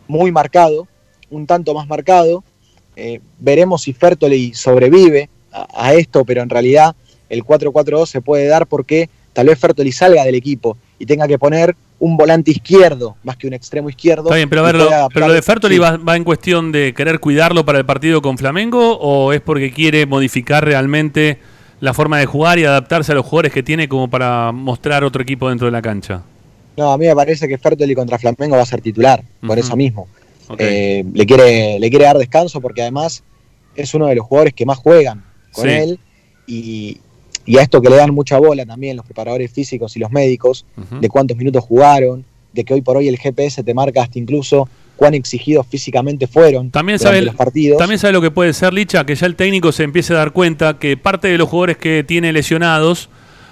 muy 0.09 0.33
marcado, 0.33 0.87
un 1.31 1.47
tanto 1.47 1.75
más 1.75 1.87
marcado. 1.87 2.45
Eh, 2.97 3.21
veremos 3.39 3.83
si 3.83 3.93
Fertoli 3.93 4.55
sobrevive 4.55 5.29
a, 5.53 5.66
a 5.75 5.95
esto, 5.95 6.25
pero 6.25 6.43
en 6.43 6.51
realidad 6.51 6.95
el 7.29 7.45
4-4-2 7.45 8.07
se 8.07 8.21
puede 8.21 8.47
dar 8.47 8.66
porque 8.66 9.09
tal 9.33 9.47
vez 9.47 9.59
Fertoli 9.59 9.93
salga 9.93 10.25
del 10.25 10.35
equipo 10.35 10.77
y 10.99 11.07
tenga 11.07 11.27
que 11.27 11.39
poner 11.39 11.75
un 11.99 12.16
volante 12.16 12.51
izquierdo 12.51 13.16
más 13.23 13.37
que 13.37 13.47
un 13.47 13.55
extremo 13.55 13.89
izquierdo. 13.89 14.25
Está 14.25 14.37
bien, 14.37 14.49
pero, 14.49 14.62
a 14.62 14.73
ver, 14.73 14.77
lo, 14.77 14.89
pero 15.12 15.29
lo 15.29 15.33
de 15.33 15.43
Fertoli 15.43 15.77
sí. 15.77 15.81
va, 15.81 15.97
va, 15.97 16.16
en 16.16 16.25
cuestión 16.25 16.73
de 16.73 16.93
querer 16.95 17.21
cuidarlo 17.21 17.65
para 17.65 17.79
el 17.79 17.87
partido 17.87 18.21
con 18.21 18.37
Flamengo 18.39 18.99
o 18.99 19.33
es 19.33 19.41
porque 19.41 19.73
quiere 19.73 20.07
modificar 20.07 20.65
realmente 20.65 21.39
la 21.85 21.93
forma 21.93 22.19
de 22.19 22.24
jugar 22.24 22.59
y 22.59 22.65
adaptarse 22.65 23.12
a 23.12 23.15
los 23.15 23.27
jugadores 23.27 23.52
que 23.52 23.62
tiene 23.62 23.89
como 23.89 24.09
para 24.09 24.52
mostrar 24.52 25.05
otro 25.05 25.23
equipo 25.23 25.51
dentro 25.51 25.66
de 25.66 25.70
la 25.70 25.82
cancha? 25.82 26.23
No, 26.78 26.90
a 26.90 26.97
mí 26.97 27.06
me 27.06 27.15
parece 27.15 27.47
que 27.47 27.59
Fertoli 27.59 27.94
contra 27.94 28.19
Flamengo 28.19 28.56
va 28.56 28.62
a 28.62 28.66
ser 28.66 28.81
titular, 28.81 29.20
uh 29.20 29.44
-huh. 29.44 29.48
por 29.48 29.59
eso 29.59 29.77
mismo. 29.77 30.09
Okay. 30.48 30.66
Eh, 30.66 31.05
le, 31.12 31.27
quiere, 31.27 31.78
le 31.78 31.90
quiere 31.90 32.06
dar 32.06 32.16
descanso 32.16 32.62
porque 32.62 32.81
además 32.81 33.23
es 33.77 33.93
uno 33.93 34.06
de 34.06 34.15
los 34.15 34.24
jugadores 34.27 34.55
que 34.55 34.65
más 34.65 34.78
juegan 34.78 35.24
con 35.52 35.65
sí. 35.65 35.70
él 35.70 35.98
y, 36.47 37.01
y 37.44 37.59
a 37.59 37.62
esto 37.62 37.82
que 37.82 37.90
le 37.90 37.97
dan 37.97 38.15
mucha 38.15 38.39
bola 38.39 38.65
también 38.65 38.97
los 38.97 39.05
preparadores 39.05 39.52
físicos 39.52 39.94
y 39.94 39.98
los 39.98 40.11
médicos, 40.11 40.65
uh 40.78 40.81
-huh. 40.81 41.01
de 41.01 41.09
cuántos 41.11 41.36
minutos 41.36 41.62
jugaron, 41.65 42.24
de 42.55 42.65
que 42.65 42.73
hoy 42.73 42.81
por 42.81 42.97
hoy 42.97 43.09
el 43.09 43.19
GPS 43.19 43.62
te 43.62 43.74
marca 43.74 44.02
hasta 44.02 44.19
incluso 44.19 44.69
cuán 44.97 45.15
exigidos 45.15 45.66
físicamente 45.66 46.27
fueron 46.27 46.71
también 46.71 46.99
sabe, 46.99 47.23
los 47.23 47.35
partidos. 47.35 47.79
También 47.79 47.99
sabe 47.99 48.12
lo 48.12 48.21
que 48.21 48.31
puede 48.31 48.53
ser, 48.53 48.73
Licha, 48.73 49.05
que 49.05 49.15
ya 49.15 49.27
el 49.27 49.37
técnico 49.37 49.73
se 49.73 49.83
empiece 49.83 50.12
a 50.15 50.16
dar 50.16 50.33
cuenta 50.33 50.79
que 50.79 50.97
parte 50.97 51.29
de 51.29 51.39
los 51.39 51.49
jugadores 51.49 51.77
que 51.77 52.05
tiene 52.05 52.33
lesionados 52.33 53.09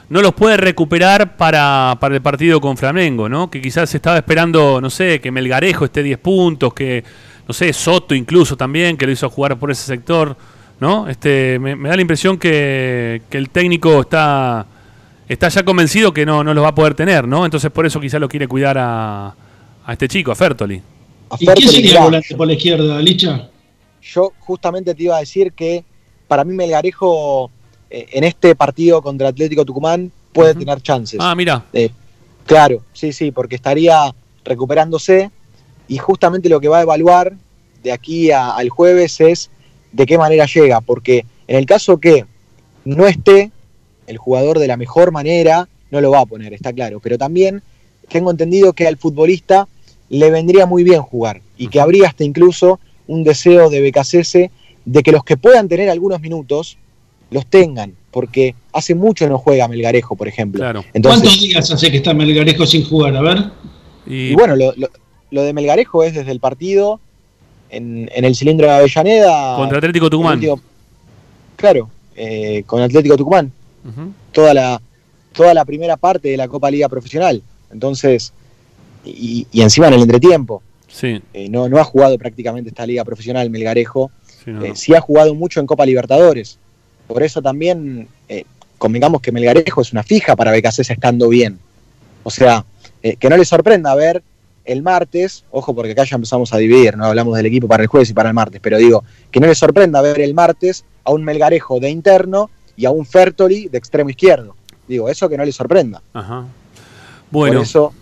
no 0.09 0.20
los 0.20 0.35
puede 0.35 0.56
recuperar 0.56 1.36
para, 1.36 1.97
para 2.01 2.14
el 2.14 2.23
partido 2.23 2.60
con 2.60 2.77
Flamengo, 2.77 3.28
¿no? 3.28 3.51
Que 3.51 3.62
quizás 3.62 3.94
estaba 3.94 4.19
esperando, 4.19 4.81
no 4.81 4.90
sé, 4.90 5.20
que 5.20 5.31
Melgarejo 5.31 5.86
esté 5.86 6.02
10 6.02 6.19
puntos, 6.19 6.74
que, 6.74 7.02
no 7.48 7.55
sé, 7.55 7.73
Soto 7.73 8.14
incluso 8.14 8.56
también, 8.56 8.97
que 8.97 9.06
lo 9.06 9.12
hizo 9.12 9.31
jugar 9.31 9.59
por 9.59 9.70
ese 9.70 9.85
sector. 9.85 10.36
¿no? 10.82 11.09
Este, 11.09 11.60
me, 11.60 11.77
me 11.77 11.89
da 11.89 11.94
la 11.94 12.02
impresión 12.02 12.36
que, 12.36 13.23
que, 13.31 13.39
el 13.39 13.51
técnico 13.51 14.01
está, 14.01 14.66
está 15.28 15.48
ya 15.48 15.64
convencido 15.64 16.12
que 16.12 16.27
no, 16.27 16.43
no 16.43 16.52
los 16.55 16.64
va 16.64 16.70
a 16.70 16.74
poder 16.74 16.94
tener, 16.94 17.28
¿no? 17.28 17.44
Entonces 17.44 17.70
por 17.70 17.86
eso 17.86 18.01
quizás 18.01 18.20
lo 18.20 18.28
quiere 18.28 18.48
cuidar 18.48 18.77
a, 18.78 19.27
a 19.86 19.93
este 19.93 20.09
chico, 20.09 20.32
a 20.32 20.35
Fertoli. 20.35 20.82
¿Y 21.38 21.46
quién 21.46 21.68
sería 21.68 21.98
el 21.98 22.04
volante 22.04 22.36
por 22.36 22.46
la 22.46 22.52
izquierda, 22.54 23.00
Licha? 23.00 23.48
Yo 24.02 24.32
justamente 24.40 24.94
te 24.94 25.02
iba 25.04 25.16
a 25.16 25.20
decir 25.20 25.52
que 25.52 25.84
para 26.28 26.44
mí 26.44 26.54
Melgarejo 26.54 27.50
eh, 27.90 28.06
en 28.12 28.24
este 28.24 28.54
partido 28.54 29.02
contra 29.02 29.28
Atlético 29.28 29.64
Tucumán 29.64 30.10
puede 30.32 30.52
uh 30.52 30.54
-huh. 30.54 30.59
tener 30.59 30.80
chances. 30.82 31.20
Ah, 31.20 31.34
mira. 31.34 31.64
Eh, 31.72 31.90
claro, 32.46 32.82
sí, 32.92 33.12
sí, 33.12 33.30
porque 33.30 33.56
estaría 33.56 34.14
recuperándose 34.44 35.30
y 35.88 35.98
justamente 35.98 36.48
lo 36.48 36.60
que 36.60 36.68
va 36.68 36.78
a 36.78 36.82
evaluar 36.82 37.34
de 37.82 37.92
aquí 37.92 38.30
a, 38.30 38.54
al 38.54 38.68
jueves 38.70 39.20
es 39.20 39.50
de 39.92 40.06
qué 40.06 40.18
manera 40.18 40.46
llega, 40.46 40.80
porque 40.80 41.26
en 41.46 41.56
el 41.56 41.66
caso 41.66 41.98
que 41.98 42.24
no 42.84 43.06
esté 43.06 43.50
el 44.06 44.16
jugador 44.16 44.59
de 44.59 44.66
la 44.66 44.76
mejor 44.76 45.12
manera, 45.12 45.68
no 45.90 46.00
lo 46.00 46.10
va 46.10 46.20
a 46.20 46.26
poner, 46.26 46.52
está 46.54 46.72
claro, 46.72 47.00
pero 47.00 47.18
también 47.18 47.62
tengo 48.09 48.30
entendido 48.30 48.72
que 48.72 48.86
al 48.86 48.96
futbolista 48.96 49.68
le 50.12 50.30
vendría 50.30 50.66
muy 50.66 50.84
bien 50.84 51.01
jugar 51.02 51.40
y 51.56 51.68
que 51.68 51.80
habría 51.80 52.06
hasta 52.09 52.22
incluso 52.22 52.78
un 53.06 53.24
deseo 53.24 53.70
de 53.70 53.80
BKCS 53.90 54.51
de 54.84 55.02
que 55.02 55.10
los 55.10 55.24
que 55.24 55.36
puedan 55.36 55.68
tener 55.68 55.89
algunos 55.90 56.20
minutos 56.20 56.76
los 57.30 57.47
tengan, 57.47 57.94
porque 58.10 58.55
hace 58.74 58.94
mucho 58.94 59.26
no 59.28 59.39
juega 59.39 59.66
Melgarejo, 59.68 60.14
por 60.16 60.28
ejemplo. 60.28 60.60
Claro. 60.60 60.84
Entonces, 60.93 61.22
¿Cuántos 61.22 61.40
días 61.40 61.70
hace 61.70 61.90
que 61.90 61.97
está 61.97 62.12
Melgarejo 62.12 62.66
sin 62.66 62.84
jugar? 62.84 63.16
A 63.16 63.22
ver. 63.22 63.44
y 64.06 64.34
bueno, 64.34 64.55
lo, 64.55 64.72
lo- 64.76 64.90
lo 65.30 65.43
de 65.44 65.55
Melgarejo 65.55 66.05
es 66.05 66.12
desde 66.14 66.30
el 66.30 66.40
partido 66.40 67.01
en, 67.70 68.10
en 68.14 68.24
el 68.26 68.36
cilindro 68.36 68.66
de 68.66 68.74
Avellaneda. 68.74 69.56
Contra 69.56 69.78
Atlético 69.78 70.10
Tucumán. 70.10 70.39
claro, 71.56 71.89
eh, 72.16 72.64
con 72.66 72.82
Atlético 72.82 73.16
Tucumán. 73.16 73.51
Toda 74.32 74.52
la, 74.55 74.80
toda 75.32 75.55
la 75.55 75.64
primera 75.64 75.97
parte 75.97 76.28
de 76.28 76.36
la 76.36 76.48
Copa 76.48 76.70
Liga 76.70 76.89
Profesional. 76.90 77.43
Entonces, 77.72 78.32
y, 79.04 79.46
y 79.50 79.62
encima 79.62 79.88
en 79.88 79.94
el 79.94 80.02
entretiempo. 80.02 80.62
Sí, 80.88 81.20
Eh, 81.32 81.48
no, 81.48 81.68
no 81.68 81.78
ha 81.78 81.84
jugado 81.84 82.18
prácticamente 82.18 82.68
esta 82.70 82.86
Liga 82.86 83.04
Profesional 83.04 83.48
Melgarejo. 83.50 84.10
sí, 84.44 84.50
no, 84.50 84.64
Eh, 84.64 84.72
sí 84.74 84.94
ha 84.94 85.00
jugado 85.00 85.34
mucho 85.34 85.60
en 85.60 85.66
Copa 85.66 85.86
Libertadores. 85.86 86.58
Por 87.06 87.22
eso 87.22 87.40
también 87.40 88.08
eh, 88.28 88.44
convengamos 88.78 89.20
que 89.22 89.32
Melgarejo 89.32 89.80
es 89.80 89.92
una 89.92 90.02
fija 90.02 90.36
para 90.36 90.52
BKC 90.52 90.80
estando 90.90 91.28
bien. 91.28 91.58
O 92.22 92.30
sea, 92.30 92.64
que 93.18 93.28
no 93.28 93.36
le 93.36 93.44
sorprenda 93.44 93.94
ver 93.96 94.22
el 94.64 94.80
martes, 94.82 95.44
ojo 95.50 95.74
porque 95.74 95.90
acá 95.90 96.04
ya 96.04 96.14
empezamos 96.14 96.52
a 96.52 96.58
dividir, 96.58 96.96
no 96.96 97.06
hablamos 97.06 97.36
del 97.36 97.46
equipo 97.46 97.66
para 97.66 97.82
el 97.82 97.88
jueves 97.88 98.10
y 98.10 98.12
para 98.12 98.28
el 98.28 98.34
martes, 98.34 98.60
pero 98.62 98.78
digo, 98.78 99.02
que 99.32 99.40
no 99.40 99.48
le 99.48 99.56
sorprenda 99.56 100.00
ver 100.02 100.20
el 100.20 100.34
martes 100.34 100.84
a 101.02 101.10
un 101.10 101.24
Melgarejo 101.24 101.80
de 101.80 101.90
interno 101.90 102.48
y 102.76 102.84
a 102.84 102.90
un 102.92 103.04
Fertoli 103.04 103.66
de 103.66 103.78
extremo 103.78 104.10
izquierdo. 104.10 104.54
Digo, 104.86 105.08
eso 105.08 105.28
que 105.28 105.36
no 105.36 105.44
le 105.44 105.50
sorprenda. 105.50 106.00
Ajá. 106.12 106.44
Bueno, 107.30 107.56
Por 107.56 107.62
eso 107.64 107.92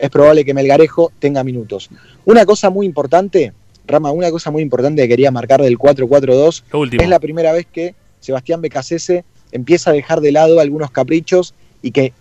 es 0.00 0.10
probable 0.10 0.44
que 0.44 0.54
Melgarejo 0.54 1.12
tenga 1.18 1.44
minutos. 1.44 1.90
Una 2.24 2.46
cosa 2.46 2.70
muy 2.70 2.86
importante, 2.86 3.52
Rama, 3.86 4.10
una 4.10 4.30
cosa 4.30 4.50
muy 4.50 4.62
importante 4.62 5.02
que 5.02 5.08
quería 5.08 5.30
marcar 5.30 5.62
del 5.62 5.78
4-4-2 5.78 6.62
lo 6.72 6.80
último. 6.80 7.02
es 7.02 7.08
la 7.08 7.20
primera 7.20 7.52
vez 7.52 7.66
que 7.70 7.94
Sebastián 8.20 8.60
Becasese 8.60 9.24
empieza 9.52 9.90
a 9.90 9.92
dejar 9.92 10.20
de 10.20 10.32
lado 10.32 10.60
algunos 10.60 10.90
caprichos 10.90 11.54
y 11.82 11.90
que 11.90 12.12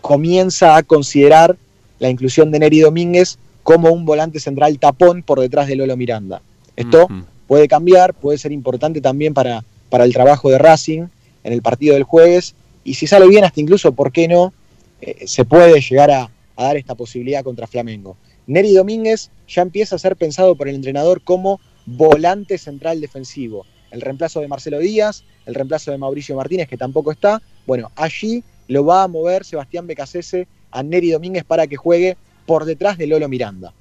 comienza 0.00 0.76
a 0.76 0.82
considerar 0.82 1.56
la 1.98 2.08
inclusión 2.08 2.50
de 2.50 2.58
Neri 2.58 2.80
Domínguez 2.80 3.38
como 3.62 3.90
un 3.90 4.04
volante 4.04 4.40
central 4.40 4.78
tapón 4.78 5.22
por 5.22 5.40
detrás 5.40 5.68
de 5.68 5.76
Lolo 5.76 5.96
Miranda. 5.96 6.40
Esto 6.76 7.08
puede 7.46 7.68
cambiar, 7.68 8.14
puede 8.14 8.38
ser 8.38 8.52
importante 8.52 9.00
también 9.00 9.34
para, 9.34 9.64
para 9.90 10.04
el 10.04 10.12
trabajo 10.12 10.50
de 10.50 10.58
Racing 10.58 11.06
en 11.44 11.52
el 11.52 11.62
partido 11.62 11.94
del 11.94 12.04
jueves 12.04 12.54
y 12.84 12.94
si 12.94 13.06
sale 13.06 13.28
bien 13.28 13.44
hasta 13.44 13.60
incluso, 13.60 13.92
¿por 13.92 14.12
qué 14.12 14.28
no? 14.28 14.52
Eh, 15.00 15.26
se 15.26 15.44
puede 15.44 15.80
llegar 15.80 16.10
a, 16.10 16.30
a 16.58 16.64
dar 16.64 16.76
esta 16.76 16.96
posibilidad 16.96 17.44
contra 17.44 17.68
Flamengo. 17.68 18.16
Neri 18.48 18.74
Domínguez 18.74 19.30
ya 19.46 19.62
empieza 19.62 19.94
a 19.94 19.98
ser 19.98 20.16
pensado 20.16 20.56
por 20.56 20.68
el 20.68 20.74
entrenador 20.74 21.22
como 21.22 21.60
volante 21.86 22.58
central 22.58 23.00
defensivo. 23.00 23.64
El 23.92 24.00
reemplazo 24.00 24.40
de 24.40 24.48
Marcelo 24.48 24.80
Díaz, 24.80 25.24
el 25.46 25.54
reemplazo 25.54 25.92
de 25.92 25.98
Mauricio 25.98 26.34
Martínez, 26.34 26.68
que 26.68 26.76
tampoco 26.76 27.12
está. 27.12 27.40
Bueno, 27.64 27.92
allí 27.94 28.42
lo 28.66 28.84
va 28.84 29.04
a 29.04 29.08
mover 29.08 29.44
Sebastián 29.44 29.86
Becasese 29.86 30.48
a 30.72 30.82
Neri 30.82 31.12
Domínguez 31.12 31.44
para 31.44 31.68
que 31.68 31.76
juegue 31.76 32.16
por 32.44 32.64
detrás 32.64 32.98
de 32.98 33.06
Lolo 33.06 33.28
Miranda. 33.28 33.72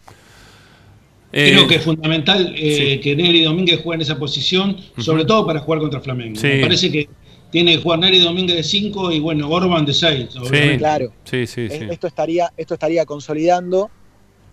Eh, 1.33 1.53
Creo 1.53 1.67
que 1.67 1.75
es 1.75 1.83
fundamental 1.83 2.53
eh, 2.55 2.93
sí. 2.93 2.99
que 3.01 3.15
Neri 3.15 3.43
Domínguez 3.43 3.81
juegue 3.81 3.95
en 3.95 4.01
esa 4.01 4.19
posición, 4.19 4.77
sobre 4.99 5.25
todo 5.25 5.47
para 5.47 5.61
jugar 5.61 5.79
contra 5.79 5.99
Flamengo. 5.99 6.39
Sí. 6.39 6.47
Me 6.47 6.61
parece 6.61 6.91
que 6.91 7.09
tiene 7.51 7.75
que 7.75 7.81
jugar 7.81 7.99
Neri 7.99 8.19
Domínguez 8.19 8.57
de 8.57 8.63
5 8.63 9.11
y 9.11 9.19
bueno, 9.19 9.49
Orban 9.49 9.85
de 9.85 9.93
6. 9.93 10.29
Sí. 10.31 10.77
Claro. 10.77 11.11
Sí, 11.23 11.47
sí, 11.47 11.69
sí. 11.69 11.75
Eh, 11.75 11.87
Esto, 11.91 12.07
estaría, 12.07 12.51
esto 12.57 12.73
estaría 12.73 13.05
consolidando 13.05 13.89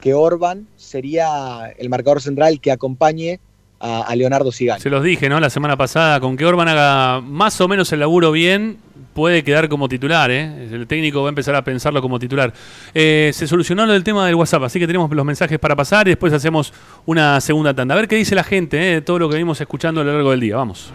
que 0.00 0.14
Orban 0.14 0.66
sería 0.76 1.72
el 1.78 1.88
marcador 1.88 2.20
central 2.20 2.60
que 2.60 2.70
acompañe 2.70 3.40
a, 3.80 4.02
a 4.02 4.16
Leonardo 4.16 4.52
Sigali. 4.52 4.80
Se 4.80 4.90
los 4.90 5.02
dije, 5.02 5.28
¿no? 5.28 5.40
La 5.40 5.50
semana 5.50 5.76
pasada, 5.76 6.20
con 6.20 6.36
que 6.36 6.44
Orban 6.44 6.68
haga 6.68 7.20
más 7.20 7.60
o 7.60 7.68
menos 7.68 7.92
el 7.92 8.00
laburo 8.00 8.30
bien, 8.30 8.78
puede 9.14 9.44
quedar 9.44 9.68
como 9.68 9.88
titular, 9.88 10.30
¿eh? 10.30 10.68
El 10.70 10.86
técnico 10.86 11.22
va 11.22 11.28
a 11.28 11.30
empezar 11.30 11.54
a 11.54 11.64
pensarlo 11.64 12.02
como 12.02 12.18
titular. 12.18 12.52
Eh, 12.92 13.30
se 13.32 13.46
solucionó 13.46 13.86
lo 13.86 13.92
del 13.92 14.04
tema 14.04 14.26
del 14.26 14.34
WhatsApp, 14.34 14.64
así 14.64 14.78
que 14.78 14.86
tenemos 14.86 15.10
los 15.10 15.24
mensajes 15.24 15.58
para 15.58 15.74
pasar 15.76 16.06
y 16.06 16.10
después 16.10 16.32
hacemos 16.32 16.72
una 17.06 17.40
segunda 17.40 17.72
tanda. 17.74 17.94
A 17.94 17.96
ver 17.96 18.08
qué 18.08 18.16
dice 18.16 18.34
la 18.34 18.44
gente, 18.44 18.76
¿eh? 18.78 18.94
De 18.94 19.00
todo 19.02 19.18
lo 19.18 19.28
que 19.28 19.36
vimos 19.36 19.60
escuchando 19.60 20.00
a 20.00 20.04
lo 20.04 20.12
largo 20.12 20.32
del 20.32 20.40
día. 20.40 20.56
Vamos. 20.56 20.92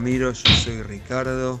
Ramiro, 0.00 0.32
yo 0.32 0.54
soy 0.54 0.82
Ricardo. 0.82 1.60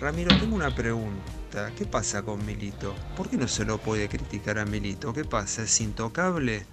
Ramiro, 0.00 0.34
tengo 0.38 0.56
una 0.56 0.74
pregunta. 0.74 1.74
¿Qué 1.76 1.84
pasa 1.84 2.22
con 2.22 2.42
Milito? 2.42 2.94
¿Por 3.14 3.28
qué 3.28 3.36
no 3.36 3.48
se 3.48 3.66
lo 3.66 3.82
puede 3.82 4.08
criticar 4.08 4.58
a 4.58 4.64
Milito? 4.64 5.12
¿Qué 5.12 5.26
pasa? 5.26 5.64
¿Es 5.64 5.78
intocable? 5.82 6.64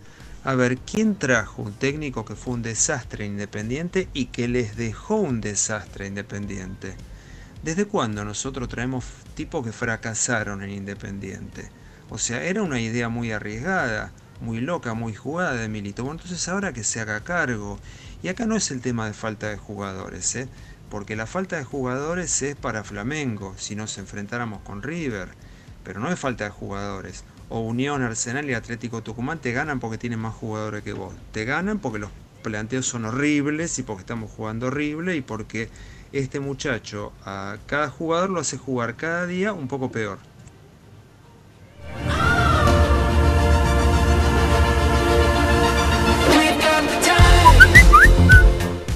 A 0.45 0.55
ver, 0.55 0.77
¿quién 0.77 1.19
trajo 1.19 1.61
un 1.61 1.73
técnico 1.73 2.23
que 2.23 2.38
fue 2.38 2.53
un 2.53 2.61
desastre 2.61 3.25
independiente 3.25 4.07
y 4.13 4.27
que 4.27 4.47
les 4.47 4.77
dejó 4.77 5.17
un 5.17 5.41
desastre 5.41 6.07
independiente? 6.07 6.95
¿Desde 7.61 7.85
cuándo 7.85 8.25
nosotros 8.25 8.69
traemos 8.69 9.05
tipos 9.35 9.65
que 9.65 9.71
fracasaron 9.71 10.63
en 10.63 10.69
Independiente? 10.69 11.71
O 12.09 12.17
sea, 12.17 12.43
era 12.43 12.61
una 12.61 12.81
idea 12.81 13.09
muy 13.09 13.31
arriesgada, 13.31 14.13
muy 14.39 14.59
loca, 14.59 14.93
muy 14.93 15.13
jugada 15.15 15.53
de 15.55 15.69
Milito. 15.69 16.03
Bueno, 16.03 16.19
entonces 16.19 16.47
ahora 16.49 16.73
que 16.73 16.84
se 16.84 16.99
haga 16.99 17.23
cargo. 17.23 17.80
Y 18.21 18.27
acá 18.27 18.45
no 18.45 18.55
es 18.55 18.69
el 18.71 18.81
tema 18.81 19.05
de 19.07 19.13
falta 19.13 19.49
de 19.49 19.57
jugadores, 19.57 20.35
¿eh? 20.35 20.49
Porque 20.93 21.15
la 21.15 21.25
falta 21.25 21.57
de 21.57 21.63
jugadores 21.63 22.43
es 22.43 22.55
para 22.55 22.83
Flamengo, 22.83 23.55
si 23.57 23.75
nos 23.75 23.97
enfrentáramos 23.97 24.61
con 24.61 24.83
River, 24.83 25.29
pero 25.83 25.99
no 25.99 26.11
es 26.11 26.19
falta 26.19 26.43
de 26.43 26.51
jugadores. 26.51 27.23
O 27.49 27.61
Unión, 27.61 28.03
Arsenal 28.03 28.47
y 28.47 28.53
Atlético 28.53 29.01
Tucumán 29.01 29.39
te 29.39 29.53
ganan 29.53 29.79
porque 29.79 29.97
tienen 29.97 30.19
más 30.19 30.35
jugadores 30.35 30.83
que 30.83 30.93
vos. 30.93 31.15
Te 31.31 31.45
ganan 31.45 31.79
porque 31.79 31.97
los 31.97 32.11
planteos 32.43 32.85
son 32.85 33.05
horribles 33.05 33.79
y 33.79 33.81
porque 33.81 34.01
estamos 34.01 34.29
jugando 34.29 34.67
horrible 34.67 35.15
y 35.15 35.21
porque 35.21 35.67
este 36.11 36.39
muchacho 36.39 37.11
a 37.25 37.57
cada 37.65 37.89
jugador 37.89 38.29
lo 38.29 38.41
hace 38.41 38.59
jugar 38.59 38.95
cada 38.95 39.25
día 39.25 39.51
un 39.51 39.67
poco 39.67 39.91
peor. 39.91 40.19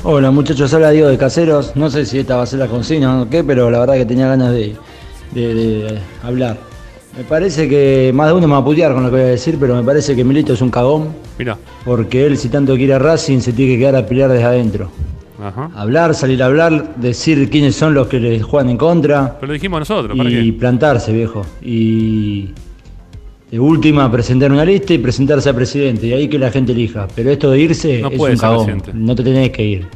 Hola 0.10 0.32
muchachos, 0.32 0.74
habla 0.74 0.92
Diego 0.92 1.10
de 1.10 1.18
Caseros. 1.18 1.76
No 1.76 1.90
sé 1.90 2.06
si 2.06 2.20
esta 2.20 2.38
va 2.38 2.44
a 2.44 2.46
ser 2.46 2.60
la 2.60 2.68
consigna 2.68 3.22
o 3.24 3.30
qué, 3.30 3.44
pero 3.44 3.70
la 3.70 3.80
verdad 3.80 3.96
que 3.96 4.06
tenía 4.06 4.28
ganas 4.28 4.54
de, 4.54 4.74
de- 5.34 5.54
de 5.54 6.00
hablar. 6.24 6.58
Me 7.18 7.24
parece 7.26 7.68
que 7.68 8.12
más 8.14 8.28
de 8.28 8.34
uno 8.34 8.48
me 8.48 8.54
va 8.54 8.60
a 8.60 8.64
putear 8.64 8.94
con 8.94 9.04
lo 9.04 9.10
que 9.10 9.16
voy 9.18 9.26
a 9.26 9.30
decir, 9.30 9.58
pero 9.60 9.76
me 9.76 9.84
parece 9.84 10.16
que 10.16 10.24
Milito 10.24 10.54
es 10.54 10.62
un 10.62 10.70
cagón. 10.70 11.10
Mira. 11.38 11.58
Porque 11.84 12.26
él, 12.26 12.38
si 12.38 12.48
tanto 12.48 12.76
quiere 12.78 12.94
a 12.94 13.00
Racing, 13.00 13.40
se 13.40 13.52
tiene 13.52 13.74
que 13.74 13.80
quedar 13.80 13.96
a 13.98 14.06
pelear 14.06 14.32
desde 14.32 14.46
adentro. 14.46 14.90
Ajá. 15.44 15.70
Hablar, 15.76 16.16
salir 16.16 16.42
a 16.42 16.46
hablar, 16.46 16.96
decir 16.96 17.50
quiénes 17.50 17.76
son 17.76 17.94
los 17.94 18.08
que 18.08 18.20
le 18.20 18.42
juegan 18.42 18.70
en 18.70 18.78
contra. 18.78 19.36
Pero 19.40 19.48
lo 19.48 19.54
dijimos 19.54 19.80
nosotros, 19.82 20.18
¿para 20.18 20.30
y 20.30 20.52
qué? 20.54 20.58
plantarse, 20.58 21.12
viejo. 21.12 21.46
Y 21.62 22.50
de 23.50 23.60
última, 23.60 24.12
presentar 24.12 24.52
una 24.52 24.66
lista 24.66 24.94
y 24.94 24.98
presentarse 24.98 25.50
a 25.50 25.54
presidente. 25.54 26.08
Y 26.08 26.14
ahí 26.14 26.28
que 26.28 26.38
la 26.38 26.52
gente 26.52 26.74
elija. 26.74 27.08
Pero 27.16 27.32
esto 27.32 27.52
de 27.52 27.60
irse 27.60 28.02
No 28.02 28.10
es 28.10 28.20
un 28.20 28.38
cagón. 28.38 28.66
presidente. 28.66 28.92
No 28.94 29.16
te 29.16 29.24
tenés 29.24 29.52
que 29.52 29.64
ir. 29.64 29.88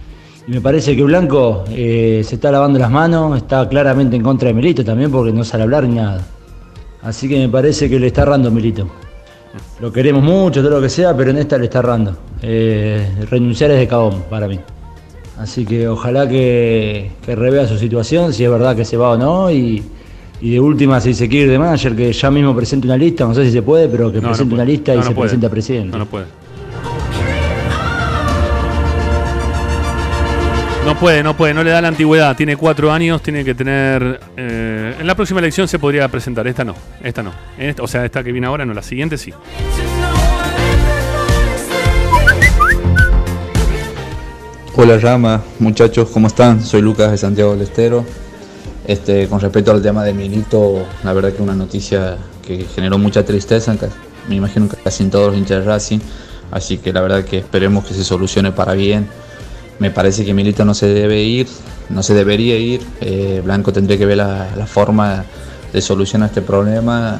Y 0.47 0.51
me 0.51 0.61
parece 0.61 0.95
que 0.95 1.03
Blanco 1.03 1.65
eh, 1.69 2.21
se 2.25 2.35
está 2.35 2.51
lavando 2.51 2.79
las 2.79 2.89
manos, 2.89 3.37
está 3.37 3.67
claramente 3.67 4.15
en 4.15 4.23
contra 4.23 4.47
de 4.47 4.53
Milito 4.53 4.83
también 4.83 5.11
porque 5.11 5.31
no 5.31 5.43
sabe 5.43 5.63
hablar 5.63 5.83
ni 5.83 5.95
nada. 5.95 6.25
Así 7.03 7.27
que 7.27 7.37
me 7.37 7.49
parece 7.49 7.89
que 7.89 7.99
le 7.99 8.07
está 8.07 8.23
errando 8.23 8.47
a 8.47 8.51
Milito. 8.51 8.89
Lo 9.79 9.91
queremos 9.91 10.23
mucho, 10.23 10.61
todo 10.61 10.71
lo 10.71 10.81
que 10.81 10.89
sea, 10.89 11.15
pero 11.15 11.31
en 11.31 11.37
esta 11.37 11.57
le 11.57 11.65
está 11.65 11.79
errando. 11.79 12.15
Eh, 12.41 13.05
renunciar 13.29 13.71
es 13.71 13.79
de 13.79 13.87
cagón 13.87 14.23
para 14.29 14.47
mí. 14.47 14.59
Así 15.37 15.65
que 15.65 15.87
ojalá 15.87 16.27
que, 16.27 17.11
que 17.25 17.35
revea 17.35 17.67
su 17.67 17.77
situación, 17.77 18.33
si 18.33 18.43
es 18.43 18.49
verdad 18.49 18.75
que 18.75 18.85
se 18.85 18.97
va 18.97 19.11
o 19.11 19.17
no. 19.17 19.51
Y, 19.51 19.83
y 20.41 20.51
de 20.51 20.59
última, 20.59 20.99
si 20.99 21.13
se 21.13 21.29
quiere 21.29 21.45
ir 21.45 21.51
de 21.51 21.59
manager, 21.59 21.95
que 21.95 22.11
ya 22.11 22.31
mismo 22.31 22.55
presente 22.55 22.87
una 22.87 22.97
lista, 22.97 23.25
no 23.25 23.33
sé 23.35 23.45
si 23.45 23.51
se 23.51 23.61
puede, 23.61 23.87
pero 23.87 24.11
que 24.11 24.19
No, 24.19 24.29
presente 24.29 24.55
una 24.55 24.65
lista 24.65 24.91
No, 24.93 24.95
y 24.95 25.01
no 25.01 25.03
se 25.07 25.11
puede. 25.13 25.27
presente 25.29 25.45
a 25.45 25.49
presidente. 25.49 25.91
No, 25.91 25.97
no 25.99 26.05
puede. 26.07 26.25
No 30.85 30.95
puede, 30.99 31.21
no 31.21 31.37
puede, 31.37 31.53
no 31.53 31.63
le 31.63 31.69
da 31.69 31.79
la 31.79 31.89
antigüedad. 31.89 32.35
Tiene 32.35 32.57
cuatro 32.57 32.91
años, 32.91 33.21
tiene 33.21 33.45
que 33.45 33.53
tener. 33.53 34.19
eh, 34.35 34.95
en 34.99 35.05
la 35.07 35.13
próxima 35.13 35.39
elección 35.39 35.67
se 35.67 35.77
podría 35.77 36.07
presentar. 36.07 36.47
Esta 36.47 36.63
no, 36.65 36.73
esta 37.03 37.21
no. 37.21 37.31
Esta- 37.59 37.83
o 37.83 37.87
sea, 37.87 38.03
esta 38.03 38.23
que 38.23 38.31
viene 38.31 38.47
ahora 38.47 38.65
no, 38.65 38.73
la 38.73 38.81
siguiente 38.81 39.17
sí. 39.19 39.31
Hola 44.75 44.97
Rama, 44.97 45.41
muchachos, 45.59 46.09
¿cómo 46.09 46.27
están? 46.27 46.63
Soy 46.63 46.81
Lucas 46.81 47.11
de 47.11 47.17
Santiago 47.17 47.51
del 47.51 47.61
Estero. 47.61 48.05
Este, 48.91 49.29
con 49.29 49.39
respecto 49.39 49.71
al 49.71 49.81
tema 49.81 50.03
de 50.03 50.13
Milito, 50.13 50.85
la 51.05 51.13
verdad 51.13 51.31
que 51.31 51.41
una 51.41 51.55
noticia 51.55 52.17
que 52.45 52.65
generó 52.75 52.97
mucha 52.97 53.23
tristeza, 53.23 53.73
me 54.27 54.35
imagino 54.35 54.67
que 54.67 54.75
casi 54.75 55.03
en 55.03 55.09
todos 55.09 55.27
los 55.27 55.37
hinchas 55.37 55.59
de 55.59 55.63
Racing, 55.63 55.99
así 56.51 56.77
que 56.77 56.91
la 56.91 56.99
verdad 56.99 57.23
que 57.23 57.37
esperemos 57.37 57.85
que 57.85 57.93
se 57.93 58.03
solucione 58.03 58.51
para 58.51 58.73
bien. 58.73 59.07
Me 59.79 59.91
parece 59.91 60.25
que 60.25 60.33
Milito 60.33 60.65
no 60.65 60.73
se 60.73 60.87
debe 60.87 61.23
ir, 61.23 61.47
no 61.87 62.03
se 62.03 62.13
debería 62.13 62.57
ir, 62.57 62.81
eh, 62.99 63.41
Blanco 63.41 63.71
tendría 63.71 63.97
que 63.97 64.05
ver 64.05 64.17
la, 64.17 64.49
la 64.57 64.65
forma 64.65 65.23
de 65.71 65.81
solucionar 65.81 66.27
este 66.27 66.41
problema, 66.41 67.17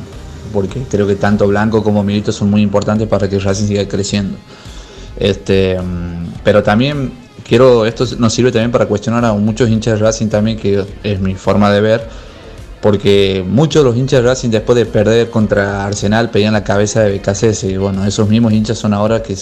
porque 0.51 0.81
creo 0.91 1.07
que 1.07 1.15
tanto 1.15 1.47
Blanco 1.47 1.85
como 1.85 2.03
Milito 2.03 2.33
son 2.33 2.49
muy 2.49 2.63
importantes 2.63 3.07
para 3.07 3.29
que 3.29 3.39
Racing 3.39 3.67
siga 3.67 3.87
creciendo. 3.87 4.37
Este, 5.17 5.79
mm, 5.79 6.33
pero 6.43 6.63
también 6.63 7.13
quiero, 7.51 7.85
esto 7.85 8.05
nos 8.17 8.33
sirve 8.33 8.49
también 8.49 8.71
para 8.71 8.85
cuestionar 8.85 9.25
a 9.25 9.33
muchos 9.33 9.69
hinchas 9.69 9.99
de 9.99 10.05
Racing 10.05 10.27
también, 10.27 10.57
que 10.57 10.85
es 11.03 11.19
mi 11.19 11.35
forma 11.35 11.69
de 11.69 11.81
ver, 11.81 12.07
porque 12.81 13.43
muchos 13.45 13.83
de 13.83 13.89
los 13.89 13.97
hinchas 13.97 14.23
de 14.23 14.29
Racing 14.29 14.51
después 14.51 14.77
de 14.77 14.85
perder 14.85 15.29
contra 15.29 15.85
Arsenal 15.85 16.29
pedían 16.29 16.53
la 16.53 16.63
cabeza 16.63 17.01
de 17.01 17.17
BKC 17.17 17.63
y 17.63 17.75
bueno, 17.75 18.05
esos 18.05 18.29
mismos 18.29 18.53
hinchas 18.53 18.77
son 18.77 18.93
ahora 18.93 19.21
que, 19.21 19.35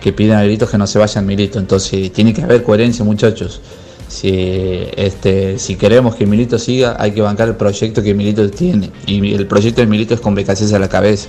que 0.00 0.12
piden 0.12 0.36
a 0.36 0.42
Milito 0.42 0.68
que 0.68 0.78
no 0.78 0.86
se 0.86 1.00
vayan 1.00 1.26
Milito, 1.26 1.58
entonces 1.58 2.12
tiene 2.12 2.32
que 2.32 2.42
haber 2.42 2.62
coherencia 2.62 3.04
muchachos. 3.04 3.60
Si, 4.06 4.30
este, 4.96 5.58
si 5.58 5.74
queremos 5.74 6.14
que 6.14 6.26
Milito 6.26 6.56
siga, 6.56 6.94
hay 7.00 7.10
que 7.10 7.20
bancar 7.20 7.48
el 7.48 7.56
proyecto 7.56 8.00
que 8.00 8.14
Milito 8.14 8.48
tiene. 8.48 8.92
Y 9.06 9.34
el 9.34 9.48
proyecto 9.48 9.80
de 9.80 9.88
Milito 9.88 10.14
es 10.14 10.20
con 10.20 10.36
BKC 10.36 10.72
a 10.72 10.78
la 10.78 10.88
cabeza. 10.88 11.28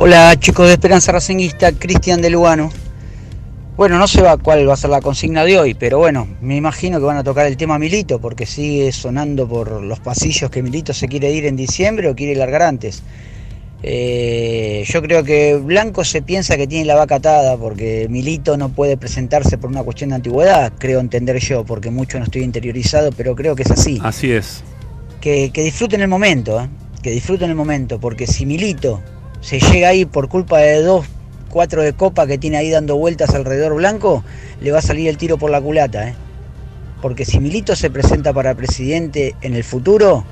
Hola 0.00 0.36
chicos 0.38 0.68
de 0.68 0.74
Esperanza 0.74 1.10
Racinguista, 1.10 1.72
Cristian 1.72 2.22
de 2.22 2.30
Lugano. 2.30 2.70
Bueno, 3.76 3.98
no 3.98 4.06
sé 4.06 4.22
cuál 4.44 4.68
va 4.68 4.74
a 4.74 4.76
ser 4.76 4.90
la 4.90 5.00
consigna 5.00 5.44
de 5.44 5.58
hoy, 5.58 5.74
pero 5.74 5.98
bueno, 5.98 6.28
me 6.40 6.54
imagino 6.54 7.00
que 7.00 7.04
van 7.04 7.16
a 7.16 7.24
tocar 7.24 7.46
el 7.46 7.56
tema 7.56 7.80
Milito, 7.80 8.20
porque 8.20 8.46
sigue 8.46 8.92
sonando 8.92 9.48
por 9.48 9.82
los 9.82 9.98
pasillos 9.98 10.52
que 10.52 10.62
Milito 10.62 10.94
se 10.94 11.08
quiere 11.08 11.32
ir 11.32 11.46
en 11.46 11.56
diciembre 11.56 12.08
o 12.08 12.14
quiere 12.14 12.36
largar 12.36 12.62
antes. 12.62 13.02
Eh, 13.82 14.84
yo 14.86 15.02
creo 15.02 15.24
que 15.24 15.56
Blanco 15.56 16.04
se 16.04 16.22
piensa 16.22 16.56
que 16.56 16.68
tiene 16.68 16.84
la 16.84 16.94
vaca 16.94 17.16
atada 17.16 17.56
porque 17.56 18.06
Milito 18.08 18.56
no 18.56 18.68
puede 18.68 18.96
presentarse 18.96 19.58
por 19.58 19.68
una 19.68 19.82
cuestión 19.82 20.10
de 20.10 20.16
antigüedad, 20.16 20.72
creo 20.78 21.00
entender 21.00 21.40
yo, 21.40 21.64
porque 21.64 21.90
mucho 21.90 22.20
no 22.20 22.26
estoy 22.26 22.42
interiorizado, 22.42 23.10
pero 23.10 23.34
creo 23.34 23.56
que 23.56 23.64
es 23.64 23.70
así. 23.72 23.98
Así 24.04 24.30
es. 24.30 24.62
Que, 25.20 25.50
disfruten 25.52 26.02
el 26.02 26.08
momento, 26.08 26.60
¿eh? 26.60 26.68
que 27.02 27.10
disfruten 27.10 27.50
el 27.50 27.56
momento, 27.56 27.98
porque 27.98 28.28
si 28.28 28.46
Milito 28.46 29.02
se 29.40 29.60
llega 29.60 29.88
ahí 29.88 30.04
por 30.04 30.28
culpa 30.28 30.58
de 30.58 30.82
dos, 30.82 31.06
cuatro 31.48 31.82
de 31.82 31.92
copa 31.92 32.26
que 32.26 32.38
tiene 32.38 32.56
ahí 32.56 32.70
dando 32.70 32.96
vueltas 32.96 33.34
alrededor 33.34 33.74
Blanco, 33.74 34.24
le 34.60 34.72
va 34.72 34.78
a 34.78 34.82
salir 34.82 35.08
el 35.08 35.16
tiro 35.16 35.38
por 35.38 35.50
la 35.50 35.60
culata. 35.60 36.08
¿eh? 36.08 36.14
Porque 37.00 37.24
si 37.24 37.40
Milito 37.40 37.76
se 37.76 37.90
presenta 37.90 38.32
para 38.32 38.54
presidente 38.54 39.34
en 39.40 39.54
el 39.54 39.64
futuro, 39.64 40.24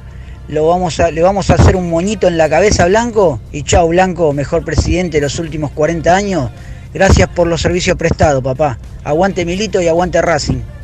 lo 0.49 0.67
vamos 0.67 1.01
a, 1.01 1.11
le 1.11 1.23
vamos 1.23 1.51
a 1.51 1.55
hacer 1.55 1.77
un 1.77 1.91
moñito 1.91 2.29
en 2.29 2.39
la 2.39 2.49
cabeza 2.49 2.87
Blanco 2.87 3.41
y 3.53 3.63
chao 3.63 3.89
Blanco, 3.89 4.33
mejor 4.33 4.65
presidente 4.65 5.19
de 5.19 5.23
los 5.23 5.39
últimos 5.39 5.71
40 5.73 6.15
años. 6.15 6.51
Gracias 6.93 7.29
por 7.29 7.47
los 7.47 7.61
servicios 7.61 7.97
prestados, 7.97 8.43
papá. 8.43 8.79
Aguante 9.05 9.45
Milito 9.45 9.81
y 9.81 9.89
aguante 9.89 10.23
Racing. 10.23 10.76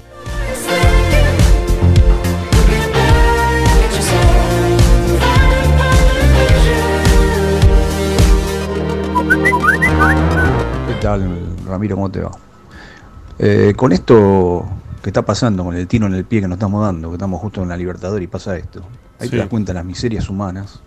Tal, 11.18 11.56
Ramiro? 11.66 11.96
¿Cómo 11.96 12.10
te 12.10 12.20
va? 12.20 12.30
Eh, 13.38 13.74
con 13.76 13.92
esto 13.92 14.64
que 15.02 15.10
está 15.10 15.22
pasando, 15.22 15.64
con 15.64 15.74
el 15.74 15.86
tiro 15.86 16.06
en 16.06 16.14
el 16.14 16.24
pie 16.24 16.40
que 16.40 16.48
nos 16.48 16.56
estamos 16.56 16.82
dando, 16.82 17.08
que 17.08 17.14
estamos 17.14 17.40
justo 17.40 17.62
en 17.62 17.68
la 17.68 17.76
Libertador 17.76 18.22
y 18.22 18.26
pasa 18.26 18.56
esto. 18.56 18.82
Ahí 19.18 19.28
te 19.28 19.36
das 19.36 19.48
cuenta 19.48 19.72
las 19.72 19.84
miserias 19.84 20.28
humanas 20.28 20.80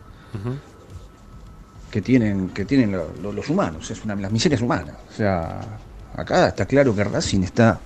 que 1.91 2.01
tienen, 2.01 2.49
que 2.49 2.65
tienen 2.65 2.97
los 3.21 3.49
humanos, 3.49 3.89
es 3.91 4.03
una, 4.03 4.15
las 4.15 4.31
miserias 4.31 4.61
humanas. 4.61 4.95
O 5.09 5.13
sea, 5.13 5.61
acá 6.15 6.47
está 6.47 6.65
claro 6.65 6.95
que 6.95 7.03
Racing 7.03 7.43
está 7.43 7.79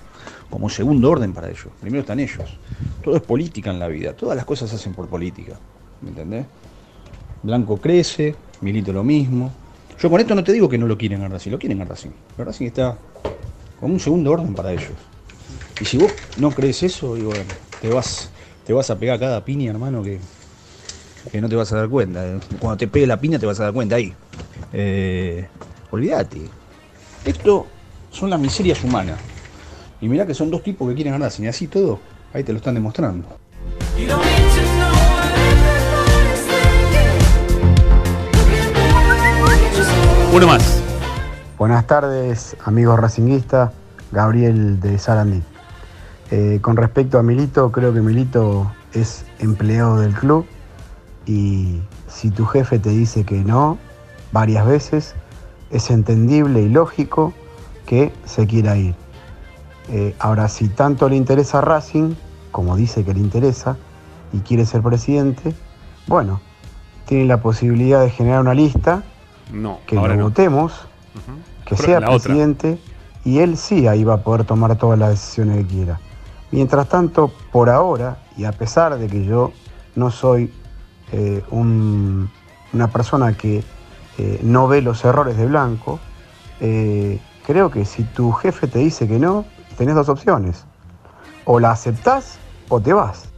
como 0.48 0.68
segundo 0.68 1.10
orden 1.10 1.32
para 1.32 1.48
ellos. 1.48 1.68
Primero 1.80 2.00
están 2.00 2.20
ellos. 2.20 2.58
Todo 3.02 3.16
es 3.16 3.22
política 3.22 3.70
en 3.70 3.78
la 3.78 3.88
vida, 3.88 4.12
todas 4.12 4.36
las 4.36 4.44
cosas 4.44 4.70
se 4.70 4.76
hacen 4.76 4.94
por 4.94 5.08
política. 5.08 5.54
¿Me 6.02 6.10
entendés? 6.10 6.46
Blanco 7.42 7.76
crece, 7.76 8.34
Milito 8.60 8.92
lo 8.92 9.04
mismo. 9.04 9.52
Yo 10.00 10.08
con 10.08 10.18
esto 10.18 10.34
no 10.34 10.42
te 10.42 10.52
digo 10.52 10.68
que 10.68 10.78
no 10.78 10.86
lo 10.86 10.96
quieren 10.96 11.22
a 11.22 11.28
Racing, 11.28 11.50
lo 11.50 11.58
quieren 11.58 11.82
a 11.82 11.84
Racing. 11.84 12.10
Pero 12.36 12.46
Racing 12.46 12.66
está 12.66 12.96
como 13.78 13.94
un 13.94 14.00
segundo 14.00 14.30
orden 14.30 14.54
para 14.54 14.72
ellos. 14.72 14.92
Y 15.78 15.84
si 15.84 15.98
vos 15.98 16.12
no 16.38 16.50
crees 16.50 16.82
eso, 16.82 17.14
digo, 17.16 17.32
te 17.82 17.88
vas, 17.88 18.30
te 18.66 18.72
vas 18.72 18.88
a 18.88 18.98
pegar 18.98 19.18
cada 19.18 19.44
piña, 19.44 19.70
hermano, 19.70 20.02
que, 20.02 20.18
que 21.30 21.40
no 21.40 21.50
te 21.50 21.56
vas 21.56 21.70
a 21.72 21.76
dar 21.76 21.88
cuenta. 21.88 22.24
Cuando 22.58 22.78
te 22.78 22.88
pegue 22.88 23.06
la 23.06 23.20
piña 23.20 23.38
te 23.38 23.44
vas 23.44 23.60
a 23.60 23.64
dar 23.64 23.72
cuenta 23.74 23.96
ahí. 23.96 24.14
Eh, 24.72 25.46
olvídate. 25.90 26.40
Esto 27.24 27.66
son 28.10 28.30
las 28.30 28.40
miserias 28.40 28.82
humanas. 28.82 29.18
Y 30.00 30.08
mirá 30.08 30.26
que 30.26 30.32
son 30.32 30.50
dos 30.50 30.62
tipos 30.62 30.88
que 30.88 30.94
quieren 30.94 31.12
ganar, 31.12 31.30
y 31.38 31.46
así 31.46 31.66
todo, 31.66 32.00
ahí 32.32 32.42
te 32.42 32.52
lo 32.52 32.58
están 32.58 32.74
demostrando. 32.74 33.28
Uno 40.32 40.46
más. 40.46 40.80
Buenas 41.58 41.88
tardes, 41.88 42.56
amigos 42.64 43.00
racinguistas. 43.00 43.72
Gabriel 44.12 44.78
de 44.78 44.96
Sarandí. 44.96 45.42
Eh, 46.30 46.60
con 46.62 46.76
respecto 46.76 47.18
a 47.18 47.22
Milito, 47.24 47.72
creo 47.72 47.92
que 47.92 48.00
Milito 48.00 48.70
es 48.92 49.24
empleado 49.40 49.98
del 49.98 50.14
club 50.14 50.46
y 51.26 51.80
si 52.06 52.30
tu 52.30 52.46
jefe 52.46 52.78
te 52.78 52.90
dice 52.90 53.24
que 53.24 53.42
no 53.42 53.78
varias 54.30 54.66
veces, 54.66 55.14
es 55.70 55.90
entendible 55.90 56.62
y 56.62 56.68
lógico 56.68 57.32
que 57.86 58.12
se 58.24 58.46
quiera 58.46 58.76
ir. 58.76 58.94
Eh, 59.88 60.14
ahora, 60.20 60.48
si 60.48 60.68
tanto 60.68 61.08
le 61.08 61.16
interesa 61.16 61.60
Racing, 61.60 62.14
como 62.52 62.76
dice 62.76 63.04
que 63.04 63.14
le 63.14 63.20
interesa, 63.20 63.76
y 64.32 64.38
quiere 64.38 64.64
ser 64.64 64.82
presidente, 64.82 65.54
bueno, 66.06 66.40
tiene 67.06 67.24
la 67.24 67.42
posibilidad 67.42 68.00
de 68.00 68.10
generar 68.10 68.40
una 68.40 68.54
lista, 68.54 69.02
que 69.86 69.96
lo 69.96 70.16
votemos, 70.24 70.72
que 71.64 71.76
sea 71.76 72.00
presidente, 72.00 72.78
y 73.24 73.38
él 73.38 73.56
sí 73.56 73.86
ahí 73.86 74.04
va 74.04 74.14
a 74.14 74.22
poder 74.22 74.44
tomar 74.44 74.76
todas 74.76 74.98
las 74.98 75.10
decisiones 75.10 75.58
que 75.58 75.66
quiera. 75.66 76.00
Mientras 76.50 76.88
tanto, 76.88 77.32
por 77.52 77.70
ahora, 77.70 78.18
y 78.36 78.44
a 78.44 78.52
pesar 78.52 78.98
de 78.98 79.06
que 79.06 79.24
yo 79.24 79.52
no 79.94 80.10
soy 80.10 80.52
eh, 81.12 81.42
una 81.50 82.88
persona 82.88 83.36
que 83.36 83.62
eh, 84.18 84.40
no 84.42 84.66
ve 84.68 84.82
los 84.82 85.04
errores 85.04 85.36
de 85.36 85.46
Blanco, 85.46 86.00
eh, 86.60 87.20
creo 87.46 87.70
que 87.70 87.84
si 87.84 88.04
tu 88.04 88.32
jefe 88.32 88.66
te 88.66 88.80
dice 88.80 89.06
que 89.06 89.18
no, 89.18 89.44
tenés 89.76 89.94
dos 89.94 90.08
opciones. 90.08 90.64
O 91.44 91.60
la 91.60 91.70
aceptás 91.72 92.38
o 92.68 92.80
te 92.80 92.92
vas. 92.92 93.28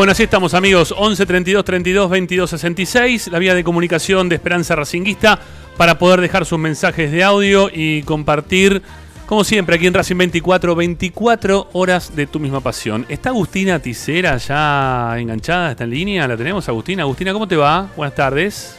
Bueno, 0.00 0.12
así 0.12 0.22
estamos 0.22 0.54
amigos, 0.54 0.94
11 0.96 1.26
32 1.26 1.62
32 1.62 2.08
22 2.08 2.48
66, 2.48 3.28
la 3.28 3.38
vía 3.38 3.54
de 3.54 3.62
comunicación 3.62 4.30
de 4.30 4.36
Esperanza 4.36 4.74
Racinguista 4.74 5.38
para 5.76 5.98
poder 5.98 6.22
dejar 6.22 6.46
sus 6.46 6.58
mensajes 6.58 7.12
de 7.12 7.22
audio 7.22 7.68
y 7.70 8.02
compartir 8.04 8.80
como 9.26 9.44
siempre, 9.44 9.76
aquí 9.76 9.86
en 9.86 9.92
Racing 9.92 10.16
24, 10.16 10.74
24 10.74 11.68
horas 11.74 12.16
de 12.16 12.26
tu 12.26 12.40
misma 12.40 12.62
pasión. 12.62 13.04
¿Está 13.10 13.28
Agustina 13.28 13.78
Ticera 13.78 14.38
ya 14.38 15.18
enganchada? 15.18 15.72
¿Está 15.72 15.84
en 15.84 15.90
línea? 15.90 16.26
¿La 16.26 16.34
tenemos, 16.34 16.66
Agustina? 16.70 17.02
Agustina, 17.02 17.34
¿cómo 17.34 17.46
te 17.46 17.56
va? 17.56 17.90
Buenas 17.94 18.14
tardes. 18.14 18.78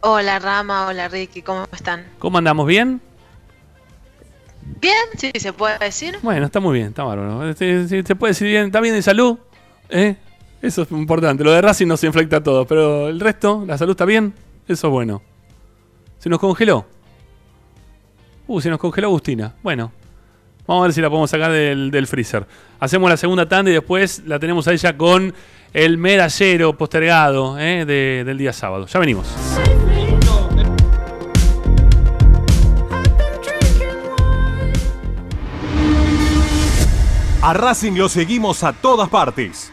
Hola, 0.00 0.40
Rama. 0.40 0.88
Hola, 0.88 1.06
Ricky. 1.06 1.42
¿Cómo 1.42 1.68
están? 1.70 2.06
¿Cómo 2.18 2.38
andamos? 2.38 2.66
¿Bien? 2.66 3.00
Bien, 4.80 4.96
sí, 5.16 5.30
se 5.38 5.52
puede 5.52 5.78
decir. 5.78 6.18
Bueno, 6.22 6.46
está 6.46 6.58
muy 6.58 6.74
bien, 6.74 6.88
está 6.88 7.04
bárbaro. 7.04 7.54
Se, 7.54 7.86
se 7.86 8.16
puede 8.16 8.32
decir 8.32 8.48
bien, 8.48 8.66
está 8.66 8.80
bien 8.80 8.96
de 8.96 9.02
salud. 9.02 9.38
¿Eh? 9.92 10.16
Eso 10.62 10.82
es 10.82 10.90
importante. 10.90 11.44
Lo 11.44 11.52
de 11.52 11.60
Racing 11.60 11.86
nos 11.86 12.02
inflecta 12.02 12.42
todo, 12.42 12.66
pero 12.66 13.08
el 13.08 13.20
resto, 13.20 13.64
la 13.66 13.76
salud 13.76 13.92
está 13.92 14.04
bien. 14.04 14.32
Eso 14.66 14.86
es 14.86 14.92
bueno. 14.92 15.22
Se 16.18 16.28
nos 16.30 16.38
congeló. 16.38 16.86
Uh, 18.46 18.60
se 18.60 18.70
nos 18.70 18.78
congeló 18.78 19.08
Agustina. 19.08 19.54
Bueno, 19.62 19.92
vamos 20.66 20.82
a 20.82 20.86
ver 20.86 20.94
si 20.94 21.00
la 21.00 21.10
podemos 21.10 21.30
sacar 21.30 21.52
del, 21.52 22.06
freezer. 22.06 22.46
Hacemos 22.80 23.10
la 23.10 23.16
segunda 23.16 23.48
tanda 23.48 23.70
y 23.70 23.74
después 23.74 24.22
la 24.26 24.38
tenemos 24.38 24.66
a 24.66 24.72
ella 24.72 24.96
con 24.96 25.34
el 25.74 25.98
medallero 25.98 26.76
postergado 26.76 27.58
eh, 27.58 27.84
del 27.84 28.38
día 28.38 28.52
sábado. 28.52 28.86
Ya 28.86 28.98
venimos. 28.98 29.26
A 37.42 37.52
Racing 37.54 37.94
lo 37.94 38.08
seguimos 38.08 38.62
a 38.62 38.72
todas 38.72 39.08
partes, 39.08 39.72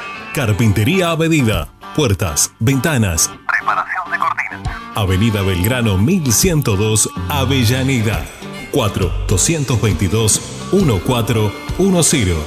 Carpintería 0.33 1.11
a 1.11 1.17
medida. 1.17 1.67
Puertas, 1.93 2.53
ventanas. 2.57 3.29
Preparación 3.49 4.11
de 4.11 4.17
cortinas. 4.17 4.77
Avenida 4.95 5.41
Belgrano 5.41 5.97
1102, 5.97 7.09
Avellaneda. 7.27 8.25
4 8.71 9.11
222 9.27 10.41
1410. 10.71 12.37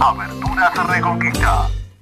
Aberturas 0.00 0.88
Reconquista. 0.88 1.68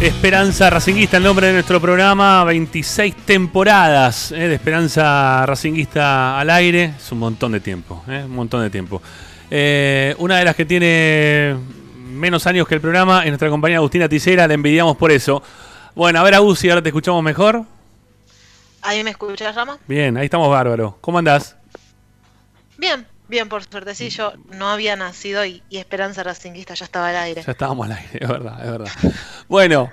Esperanza 0.00 0.70
Racinguista, 0.70 1.18
el 1.18 1.22
nombre 1.24 1.48
de 1.48 1.52
nuestro 1.52 1.78
programa, 1.78 2.42
26 2.44 3.16
temporadas 3.16 4.32
eh, 4.32 4.48
de 4.48 4.54
Esperanza 4.54 5.44
Racinguista 5.44 6.40
al 6.40 6.48
aire, 6.48 6.94
es 6.96 7.12
un 7.12 7.18
montón 7.18 7.52
de 7.52 7.60
tiempo, 7.60 8.02
eh, 8.08 8.22
un 8.24 8.34
montón 8.34 8.62
de 8.62 8.70
tiempo. 8.70 9.02
Eh, 9.50 10.14
una 10.16 10.38
de 10.38 10.44
las 10.46 10.56
que 10.56 10.64
tiene 10.64 11.54
menos 11.98 12.46
años 12.46 12.66
que 12.66 12.76
el 12.76 12.80
programa 12.80 13.24
es 13.24 13.28
nuestra 13.28 13.50
compañera 13.50 13.80
Agustina 13.80 14.08
Ticera, 14.08 14.48
la 14.48 14.54
envidiamos 14.54 14.96
por 14.96 15.12
eso. 15.12 15.42
Bueno, 15.94 16.18
a 16.18 16.22
ver 16.22 16.34
Agus, 16.34 16.60
si 16.60 16.70
ahora 16.70 16.80
te 16.80 16.88
escuchamos 16.88 17.22
mejor. 17.22 17.66
¿Ahí 18.80 19.04
me 19.04 19.10
escuchas, 19.10 19.54
Rama? 19.54 19.76
Bien, 19.86 20.16
ahí 20.16 20.24
estamos 20.24 20.48
bárbaro. 20.48 20.96
¿Cómo 21.02 21.18
andás? 21.18 21.56
Bien, 22.78 23.06
bien, 23.30 23.48
por 23.48 23.64
suerte. 23.64 23.94
Sí, 23.94 24.10
yo 24.10 24.32
no 24.50 24.68
había 24.68 24.96
nacido 24.96 25.44
y, 25.44 25.62
y 25.70 25.78
Esperanza 25.78 26.22
Racinguista 26.22 26.74
ya 26.74 26.84
estaba 26.84 27.08
al 27.08 27.16
aire. 27.16 27.42
Ya 27.42 27.52
estábamos 27.52 27.86
al 27.86 27.96
aire, 27.96 28.10
es 28.20 28.28
verdad, 28.28 28.64
es 28.64 28.70
verdad. 28.70 28.90
Bueno, 29.48 29.90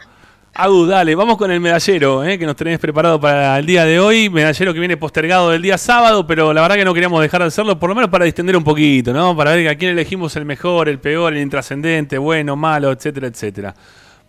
Agus, 0.59 0.89
dale, 0.89 1.14
vamos 1.14 1.38
con 1.38 1.51
el 1.51 1.59
medallero 1.59 2.23
eh, 2.23 2.39
que 2.39 2.47
nos 2.47 2.55
tenés 2.55 2.80
preparado 2.80 3.22
para 3.22 3.59
el 3.59 3.65
día 3.68 3.85
de 3.85 3.99
hoy. 3.99 4.27
Medallero 4.27 4.73
que 4.73 4.80
viene 4.80 4.97
postergado 4.97 5.51
del 5.51 5.61
día 5.61 5.77
sábado, 5.77 6.26
pero 6.26 6.51
la 6.51 6.61
verdad 6.61 6.77
que 6.77 6.84
no 6.84 6.95
queríamos 6.95 7.22
dejar 7.22 7.41
de 7.41 7.47
hacerlo, 7.47 7.77
por 7.77 7.89
lo 7.89 7.95
menos 7.95 8.09
para 8.09 8.26
distender 8.26 8.57
un 8.57 8.64
poquito, 8.64 9.14
¿no? 9.14 9.38
Para 9.38 9.51
ver 9.51 9.68
a 9.68 9.76
quién 9.76 9.91
elegimos 9.91 10.35
el 10.35 10.45
mejor, 10.45 10.89
el 10.89 10.97
peor, 10.97 11.34
el 11.34 11.43
intrascendente, 11.43 12.18
bueno, 12.18 12.55
malo, 12.55 12.91
etcétera, 12.91 13.27
etcétera. 13.27 13.76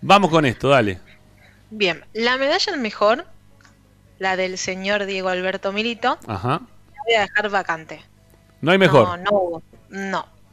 Vamos 0.03 0.31
con 0.31 0.45
esto, 0.45 0.69
dale. 0.69 1.01
Bien, 1.71 2.05
la 2.13 2.37
medalla 2.37 2.75
al 2.75 2.79
mejor, 2.79 3.25
la 4.19 4.37
del 4.37 4.59
señor 4.59 5.07
Diego 5.07 5.31
Alberto 5.31 5.73
Milito, 5.73 6.19
Ajá. 6.27 6.61
la 6.95 7.03
voy 7.07 7.15
a 7.17 7.21
dejar 7.23 7.49
vacante. 7.49 8.03
No 8.61 8.73
hay 8.73 8.79
mejor. 8.79 9.21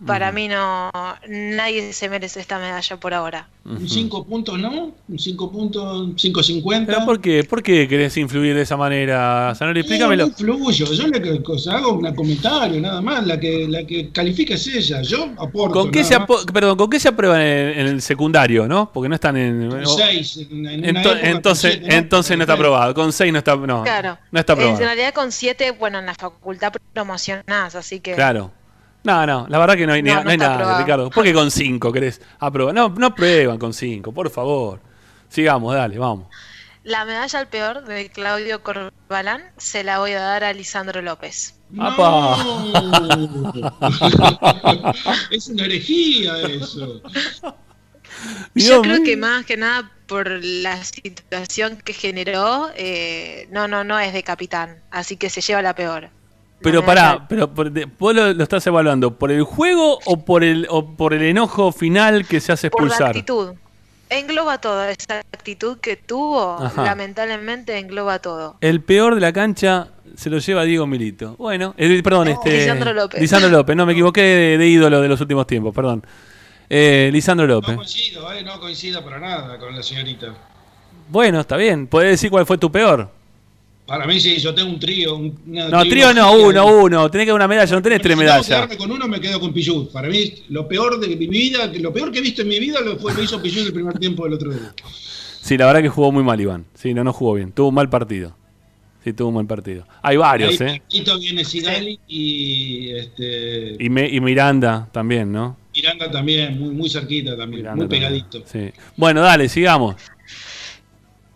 Para 0.06 0.32
mí 0.32 0.48
no. 0.48 0.92
Nadie 1.28 1.94
se 1.94 2.10
merece 2.10 2.40
esta 2.40 2.60
medalla 2.60 2.98
por 2.98 3.14
ahora. 3.14 3.48
Un 3.66 3.90
5 3.90 4.26
puntos, 4.28 4.60
¿no? 4.60 4.94
Un 5.08 5.18
5 5.20 5.52
puntos, 5.52 6.10
5.50. 6.16 6.86
¿Pero 6.86 7.04
por 7.06 7.20
qué? 7.20 7.44
¿Por 7.44 7.64
qué 7.64 7.88
querés 7.88 8.16
influir 8.18 8.54
de 8.56 8.62
esa 8.62 8.78
manera, 8.78 9.54
Zanoli? 9.56 9.80
Explícamelo. 9.80 10.26
No 10.26 10.30
influyo, 10.30 10.86
yo 10.94 11.08
le 11.08 11.20
que- 11.22 11.42
cosa, 11.42 11.78
hago 11.78 11.94
un 11.94 12.14
comentario 12.14 12.80
nada 12.80 13.02
más, 13.02 13.26
la 13.26 13.40
que, 13.40 13.68
la 13.68 13.84
que 13.86 14.12
califica 14.12 14.54
es 14.54 14.68
ella, 14.68 15.02
yo 15.02 15.30
aporto. 15.40 15.80
¿Con 15.82 15.92
qué, 15.92 16.04
se 16.04 16.16
apo- 16.16 16.46
perdón, 16.54 16.78
¿Con 16.78 16.90
qué 16.92 17.00
se 17.00 17.08
aprueban 17.10 17.42
en, 17.42 17.80
en 17.80 17.88
el 17.88 18.02
secundario, 18.04 18.68
no? 18.68 18.92
Porque 18.94 19.10
no 19.10 19.16
están 19.16 19.36
en... 19.38 19.70
Con 19.70 19.84
o- 19.84 19.88
seis, 19.98 20.38
en- 20.38 20.68
en 20.68 20.96
Ento- 20.96 21.18
entonces, 21.24 21.72
siete, 21.74 21.88
¿no? 21.88 21.94
entonces 21.96 22.38
no 22.38 22.44
está 22.44 22.54
aprobado. 22.54 22.94
Con 22.94 23.12
6 23.12 23.34
no 23.34 23.40
está, 23.40 23.56
no, 23.56 23.82
claro. 23.84 24.18
no 24.32 24.40
está 24.40 24.54
En 24.54 24.60
aprobado. 24.60 24.80
realidad 24.86 25.14
con 25.16 25.32
7, 25.32 25.72
bueno, 25.72 25.98
en 26.00 26.06
la 26.06 26.14
facultad 26.14 26.72
promocionás, 26.94 27.74
así 27.76 28.00
que. 28.00 28.14
Claro. 28.14 28.52
No, 29.06 29.26
no, 29.26 29.46
la 29.48 29.60
verdad 29.60 29.76
que 29.76 29.88
no 29.88 29.94
hay, 29.94 30.02
ni- 30.04 30.10
No, 30.10 30.16
no 30.18 30.24
no 30.24 30.30
hay 30.32 30.38
nada, 30.38 30.56
aprobado. 30.56 30.80
Ricardo. 30.80 31.10
¿Por 31.12 31.24
qué 31.24 31.34
con 31.34 31.52
5 31.52 31.92
querés 31.94 32.22
aprobar? 32.40 32.74
No, 32.74 32.90
no 32.90 33.14
prueban 33.16 33.58
con 33.58 33.74
5, 33.74 34.12
por 34.12 34.30
favor. 34.30 34.80
Sigamos, 35.30 35.74
dale, 35.76 35.98
vamos. 35.98 36.28
La 36.84 37.06
medalla 37.06 37.40
al 37.40 37.48
peor 37.48 37.86
de 37.86 38.10
Claudio 38.10 38.62
Corbalán 38.62 39.44
se 39.58 39.84
la 39.84 40.00
voy 40.00 40.12
a 40.12 40.20
dar 40.20 40.44
a 40.44 40.54
Lisandro 40.54 41.02
López. 41.02 41.56
¡Apa! 41.80 42.38
es 45.32 45.48
una 45.48 45.66
herejía 45.66 46.40
eso. 46.42 47.02
Yo 48.54 48.82
creo 48.82 49.04
que 49.04 49.18
más 49.18 49.46
que 49.46 49.58
nada 49.58 49.92
por 50.08 50.30
la 50.44 50.84
situación 50.84 51.78
que 51.84 51.94
generó, 51.94 52.70
eh, 52.76 53.48
no, 53.52 53.68
no, 53.68 53.84
no 53.84 54.00
es 54.00 54.14
de 54.14 54.24
capitán, 54.24 54.78
así 54.92 55.18
que 55.18 55.30
se 55.30 55.42
lleva 55.42 55.62
la 55.64 55.74
peor. 55.76 56.10
Pero 56.66 56.86
pará, 56.86 57.26
pero 57.30 57.54
por- 57.54 57.72
de- 57.72 57.86
vos 57.86 58.14
lo, 58.14 58.34
lo 58.34 58.44
estás 58.44 58.66
evaluando 58.68 59.12
por 59.18 59.32
el 59.32 59.44
juego 59.44 60.00
o 60.06 60.26
por 60.26 60.44
el 60.44 60.68
o 60.70 60.86
por 60.96 61.14
el 61.14 61.22
enojo 61.24 61.72
final 61.72 62.26
que 62.28 62.40
se 62.40 62.52
hace 62.52 62.70
Por 62.70 62.82
la 62.82 62.88
expulsar. 62.88 63.10
actitud. 63.12 63.54
Engloba 64.10 64.60
todo, 64.60 64.84
esa 64.84 65.20
actitud 65.34 65.78
que 65.80 65.96
tuvo, 65.96 66.58
Ajá. 66.64 66.84
lamentablemente 66.86 67.78
engloba 67.80 68.20
todo. 68.20 68.56
El 68.62 68.82
peor 68.82 69.16
de 69.16 69.22
la 69.22 69.34
cancha 69.34 69.88
se 70.16 70.30
lo 70.30 70.38
lleva 70.38 70.64
Diego 70.64 70.86
Milito. 70.86 71.36
Bueno, 71.38 71.74
el- 71.78 72.04
perdón, 72.04 72.28
este 72.28 72.58
Lisandro 72.60 72.94
López. 72.94 73.20
Lisandro 73.22 73.50
López, 73.50 73.76
no 73.76 73.86
me 73.86 73.94
equivoqué 73.94 74.22
de, 74.22 74.58
de 74.60 74.68
ídolo 74.68 75.02
de 75.02 75.08
los 75.08 75.20
últimos 75.22 75.48
tiempos, 75.48 75.74
perdón. 75.74 76.06
Eh, 76.70 77.10
Lisandro 77.14 77.48
No 77.48 77.56
López. 77.56 77.76
coincido, 77.76 78.32
eh, 78.34 78.44
no 78.44 78.60
coincido 78.60 79.04
para 79.04 79.20
nada 79.20 79.58
con 79.58 79.76
la 79.76 79.82
señorita. 79.84 80.34
Bueno, 81.10 81.40
está 81.42 81.58
bien. 81.58 81.88
¿Puedes 81.88 82.12
decir 82.12 82.30
cuál 82.32 82.46
fue 82.46 82.58
tu 82.58 82.72
peor? 82.72 83.10
Para 83.86 84.08
mí 84.08 84.20
sí, 84.20 84.38
yo 84.38 84.54
tengo 84.56 84.70
un 84.70 84.80
trío. 84.80 85.16
un- 85.16 85.38
No, 85.46 85.84
trío 85.84 86.12
no, 86.14 86.34
uno, 86.34 86.66
uno. 86.84 87.12
Tenés 87.12 87.26
que 87.26 87.30
dar 87.32 87.36
una 87.36 87.48
medalla, 87.48 87.76
no 87.76 87.82
tenés 87.84 88.02
tres 88.02 88.14
Si 88.16 88.20
tengo 88.20 88.20
que 88.20 88.26
medallas. 88.26 88.48
quedarme 88.48 88.78
con 88.78 88.92
uno, 88.92 89.08
me 89.08 89.22
quedo 89.22 89.40
con 89.40 89.54
Pichut. 89.54 89.92
Para 89.92 90.10
mí, 90.10 90.34
lo 90.50 90.68
peor 90.68 91.00
de 91.00 91.16
mi 91.16 91.28
vida, 91.28 91.68
lo 91.80 91.94
peor 91.94 92.12
que 92.12 92.20
he 92.20 92.22
visto 92.24 92.42
en 92.42 92.48
mi 92.48 92.60
vida 92.60 92.82
lo, 92.82 92.98
fue, 92.98 93.14
lo 93.14 93.22
hizo 93.22 93.40
Pichut 93.42 93.68
el 93.68 93.74
primer 93.74 93.98
tiempo 94.00 94.24
del 94.24 94.34
otro 94.34 94.52
día. 94.52 94.74
Sí, 95.42 95.56
la 95.58 95.68
verdad 95.68 95.84
que 95.84 95.90
jugó 95.90 96.12
muy 96.12 96.24
mal, 96.24 96.42
Iván. 96.42 96.66
Sí, 96.74 96.96
no, 96.96 97.04
no 97.04 97.14
jugó 97.14 97.36
bien. 97.36 97.52
Tuvo 97.52 97.68
un 97.70 97.76
mal 97.76 97.88
partido. 97.90 98.36
Sí, 99.04 99.14
tuvo 99.14 99.28
un 99.28 99.36
mal 99.36 99.46
partido. 99.46 99.86
Hay 100.02 100.18
varios, 100.18 100.60
Ahí 100.62 100.78
¿eh? 100.78 100.82
viene 101.20 101.46
Sigali 101.46 102.00
y 102.08 102.90
este, 102.90 103.76
Y, 103.78 103.88
Me- 103.92 104.10
y 104.10 104.20
Miranda 104.20 104.90
también, 104.92 105.32
¿no? 105.32 105.58
Miranda 105.76 106.10
también, 106.10 106.58
muy, 106.58 106.74
muy 106.74 106.90
cerquita 106.90 107.38
también, 107.38 107.62
Miranda 107.62 107.76
muy 107.86 107.88
también. 108.00 108.24
pegadito. 108.26 108.44
Sí. 108.52 108.72
Bueno, 108.98 109.22
dale, 109.22 109.48
sigamos. 109.48 109.96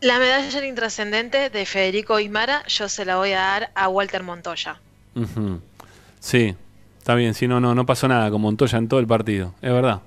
La 0.01 0.17
medalla 0.17 0.65
intrascendente 0.65 1.49
de 1.49 1.65
Federico 1.65 2.19
Ismara, 2.19 2.63
yo 2.67 2.87
se 2.87 3.03
la 3.05 3.17
voy 3.17 3.33
a 3.33 3.39
dar 3.39 3.71
a 3.75 3.89
Walter 3.89 4.23
Montoya. 4.23 4.79
Sí, 6.21 6.55
está 6.97 7.15
bien. 7.15 7.33
Sí, 7.33 7.47
no, 7.47 7.59
no, 7.59 7.75
no 7.75 7.85
pasó 7.85 8.07
nada 8.07 8.31
con 8.31 8.41
Montoya 8.41 8.77
en 8.77 8.87
todo 8.87 8.99
el 8.99 9.07
partido. 9.07 9.53
Es 9.61 9.71
verdad. 9.73 10.01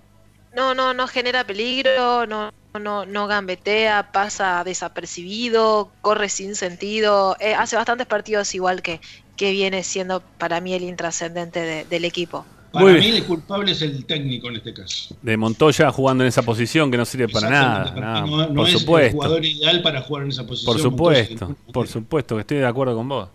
No, 0.55 0.75
no, 0.75 0.95
no 0.95 1.07
genera 1.09 1.45
peligro, 1.45 2.27
no, 2.27 2.51
no, 2.79 3.05
no 3.07 3.27
gambetea, 3.27 4.13
pasa 4.13 4.63
desapercibido, 4.65 5.91
corre 6.01 6.29
sin 6.29 6.57
sentido, 6.57 7.37
eh, 7.41 7.55
hace 7.55 7.77
bastantes 7.77 8.07
partidos 8.07 8.55
igual 8.55 8.83
que, 8.83 9.01
que 9.37 9.51
viene 9.53 9.83
siendo 9.83 10.21
para 10.39 10.61
mí 10.61 10.75
el 10.75 10.83
intrascendente 10.83 11.61
de- 11.61 11.85
del 11.85 12.05
equipo. 12.05 12.47
Para 12.73 12.87
Muy 12.87 12.95
mí 12.95 13.01
bien. 13.01 13.17
el 13.17 13.25
culpable 13.25 13.73
es 13.73 13.83
el 13.83 14.05
técnico 14.07 14.49
en 14.49 14.57
este 14.57 14.73
caso. 14.73 15.15
De 15.21 15.37
Montoya 15.37 15.91
jugando 15.93 16.25
en 16.25 16.29
esa 16.29 16.43
posición 16.43 16.91
que 16.91 16.97
no 16.97 17.05
sirve 17.05 17.29
para 17.29 17.51
nada. 17.51 18.25
No, 18.25 18.49
no 18.49 18.55
por 18.55 18.69
es 18.69 18.75
el 18.75 18.81
supuesto. 18.81 19.13
jugador 19.17 19.45
ideal 19.45 19.83
para 19.83 20.01
jugar 20.01 20.23
en 20.25 20.31
esa 20.31 20.47
posición. 20.47 20.73
Por 20.75 20.83
supuesto, 20.83 21.57
por 21.73 21.87
supuesto 21.89 22.35
que 22.37 22.41
estoy 22.41 22.57
de 22.59 22.67
acuerdo 22.67 22.97
con 22.97 23.09
vos. 23.09 23.29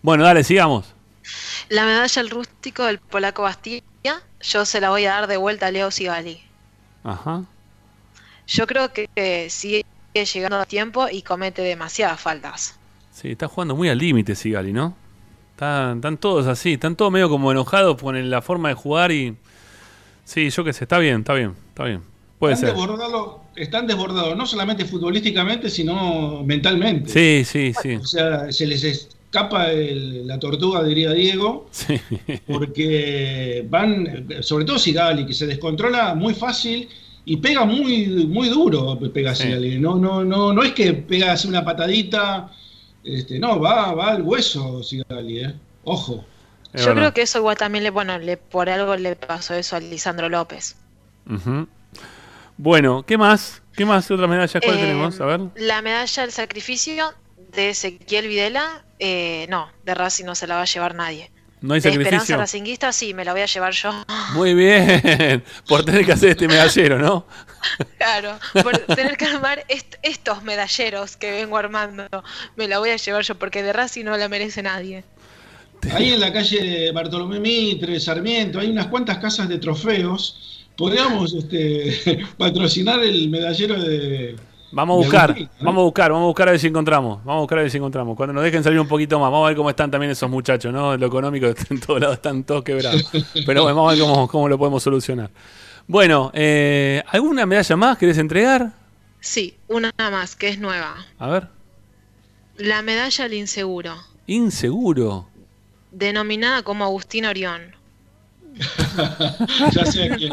Bueno, 0.00 0.24
dale, 0.24 0.42
sigamos. 0.42 0.86
La 1.68 1.84
medalla 1.84 2.20
al 2.22 2.30
rústico 2.30 2.84
del 2.84 2.98
polaco 2.98 3.42
Bastilla, 3.42 3.82
yo 4.40 4.64
se 4.64 4.80
la 4.80 4.88
voy 4.90 5.04
a 5.04 5.10
dar 5.10 5.26
de 5.26 5.36
vuelta 5.36 5.66
a 5.66 5.70
Leo 5.70 5.90
Sigali. 5.90 6.40
Ajá. 7.04 7.44
Yo 8.46 8.66
creo 8.66 8.92
que, 8.92 9.06
que 9.14 9.48
sigue 9.50 9.84
llegando 10.14 10.56
a 10.56 10.66
tiempo 10.66 11.08
y 11.10 11.22
comete 11.22 11.62
demasiadas 11.62 12.20
faltas. 12.20 12.76
Sí, 13.12 13.32
está 13.32 13.48
jugando 13.48 13.76
muy 13.76 13.88
al 13.90 13.98
límite 13.98 14.34
Sigali, 14.34 14.72
¿no? 14.72 14.96
Están, 15.52 15.96
están 15.98 16.16
todos 16.18 16.46
así, 16.46 16.72
están 16.74 16.96
todos 16.96 17.12
medio 17.12 17.28
como 17.28 17.52
enojados 17.52 18.00
con 18.00 18.30
la 18.30 18.42
forma 18.42 18.68
de 18.70 18.74
jugar 18.74 19.12
y... 19.12 19.36
Sí, 20.24 20.50
yo 20.50 20.64
qué 20.64 20.72
sé, 20.72 20.84
está 20.84 20.98
bien, 20.98 21.20
está 21.20 21.34
bien, 21.34 21.52
está 21.68 21.84
bien. 21.84 22.00
Puede 22.38 22.54
están 22.54 22.70
ser. 22.70 22.76
Desbordados, 22.78 23.36
están 23.56 23.86
desbordados, 23.86 24.36
no 24.36 24.46
solamente 24.46 24.84
futbolísticamente, 24.84 25.68
sino 25.68 26.42
mentalmente. 26.44 27.10
Sí, 27.10 27.44
sí, 27.44 27.72
sí. 27.80 27.96
O 27.96 28.04
sea, 28.04 28.50
se 28.50 28.66
les 28.66 28.82
escapa 28.84 29.70
el- 29.70 30.26
la 30.26 30.38
tortuga, 30.38 30.82
diría 30.82 31.12
Diego, 31.12 31.68
Sí. 31.70 32.00
porque 32.46 33.66
van, 33.68 34.26
sobre 34.40 34.64
todo 34.64 34.78
Sigali, 34.78 35.26
que 35.26 35.34
se 35.34 35.46
descontrola 35.46 36.14
muy 36.14 36.34
fácil 36.34 36.88
y 37.24 37.36
pega 37.36 37.64
muy, 37.64 38.06
muy 38.26 38.48
duro, 38.48 38.98
pega 39.12 39.34
Sí. 39.34 39.44
Sigali. 39.44 39.78
No, 39.78 39.96
no, 39.96 40.24
no, 40.24 40.52
no 40.52 40.62
es 40.62 40.72
que 40.72 40.92
pega 40.94 41.32
así 41.32 41.46
una 41.48 41.64
patadita, 41.64 42.50
este, 43.04 43.38
no, 43.38 43.60
va, 43.60 43.92
va 43.94 44.10
al 44.12 44.22
hueso 44.22 44.82
Sigali, 44.82 45.44
eh. 45.44 45.54
Ojo. 45.84 46.24
Yo 46.74 46.94
creo 46.94 47.12
que 47.12 47.22
eso 47.22 47.38
igual 47.38 47.56
también 47.56 47.84
le, 47.84 47.90
bueno, 47.90 48.18
le, 48.18 48.36
por 48.38 48.70
algo 48.70 48.96
le 48.96 49.14
pasó 49.16 49.54
eso 49.54 49.76
a 49.76 49.80
Lisandro 49.80 50.28
López. 50.30 50.76
Bueno, 52.56 53.02
¿qué 53.04 53.18
más? 53.18 53.62
¿Qué 53.74 53.84
más? 53.84 54.10
¿Otra 54.10 54.26
medalla? 54.26 54.60
¿Cuál 54.60 54.78
Eh, 54.78 54.80
tenemos? 54.80 55.20
A 55.20 55.26
ver. 55.26 55.40
La 55.56 55.82
medalla 55.82 56.22
del 56.22 56.32
sacrificio 56.32 57.12
de 57.54 57.70
Ezequiel 57.70 58.28
Videla, 58.28 58.84
eh, 58.98 59.46
no, 59.50 59.68
de 59.84 59.94
Racing 59.94 60.24
no 60.24 60.34
se 60.34 60.46
la 60.46 60.56
va 60.56 60.62
a 60.62 60.66
llevar 60.66 60.94
nadie. 60.94 61.30
¿No 61.62 61.74
hay 61.74 61.80
de 61.80 61.88
Esperanza 61.90 62.10
sacrificio? 62.18 62.36
Racinguista 62.38 62.92
sí, 62.92 63.14
me 63.14 63.24
la 63.24 63.32
voy 63.32 63.40
a 63.42 63.46
llevar 63.46 63.72
yo. 63.72 63.92
Muy 64.34 64.54
bien. 64.54 65.42
Por 65.68 65.84
tener 65.84 66.04
que 66.04 66.12
hacer 66.12 66.30
este 66.30 66.48
medallero, 66.48 66.98
¿no? 66.98 67.26
claro, 67.98 68.38
por 68.62 68.76
tener 68.78 69.16
que 69.16 69.24
armar 69.26 69.64
est- 69.68 69.94
estos 70.02 70.42
medalleros 70.42 71.16
que 71.16 71.30
vengo 71.30 71.56
armando, 71.56 72.06
me 72.56 72.66
la 72.66 72.78
voy 72.80 72.90
a 72.90 72.96
llevar 72.96 73.22
yo 73.22 73.36
porque 73.36 73.62
de 73.62 73.72
Racing 73.72 74.04
no 74.04 74.16
la 74.16 74.28
merece 74.28 74.62
nadie. 74.62 75.04
Ahí 75.92 76.12
en 76.12 76.20
la 76.20 76.32
calle 76.32 76.92
Bartolomé 76.92 77.40
Mitre, 77.40 77.98
Sarmiento, 77.98 78.58
hay 78.60 78.70
unas 78.70 78.86
cuantas 78.86 79.18
casas 79.18 79.48
de 79.48 79.58
trofeos. 79.58 80.66
Podríamos 80.76 81.34
este, 81.34 82.24
patrocinar 82.36 83.02
el 83.02 83.28
medallero 83.28 83.80
de. 83.80 84.36
Vamos 84.72 84.94
a 84.94 84.96
buscar, 84.96 85.38
¿no? 85.38 85.48
vamos 85.60 85.82
a 85.82 85.84
buscar, 85.84 86.10
vamos 86.12 86.24
a 86.24 86.26
buscar 86.28 86.48
a 86.48 86.50
ver 86.52 86.60
si 86.60 86.66
encontramos. 86.68 87.18
Vamos 87.24 87.36
a 87.36 87.40
buscar 87.40 87.58
a 87.58 87.62
ver 87.62 87.70
si 87.70 87.76
encontramos. 87.76 88.16
Cuando 88.16 88.32
nos 88.32 88.42
dejen 88.42 88.64
salir 88.64 88.80
un 88.80 88.88
poquito 88.88 89.18
más, 89.18 89.30
vamos 89.30 89.44
a 89.44 89.48
ver 89.48 89.56
cómo 89.56 89.70
están 89.70 89.90
también 89.90 90.10
esos 90.12 90.30
muchachos, 90.30 90.72
¿no? 90.72 90.96
Lo 90.96 91.06
económico 91.06 91.46
en 91.70 91.80
todos 91.80 92.00
lados 92.00 92.16
están 92.16 92.44
todos 92.44 92.64
quebrados. 92.64 93.10
Pero 93.46 93.62
bueno, 93.62 93.76
vamos 93.76 93.92
a 93.92 93.94
ver 93.94 94.02
cómo, 94.02 94.28
cómo 94.28 94.48
lo 94.48 94.58
podemos 94.58 94.82
solucionar. 94.82 95.30
Bueno, 95.86 96.30
eh, 96.34 97.02
¿alguna 97.08 97.44
medalla 97.44 97.76
más 97.76 97.98
querés 97.98 98.16
entregar? 98.18 98.72
Sí, 99.20 99.56
una 99.68 99.92
más 99.98 100.34
que 100.36 100.48
es 100.48 100.58
nueva. 100.58 100.96
A 101.18 101.28
ver. 101.28 101.48
La 102.56 102.82
medalla 102.82 103.24
al 103.24 103.34
inseguro, 103.34 103.94
Inseguro. 104.26 105.28
denominada 105.90 106.62
como 106.62 106.84
Agustín 106.84 107.24
Orión. 107.26 107.74
ya 109.72 109.86
sé 109.86 110.12
a 110.12 110.16
quién. 110.16 110.32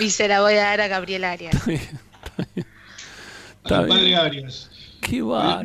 Y 0.00 0.10
se 0.10 0.26
la 0.28 0.40
voy 0.40 0.54
a 0.54 0.62
dar 0.62 0.80
a 0.80 0.88
Gabriel 0.88 1.24
Arias. 1.24 1.56
Al 3.64 3.86
padre 3.86 4.16
Arias. 4.16 4.68
Qué 5.00 5.20
va. 5.20 5.62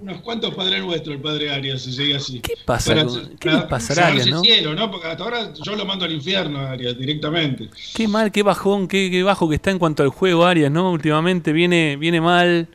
Unos 0.00 0.20
cuantos 0.20 0.52
padres 0.54 0.82
nuestros, 0.84 1.14
el 1.16 1.22
padre 1.22 1.50
Arias, 1.52 1.82
si 1.82 1.92
sigue 1.92 2.16
así. 2.16 2.40
¿Qué 2.40 2.54
pasa 2.64 3.04
con- 3.04 3.36
qué 3.38 3.50
le 3.52 3.58
pasará 3.62 4.06
a 4.06 4.08
Arias, 4.08 4.26
no? 4.26 4.38
el 4.38 4.44
cielo, 4.44 4.74
¿no? 4.74 4.90
Porque 4.90 5.06
hasta 5.06 5.22
ahora 5.22 5.52
yo 5.62 5.76
lo 5.76 5.84
mando 5.84 6.04
al 6.04 6.12
infierno 6.12 6.58
Arias 6.60 6.98
directamente. 6.98 7.70
Qué 7.94 8.08
mal, 8.08 8.32
qué 8.32 8.42
bajón, 8.42 8.88
qué, 8.88 9.10
qué 9.12 9.22
bajo 9.22 9.48
que 9.48 9.54
está 9.56 9.70
en 9.70 9.78
cuanto 9.78 10.02
al 10.02 10.08
juego 10.08 10.44
Arias, 10.44 10.72
¿no? 10.72 10.90
Últimamente 10.90 11.52
viene, 11.52 11.96
viene 11.96 12.20
mal, 12.20 12.66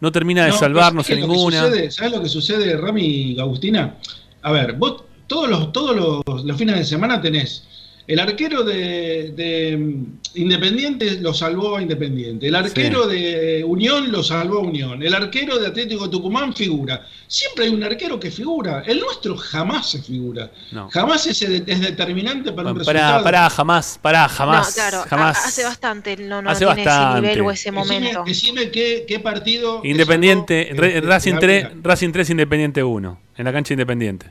no 0.00 0.12
termina 0.12 0.44
de 0.44 0.50
No, 0.50 0.56
salvarnos 0.56 1.08
en 1.10 1.16
¿sabes 1.16 1.22
lo 1.26 1.32
que 1.32 1.36
ninguna. 1.36 1.60
sucede? 1.66 1.90
¿Sabes 1.90 2.12
lo 2.12 2.22
que 2.22 2.28
sucede, 2.28 2.76
Rami 2.76 3.02
y 3.04 3.40
Agustina? 3.40 3.96
A 4.42 4.52
ver, 4.52 4.74
vos 4.74 5.02
todos 5.26 5.48
los, 5.48 5.72
todos 5.72 5.96
los, 6.26 6.44
los 6.44 6.56
fines 6.56 6.76
de 6.76 6.84
semana 6.84 7.20
tenés 7.20 7.64
El 8.06 8.20
arquero 8.20 8.62
de, 8.64 9.32
de, 9.34 9.76
mm, 9.76 10.04
Independiente 10.36 11.12
lo 11.20 11.32
salvó 11.32 11.76
a 11.76 11.82
Independiente. 11.82 12.48
El 12.48 12.54
arquero 12.54 13.06
de 13.06 13.64
Unión 13.66 14.10
lo 14.12 14.22
salvó 14.22 14.58
a 14.58 14.62
Unión. 14.62 15.02
El 15.02 15.14
arquero 15.14 15.58
de 15.58 15.68
Atlético 15.68 16.10
Tucumán 16.10 16.52
figura. 16.54 17.06
Siempre 17.28 17.64
hay 17.64 17.70
un 17.70 17.82
arquero 17.82 18.20
que 18.20 18.30
figura. 18.30 18.82
El 18.86 19.00
nuestro 19.00 19.36
jamás 19.36 19.90
se 19.90 20.02
figura. 20.02 20.50
No. 20.72 20.90
Jamás 20.90 21.26
es, 21.26 21.40
es 21.42 21.80
determinante 21.80 22.52
para 22.52 22.72
un 22.72 22.78
Pará, 22.78 22.92
resultado. 23.00 23.24
pará, 23.24 23.48
jamás, 23.50 23.98
pará, 24.02 24.28
jamás. 24.28 24.68
no, 24.68 24.74
claro, 24.74 25.04
jamás. 25.08 25.46
hace 25.46 25.64
bastante 25.64 26.16
no, 26.16 26.42
no 26.42 26.50
Hace 26.50 26.66
tiene 26.66 26.84
bastante. 26.84 27.18
ese 27.18 27.32
nivel 27.32 27.46
o 27.46 27.50
ese 27.50 27.70
Decime- 27.70 27.74
momento. 27.74 28.24
Decime, 28.26 28.70
qué, 28.70 29.04
qué 29.08 29.20
partido. 29.20 29.80
Independiente, 29.84 30.70
este, 30.72 31.00
Racing, 31.00 31.34
la 31.34 31.38
3, 31.40 31.62
vida. 31.70 31.80
Racing 31.82 32.12
3, 32.12 32.30
Independiente 32.30 32.82
1. 32.82 33.20
En 33.38 33.44
la 33.44 33.52
cancha 33.52 33.72
Independiente. 33.72 34.26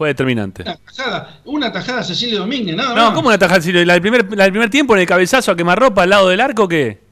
Fue 0.00 0.08
determinante. 0.08 0.62
Una 0.62 0.76
tajada, 0.78 1.40
una 1.44 1.70
tajada 1.72 2.00
a 2.00 2.04
Cecilio 2.04 2.38
Domínguez, 2.38 2.74
nada 2.74 2.94
No, 2.94 3.04
más. 3.08 3.14
¿cómo 3.14 3.28
una 3.28 3.36
tajada? 3.36 3.60
Si 3.60 3.70
La 3.70 3.92
del 3.92 4.00
primer, 4.00 4.34
la 4.34 4.44
del 4.44 4.52
primer 4.52 4.70
tiempo 4.70 4.94
en 4.94 5.00
el 5.02 5.06
cabezazo 5.06 5.52
a 5.52 5.56
quemarropa 5.56 6.04
al 6.04 6.08
lado 6.08 6.30
del 6.30 6.40
arco, 6.40 6.66
¿qué? 6.66 7.02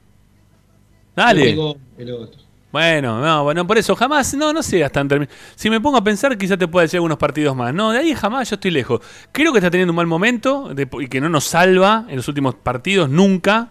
Dale. 1.15 1.43
Pegó 1.43 1.77
el 1.99 2.11
otro. 2.11 2.41
Bueno, 2.71 3.21
no, 3.21 3.43
bueno, 3.43 3.67
por 3.67 3.77
eso 3.77 3.95
jamás, 3.95 4.33
no, 4.33 4.51
no 4.53 4.61
en 4.61 5.07
termi- 5.07 5.29
Si 5.55 5.69
me 5.69 5.79
pongo 5.79 5.97
a 5.99 6.03
pensar, 6.03 6.35
quizás 6.35 6.57
te 6.57 6.67
pueda 6.67 6.81
decir 6.85 6.97
algunos 6.97 7.19
partidos 7.19 7.55
más. 7.55 7.75
No, 7.75 7.91
de 7.91 7.99
ahí 7.99 8.15
jamás 8.15 8.49
yo 8.49 8.55
estoy 8.55 8.71
lejos. 8.71 9.01
Creo 9.31 9.51
que 9.51 9.59
está 9.59 9.69
teniendo 9.69 9.91
un 9.91 9.95
mal 9.97 10.07
momento 10.07 10.73
de- 10.73 10.89
y 11.01 11.07
que 11.09 11.21
no 11.21 11.29
nos 11.29 11.43
salva 11.43 12.05
en 12.09 12.15
los 12.15 12.27
últimos 12.27 12.55
partidos, 12.55 13.07
nunca. 13.07 13.69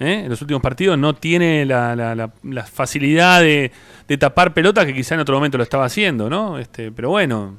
¿eh? 0.00 0.22
En 0.24 0.28
los 0.30 0.40
últimos 0.42 0.62
partidos 0.62 0.98
no 0.98 1.14
tiene 1.14 1.64
la, 1.64 1.94
la- 1.94 2.16
la- 2.16 2.32
la 2.42 2.64
facilidad 2.64 3.40
de, 3.40 3.70
de 4.08 4.18
tapar 4.18 4.52
pelota 4.52 4.84
que 4.84 4.94
quizá 4.94 5.14
en 5.14 5.20
otro 5.20 5.36
momento 5.36 5.58
lo 5.58 5.62
estaba 5.62 5.84
haciendo, 5.84 6.28
¿no? 6.28 6.58
Este, 6.58 6.90
pero 6.90 7.10
bueno, 7.10 7.58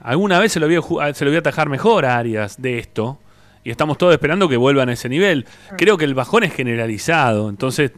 alguna 0.00 0.38
vez 0.38 0.52
se 0.52 0.60
lo, 0.60 0.68
vio, 0.68 0.82
ju- 0.82 1.12
se 1.14 1.24
lo 1.24 1.30
vio 1.30 1.40
atajar 1.40 1.68
mejor 1.68 2.04
a 2.04 2.16
Arias 2.18 2.60
de 2.60 2.78
esto. 2.78 3.18
Y 3.64 3.70
estamos 3.70 3.98
todos 3.98 4.12
esperando 4.14 4.48
que 4.48 4.56
vuelvan 4.56 4.88
a 4.88 4.92
ese 4.94 5.08
nivel. 5.08 5.44
Creo 5.76 5.98
que 5.98 6.04
el 6.04 6.14
bajón 6.14 6.44
es 6.44 6.54
generalizado. 6.54 7.48
Entonces, 7.50 7.92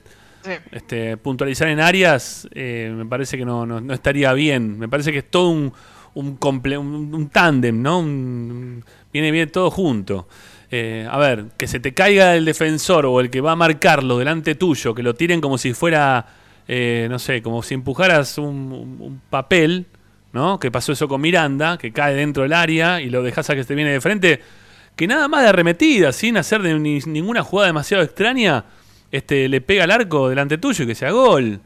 este, 0.73 1.17
puntualizar 1.19 1.69
en 1.69 1.81
áreas 1.81 2.49
eh, 2.55 2.93
me 2.97 3.05
parece 3.07 3.37
que 3.37 3.45
no, 3.45 3.67
no- 3.67 3.81
no 3.81 3.95
estaría 3.95 4.33
bien. 4.33 4.79
Me 4.79 4.89
parece 4.89 5.13
que 5.13 5.19
es 5.19 5.31
todo 5.31 5.51
un, 5.51 5.73
un, 6.15 6.39
comple- 6.41 6.79
un, 6.79 7.15
un 7.15 7.29
tándem, 7.29 7.81
¿no? 7.83 8.01
Un- 8.01 8.85
viene 9.13 9.31
bien 9.31 9.51
todo 9.51 9.71
junto. 9.71 10.27
Eh, 10.73 11.07
a 11.11 11.19
ver, 11.19 11.47
que 11.57 11.67
se 11.67 11.79
te 11.81 11.93
caiga 11.95 12.35
el 12.37 12.45
defensor 12.45 13.05
o 13.07 13.21
el 13.21 13.29
que 13.31 13.41
va 13.41 13.53
a 13.53 13.57
marcarlo 13.57 14.19
delante 14.19 14.55
tuyo, 14.55 14.95
que 14.95 15.03
lo 15.03 15.15
tiren 15.15 15.41
como 15.41 15.59
si 15.59 15.75
fuera, 15.75 16.27
eh, 16.69 17.07
no 17.11 17.19
sé, 17.19 17.43
como 17.43 17.63
si 17.63 17.75
empujaras 17.75 18.39
un 18.39 19.21
papel, 19.31 19.87
¿no? 20.33 20.59
Que 20.61 20.71
pasó 20.71 20.93
eso 20.93 21.09
con 21.09 21.21
Miranda, 21.21 21.77
que 21.79 21.93
cae 21.93 22.15
dentro 22.15 22.43
del 22.45 22.53
área 22.53 23.01
y 23.01 23.11
lo 23.11 23.23
dejas 23.23 23.49
a 23.51 23.55
que 23.55 23.65
te 23.65 23.75
viene 23.75 23.91
de 23.93 24.01
frente. 24.01 24.41
Que 24.97 25.07
nada 25.07 25.29
más 25.29 25.43
de 25.43 25.49
arremetida, 25.49 26.13
sin 26.13 26.37
hacer 26.37 26.61
ni- 26.63 26.99
ninguna 27.01 27.43
jugada 27.43 27.69
demasiado 27.69 28.03
extraña, 28.03 28.65
este, 29.11 29.49
le 29.49 29.61
pega 29.61 29.85
al 29.85 29.91
arco 29.91 30.29
delante 30.29 30.59
tuyo 30.59 30.85
y 30.85 30.87
que 30.89 30.95
sea 30.95 31.11
gol. 31.11 31.61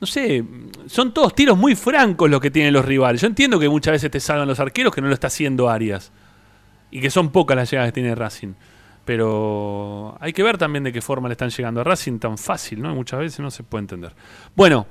No 0.00 0.06
sé, 0.06 0.44
son 0.86 1.14
todos 1.14 1.34
tiros 1.34 1.56
muy 1.56 1.74
francos 1.74 2.28
los 2.28 2.40
que 2.40 2.50
tienen 2.50 2.72
los 2.72 2.84
rivales. 2.84 3.20
Yo 3.20 3.26
entiendo 3.28 3.58
que 3.58 3.68
muchas 3.68 3.92
veces 3.92 4.10
te 4.10 4.20
salvan 4.20 4.46
los 4.48 4.60
arqueros 4.60 4.94
que 4.94 5.00
no 5.00 5.08
lo 5.08 5.14
está 5.14 5.28
haciendo 5.28 5.68
Arias. 5.70 6.12
Y 6.90 7.00
que 7.00 7.10
son 7.10 7.30
pocas 7.30 7.56
las 7.56 7.70
llegadas 7.70 7.88
que 7.88 7.94
tiene 8.00 8.14
Racing. 8.14 8.54
Pero 9.04 10.16
hay 10.20 10.32
que 10.32 10.42
ver 10.42 10.58
también 10.58 10.84
de 10.84 10.92
qué 10.92 11.00
forma 11.00 11.28
le 11.28 11.32
están 11.32 11.50
llegando 11.50 11.80
a 11.80 11.84
Racing 11.84 12.18
tan 12.18 12.36
fácil, 12.36 12.82
¿no? 12.82 12.94
Muchas 12.94 13.20
veces 13.20 13.40
no 13.40 13.50
se 13.50 13.62
puede 13.62 13.82
entender. 13.82 14.12
Bueno, 14.54 14.86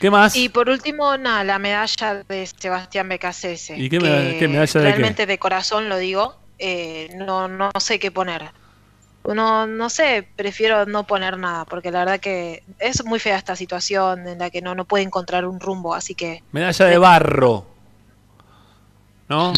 ¿qué 0.00 0.10
más? 0.10 0.34
Y 0.34 0.48
por 0.48 0.68
último, 0.68 1.16
nada, 1.16 1.44
la 1.44 1.58
medalla 1.58 2.24
de 2.28 2.46
Sebastián 2.46 3.08
Becasese. 3.08 3.76
¿Y 3.78 3.88
qué 3.88 4.00
medalla 4.00 4.22
de 4.30 4.38
qué? 4.38 4.48
Realmente 4.80 5.26
de 5.26 5.38
corazón 5.38 5.88
lo 5.88 5.96
digo, 5.98 6.36
eh, 6.58 7.08
no, 7.16 7.46
no 7.48 7.70
sé 7.78 7.98
qué 7.98 8.10
poner. 8.10 8.50
No, 9.22 9.66
no 9.66 9.90
sé, 9.90 10.26
prefiero 10.34 10.86
no 10.86 11.06
poner 11.06 11.36
nada, 11.38 11.66
porque 11.66 11.90
la 11.90 12.00
verdad 12.00 12.20
que 12.20 12.62
es 12.78 13.04
muy 13.04 13.18
fea 13.18 13.36
esta 13.36 13.54
situación 13.54 14.26
en 14.26 14.38
la 14.38 14.48
que 14.50 14.62
no, 14.62 14.74
no 14.74 14.86
puede 14.86 15.04
encontrar 15.04 15.44
un 15.44 15.60
rumbo, 15.60 15.94
así 15.94 16.14
que... 16.14 16.42
Medalla 16.52 16.86
de 16.86 16.98
barro. 16.98 17.66
¿No? 19.28 19.52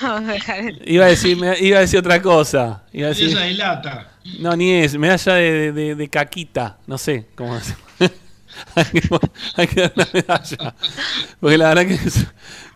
Iba 0.84 1.06
a 1.06 1.08
decir, 1.08 1.36
me- 1.36 1.58
iba 1.58 1.78
a 1.78 1.80
decir 1.80 1.98
otra 1.98 2.22
cosa. 2.22 2.84
Iba 2.92 3.06
a 3.06 3.08
decir, 3.08 3.30
Esa 3.30 3.40
de 3.40 3.54
lata. 3.54 4.12
no, 4.38 4.54
ni 4.54 4.70
es. 4.72 4.96
Medalla 4.96 5.34
de, 5.34 5.72
de- 5.72 5.94
de 5.96 6.08
caquita. 6.08 6.78
No 6.86 6.96
sé 6.96 7.26
cómo 7.34 7.58
se 7.58 7.74
hay, 8.74 8.84
que, 9.00 9.20
hay 9.56 9.66
que 9.66 9.80
dar 9.82 9.92
una 9.96 10.08
medalla. 10.12 10.74
Porque 11.40 11.58
la 11.58 11.68
verdad 11.74 11.86
que 11.86 11.94
es- 11.94 12.26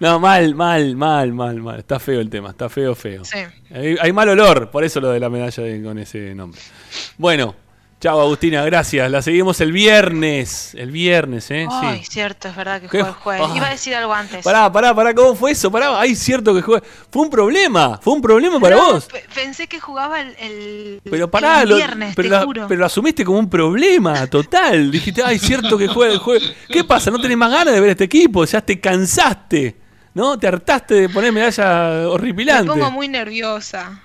No, 0.00 0.18
mal, 0.20 0.54
mal, 0.54 0.96
mal, 0.96 1.32
mal, 1.32 1.56
mal. 1.60 1.78
Está 1.80 1.98
feo 1.98 2.20
el 2.20 2.30
tema. 2.30 2.50
Está 2.50 2.68
feo, 2.68 2.94
feo. 2.94 3.24
Sí. 3.24 3.38
Hay, 3.74 3.96
hay 4.00 4.12
mal 4.12 4.28
olor. 4.28 4.70
Por 4.70 4.84
eso 4.84 5.00
lo 5.00 5.10
de 5.10 5.20
la 5.20 5.28
medalla 5.28 5.62
de- 5.62 5.82
con 5.82 5.98
ese 5.98 6.34
nombre. 6.34 6.60
Bueno. 7.18 7.54
Chao, 8.00 8.18
Agustina. 8.18 8.64
Gracias. 8.64 9.10
La 9.10 9.20
seguimos 9.20 9.60
el 9.60 9.72
viernes. 9.72 10.74
El 10.74 10.90
viernes, 10.90 11.50
¿eh? 11.50 11.66
Ay, 11.70 11.98
Sí. 12.02 12.12
cierto, 12.12 12.48
es 12.48 12.56
verdad 12.56 12.80
que 12.80 12.88
juega 12.88 13.08
el 13.08 13.12
jueves. 13.12 13.46
Ay. 13.50 13.56
Iba 13.58 13.66
a 13.66 13.70
decir 13.72 13.94
algo 13.94 14.14
antes. 14.14 14.42
Pará, 14.42 14.72
pará, 14.72 14.94
pará, 14.94 15.12
¿cómo 15.14 15.34
fue 15.34 15.50
eso? 15.50 15.70
Pará, 15.70 16.00
ay, 16.00 16.14
cierto 16.16 16.54
que 16.54 16.62
juega. 16.62 16.82
Fue 17.10 17.20
un 17.22 17.28
problema, 17.28 17.98
fue 18.02 18.14
un 18.14 18.22
problema 18.22 18.58
para 18.58 18.76
No, 18.76 18.92
vos. 18.94 19.04
pe- 19.04 19.24
Pensé 19.34 19.66
que 19.66 19.78
jugaba 19.80 20.18
el, 20.22 20.34
el- 20.40 21.00
Pero 21.10 21.30
pará, 21.30 21.60
el 21.62 21.68
lo- 21.68 21.76
viernes, 21.76 22.14
pero, 22.16 22.28
te 22.30 22.34
la- 22.36 22.44
juro. 22.44 22.64
pero 22.68 22.80
lo 22.80 22.86
asumiste 22.86 23.22
como 23.22 23.38
un 23.38 23.50
problema 23.50 24.26
total. 24.28 24.90
Dijiste, 24.90 25.22
ay, 25.22 25.38
cierto 25.38 25.76
que 25.76 25.86
juega 25.86 26.14
el 26.14 26.20
juego. 26.20 26.42
¿Qué 26.70 26.82
pasa? 26.84 27.10
¿No 27.10 27.20
tenés 27.20 27.36
más 27.36 27.50
ganas 27.52 27.74
de 27.74 27.80
ver 27.80 27.90
este 27.90 28.04
equipo? 28.04 28.46
Ya 28.46 28.62
te 28.62 28.80
cansaste, 28.80 29.76
¿no? 30.14 30.38
Te 30.38 30.46
hartaste 30.46 30.94
de 30.94 31.08
poner 31.10 31.32
medalla 31.32 31.90
Me 31.90 32.04
horripilante. 32.06 32.66
pongo 32.72 32.90
muy 32.90 33.08
nerviosa. 33.08 34.00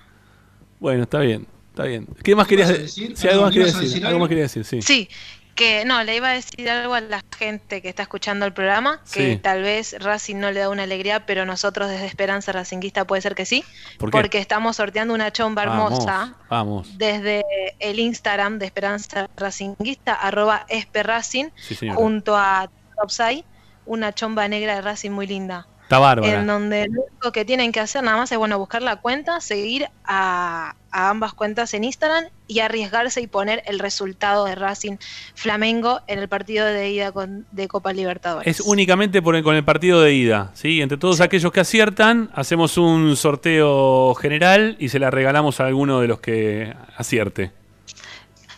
Bueno, 0.81 1.03
está 1.03 1.19
bien, 1.19 1.47
está 1.75 1.83
bien. 1.83 2.07
¿Qué 2.23 2.35
más 2.35 2.47
querías 2.47 2.69
¿Ibas 2.69 2.79
a 2.79 2.83
decir? 2.83 3.17
Sí, 3.17 3.27
algo 3.27 3.41
más 3.43 3.51
querías 3.51 3.69
¿ibas 3.71 3.79
a 3.81 3.83
decir. 3.85 4.05
Algo 4.05 4.19
más 4.19 4.29
querías 4.29 4.53
decir, 4.53 4.65
sí. 4.65 4.81
Sí, 4.81 5.09
que 5.55 5.85
no, 5.85 6.03
le 6.03 6.15
iba 6.17 6.29
a 6.29 6.33
decir 6.33 6.69
algo 6.69 6.95
a 6.95 6.99
la 7.01 7.23
gente 7.37 7.81
que 7.81 7.87
está 7.87 8.01
escuchando 8.03 8.45
el 8.45 8.51
programa, 8.53 9.01
que 9.13 9.33
Sí. 9.35 9.37
tal 9.41 9.61
vez 9.61 9.95
Racing 9.99 10.35
no 10.37 10.51
le 10.51 10.59
da 10.59 10.69
una 10.69 10.83
alegría, 10.83 11.25
pero 11.25 11.45
nosotros 11.45 11.89
desde 11.89 12.05
Esperanza 12.07 12.51
Racinguista 12.51 13.05
puede 13.07 13.21
ser 13.21 13.35
que 13.35 13.45
sí, 13.45 13.63
¿Por 13.97 14.09
qué? 14.11 14.17
porque 14.17 14.39
estamos 14.39 14.75
sorteando 14.75 15.13
una 15.13 15.31
chomba 15.31 15.63
hermosa 15.63 16.35
Vamos, 16.49 16.87
vamos. 16.87 16.97
desde 16.97 17.43
el 17.79 17.99
Instagram 17.99 18.59
de 18.59 18.65
Esperanza 18.65 19.29
Racinguista, 19.37 20.13
arroba 20.13 20.65
esperracing, 20.67 21.51
Sí, 21.55 21.77
junto 21.89 22.35
a 22.35 22.69
Topside, 22.99 23.45
una 23.85 24.13
chomba 24.13 24.47
negra 24.49 24.75
de 24.75 24.81
Racing 24.81 25.11
muy 25.11 25.27
linda. 25.27 25.67
Está 25.85 25.99
bárbara. 25.99 26.39
En 26.41 26.47
donde 26.47 26.87
lo 26.89 27.01
único 27.03 27.31
que 27.31 27.45
tienen 27.45 27.71
que 27.71 27.79
hacer 27.79 28.03
nada 28.03 28.17
más 28.17 28.31
es 28.31 28.37
bueno 28.39 28.57
buscar 28.57 28.81
la 28.81 28.95
cuenta, 28.95 29.39
seguir 29.39 29.87
a, 30.03 30.75
a 30.91 31.09
ambas 31.11 31.33
cuentas 31.33 31.75
en 31.75 31.83
Instagram 31.83 32.25
y 32.47 32.59
arriesgarse 32.61 33.21
y 33.21 33.27
poner 33.27 33.61
el 33.67 33.77
resultado 33.77 34.45
de 34.45 34.55
Racing 34.55 34.97
Flamengo 35.35 36.01
en 36.07 36.17
el 36.19 36.27
partido 36.27 36.65
de 36.65 36.89
ida 36.89 37.11
con- 37.11 37.45
de 37.51 37.67
Copa 37.67 37.93
Libertadores. 37.93 38.47
Es 38.47 38.65
únicamente 38.65 39.21
por 39.21 39.35
el- 39.35 39.43
con 39.43 39.55
el 39.55 39.63
partido 39.63 40.01
de 40.01 40.13
ida, 40.13 40.49
¿sí? 40.55 40.81
Entre 40.81 40.97
todos 40.97 41.21
aquellos 41.21 41.51
que 41.51 41.59
aciertan, 41.59 42.31
hacemos 42.33 42.77
un 42.79 43.15
sorteo 43.15 44.15
general 44.15 44.77
y 44.79 44.89
se 44.89 44.97
la 44.97 45.11
regalamos 45.11 45.59
a 45.59 45.67
alguno 45.67 45.99
de 46.01 46.07
los 46.07 46.19
que 46.19 46.73
acierte. 46.97 47.51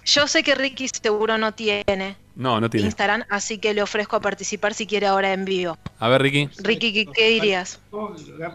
Yo 0.07 0.27
sé 0.27 0.41
que 0.41 0.55
Ricky 0.55 0.87
seguro 0.87 1.37
no 1.37 1.53
tiene 1.53 1.83
No, 2.35 2.61
no 2.61 2.69
tiene. 2.69 2.87
Instagram, 2.87 3.23
así 3.29 3.57
que 3.57 3.73
le 3.73 3.81
ofrezco 3.81 4.15
a 4.15 4.21
participar 4.21 4.73
si 4.73 4.87
quiere 4.87 5.05
ahora 5.07 5.33
en 5.33 5.43
vivo. 5.43 5.77
A 5.99 6.07
ver, 6.07 6.21
Ricky. 6.21 6.49
Ricky, 6.63 6.93
¿qué, 6.93 7.05
qué 7.13 7.29
dirías? 7.31 7.79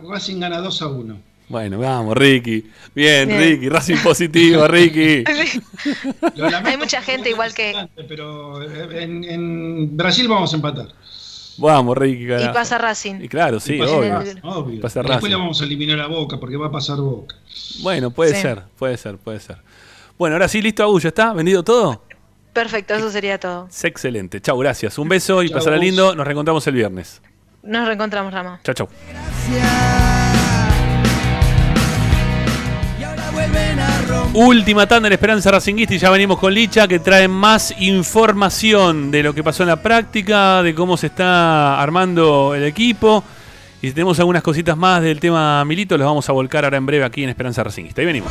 Racing 0.09 0.41
gana 0.41 0.59
2 0.59 0.83
a 0.83 0.89
1. 0.89 1.20
Bueno, 1.49 1.79
vamos, 1.79 2.16
Ricky. 2.16 2.70
Bien, 2.95 3.29
Bien. 3.29 3.41
Ricky. 3.41 3.69
Racing 3.69 3.97
positivo, 4.03 4.66
Ricky. 4.66 5.24
Hay 6.65 6.77
mucha 6.79 7.03
gente 7.03 7.29
igual 7.29 7.53
que... 7.53 7.74
Pero 8.09 8.62
eh, 8.62 9.03
en, 9.03 9.24
en 9.24 9.95
Brasil 9.97 10.27
vamos 10.29 10.53
a 10.55 10.57
empatar. 10.57 10.89
Vamos, 11.59 11.99
Ricky. 11.99 12.24
Y 12.24 12.29
carajo. 12.29 12.55
pasa 12.55 12.79
Racing. 12.79 13.16
Y 13.20 13.29
claro, 13.29 13.61
sí, 13.61 13.74
Y 13.74 13.79
pasa 13.79 13.93
obvio. 13.97 14.19
Racing, 14.20 14.41
obvio. 14.43 14.81
Pasa 14.81 15.01
Después 15.01 15.16
Racing. 15.20 15.29
le 15.31 15.37
vamos 15.37 15.61
a 15.61 15.65
eliminar 15.65 16.01
a 16.01 16.07
Boca 16.07 16.41
porque 16.41 16.57
va 16.57 16.69
a 16.69 16.70
pasar 16.70 16.97
Boca. 16.97 17.37
Bueno, 17.83 18.11
puede 18.11 18.35
Sí. 18.35 18.41
ser, 18.41 18.62
puede 18.79 18.97
ser, 18.97 19.19
puede 19.19 19.39
ser. 19.41 19.59
Bueno, 20.23 20.36
ahora 20.36 20.47
sí, 20.47 20.62
listo, 20.62 20.85
Agu, 20.85 21.01
¿ya 21.01 21.09
está? 21.09 21.32
¿Vendido 21.32 21.65
todo? 21.65 22.05
Perfecto, 22.53 22.94
eso 22.94 23.11
sería 23.11 23.40
todo. 23.40 23.66
Es 23.69 23.82
excelente. 23.82 24.40
Chau, 24.40 24.57
gracias. 24.57 24.97
Un 24.97 25.09
beso 25.09 25.43
y 25.43 25.49
Chau, 25.49 25.59
pasará 25.59 25.77
lindo. 25.77 26.15
Nos 26.15 26.24
reencontramos 26.24 26.65
el 26.69 26.74
viernes. 26.74 27.20
Nos 27.65 27.89
reencontramos, 27.89 28.32
Rama. 28.32 28.61
Chau, 28.62 28.73
chau. 28.73 28.89
Última 34.32 34.86
tanda 34.86 35.09
en 35.09 35.12
Esperanza 35.12 35.51
Racinguista 35.51 35.94
y 35.97 35.99
ya 35.99 36.09
venimos 36.11 36.39
con 36.39 36.55
Licha 36.55 36.86
que 36.86 37.01
trae 37.01 37.27
más 37.27 37.74
información 37.81 39.11
de 39.11 39.24
lo 39.24 39.35
que 39.35 39.43
pasó 39.43 39.65
en 39.65 39.70
la 39.70 39.82
práctica, 39.82 40.62
de 40.62 40.73
cómo 40.73 40.97
se 40.97 41.09
está 41.09 41.82
armando 41.82 42.55
el 42.55 42.62
equipo. 42.62 43.24
Y 43.81 43.89
si 43.89 43.93
tenemos 43.93 44.20
algunas 44.20 44.44
cositas 44.44 44.77
más 44.77 45.03
del 45.03 45.19
tema 45.19 45.65
Milito, 45.65 45.99
los 45.99 46.07
vamos 46.07 46.28
a 46.28 46.32
volcar 46.32 46.62
ahora 46.62 46.77
en 46.77 46.86
breve 46.86 47.05
aquí 47.05 47.24
en 47.24 47.31
Esperanza 47.31 47.65
Racinguista. 47.65 48.03
Ahí 48.03 48.07
venimos. 48.07 48.31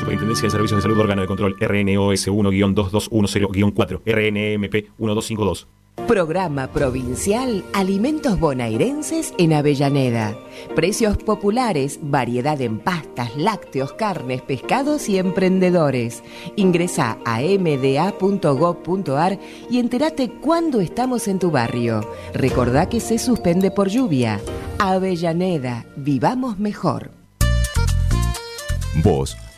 Superintendencia 0.00 0.46
de 0.46 0.50
Servicios 0.50 0.78
de 0.78 0.82
Salud 0.82 0.98
Órgano 0.98 1.20
de 1.20 1.28
Control 1.28 1.54
RNOS 1.60 2.28
1-2210-4 2.28 4.00
RNMP 4.06 4.74
1252 4.96 5.68
Programa 6.08 6.68
Provincial 6.68 7.62
Alimentos 7.74 8.40
Bonaerenses 8.40 9.34
en 9.36 9.52
Avellaneda. 9.52 10.34
Precios 10.74 11.18
populares, 11.18 12.00
variedad 12.02 12.58
en 12.62 12.78
pastas, 12.78 13.36
lácteos, 13.36 13.92
carnes, 13.92 14.40
pescados 14.40 15.08
y 15.10 15.18
emprendedores. 15.18 16.24
Ingresa 16.56 17.18
a 17.26 17.40
mda.gov.ar 17.42 18.18
y 19.70 19.78
entérate 19.78 20.30
cuándo 20.30 20.80
estamos 20.80 21.28
en 21.28 21.38
tu 21.38 21.50
barrio. 21.50 22.00
Recordá 22.32 22.88
que 22.88 23.00
se 23.00 23.18
suspende 23.18 23.70
por 23.70 23.88
lluvia. 23.88 24.40
Avellaneda, 24.78 25.84
vivamos 25.96 26.58
mejor. 26.58 27.10
Vos 29.04 29.36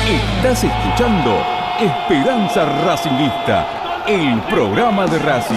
Estás 0.06 0.64
escuchando 0.64 1.42
Esperanza 1.80 2.64
Racingista, 2.84 4.04
el 4.06 4.40
programa 4.42 5.06
de 5.06 5.18
Racing. 5.18 5.56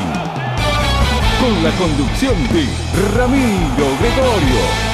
Con 1.40 1.64
la 1.64 1.70
conducción 1.78 2.36
de 2.52 2.68
Ramiro 3.16 3.96
Gregorio. 4.02 4.89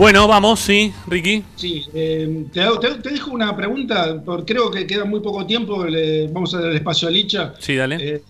Bueno, 0.00 0.26
vamos, 0.26 0.60
sí, 0.60 0.94
Ricky. 1.08 1.44
Sí, 1.56 1.84
eh, 1.92 2.46
te, 2.50 2.62
hago- 2.62 2.80
te- 2.80 2.94
te 3.02 3.10
dejo 3.10 3.32
una 3.32 3.54
pregunta, 3.54 4.22
porque 4.24 4.54
creo 4.54 4.70
que 4.70 4.86
queda 4.86 5.04
muy 5.04 5.20
poco 5.20 5.44
tiempo, 5.44 5.84
le- 5.84 6.26
vamos 6.28 6.54
a 6.54 6.58
dar 6.62 6.70
el 6.70 6.76
espacio 6.76 7.06
a 7.06 7.10
Licha. 7.10 7.52
Sí, 7.58 7.76
dale. 7.76 7.96
Eh, 8.00 8.22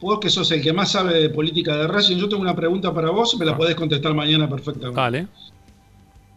vos 0.00 0.18
que 0.18 0.30
sos 0.30 0.50
el 0.52 0.62
que 0.62 0.72
más 0.72 0.92
sabe 0.92 1.20
de 1.20 1.28
política 1.28 1.76
de 1.76 1.86
Racing, 1.86 2.16
yo 2.16 2.30
tengo 2.30 2.40
una 2.40 2.56
pregunta 2.56 2.94
para 2.94 3.10
vos, 3.10 3.36
me 3.38 3.44
la 3.44 3.54
podés 3.54 3.74
contestar 3.74 4.14
mañana 4.14 4.48
perfectamente. 4.48 4.94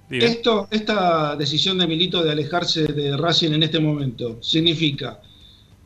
Diga. 0.10 0.26
Esto, 0.26 0.68
esta 0.72 1.38
decisión 1.38 1.77
de 1.77 1.88
Milito 1.88 2.22
de 2.22 2.31
alejarse 2.34 2.84
de 2.84 3.15
Racing 3.15 3.53
en 3.53 3.64
este 3.64 3.80
momento, 3.80 4.40
¿significa 4.41 5.22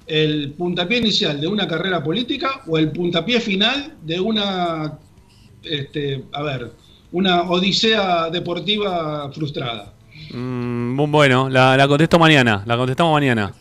el 0.08 0.50
puntapié 0.58 0.98
inicial 0.98 1.40
de 1.40 1.46
una 1.46 1.68
carrera 1.68 2.04
política 2.04 2.64
o 2.66 2.80
el 2.80 2.90
puntapié 2.90 3.40
final 3.40 3.98
de 4.02 4.20
una, 4.20 4.98
este, 5.62 6.24
a 6.32 6.42
ver, 6.42 6.72
una 7.14 7.44
odisea 7.44 8.30
deportiva 8.30 9.32
frustrada. 9.32 9.94
Mm, 10.32 11.00
bu- 11.00 11.10
bueno, 11.10 11.48
la, 11.50 11.78
la 11.78 11.88
contesto 11.88 12.20
mañana. 12.20 12.64
La 12.66 12.76
contestamos 12.76 13.14
mañana. 13.14 13.54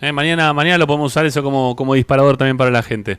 Eh, 0.00 0.10
mañana. 0.12 0.52
Mañana 0.52 0.78
lo 0.78 0.86
podemos 0.86 1.12
usar 1.12 1.24
eso 1.26 1.42
como, 1.42 1.76
como 1.76 1.94
disparador 1.94 2.36
también 2.36 2.56
para 2.56 2.70
la 2.70 2.82
gente. 2.82 3.18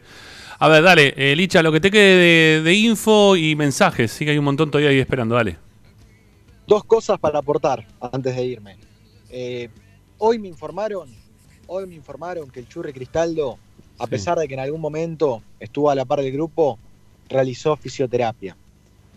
A 0.59 0.67
ver, 0.67 0.83
dale, 0.83 1.13
eh, 1.15 1.35
Licha, 1.35 1.63
lo 1.63 1.71
que 1.71 1.79
te 1.79 1.89
quede 1.91 2.17
de, 2.57 2.61
de 2.63 2.73
info 2.73 3.35
y 3.37 3.55
mensajes. 3.55 4.11
Sí 4.11 4.25
que 4.25 4.31
hay 4.31 4.37
un 4.37 4.45
montón 4.45 4.69
todavía 4.69 4.89
ahí 4.89 4.99
esperando, 4.99 5.35
dale. 5.35 5.57
Dos 6.67 6.83
cosas 6.83 7.17
para 7.19 7.39
aportar 7.39 7.85
antes 8.11 8.35
de 8.35 8.45
irme. 8.45 8.75
Eh, 9.29 9.69
hoy 10.17 10.37
me 10.39 10.47
informaron, 10.47 11.09
hoy 11.67 11.87
me 11.87 11.95
informaron 11.95 12.49
que 12.49 12.59
el 12.59 12.67
Churri 12.67 12.91
Cristaldo, 12.93 13.57
a 13.99 14.05
Sí. 14.05 14.09
pesar 14.11 14.37
de 14.37 14.47
que 14.47 14.53
en 14.55 14.59
algún 14.59 14.81
momento 14.81 15.41
estuvo 15.59 15.89
a 15.89 15.95
la 15.95 16.05
par 16.05 16.21
del 16.21 16.31
grupo, 16.31 16.77
realizó 17.29 17.75
fisioterapia. 17.75 18.55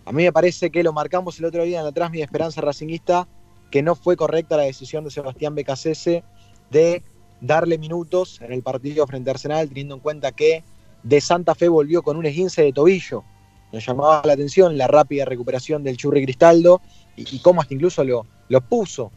A 0.04 0.12
mí 0.12 0.24
me 0.24 0.32
parece 0.32 0.70
que 0.70 0.82
lo 0.82 0.92
marcamos 0.92 1.38
el 1.38 1.44
otro 1.44 1.62
día 1.62 1.78
en 1.78 1.84
la 1.84 1.92
Transmi 1.92 2.18
de 2.18 2.24
Esperanza 2.24 2.60
Racinguista, 2.60 3.28
que 3.70 3.82
no 3.82 3.94
fue 3.94 4.16
correcta 4.16 4.56
la 4.56 4.64
decisión 4.64 5.04
de 5.04 5.10
Sebastián 5.10 5.54
Becasese 5.54 6.24
de 6.70 7.02
darle 7.40 7.78
minutos 7.78 8.40
en 8.40 8.52
el 8.52 8.62
partido 8.62 9.06
frente 9.06 9.30
a 9.30 9.34
Arsenal, 9.34 9.68
teniendo 9.68 9.94
en 9.94 10.00
cuenta 10.00 10.32
que 10.32 10.64
de 11.02 11.20
Santa 11.20 11.54
Fe 11.54 11.68
volvió 11.68 12.02
con 12.02 12.16
un 12.16 12.26
esguince 12.26 12.62
de 12.62 12.72
tobillo. 12.72 13.24
Nos 13.72 13.86
llamaba 13.86 14.22
la 14.24 14.34
atención 14.34 14.76
la 14.76 14.86
rápida 14.86 15.24
recuperación 15.24 15.82
del 15.82 15.96
Churri 15.96 16.24
Cristaldo 16.24 16.82
y, 17.16 17.36
y 17.36 17.38
cómo 17.40 17.60
hasta 17.60 17.74
incluso 17.74 18.04
lo, 18.04 18.26
lo 18.48 18.60
puso 18.60 19.10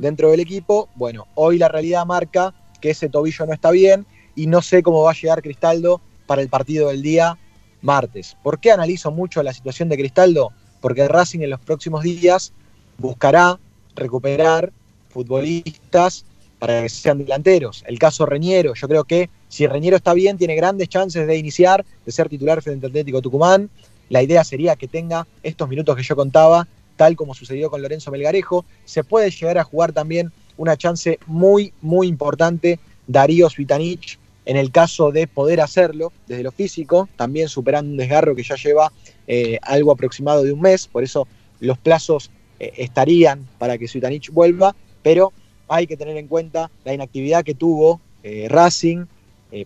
dentro 0.00 0.30
del 0.30 0.40
equipo. 0.40 0.90
Bueno, 0.96 1.26
hoy 1.34 1.56
la 1.56 1.68
realidad 1.68 2.04
marca 2.04 2.54
que 2.80 2.90
ese 2.90 3.08
tobillo 3.08 3.46
no 3.46 3.54
está 3.54 3.70
bien 3.70 4.06
y 4.34 4.46
no 4.46 4.60
sé 4.60 4.82
cómo 4.82 5.02
va 5.02 5.12
a 5.12 5.14
llegar 5.14 5.42
Cristaldo 5.42 6.02
para 6.26 6.42
el 6.42 6.48
partido 6.48 6.88
del 6.88 7.00
día 7.00 7.38
martes. 7.82 8.36
¿Por 8.42 8.58
qué 8.58 8.72
analizo 8.72 9.10
mucho 9.10 9.42
la 9.42 9.52
situación 9.52 9.88
de 9.88 9.96
Cristaldo? 9.96 10.52
Porque 10.80 11.06
Racing 11.06 11.40
en 11.40 11.50
los 11.50 11.60
próximos 11.60 12.02
días 12.02 12.52
buscará 12.98 13.58
recuperar 13.94 14.72
futbolistas 15.10 16.24
para 16.58 16.82
que 16.82 16.88
sean 16.88 17.18
delanteros. 17.18 17.84
El 17.86 17.98
caso 17.98 18.24
Reñero, 18.24 18.74
yo 18.74 18.88
creo 18.88 19.04
que 19.04 19.28
si 19.48 19.66
Reñero 19.66 19.96
está 19.96 20.14
bien, 20.14 20.38
tiene 20.38 20.54
grandes 20.54 20.88
chances 20.88 21.26
de 21.26 21.36
iniciar, 21.36 21.84
de 22.06 22.12
ser 22.12 22.28
titular 22.28 22.62
frente 22.62 22.86
al 22.86 22.92
Atlético 22.92 23.20
Tucumán. 23.20 23.68
La 24.08 24.22
idea 24.22 24.44
sería 24.44 24.76
que 24.76 24.88
tenga 24.88 25.26
estos 25.42 25.68
minutos 25.68 25.96
que 25.96 26.02
yo 26.02 26.14
contaba, 26.14 26.68
tal 26.96 27.16
como 27.16 27.34
sucedió 27.34 27.70
con 27.70 27.82
Lorenzo 27.82 28.10
Melgarejo. 28.10 28.64
Se 28.84 29.04
puede 29.04 29.30
llegar 29.30 29.58
a 29.58 29.64
jugar 29.64 29.92
también 29.92 30.32
una 30.56 30.76
chance 30.76 31.18
muy, 31.26 31.72
muy 31.80 32.06
importante 32.06 32.78
Darío 33.06 33.50
Svitanich 33.50 34.18
en 34.44 34.56
el 34.56 34.70
caso 34.70 35.12
de 35.12 35.26
poder 35.26 35.60
hacerlo 35.60 36.12
desde 36.26 36.42
lo 36.42 36.52
físico, 36.52 37.08
también 37.16 37.48
superando 37.48 37.90
un 37.90 37.96
desgarro 37.96 38.34
que 38.34 38.42
ya 38.42 38.56
lleva 38.56 38.92
eh, 39.26 39.58
algo 39.62 39.92
aproximado 39.92 40.42
de 40.42 40.52
un 40.52 40.60
mes, 40.60 40.88
por 40.88 41.04
eso 41.04 41.28
los 41.60 41.78
plazos 41.78 42.30
eh, 42.58 42.72
estarían 42.78 43.46
para 43.58 43.78
que 43.78 43.86
Svitanich 43.86 44.30
vuelva, 44.30 44.74
pero 45.02 45.32
hay 45.68 45.86
que 45.86 45.96
tener 45.96 46.16
en 46.16 46.26
cuenta 46.26 46.70
la 46.84 46.92
inactividad 46.92 47.44
que 47.44 47.54
tuvo 47.54 48.00
eh, 48.22 48.46
Racing 48.48 49.06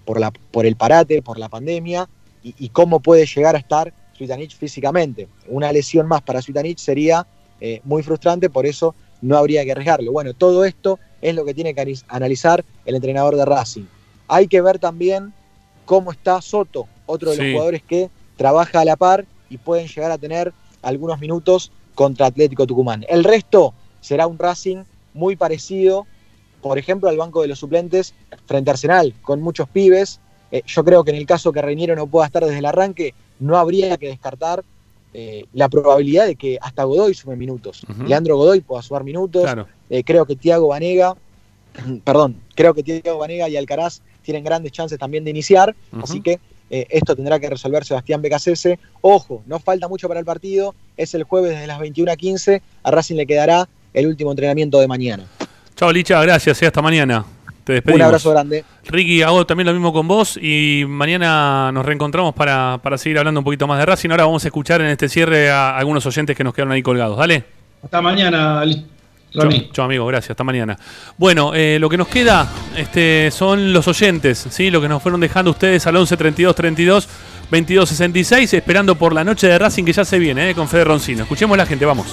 por, 0.04 0.66
el 0.66 0.74
parate, 0.74 1.22
por 1.22 1.38
la 1.38 1.48
pandemia, 1.48 2.08
y, 2.42 2.68
cómo 2.70 2.98
puede 2.98 3.24
llegar 3.24 3.54
a 3.54 3.58
estar 3.58 3.94
Svitanich 4.16 4.56
físicamente. 4.56 5.28
Una 5.46 5.70
lesión 5.70 6.08
más 6.08 6.22
para 6.22 6.42
Svitanich 6.42 6.78
sería 6.78 7.24
muy 7.84 8.02
frustrante, 8.02 8.50
por 8.50 8.66
eso 8.66 8.96
no 9.22 9.36
habría 9.36 9.64
que 9.64 9.70
arriesgarlo. 9.70 10.10
Bueno, 10.10 10.34
todo 10.34 10.64
esto 10.64 10.98
es 11.22 11.36
lo 11.36 11.44
que 11.44 11.54
tiene 11.54 11.72
que 11.72 11.94
analizar 12.08 12.64
el 12.84 12.96
entrenador 12.96 13.36
de 13.36 13.44
Racing. 13.44 13.84
Hay 14.28 14.48
que 14.48 14.60
ver 14.60 14.78
también 14.78 15.32
cómo 15.84 16.12
está 16.12 16.40
Soto, 16.40 16.86
otro 17.06 17.30
de 17.30 17.36
Sí. 17.36 17.42
los 17.42 17.52
jugadores 17.52 17.82
que 17.82 18.10
trabaja 18.36 18.80
a 18.80 18.84
la 18.84 18.96
par 18.96 19.24
y 19.48 19.58
pueden 19.58 19.86
llegar 19.86 20.10
a 20.10 20.18
tener 20.18 20.52
algunos 20.82 21.20
minutos 21.20 21.70
contra 21.94 22.26
Atlético 22.26 22.66
Tucumán. 22.66 23.04
El 23.08 23.24
resto 23.24 23.72
será 24.00 24.26
un 24.26 24.38
Racing 24.38 24.84
muy 25.14 25.36
parecido, 25.36 26.06
por 26.60 26.78
ejemplo, 26.78 27.08
al 27.08 27.16
banco 27.16 27.42
de 27.42 27.48
los 27.48 27.58
suplentes 27.58 28.14
frente 28.46 28.70
a 28.70 28.72
Arsenal, 28.72 29.14
con 29.22 29.40
muchos 29.40 29.68
pibes. 29.68 30.20
Eh, 30.52 30.62
yo 30.66 30.84
creo 30.84 31.04
que 31.04 31.10
en 31.10 31.16
el 31.16 31.26
caso 31.26 31.52
que 31.52 31.62
Reiniero 31.62 31.96
no 31.96 32.06
pueda 32.06 32.26
estar 32.26 32.44
desde 32.44 32.58
el 32.58 32.66
arranque, 32.66 33.14
no 33.38 33.56
habría 33.56 33.96
que 33.96 34.08
descartar 34.08 34.64
eh, 35.14 35.46
la 35.54 35.68
probabilidad 35.68 36.26
de 36.26 36.36
que 36.36 36.58
hasta 36.60 36.84
Godoy 36.84 37.14
sume 37.14 37.36
minutos. 37.36 37.86
Leandro 38.06 38.36
Godoy 38.36 38.60
pueda 38.60 38.82
sumar 38.82 39.02
minutos. 39.02 39.44
Claro. 39.44 39.66
Eh, 39.88 40.04
creo 40.04 40.26
que 40.26 40.36
Tiago 40.36 40.68
Vanega, 40.68 41.16
perdón, 42.04 42.36
creo 42.54 42.74
que 42.74 42.82
Tiago 42.82 43.18
Vanega 43.18 43.48
y 43.48 43.56
Alcaraz 43.56 44.02
tienen 44.26 44.44
grandes 44.44 44.72
chances 44.72 44.98
también 44.98 45.24
de 45.24 45.30
iniciar. 45.30 45.74
Así 46.02 46.20
que 46.20 46.38
eh, 46.68 46.86
esto 46.90 47.16
tendrá 47.16 47.38
que 47.40 47.48
resolver 47.48 47.84
Sebastián 47.84 48.20
Becasese. 48.20 48.78
Ojo, 49.00 49.42
no 49.46 49.58
falta 49.58 49.88
mucho 49.88 50.08
para 50.08 50.20
el 50.20 50.26
partido. 50.26 50.74
Es 50.98 51.14
el 51.14 51.22
jueves 51.22 51.52
desde 51.52 51.66
las 51.66 51.78
21 51.78 52.12
a 52.12 52.16
15. 52.16 52.60
A 52.82 52.90
Racing 52.90 53.16
le 53.16 53.26
quedará 53.26 53.66
el 53.94 54.06
último 54.06 54.30
entrenamiento 54.32 54.78
de 54.80 54.86
mañana. 54.88 55.24
Chao, 55.76 55.90
Licha, 55.92 56.20
gracias. 56.22 56.60
eh, 56.62 56.66
hasta 56.66 56.82
mañana. 56.82 57.24
Te 57.64 57.72
despedimos. 57.74 58.00
Un 58.00 58.06
abrazo 58.06 58.30
grande. 58.30 58.64
Ricky, 58.86 59.22
hago 59.22 59.44
también 59.44 59.66
lo 59.66 59.72
mismo 59.72 59.92
con 59.92 60.06
vos 60.06 60.38
y 60.40 60.84
mañana 60.86 61.72
nos 61.72 61.84
reencontramos 61.84 62.32
para, 62.34 62.78
para 62.82 62.96
seguir 62.98 63.18
hablando 63.18 63.40
un 63.40 63.44
poquito 63.44 63.66
más 63.66 63.78
de 63.78 63.86
Racing. 63.86 64.10
Ahora 64.10 64.24
vamos 64.24 64.44
a 64.44 64.48
escuchar 64.48 64.80
en 64.82 64.88
este 64.88 65.08
cierre 65.08 65.50
a 65.50 65.76
algunos 65.76 66.06
oyentes 66.06 66.36
que 66.36 66.44
nos 66.44 66.54
quedaron 66.54 66.72
ahí 66.72 66.82
colgados. 66.82 67.18
Dale. 67.18 67.44
Hasta 67.82 68.00
mañana, 68.00 68.64
Li- 68.64 68.86
Chao, 69.36 69.50
Rami. 69.50 69.70
chao, 69.72 69.84
amigo, 69.84 70.06
gracias. 70.06 70.30
Hasta 70.30 70.44
mañana. 70.44 70.78
Bueno, 71.18 71.52
eh, 71.54 71.78
lo 71.78 71.88
que 71.88 71.96
nos 71.96 72.08
queda 72.08 72.48
este, 72.76 73.30
son 73.30 73.72
los 73.72 73.86
oyentes, 73.86 74.46
¿sí? 74.50 74.70
Lo 74.70 74.80
que 74.80 74.88
nos 74.88 75.02
fueron 75.02 75.20
dejando 75.20 75.50
ustedes 75.50 75.86
al 75.86 75.96
11 75.96 76.16
32 76.16 76.54
32 76.54 77.08
22 77.50 77.88
66, 77.88 78.54
esperando 78.54 78.94
por 78.96 79.12
la 79.12 79.24
noche 79.24 79.46
de 79.46 79.58
Racing 79.58 79.84
que 79.84 79.92
ya 79.92 80.04
se 80.04 80.18
viene, 80.18 80.50
eh, 80.50 80.54
con 80.54 80.68
Fede 80.68 80.84
Roncino. 80.84 81.22
Escuchemos 81.22 81.56
la 81.56 81.66
gente, 81.66 81.84
vamos. 81.84 82.06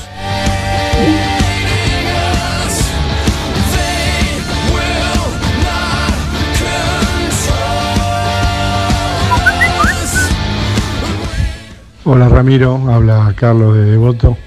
Hola 12.06 12.28
Ramiro, 12.28 12.76
habla 12.91 13.34
Carlos 13.38 13.78
de 13.78 13.86
Devoto. 13.86 14.38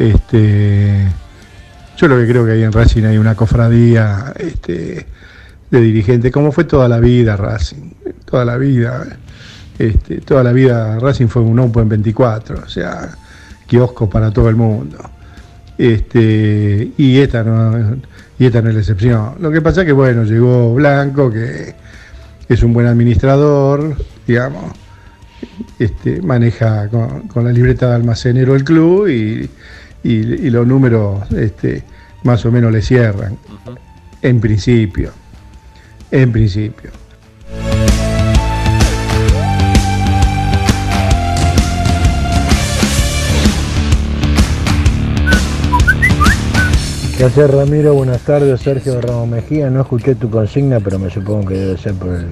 Este, 0.00 1.06
yo 1.96 2.08
lo 2.08 2.18
que 2.18 2.26
creo 2.26 2.44
que 2.44 2.52
hay 2.52 2.62
en 2.62 2.72
Racing 2.72 3.04
hay 3.04 3.18
una 3.18 3.34
cofradía 3.34 4.32
este, 4.36 5.06
de 5.70 5.80
dirigentes, 5.80 6.32
como 6.32 6.52
fue 6.52 6.64
toda 6.64 6.88
la 6.88 6.98
vida 6.98 7.36
Racing, 7.36 7.92
toda 8.24 8.44
la 8.44 8.56
vida. 8.56 9.06
Este, 9.78 10.20
toda 10.20 10.44
la 10.44 10.52
vida 10.52 11.00
Racing 11.00 11.26
fue 11.26 11.42
un 11.42 11.58
Open 11.58 11.88
24, 11.88 12.62
o 12.64 12.68
sea, 12.68 13.16
kiosco 13.66 14.08
para 14.08 14.30
todo 14.30 14.48
el 14.48 14.56
mundo. 14.56 14.98
Este, 15.76 16.92
y 16.96 17.18
esta 17.18 17.42
no, 17.42 17.96
y 18.38 18.46
esta 18.46 18.62
no 18.62 18.68
es 18.68 18.74
la 18.74 18.80
excepción. 18.80 19.34
Lo 19.40 19.50
que 19.50 19.60
pasa 19.60 19.80
es 19.82 19.86
que 19.86 19.92
bueno, 19.92 20.24
llegó 20.24 20.74
Blanco, 20.74 21.30
que 21.30 21.74
es 22.48 22.62
un 22.62 22.72
buen 22.72 22.86
administrador, 22.86 23.96
digamos, 24.26 24.72
maneja 26.22 26.88
con 26.88 27.44
la 27.44 27.52
libreta 27.52 27.88
de 27.88 27.94
almacenero 27.96 28.54
el 28.54 28.64
club 28.64 29.08
y, 29.08 29.50
y- 30.04 30.46
y 30.46 30.50
los 30.50 30.66
números 30.66 31.30
este, 31.32 31.82
más 32.22 32.44
o 32.46 32.52
menos 32.52 32.70
le 32.72 32.82
cierran. 32.82 33.36
En 34.22 34.40
principio. 34.40 35.10
En 36.10 36.30
principio. 36.32 36.90
¿Qué 47.16 47.24
haces 47.24 47.48
Ramiro? 47.50 47.94
Buenas 47.94 48.20
tardes, 48.22 48.60
Sergio 48.60 49.00
Ramos 49.00 49.28
Mejía. 49.28 49.70
No 49.70 49.82
escuché 49.82 50.14
tu 50.16 50.28
consigna, 50.30 50.80
pero 50.80 50.98
me 50.98 51.10
supongo 51.10 51.46
que 51.48 51.54
debe 51.54 51.78
ser 51.78 51.94
por 51.94 52.08
el 52.14 52.26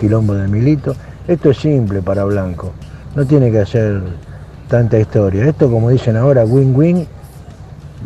quilombo 0.00 0.34
de 0.34 0.48
Milito. 0.48 0.96
Esto 1.28 1.50
es 1.50 1.58
simple 1.58 2.00
para 2.00 2.24
Blanco. 2.24 2.72
No 3.14 3.26
tiene 3.26 3.50
que 3.50 3.58
hacer 3.60 4.00
tanta 4.72 4.98
historia. 4.98 5.44
Esto, 5.44 5.70
como 5.70 5.90
dicen 5.90 6.16
ahora, 6.16 6.46
win-win. 6.46 7.06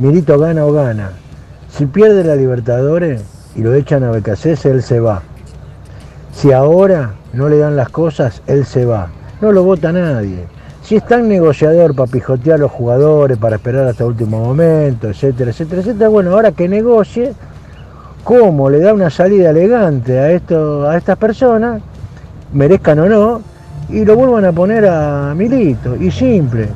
Milito 0.00 0.36
gana 0.36 0.66
o 0.66 0.72
gana. 0.72 1.12
Si 1.70 1.86
pierde 1.86 2.24
la 2.24 2.34
Libertadores 2.34 3.22
y 3.54 3.62
lo 3.62 3.72
echan 3.72 4.02
a 4.02 4.10
Becasese, 4.10 4.72
él 4.72 4.82
se 4.82 4.98
va. 4.98 5.22
Si 6.32 6.50
ahora 6.50 7.12
no 7.32 7.48
le 7.48 7.58
dan 7.58 7.76
las 7.76 7.90
cosas, 7.90 8.42
él 8.48 8.66
se 8.66 8.84
va. 8.84 9.10
No 9.40 9.52
lo 9.52 9.62
vota 9.62 9.92
nadie. 9.92 10.44
Si 10.82 10.96
es 10.96 11.06
tan 11.06 11.28
negociador 11.28 11.94
para 11.94 12.10
pijotear 12.10 12.56
a 12.56 12.62
los 12.62 12.72
jugadores, 12.72 13.38
para 13.38 13.56
esperar 13.56 13.86
hasta 13.86 14.02
el 14.02 14.10
último 14.10 14.40
momento, 14.40 15.08
etcétera, 15.08 15.52
etcétera, 15.52 15.82
etcétera, 15.82 16.08
bueno, 16.08 16.32
ahora 16.32 16.50
que 16.50 16.68
negocie, 16.68 17.32
cómo 18.24 18.70
le 18.70 18.80
da 18.80 18.92
una 18.92 19.10
salida 19.10 19.50
elegante 19.50 20.18
a, 20.18 20.32
esto, 20.32 20.88
a 20.88 20.96
estas 20.96 21.16
personas, 21.16 21.80
merezcan 22.52 22.98
o 22.98 23.08
no, 23.08 23.55
y 23.88 24.04
lo 24.04 24.16
vuelvan 24.16 24.44
a 24.44 24.52
poner 24.52 24.86
a 24.86 25.34
Milito. 25.34 25.96
Y 25.96 26.10
simple. 26.10 26.68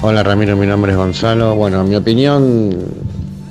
Hola 0.00 0.22
Ramiro, 0.22 0.56
mi 0.56 0.66
nombre 0.66 0.92
es 0.92 0.98
Gonzalo. 0.98 1.54
Bueno, 1.56 1.80
en 1.82 1.88
mi 1.88 1.96
opinión, 1.96 2.70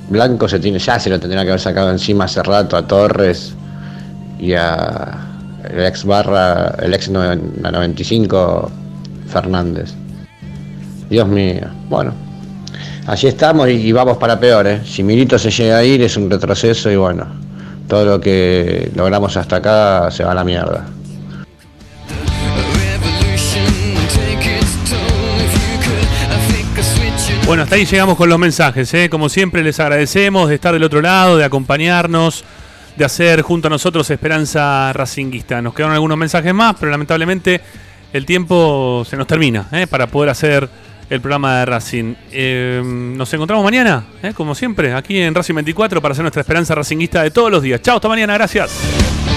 Blanco 0.08 0.48
se 0.48 0.58
tiene, 0.58 0.78
ya 0.78 0.98
se 0.98 1.10
lo 1.10 1.20
tendría 1.20 1.42
que 1.42 1.50
haber 1.50 1.60
sacado 1.60 1.90
encima 1.90 2.24
hace 2.24 2.42
rato 2.42 2.76
a 2.76 2.86
Torres 2.86 3.54
y 4.38 4.54
a 4.54 5.18
el 5.70 5.84
ex 5.84 6.04
barra, 6.04 6.74
el 6.80 6.94
ex 6.94 7.10
noven- 7.10 7.52
la 7.60 7.70
95 7.70 8.70
Fernández. 9.28 9.92
Dios 11.10 11.28
mío, 11.28 11.66
bueno, 11.90 12.12
allí 13.08 13.26
estamos 13.26 13.68
y, 13.70 13.90
vamos 13.90 14.18
para 14.18 14.38
peor, 14.38 14.66
¿eh? 14.66 14.82
Si 14.84 15.02
Milito 15.02 15.38
se 15.38 15.50
llega 15.50 15.78
a 15.78 15.84
ir 15.84 16.02
es 16.02 16.16
un 16.16 16.30
retroceso 16.30 16.90
y 16.90 16.96
bueno, 16.96 17.26
todo 17.88 18.04
lo 18.04 18.20
que 18.20 18.90
logramos 18.94 19.36
hasta 19.36 19.56
acá 19.56 20.10
se 20.10 20.24
va 20.24 20.32
a 20.32 20.34
la 20.34 20.44
mierda. 20.44 20.84
Bueno, 27.46 27.62
hasta 27.62 27.76
ahí 27.76 27.86
llegamos 27.86 28.18
con 28.18 28.28
los 28.28 28.38
mensajes. 28.38 28.92
¿eh? 28.92 29.08
Como 29.08 29.30
siempre, 29.30 29.62
les 29.62 29.80
agradecemos 29.80 30.50
de 30.50 30.56
estar 30.56 30.74
del 30.74 30.84
otro 30.84 31.00
lado, 31.00 31.38
de 31.38 31.44
acompañarnos, 31.44 32.44
de 32.94 33.04
hacer 33.06 33.40
junto 33.40 33.68
a 33.68 33.70
nosotros 33.70 34.10
Esperanza 34.10 34.92
Racinguista. 34.92 35.62
Nos 35.62 35.72
quedaron 35.72 35.94
algunos 35.94 36.18
mensajes 36.18 36.52
más, 36.52 36.76
pero 36.78 36.92
lamentablemente 36.92 37.58
el 38.12 38.26
tiempo 38.26 39.02
se 39.08 39.16
nos 39.16 39.26
termina 39.26 39.66
¿eh? 39.72 39.86
para 39.86 40.08
poder 40.08 40.28
hacer 40.28 40.68
el 41.10 41.20
programa 41.20 41.60
de 41.60 41.64
Racing. 41.66 42.14
Eh, 42.30 42.82
nos 42.84 43.32
encontramos 43.32 43.64
mañana, 43.64 44.04
¿eh? 44.22 44.32
como 44.34 44.54
siempre, 44.54 44.92
aquí 44.92 45.20
en 45.20 45.34
Racing 45.34 45.54
24 45.54 46.02
para 46.02 46.12
hacer 46.12 46.22
nuestra 46.22 46.40
Esperanza 46.42 46.74
Racinguista 46.74 47.22
de 47.22 47.30
todos 47.30 47.50
los 47.50 47.62
días. 47.62 47.80
Chao, 47.82 47.96
hasta 47.96 48.08
mañana, 48.08 48.34
gracias. 48.34 49.27